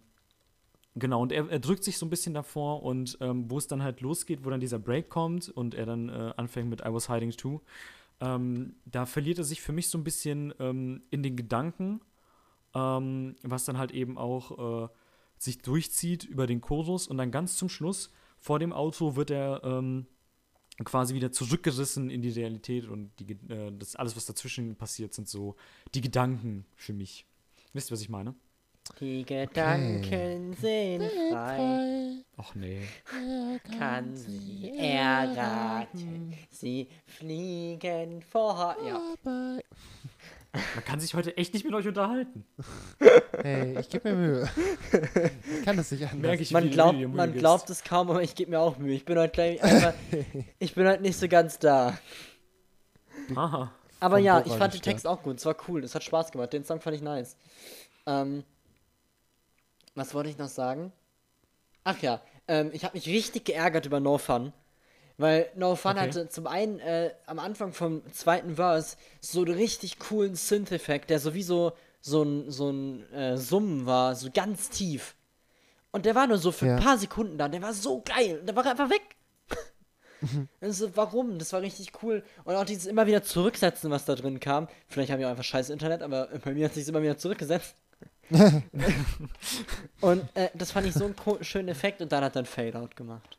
genau, 0.94 1.22
und 1.22 1.32
er, 1.32 1.50
er 1.50 1.60
drückt 1.60 1.84
sich 1.84 1.98
so 1.98 2.06
ein 2.06 2.10
bisschen 2.12 2.34
davor 2.36 2.84
und 2.84 3.18
ähm, 3.22 3.50
wo 3.50 3.58
es 3.58 3.68
dann 3.68 3.82
halt 3.82 4.02
losgeht, 4.02 4.46
wo 4.46 4.50
dann 4.52 4.60
dieser 4.60 4.80
Break 4.80 5.10
kommt 5.10 5.50
und 5.50 5.74
er 5.74 5.86
dann 5.88 6.10
äh, 6.10 6.34
anfängt 6.38 6.70
mit 6.70 6.82
I 6.82 6.94
was 6.94 7.10
hiding 7.10 7.32
too, 7.32 7.62
ähm, 8.22 8.76
da 8.86 9.06
verliert 9.06 9.40
er 9.40 9.44
sich 9.44 9.62
für 9.62 9.72
mich 9.74 9.90
so 9.90 9.98
ein 9.98 10.04
bisschen 10.04 10.54
ähm, 10.60 11.04
in 11.10 11.24
den 11.24 11.36
Gedanken, 11.36 12.02
ähm, 12.76 13.36
was 13.42 13.66
dann 13.66 13.78
halt 13.78 13.92
eben 13.92 14.18
auch 14.18 14.86
äh, 14.86 14.88
sich 15.38 15.60
durchzieht 15.60 16.24
über 16.24 16.46
den 16.46 16.62
Chorus 16.62 17.08
und 17.08 17.18
dann 17.18 17.32
ganz 17.32 17.58
zum 17.58 17.70
Schluss 17.70 18.12
vor 18.38 18.60
dem 18.60 18.74
Auto 18.74 19.16
wird 19.16 19.32
er 19.32 19.62
ähm, 19.64 20.06
quasi 20.84 21.16
wieder 21.16 21.32
zurückgerissen 21.32 22.10
in 22.10 22.22
die 22.22 22.30
Realität 22.30 22.88
und 22.88 23.12
die, 23.20 23.32
äh, 23.52 23.72
das 23.78 23.96
alles, 23.96 24.16
was 24.16 24.26
dazwischen 24.26 24.76
passiert, 24.76 25.14
sind 25.14 25.28
so 25.28 25.56
die 25.94 26.02
Gedanken 26.02 26.66
für 26.76 26.94
mich. 26.94 27.26
Wisst 27.74 27.90
ihr, 27.90 27.94
was 27.94 28.02
ich 28.02 28.10
meine? 28.10 28.36
Die 29.00 29.26
Gedanken 29.26 30.54
sind 30.54 31.02
frei, 31.32 32.24
Ach 32.38 32.54
nee. 32.54 32.82
kann 33.80 34.16
sie 34.16 34.78
erraten. 34.78 36.36
Sie 36.52 36.88
fliegen 37.08 38.22
vor. 38.22 38.76
Ja. 38.86 39.02
Man 40.76 40.86
kann 40.86 41.00
sich 41.00 41.14
heute 41.14 41.36
echt 41.38 41.54
nicht 41.54 41.66
mit 41.66 41.74
euch 41.74 41.88
unterhalten. 41.88 42.46
Hey, 43.42 43.78
ich 43.80 43.90
gebe 43.90 44.10
mir 44.12 44.16
Mühe. 44.16 44.50
ich 45.60 45.66
kann 45.66 45.78
das 45.78 45.92
nicht 45.92 46.04
anders. 46.04 46.20
Merke 46.20 46.44
ich, 46.44 46.52
Man 46.52 46.70
glaubt, 46.70 47.00
man 47.00 47.30
gibst. 47.32 47.40
glaubt 47.40 47.70
es 47.70 47.84
kaum, 47.84 48.10
aber 48.10 48.24
ich 48.24 48.36
gebe 48.36 48.52
mir 48.52 48.60
auch 48.60 48.78
Mühe. 48.78 48.94
Ich 48.96 49.06
bin 49.06 49.18
heute 49.18 49.32
gleich 49.34 49.62
einfach, 49.64 49.94
ich 50.60 50.74
bin 50.76 50.88
heute 50.88 51.02
nicht 51.02 51.20
so 51.20 51.28
ganz 51.28 51.60
da. 51.60 51.98
Aha. 53.36 53.72
Aber 54.00 54.18
ja, 54.20 54.44
ich 54.46 54.54
fand 54.54 54.74
den. 54.74 54.82
Text 54.82 55.08
auch 55.08 55.24
gut. 55.24 55.38
Es 55.38 55.46
war 55.46 55.56
cool. 55.68 55.84
Es 55.84 55.96
hat 55.96 56.04
Spaß 56.04 56.32
gemacht. 56.32 56.54
Den 56.54 56.64
Song 56.64 56.80
fand 56.80 56.96
ich 56.96 57.02
nice. 57.02 57.38
Ähm, 58.06 58.44
was 59.96 60.14
wollte 60.14 60.30
ich 60.30 60.38
noch 60.38 60.50
sagen? 60.50 60.92
Ach 61.84 61.98
ja, 62.00 62.22
ähm, 62.48 62.70
ich 62.74 62.84
habe 62.84 62.96
mich 62.98 63.08
richtig 63.08 63.46
geärgert 63.46 63.86
über 63.86 64.00
No 64.00 64.18
Fun. 64.18 64.54
Weil 65.18 65.50
No 65.56 65.76
Fun 65.76 65.92
Okay. 65.92 66.00
hatte 66.02 66.30
zum 66.30 66.46
einen 66.48 66.80
äh, 66.80 67.12
am 67.26 67.40
Anfang 67.40 67.72
vom 67.74 68.02
zweiten 68.12 68.56
Verse 68.56 68.98
so 69.22 69.44
einen 69.44 69.54
richtig 69.56 69.98
coolen 70.00 70.36
Synth-Effekt, 70.36 71.10
der 71.10 71.20
sowieso 71.20 71.72
so 72.02 72.24
ein, 72.24 72.52
so 72.52 72.70
ein 72.70 73.12
äh, 73.14 73.38
Summen 73.38 73.86
war, 73.86 74.16
so 74.16 74.30
ganz 74.34 74.70
tief. 74.70 75.16
Und 75.92 76.06
der 76.06 76.16
war 76.16 76.28
nur 76.28 76.38
so 76.38 76.52
für 76.52 76.68
Ja. 76.68 76.76
ein 76.76 76.84
paar 76.84 76.98
Sekunden 76.98 77.38
da. 77.38 77.48
Der 77.48 77.62
war 77.62 77.74
so 77.74 78.02
geil. 78.02 78.42
Der 78.46 78.56
war 78.56 78.66
einfach 78.66 78.90
weg. 78.90 79.02
Also, 80.60 80.96
warum? 80.96 81.38
Das 81.38 81.54
war 81.54 81.62
richtig 81.62 81.92
cool. 82.02 82.24
Und 82.46 82.56
auch 82.56 82.66
dieses 82.66 82.88
immer 82.88 83.06
wieder 83.06 83.22
zurücksetzen, 83.22 83.92
was 83.92 84.06
da 84.06 84.16
drin 84.16 84.40
kam. 84.40 84.68
Vielleicht 84.88 85.12
haben 85.12 85.20
wir 85.20 85.28
auch 85.28 85.32
einfach 85.32 85.44
scheiß 85.44 85.70
Internet, 85.70 86.02
aber 86.02 86.30
bei 86.44 86.54
mir 86.54 86.66
hat 86.66 86.74
sich 86.74 86.88
immer 86.88 87.02
wieder 87.04 87.18
zurückgesetzt. 87.18 87.76
und 90.02 90.24
äh, 90.36 90.50
das 90.56 90.72
fand 90.72 90.88
ich 90.88 90.94
so 90.94 91.06
einen 91.06 91.44
schönen 91.44 91.68
Effekt 91.70 92.02
und 92.02 92.12
dann 92.12 92.24
hat 92.24 92.36
er 92.36 92.42
ein 92.44 92.46
Fade-Out 92.46 92.96
gemacht. 92.96 93.38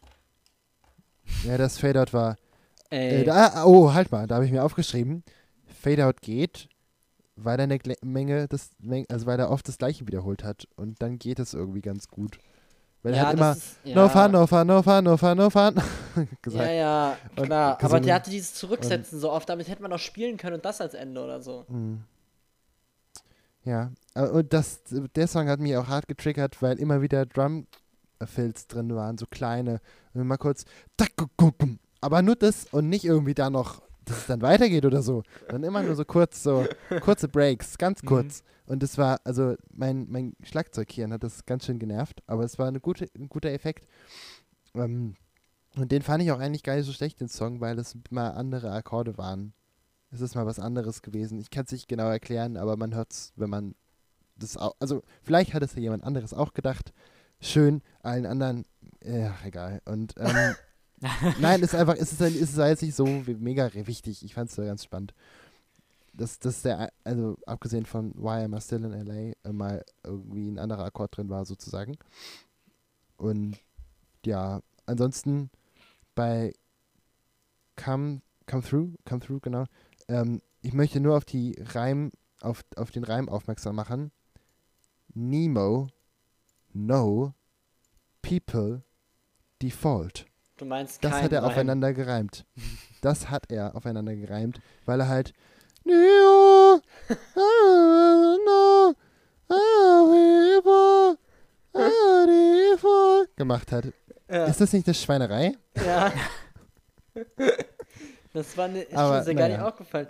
Ja, 1.44 1.58
das 1.58 1.78
Fadeout 1.78 2.12
war. 2.12 2.36
Ey, 2.90 3.22
Äh, 3.22 3.24
da, 3.24 3.64
oh, 3.64 3.92
halt 3.92 4.10
mal, 4.12 4.26
da 4.26 4.36
habe 4.36 4.46
ich 4.46 4.52
mir 4.52 4.64
aufgeschrieben. 4.64 5.24
Fadeout 5.82 6.20
geht, 6.20 6.68
weil 7.36 7.58
er 7.58 7.64
eine 7.64 7.76
Gle- 7.78 8.04
Menge, 8.04 8.48
das, 8.48 8.70
also 9.08 9.26
weil 9.26 9.38
er 9.40 9.50
oft 9.50 9.66
das 9.68 9.78
gleiche 9.78 10.06
wiederholt 10.06 10.44
hat. 10.44 10.66
Und 10.76 11.02
dann 11.02 11.18
geht 11.18 11.38
es 11.38 11.54
irgendwie 11.54 11.80
ganz 11.82 12.08
gut. 12.08 12.38
Weil 13.02 13.12
er 13.14 13.18
ja, 13.18 13.26
hat 13.28 13.32
das 13.34 13.40
immer 13.40 13.52
ist- 13.52 13.76
ja, 13.84 13.94
No 13.94 14.08
fun, 14.08 14.32
no 14.32 14.46
fun, 14.46 14.66
no 14.66 14.82
fun, 14.82 15.04
no 15.04 15.16
fun, 15.16 15.36
no 15.36 15.50
fun 15.50 15.74
gesagt. 16.42 16.64
Ja, 16.64 16.72
ja, 16.72 17.16
klar. 17.36 17.78
Aber 17.82 18.00
der 18.00 18.14
hatte 18.14 18.30
dieses 18.30 18.54
Zurücksetzen 18.54 19.20
so 19.20 19.30
oft, 19.30 19.48
damit 19.48 19.68
hätte 19.68 19.82
man 19.82 19.92
auch 19.92 19.98
spielen 19.98 20.36
können 20.36 20.56
und 20.56 20.64
das 20.64 20.80
als 20.80 20.94
Ende 20.94 21.22
oder 21.22 21.40
so. 21.40 21.64
Mhm. 21.68 22.02
Ja, 23.64 23.90
äh, 24.14 24.26
und 24.28 24.52
das, 24.52 24.80
der 25.14 25.26
Song 25.26 25.48
hat 25.48 25.60
mich 25.60 25.76
auch 25.76 25.88
hart 25.88 26.06
getriggert, 26.08 26.62
weil 26.62 26.78
immer 26.78 27.02
wieder 27.02 27.26
Drum-Fills 27.26 28.68
drin 28.68 28.94
waren, 28.94 29.18
so 29.18 29.26
kleine. 29.26 29.80
Mal 30.24 30.36
kurz, 30.36 30.64
aber 32.00 32.22
nur 32.22 32.36
das 32.36 32.66
und 32.72 32.88
nicht 32.88 33.04
irgendwie 33.04 33.34
da 33.34 33.50
noch, 33.50 33.82
dass 34.04 34.18
es 34.18 34.26
dann 34.26 34.42
weitergeht 34.42 34.84
oder 34.84 35.02
so. 35.02 35.22
Dann 35.48 35.62
immer 35.64 35.82
nur 35.82 35.94
so 35.96 36.04
kurz, 36.04 36.42
so 36.42 36.66
kurze 37.00 37.28
Breaks, 37.28 37.78
ganz 37.78 38.02
Mhm. 38.02 38.06
kurz. 38.06 38.42
Und 38.66 38.82
das 38.82 38.98
war, 38.98 39.20
also 39.24 39.54
mein, 39.72 40.06
mein 40.10 40.34
Schlagzeughirn 40.42 41.12
hat 41.12 41.22
das 41.22 41.46
ganz 41.46 41.66
schön 41.66 41.78
genervt, 41.78 42.22
aber 42.26 42.44
es 42.44 42.58
war 42.58 42.66
eine 42.68 42.80
gute, 42.80 43.06
ein 43.16 43.28
guter 43.28 43.50
Effekt. 43.50 43.86
Ähm, 44.74 45.14
und 45.76 45.92
den 45.92 46.02
fand 46.02 46.22
ich 46.22 46.32
auch 46.32 46.38
eigentlich 46.40 46.62
gar 46.62 46.74
nicht 46.76 46.86
so 46.86 46.92
schlecht, 46.92 47.20
den 47.20 47.28
Song, 47.28 47.60
weil 47.60 47.78
es 47.78 47.96
mal 48.10 48.30
andere 48.30 48.72
Akkorde 48.72 49.18
waren. 49.18 49.52
Es 50.10 50.20
ist 50.20 50.34
mal 50.34 50.46
was 50.46 50.58
anderes 50.58 51.02
gewesen. 51.02 51.38
Ich 51.38 51.50
kann 51.50 51.64
es 51.66 51.72
nicht 51.72 51.88
genau 51.88 52.08
erklären, 52.08 52.56
aber 52.56 52.76
man 52.76 52.94
hört 52.94 53.12
es, 53.12 53.32
wenn 53.36 53.50
man 53.50 53.74
das 54.36 54.56
auch. 54.56 54.74
Also, 54.80 55.02
vielleicht 55.22 55.52
hat 55.54 55.62
es 55.62 55.74
ja 55.74 55.80
jemand 55.80 56.04
anderes 56.04 56.32
auch 56.32 56.52
gedacht. 56.54 56.92
Schön, 57.40 57.82
allen 58.02 58.24
anderen, 58.24 58.64
ja, 59.06 59.36
egal. 59.44 59.80
Und 59.84 60.14
ähm, 60.18 60.54
nein, 61.40 61.62
es 61.62 61.72
ist 61.72 61.74
einfach, 61.74 61.94
ist, 61.94 62.20
es 62.20 62.34
ist 62.34 62.56
jetzt 62.56 62.82
nicht 62.82 62.94
so 62.94 63.06
mega 63.06 63.70
wichtig. 63.74 64.24
Ich 64.24 64.34
fand 64.34 64.50
es 64.50 64.56
ganz 64.56 64.84
spannend. 64.84 65.14
Dass, 66.12 66.38
dass 66.38 66.62
der, 66.62 66.92
also 67.04 67.36
abgesehen 67.46 67.84
von 67.84 68.14
Why 68.14 68.44
Am 68.44 68.54
I 68.54 68.60
Still 68.60 68.84
in 68.84 69.06
LA, 69.06 69.32
äh, 69.44 69.52
mal 69.52 69.84
irgendwie 70.02 70.48
ein 70.48 70.58
anderer 70.58 70.84
Akkord 70.84 71.16
drin 71.16 71.28
war, 71.28 71.44
sozusagen. 71.44 71.98
Und 73.16 73.58
ja, 74.24 74.60
ansonsten 74.86 75.50
bei 76.14 76.54
Come, 77.76 78.22
Come 78.46 78.62
Through, 78.62 78.94
Come 79.04 79.20
Through, 79.20 79.40
genau. 79.40 79.66
Ähm, 80.08 80.40
ich 80.62 80.72
möchte 80.72 81.00
nur 81.00 81.16
auf 81.16 81.26
die 81.26 81.54
Reim, 81.60 82.10
auf, 82.40 82.64
auf 82.76 82.90
den 82.90 83.04
Reim 83.04 83.28
aufmerksam 83.28 83.76
machen. 83.76 84.10
Nemo, 85.12 85.88
no, 86.72 87.34
people, 88.22 88.82
default. 89.62 90.26
Du 90.56 90.64
meinst 90.64 91.04
Das 91.04 91.12
hat 91.22 91.32
er 91.32 91.42
Reim. 91.42 91.50
aufeinander 91.50 91.92
gereimt. 91.92 92.44
Das 93.02 93.30
hat 93.30 93.52
er 93.52 93.76
aufeinander 93.76 94.16
gereimt, 94.16 94.58
weil 94.84 95.00
er 95.00 95.08
halt 95.08 95.32
gemacht 103.36 103.70
hat. 103.70 103.86
Ja. 104.28 104.46
Ist 104.46 104.60
das 104.60 104.72
nicht 104.72 104.86
eine 104.86 104.94
Schweinerei? 104.94 105.52
ja. 105.84 106.12
Das 108.32 108.54
war 108.58 108.68
ne, 108.68 108.82
ist 108.82 108.94
Aber, 108.94 109.24
mir 109.24 109.34
gar 109.34 109.48
nicht 109.48 109.56
naja. 109.56 109.68
aufgefallen. 109.68 110.08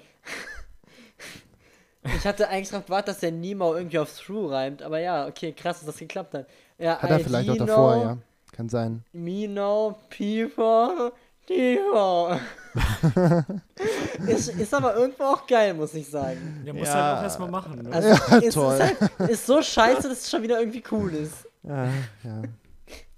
Ich 2.17 2.27
hatte 2.27 2.49
eigentlich 2.49 2.71
darauf 2.71 2.87
gewartet, 2.87 3.09
dass 3.11 3.21
der 3.21 3.31
Nemo 3.31 3.73
irgendwie 3.77 4.01
auf 4.01 4.19
Through 4.19 4.51
reimt, 4.51 4.83
aber 4.83 4.99
ja, 4.99 5.29
okay, 5.29 5.53
krass, 5.53 5.79
dass 5.79 5.87
das 5.87 5.97
geklappt 5.99 6.35
hat. 6.35 6.49
Ja, 6.77 6.99
Hat 7.01 7.09
er 7.09 7.21
I 7.21 7.23
vielleicht 7.23 7.51
auch 7.51 7.57
davor, 7.57 7.97
ja. 7.97 8.19
Kann 8.57 8.69
sein. 8.69 9.05
Me 9.13 9.47
know 9.47 9.97
people, 10.11 11.13
people. 11.47 12.41
ist, 14.27 14.49
ist 14.49 14.75
aber 14.75 14.97
irgendwo 14.97 15.25
auch 15.25 15.47
geil, 15.47 15.75
muss 15.75 15.95
ich 15.95 16.09
sagen. 16.09 16.63
Ja, 16.65 16.73
muss 16.73 16.89
Ja. 16.89 16.95
halt 16.95 17.19
auch 17.19 17.23
erstmal 17.23 17.51
machen. 17.51 17.83
Ne? 17.83 17.93
Also 17.93 18.09
Ja, 18.09 18.37
ist, 18.39 18.55
toll. 18.55 18.75
Ist, 18.75 19.01
halt, 19.19 19.31
ist 19.31 19.47
so 19.47 19.63
scheiße, 19.63 20.09
dass 20.09 20.21
es 20.23 20.31
schon 20.31 20.43
wieder 20.43 20.59
irgendwie 20.59 20.83
cool 20.91 21.13
ist. 21.15 21.47
Ja, 21.63 21.87
ja. 22.25 22.43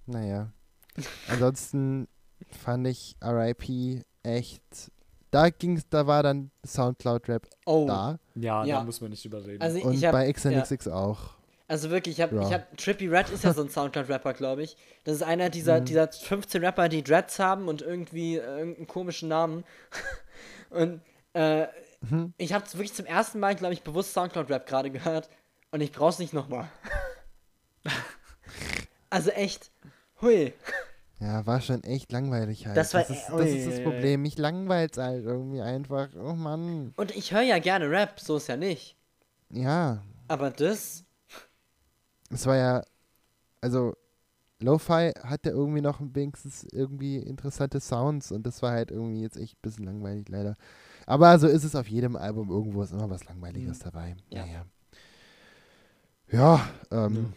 Naja. 0.07 0.49
Ansonsten 1.31 2.09
fand 2.51 2.87
ich 2.89 3.17
RIP 3.23 4.03
echt. 4.23 4.63
Da 5.31 5.51
ging's, 5.51 5.83
da 5.91 6.07
war 6.07 6.23
dann 6.23 6.51
Soundcloud-Rap 6.67 7.47
Oh, 7.67 7.85
da. 7.87 8.19
ja, 8.35 8.65
Ja. 8.65 8.79
da 8.79 8.85
muss 8.85 9.01
man 9.01 9.11
nicht 9.11 9.25
überreden. 9.25 9.61
also 9.61 9.81
Und 9.83 9.93
ich 9.95 10.05
habe 10.05 10.17
bei 10.19 10.33
XNXX 10.33 10.89
auch. 10.89 11.37
Also 11.69 11.91
wirklich, 11.91 12.17
ich 12.19 12.23
habe, 12.23 12.35
Ja. 12.37 12.43
ich 12.49 12.53
habe, 12.55 12.65
Trippy 12.77 13.09
Red 13.09 13.29
ist 13.31 13.45
ja 13.45 13.53
so 13.53 13.63
ein 13.63 13.69
Soundcloud-Rapper, 13.69 14.33
glaube 14.33 14.63
ich. 14.63 14.77
Das 15.05 15.15
ist 15.17 15.23
einer 15.23 15.51
dieser, 15.51 15.81
Mhm. 15.81 15.85
dieser 15.85 16.09
15 16.11 16.65
Rapper, 16.65 16.89
die 16.89 17.05
Dreads 17.05 17.39
haben 17.39 17.69
und 17.69 17.83
irgendwie 17.83 18.37
äh, 18.39 18.41
irgendeinen 18.59 18.87
komischen 18.87 19.29
Namen. 19.29 19.65
und 20.71 21.03
äh, 21.35 21.67
Mhm. 22.01 22.33
ich 22.39 22.53
habe 22.53 22.65
wirklich 22.73 22.95
zum 22.95 23.07
ersten 23.07 23.39
Mal, 23.41 23.55
glaube 23.55 23.75
ich, 23.75 23.83
bewusst 23.83 24.13
Soundcloud-Rap 24.15 24.67
gerade 24.67 24.91
gehört 24.91 25.29
und 25.71 25.81
ich 25.83 25.93
brauch's 25.93 26.19
nicht 26.19 26.33
nochmal. 26.33 26.69
also 29.11 29.31
echt, 29.31 29.71
hui. 30.21 30.53
Ja, 31.21 31.45
war 31.47 31.61
schon 31.61 31.83
echt 31.83 32.13
langweilig 32.13 32.67
halt. 32.67 32.77
Das 32.77 32.95
war 32.95 33.01
das, 33.03 33.11
ist, 33.11 33.29
das 33.29 33.51
ist 33.51 33.69
das. 33.69 33.83
Problem. 33.83 34.23
Mich 34.23 34.39
langweilt's 34.39 34.99
halt 34.99 35.25
irgendwie 35.25 35.61
einfach. 35.61 36.09
Oh 36.17 36.35
Mann. 36.35 36.93
Und 36.97 37.11
ich 37.17 37.33
höre 37.33 37.43
ja 37.43 37.59
gerne 37.59 37.91
Rap, 37.91 38.21
so 38.21 38.37
ist 38.37 38.47
ja 38.49 38.57
nicht. 38.57 38.97
Ja, 39.51 40.03
Aber 40.29 40.51
das, 40.51 41.05
es 42.31 42.47
war 42.47 42.57
ja. 42.57 42.83
Also, 43.61 43.95
Lo-Fi 44.61 45.13
hatte 45.23 45.51
irgendwie 45.51 45.81
noch 45.81 46.01
wenigstens 46.01 46.65
irgendwie 46.73 47.17
interessante 47.17 47.81
Sounds 47.81 48.33
und 48.33 48.45
das 48.45 48.63
war 48.63 48.73
halt 48.73 48.91
irgendwie 48.91 49.23
jetzt 49.23 49.37
echt 49.37 49.55
ein 49.57 49.63
bisschen 49.63 49.85
langweilig 49.85 50.29
leider. 50.29 50.57
Aber 51.07 51.39
so 51.39 51.47
ist 51.47 51.65
es 51.65 51.75
auf 51.75 51.89
jedem 51.89 52.17
Album. 52.17 52.51
Irgendwo 52.51 52.83
ist 52.83 52.93
immer 52.93 53.09
was 53.11 53.25
Langweiliges 53.25 53.79
dabei. 53.79 54.15
Mhm. 54.15 54.37
Ja. 54.37 54.47
Naja. 54.47 54.67
Ja, 56.31 56.69
ähm. 56.91 57.33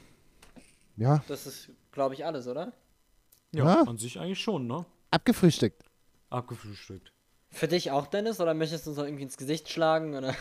Ja, 0.98 1.24
das 1.28 1.48
ist, 1.48 1.72
glaube 1.92 2.14
ich, 2.14 2.26
alles, 2.26 2.48
oder? 2.48 2.74
ja, 3.54 3.66
ja. 3.66 3.82
an 3.84 3.98
sich 3.98 4.20
eigentlich 4.20 4.40
schon, 4.40 4.68
ne? 4.68 4.86
abgefrühstückt. 5.12 5.84
Abgefrühstückt. 6.30 7.12
Für 7.50 7.68
dich 7.68 7.92
auch, 7.92 8.08
Dennis, 8.08 8.40
oder 8.40 8.54
möchtest 8.54 8.86
du 8.86 8.92
uns 8.92 8.98
noch 8.98 9.06
irgendwie 9.06 9.24
ins 9.24 9.38
Gesicht 9.38 9.70
schlagen, 9.70 10.16
oder? 10.16 10.36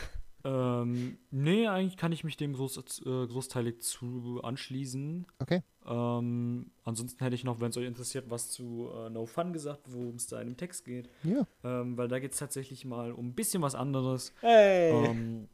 Ähm, 0.44 1.18
nee, 1.30 1.66
eigentlich 1.66 1.96
kann 1.96 2.12
ich 2.12 2.24
mich 2.24 2.36
dem 2.36 2.52
groß, 2.54 2.76
äh, 3.06 3.26
großteilig 3.26 3.80
zu 3.80 4.40
anschließen. 4.42 5.26
Okay. 5.38 5.62
Ähm, 5.86 6.70
ansonsten 6.84 7.22
hätte 7.22 7.34
ich 7.34 7.44
noch, 7.44 7.60
wenn 7.60 7.70
es 7.70 7.76
euch 7.76 7.86
interessiert, 7.86 8.30
was 8.30 8.50
zu 8.50 8.88
äh, 8.94 9.10
No 9.10 9.26
Fun 9.26 9.52
gesagt, 9.52 9.82
worum 9.86 10.16
es 10.16 10.26
da 10.26 10.40
in 10.40 10.48
dem 10.48 10.56
Text 10.56 10.84
geht. 10.84 11.08
Ja. 11.24 11.46
Ähm, 11.64 11.96
weil 11.96 12.08
da 12.08 12.18
geht 12.18 12.32
es 12.32 12.38
tatsächlich 12.38 12.84
mal 12.84 13.12
um 13.12 13.28
ein 13.28 13.34
bisschen 13.34 13.62
was 13.62 13.74
anderes. 13.74 14.32
Hey! 14.40 15.06
Ähm, 15.06 15.48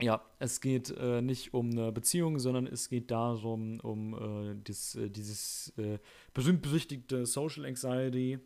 ja, 0.00 0.22
es 0.38 0.60
geht 0.60 0.90
äh, 0.96 1.20
nicht 1.22 1.54
um 1.54 1.70
eine 1.70 1.90
Beziehung, 1.90 2.38
sondern 2.38 2.66
es 2.66 2.88
geht 2.88 3.10
darum, 3.10 3.80
um 3.80 4.14
äh, 4.52 4.54
das, 4.62 4.94
äh, 4.94 5.10
dieses 5.10 5.72
äh, 5.76 5.98
berühmt-berüchtigte 6.34 7.26
Social 7.26 7.64
Anxiety, 7.64 8.38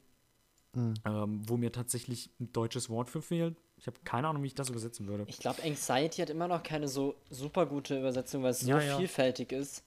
Mhm. 0.75 0.95
ähm, 1.05 1.43
wo 1.47 1.59
mir 1.59 1.71
tatsächlich 1.71 2.31
ein 2.41 2.51
deutsches 2.53 2.89
Wort 2.89 3.11
für 3.11 3.21
fehlt. 3.21 3.57
Ich 3.83 3.89
habe 3.89 3.99
keine 4.05 4.29
Ahnung, 4.29 4.45
wie 4.45 4.47
ich 4.47 4.55
das 4.55 4.71
übersetzen 4.71 5.09
würde. 5.09 5.25
Ich 5.27 5.39
glaube, 5.39 5.61
Anxiety 5.65 6.23
hat 6.23 6.31
immer 6.31 6.47
noch 6.47 6.63
keine 6.63 6.87
so 6.87 7.17
super 7.31 7.67
gute 7.67 7.99
Übersetzung, 7.99 8.45
weil 8.45 8.53
es 8.53 8.61
so 8.61 8.69
Ja, 8.71 8.81
ja. 8.81 8.97
vielfältig 8.97 9.51
ist. 9.51 9.83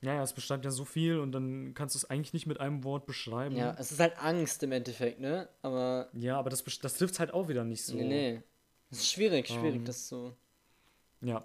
Ja, 0.00 0.14
ja, 0.14 0.22
es 0.22 0.32
bestand 0.32 0.64
ja 0.64 0.70
so 0.70 0.86
viel 0.86 1.18
und 1.18 1.32
dann 1.32 1.74
kannst 1.74 1.94
du 1.94 1.98
es 1.98 2.08
eigentlich 2.08 2.32
nicht 2.32 2.46
mit 2.46 2.60
einem 2.60 2.82
Wort 2.82 3.04
beschreiben. 3.04 3.54
Ja, 3.54 3.76
es 3.78 3.92
ist 3.92 4.00
halt 4.00 4.18
Angst 4.18 4.62
im 4.62 4.72
Endeffekt, 4.72 5.20
ne? 5.20 5.50
Aber 5.60 6.08
Ja, 6.14 6.38
aber 6.38 6.48
das, 6.48 6.64
das 6.64 6.94
trifft 6.96 7.18
halt 7.18 7.34
auch 7.34 7.48
wieder 7.48 7.62
nicht 7.64 7.84
so. 7.84 7.94
nee, 7.96 8.04
nee. 8.04 8.42
Es 8.90 8.98
ist 9.00 9.10
schwierig, 9.12 9.48
schwierig, 9.48 9.76
Ähm, 9.80 9.84
das 9.84 10.08
so. 10.08 10.34
Ja. 11.20 11.44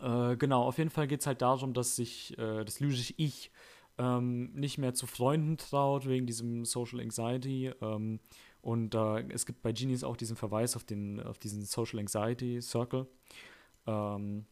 Äh, 0.00 0.36
genau, 0.36 0.62
auf 0.62 0.78
jeden 0.78 0.90
Fall 0.90 1.06
geht 1.06 1.20
es 1.20 1.26
halt 1.26 1.42
darum, 1.42 1.74
dass 1.74 1.96
sich 1.96 2.38
äh, 2.38 2.64
das 2.64 2.80
lyrische 2.80 3.12
Ich 3.18 3.50
ähm, 3.98 4.52
nicht 4.54 4.78
mehr 4.78 4.94
zu 4.94 5.06
Freunden 5.06 5.58
traut 5.58 6.06
wegen 6.06 6.26
diesem 6.26 6.64
Social 6.64 7.00
Anxiety. 7.00 7.72
Ähm, 7.82 8.20
und 8.60 8.94
äh, 8.94 9.22
es 9.30 9.46
gibt 9.46 9.62
bei 9.62 9.72
Genius 9.72 10.04
auch 10.04 10.16
diesen 10.16 10.36
Verweis 10.36 10.76
auf, 10.76 10.84
den, 10.84 11.20
auf 11.20 11.38
diesen 11.38 11.62
Social 11.62 11.98
Anxiety 11.98 12.60
Circle, 12.60 13.06
ähm, 13.86 14.46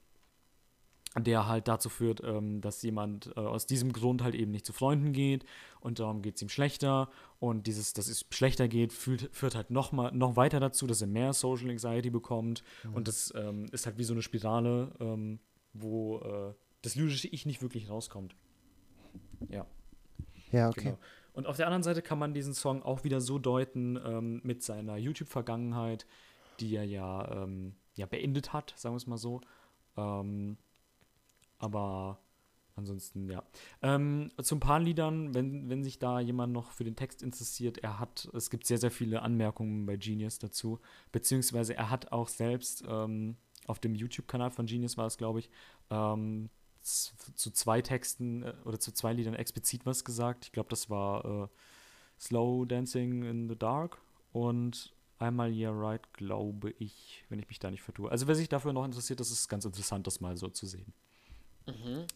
der 1.18 1.48
halt 1.48 1.66
dazu 1.66 1.88
führt, 1.88 2.22
ähm, 2.22 2.60
dass 2.60 2.82
jemand 2.82 3.32
äh, 3.36 3.40
aus 3.40 3.66
diesem 3.66 3.92
Grund 3.92 4.22
halt 4.22 4.34
eben 4.34 4.50
nicht 4.50 4.66
zu 4.66 4.72
Freunden 4.72 5.12
geht 5.12 5.44
und 5.80 5.98
darum 5.98 6.22
geht 6.22 6.36
es 6.36 6.42
ihm 6.42 6.48
schlechter. 6.48 7.10
Und 7.38 7.66
dieses, 7.66 7.94
dass 7.94 8.08
es 8.08 8.26
schlechter 8.30 8.68
geht, 8.68 8.92
führt, 8.92 9.28
führt 9.32 9.54
halt 9.54 9.70
noch, 9.70 9.92
mal, 9.92 10.12
noch 10.12 10.36
weiter 10.36 10.60
dazu, 10.60 10.86
dass 10.86 11.00
er 11.00 11.06
mehr 11.06 11.32
Social 11.32 11.70
Anxiety 11.70 12.10
bekommt. 12.10 12.62
Und 12.92 13.08
das 13.08 13.32
ähm, 13.36 13.66
ist 13.72 13.86
halt 13.86 13.98
wie 13.98 14.04
so 14.04 14.12
eine 14.12 14.22
Spirale, 14.22 14.92
ähm, 15.00 15.38
wo 15.72 16.18
äh, 16.20 16.54
das 16.82 16.94
lyrische 16.94 17.28
Ich 17.28 17.46
nicht 17.46 17.62
wirklich 17.62 17.90
rauskommt. 17.90 18.36
Ja, 19.48 19.66
Ja, 20.52 20.68
okay. 20.68 20.82
genau. 20.82 20.98
Und 21.36 21.46
auf 21.46 21.58
der 21.58 21.66
anderen 21.66 21.82
Seite 21.82 22.00
kann 22.00 22.18
man 22.18 22.32
diesen 22.32 22.54
Song 22.54 22.82
auch 22.82 23.04
wieder 23.04 23.20
so 23.20 23.38
deuten 23.38 24.00
ähm, 24.02 24.40
mit 24.42 24.62
seiner 24.62 24.96
YouTube-Vergangenheit, 24.96 26.06
die 26.60 26.74
er 26.74 26.84
ja, 26.84 27.30
ähm, 27.30 27.74
ja 27.94 28.06
beendet 28.06 28.54
hat, 28.54 28.72
sagen 28.74 28.94
wir 28.94 28.96
es 28.96 29.06
mal 29.06 29.18
so. 29.18 29.42
Ähm, 29.98 30.56
aber 31.58 32.18
ansonsten, 32.74 33.28
ja. 33.28 33.42
Ähm, 33.82 34.30
zu 34.40 34.56
ein 34.56 34.60
paar 34.60 34.80
Liedern, 34.80 35.34
wenn, 35.34 35.68
wenn 35.68 35.84
sich 35.84 35.98
da 35.98 36.20
jemand 36.20 36.54
noch 36.54 36.70
für 36.70 36.84
den 36.84 36.96
Text 36.96 37.22
interessiert, 37.22 37.76
er 37.78 38.00
hat, 38.00 38.30
es 38.32 38.48
gibt 38.48 38.66
sehr, 38.66 38.78
sehr 38.78 38.90
viele 38.90 39.20
Anmerkungen 39.20 39.84
bei 39.84 39.98
Genius 39.98 40.38
dazu, 40.38 40.80
beziehungsweise 41.12 41.76
er 41.76 41.90
hat 41.90 42.12
auch 42.12 42.28
selbst 42.28 42.82
ähm, 42.88 43.36
auf 43.66 43.78
dem 43.78 43.94
YouTube-Kanal 43.94 44.50
von 44.50 44.64
Genius 44.64 44.96
war 44.96 45.06
es, 45.06 45.18
glaube 45.18 45.40
ich, 45.40 45.50
ähm, 45.90 46.48
zu 46.86 47.50
zwei 47.50 47.82
Texten 47.82 48.42
äh, 48.42 48.54
oder 48.64 48.78
zu 48.78 48.92
zwei 48.92 49.12
Liedern 49.12 49.34
explizit 49.34 49.86
was 49.86 50.04
gesagt. 50.04 50.46
Ich 50.46 50.52
glaube, 50.52 50.68
das 50.68 50.88
war 50.88 51.24
äh, 51.24 51.48
Slow 52.18 52.66
Dancing 52.66 53.24
in 53.24 53.48
the 53.48 53.56
Dark 53.56 53.98
und 54.32 54.94
einmal 55.18 55.52
Yeah 55.52 55.72
Right, 55.72 56.12
glaube 56.12 56.70
ich, 56.78 57.24
wenn 57.28 57.38
ich 57.38 57.48
mich 57.48 57.58
da 57.58 57.70
nicht 57.70 57.82
vertue. 57.82 58.10
Also 58.10 58.26
wer 58.26 58.34
sich 58.34 58.48
dafür 58.48 58.72
noch 58.72 58.84
interessiert, 58.84 59.20
das 59.20 59.30
ist 59.30 59.48
ganz 59.48 59.64
interessant, 59.64 60.06
das 60.06 60.20
mal 60.20 60.36
so 60.36 60.48
zu 60.48 60.66
sehen. 60.66 60.92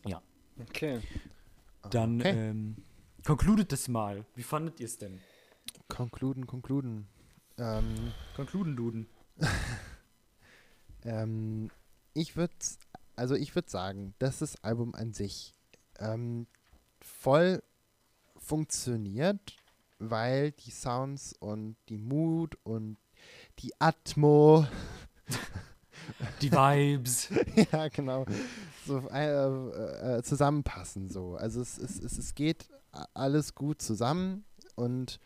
Ja. 0.07 0.23
Okay. 0.61 1.01
Dann 1.91 2.21
Okay. 2.21 2.51
ähm, 2.51 2.77
concludet 3.25 3.73
das 3.73 3.89
mal. 3.89 4.25
Wie 4.35 4.43
fandet 4.43 4.81
ihr 4.81 4.87
es 4.87 4.99
denn? 4.99 5.21
Konkluden, 5.89 6.47
konkluden. 6.47 7.09
Ähm, 7.59 8.13
Concluden, 8.37 8.77
Duden. 8.77 9.09
ähm, 11.05 11.71
ich 12.15 12.37
würde, 12.37 12.55
also 13.21 13.35
ich 13.35 13.55
würde 13.55 13.71
sagen, 13.71 14.15
dass 14.19 14.39
das 14.39 14.65
Album 14.65 14.95
an 14.95 15.13
sich 15.13 15.53
ähm, 15.99 16.47
voll 17.03 17.63
funktioniert, 18.39 19.57
weil 19.99 20.53
die 20.53 20.71
Sounds 20.71 21.35
und 21.39 21.77
die 21.91 21.99
Mood 21.99 22.57
und 22.65 22.97
die 23.59 23.79
Atmo, 23.79 24.67
Die 26.41 26.51
Vibes. 26.51 27.29
ja 27.73 27.89
genau, 27.89 28.25
so 28.87 29.07
äh, 29.11 30.19
äh, 30.19 30.23
zusammenpassen 30.23 31.11
so. 31.11 31.37
Also 31.37 31.61
es, 31.61 31.77
es, 31.77 32.01
es, 32.01 32.17
es 32.17 32.35
geht 32.35 32.69
alles 33.13 33.55
gut 33.55 33.83
zusammen 33.83 34.47
und 34.77 35.21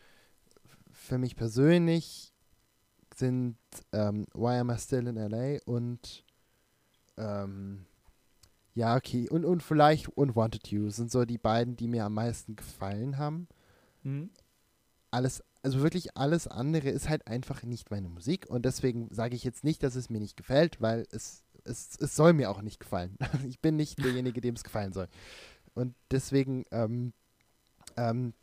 für 0.91 1.17
mich 1.17 1.37
persönlich 1.37 2.33
sind 3.15 3.57
ähm, 3.93 4.27
Why 4.33 4.59
Am 4.59 4.69
I 4.69 4.77
Still 4.77 5.07
in 5.07 5.15
LA 5.15 5.59
und 5.65 6.24
ähm, 7.17 7.85
ja, 8.73 8.95
okay, 8.97 9.29
und, 9.29 9.45
und 9.45 9.63
vielleicht 9.63 10.09
und 10.09 10.35
Wanted 10.35 10.67
You 10.67 10.89
sind 10.89 11.11
so 11.11 11.25
die 11.25 11.37
beiden, 11.37 11.77
die 11.77 11.87
mir 11.87 12.05
am 12.05 12.13
meisten 12.13 12.55
gefallen 12.55 13.17
haben. 13.17 13.47
Mhm. 14.03 14.29
alles, 15.09 15.43
also 15.63 15.81
wirklich 15.81 16.15
alles 16.15 16.47
andere 16.47 16.89
ist 16.89 17.09
halt 17.09 17.25
einfach 17.25 17.63
nicht 17.63 17.89
meine 17.89 18.07
Musik 18.07 18.45
und 18.47 18.65
deswegen 18.65 19.07
sage 19.11 19.35
ich 19.35 19.43
jetzt 19.43 19.63
nicht, 19.63 19.81
dass 19.81 19.95
es 19.95 20.11
mir 20.11 20.19
nicht 20.19 20.37
gefällt, 20.37 20.79
weil 20.79 21.07
es, 21.09 21.43
es, 21.63 21.97
es 21.99 22.15
soll 22.15 22.33
mir 22.33 22.51
auch 22.51 22.61
nicht 22.61 22.79
gefallen. 22.79 23.17
Ich 23.47 23.61
bin 23.61 23.77
nicht 23.77 23.97
derjenige, 24.03 24.41
dem 24.41 24.55
es 24.55 24.63
gefallen 24.63 24.93
soll. 24.93 25.07
Und 25.73 25.95
deswegen 26.11 26.65
ähm, 26.71 27.13
ähm, 27.97 28.33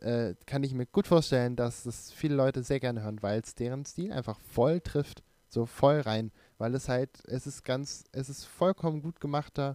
äh, 0.00 0.34
kann 0.46 0.62
ich 0.62 0.74
mir 0.74 0.86
gut 0.86 1.06
vorstellen, 1.06 1.56
dass 1.56 1.86
es 1.86 2.12
viele 2.12 2.34
Leute 2.34 2.62
sehr 2.62 2.80
gerne 2.80 3.02
hören, 3.02 3.22
weil 3.22 3.40
es 3.40 3.54
deren 3.54 3.84
Stil 3.84 4.12
einfach 4.12 4.38
voll 4.40 4.80
trifft, 4.80 5.22
so 5.48 5.66
voll 5.66 6.00
rein, 6.00 6.30
weil 6.58 6.74
es 6.74 6.88
halt, 6.88 7.24
es 7.26 7.46
ist 7.46 7.64
ganz, 7.64 8.04
es 8.12 8.28
ist 8.28 8.44
vollkommen 8.44 9.02
gut 9.02 9.20
gemachter 9.20 9.74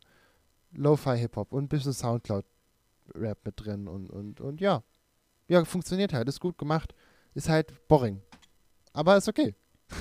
Lo-Fi-Hip-Hop 0.71 1.51
und 1.53 1.65
ein 1.65 1.69
bisschen 1.69 1.93
Soundcloud-Rap 1.93 3.39
mit 3.45 3.53
drin 3.57 3.87
und, 3.87 4.09
und, 4.09 4.41
und 4.41 4.61
ja. 4.61 4.83
Ja, 5.47 5.63
funktioniert 5.65 6.13
halt, 6.13 6.27
ist 6.27 6.39
gut 6.39 6.57
gemacht, 6.57 6.93
ist 7.33 7.49
halt 7.49 7.87
boring. 7.87 8.21
Aber 8.93 9.17
ist 9.17 9.27
okay. 9.27 9.55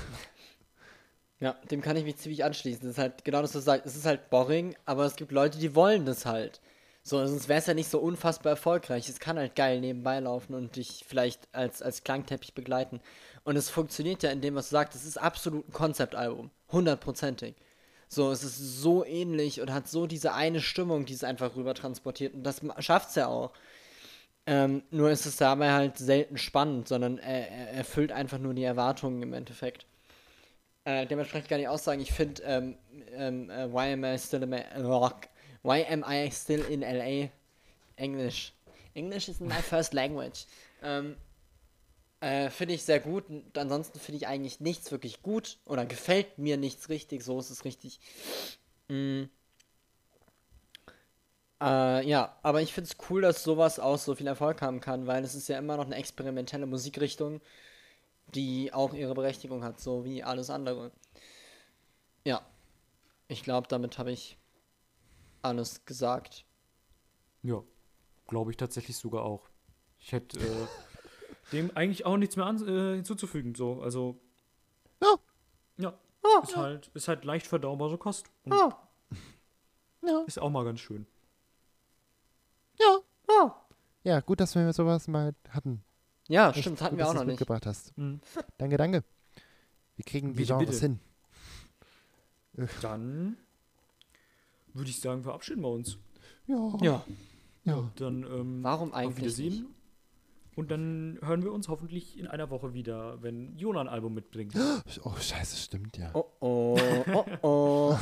Ja, 1.40 1.56
dem 1.72 1.80
kann 1.80 1.96
ich 1.96 2.04
mich 2.04 2.18
ziemlich 2.18 2.44
anschließen. 2.44 2.82
Das 2.82 2.92
ist 2.92 2.98
halt 2.98 3.24
genau 3.24 3.42
das, 3.42 3.52
was 3.52 3.64
du 3.64 3.64
sagst. 3.64 3.84
Es 3.84 3.96
ist 3.96 4.06
halt 4.06 4.30
boring, 4.30 4.76
aber 4.84 5.06
es 5.06 5.16
gibt 5.16 5.32
Leute, 5.32 5.58
die 5.58 5.74
wollen 5.74 6.06
das 6.06 6.24
halt. 6.24 6.60
So, 7.02 7.18
sonst 7.26 7.48
wäre 7.48 7.58
es 7.58 7.66
ja 7.66 7.74
nicht 7.74 7.90
so 7.90 7.98
unfassbar 7.98 8.50
erfolgreich. 8.50 9.08
Es 9.08 9.18
kann 9.18 9.36
halt 9.36 9.56
geil 9.56 9.80
nebenbei 9.80 10.20
laufen 10.20 10.54
und 10.54 10.76
dich 10.76 11.04
vielleicht 11.04 11.52
als, 11.52 11.82
als 11.82 12.04
Klangteppich 12.04 12.54
begleiten. 12.54 13.00
Und 13.42 13.56
es 13.56 13.70
funktioniert 13.70 14.22
ja 14.22 14.30
in 14.30 14.40
dem, 14.40 14.54
was 14.54 14.68
du 14.68 14.76
sagst. 14.76 14.94
Es 14.94 15.04
ist 15.04 15.16
absolut 15.20 15.68
ein 15.68 15.72
Konzeptalbum. 15.72 16.52
Hundertprozentig. 16.72 17.54
So, 18.08 18.30
es 18.30 18.42
ist 18.42 18.80
so 18.80 19.04
ähnlich 19.04 19.60
und 19.60 19.72
hat 19.72 19.88
so 19.88 20.06
diese 20.06 20.34
eine 20.34 20.60
Stimmung, 20.60 21.06
die 21.06 21.14
es 21.14 21.24
einfach 21.24 21.56
rüber 21.56 21.74
transportiert. 21.74 22.34
Und 22.34 22.44
das 22.44 22.60
schafft 22.78 23.10
es 23.10 23.14
ja 23.14 23.28
auch. 23.28 23.52
Ähm, 24.44 24.82
nur 24.90 25.10
ist 25.10 25.24
es 25.24 25.36
dabei 25.36 25.72
halt 25.72 25.98
selten 25.98 26.36
spannend, 26.36 26.88
sondern 26.88 27.18
er, 27.18 27.48
er 27.48 27.68
erfüllt 27.68 28.10
einfach 28.10 28.38
nur 28.38 28.54
die 28.54 28.64
Erwartungen 28.64 29.22
im 29.22 29.32
Endeffekt. 29.32 29.86
Äh, 30.84 31.06
dementsprechend 31.06 31.48
kann 31.48 31.60
ich 31.60 31.68
auch 31.68 31.78
sagen, 31.78 32.00
ich 32.00 32.12
finde 32.12 32.42
ähm, 32.42 32.76
ähm, 33.14 33.50
äh, 33.50 33.72
Why 33.72 33.92
Am 33.92 34.04
I 34.04 34.18
Still 34.18 34.42
in 34.42 34.84
Rock 34.84 35.28
Why 35.62 35.84
am 35.88 36.02
I 36.02 36.28
still 36.30 36.64
in 36.64 36.80
LA? 36.80 37.30
Englisch. 37.96 38.52
English 38.94 39.28
is 39.28 39.38
my 39.38 39.62
first 39.62 39.94
language. 39.94 40.46
Ähm, 40.82 41.16
äh, 42.22 42.50
finde 42.50 42.74
ich 42.74 42.84
sehr 42.84 43.00
gut. 43.00 43.28
Und 43.28 43.58
ansonsten 43.58 43.98
finde 43.98 44.16
ich 44.18 44.28
eigentlich 44.28 44.60
nichts 44.60 44.90
wirklich 44.92 45.22
gut. 45.22 45.58
Oder 45.66 45.84
gefällt 45.84 46.38
mir 46.38 46.56
nichts 46.56 46.88
richtig. 46.88 47.24
So 47.24 47.38
ist 47.40 47.50
es 47.50 47.64
richtig. 47.64 47.98
Mm. 48.88 49.24
Äh, 51.60 52.08
ja, 52.08 52.36
aber 52.42 52.62
ich 52.62 52.72
finde 52.72 52.90
es 52.90 53.10
cool, 53.10 53.22
dass 53.22 53.42
sowas 53.42 53.80
auch 53.80 53.98
so 53.98 54.14
viel 54.14 54.26
Erfolg 54.28 54.62
haben 54.62 54.80
kann, 54.80 55.06
weil 55.06 55.24
es 55.24 55.34
ist 55.34 55.48
ja 55.48 55.58
immer 55.58 55.76
noch 55.76 55.86
eine 55.86 55.96
experimentelle 55.96 56.66
Musikrichtung, 56.66 57.40
die 58.34 58.72
auch 58.72 58.94
ihre 58.94 59.14
Berechtigung 59.14 59.64
hat, 59.64 59.80
so 59.80 60.04
wie 60.04 60.22
alles 60.22 60.50
andere. 60.50 60.92
Ja, 62.24 62.44
ich 63.28 63.42
glaube, 63.42 63.68
damit 63.68 63.98
habe 63.98 64.12
ich 64.12 64.38
alles 65.42 65.84
gesagt. 65.84 66.44
Ja, 67.42 67.62
glaube 68.28 68.52
ich 68.52 68.56
tatsächlich 68.56 68.96
sogar 68.96 69.24
auch. 69.24 69.48
Ich 69.98 70.12
hätte 70.12 70.38
äh, 70.38 70.66
dem 71.52 71.70
eigentlich 71.76 72.04
auch 72.06 72.16
nichts 72.16 72.36
mehr 72.36 72.46
an, 72.46 72.66
äh, 72.66 72.94
hinzuzufügen. 72.96 73.54
So, 73.54 73.80
also. 73.82 74.20
Ja. 75.02 75.14
Ja. 75.78 75.94
Ja, 76.24 76.40
ist, 76.44 76.56
Halt, 76.56 76.90
ist 76.94 77.08
halt 77.08 77.24
leicht 77.24 77.46
verdaubare 77.46 77.98
Kost. 77.98 78.26
Und 78.44 78.52
Ja. 78.54 78.88
Ja, 80.04 80.24
Ist 80.26 80.38
auch 80.40 80.50
mal 80.50 80.64
ganz 80.64 80.80
schön. 80.80 81.06
ja. 82.78 82.98
Oh. 83.28 83.50
Ja, 84.04 84.18
gut, 84.20 84.40
dass 84.40 84.54
wir 84.56 84.72
sowas 84.72 85.06
mal 85.08 85.32
hatten. 85.48 85.82
Ja, 86.28 86.50
Echt 86.50 86.60
stimmt, 86.60 86.80
hatten 86.82 86.96
gut, 86.96 87.04
wir 87.04 87.08
auch 87.08 87.14
noch 87.14 87.20
nicht. 87.22 87.34
mitgebracht 87.38 87.66
hast. 87.66 87.96
Mhm. 87.96 88.20
Danke, 88.58 88.76
danke. 88.76 89.04
Wir 89.96 90.04
kriegen 90.04 90.28
die 90.34 90.40
Bitte, 90.40 90.54
Genres 90.58 90.80
bitte. 90.80 90.98
hin. 92.56 92.68
Dann 92.80 93.36
würde 94.74 94.90
ich 94.90 95.00
sagen, 95.00 95.22
verabschieden 95.22 95.62
wir 95.62 95.68
uns. 95.70 95.98
Ja. 96.46 96.72
Ja, 96.80 97.04
ja. 97.64 97.90
Dann 97.96 98.24
ähm, 98.24 98.62
warum 98.62 98.90
auf 98.90 98.96
eigentlich 98.98 99.18
Wiedersehen. 99.18 99.74
Und 100.54 100.70
dann 100.70 101.18
hören 101.22 101.42
wir 101.42 101.52
uns 101.52 101.68
hoffentlich 101.68 102.18
in 102.18 102.26
einer 102.26 102.50
Woche 102.50 102.74
wieder, 102.74 103.22
wenn 103.22 103.56
Jona 103.56 103.80
ein 103.80 103.88
Album 103.88 104.14
mitbringt. 104.14 104.54
Oh, 105.04 105.14
scheiße, 105.18 105.56
stimmt 105.56 105.96
ja. 105.96 106.10
Oh 106.12 106.26
oh, 106.40 106.78
oh 107.14 107.24
oh. 107.42 107.98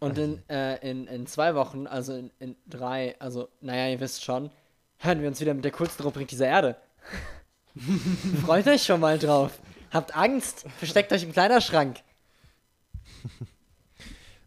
Und 0.00 0.18
in, 0.18 0.48
äh, 0.48 0.76
in, 0.88 1.06
in 1.06 1.26
zwei 1.26 1.54
Wochen, 1.54 1.86
also 1.86 2.14
in, 2.14 2.30
in 2.38 2.56
drei, 2.66 3.16
also, 3.18 3.48
naja, 3.60 3.90
ihr 3.90 4.00
wisst 4.00 4.22
schon, 4.22 4.50
hören 4.98 5.20
wir 5.20 5.28
uns 5.28 5.40
wieder 5.40 5.54
mit 5.54 5.64
der 5.64 5.72
coolsten 5.72 6.02
Rubrik 6.02 6.28
dieser 6.28 6.46
Erde. 6.46 6.76
Freut 8.44 8.66
euch 8.68 8.82
schon 8.84 9.00
mal 9.00 9.18
drauf. 9.18 9.58
Habt 9.90 10.14
Angst, 10.14 10.66
versteckt 10.78 11.12
euch 11.12 11.24
im 11.24 11.32
Kleiderschrank. 11.32 12.00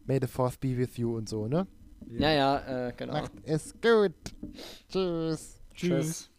May 0.06 0.18
the 0.20 0.26
fourth 0.26 0.58
be 0.60 0.76
with 0.76 0.96
you 0.96 1.16
und 1.16 1.28
so, 1.28 1.48
ne? 1.48 1.66
Ja, 2.10 2.30
ja, 2.30 2.88
äh, 2.88 2.92
genau. 2.96 3.12
Macht 3.12 3.32
es 3.44 3.74
gut. 3.80 4.14
Tschüss. 5.74 6.28
Tschüss. 6.28 6.30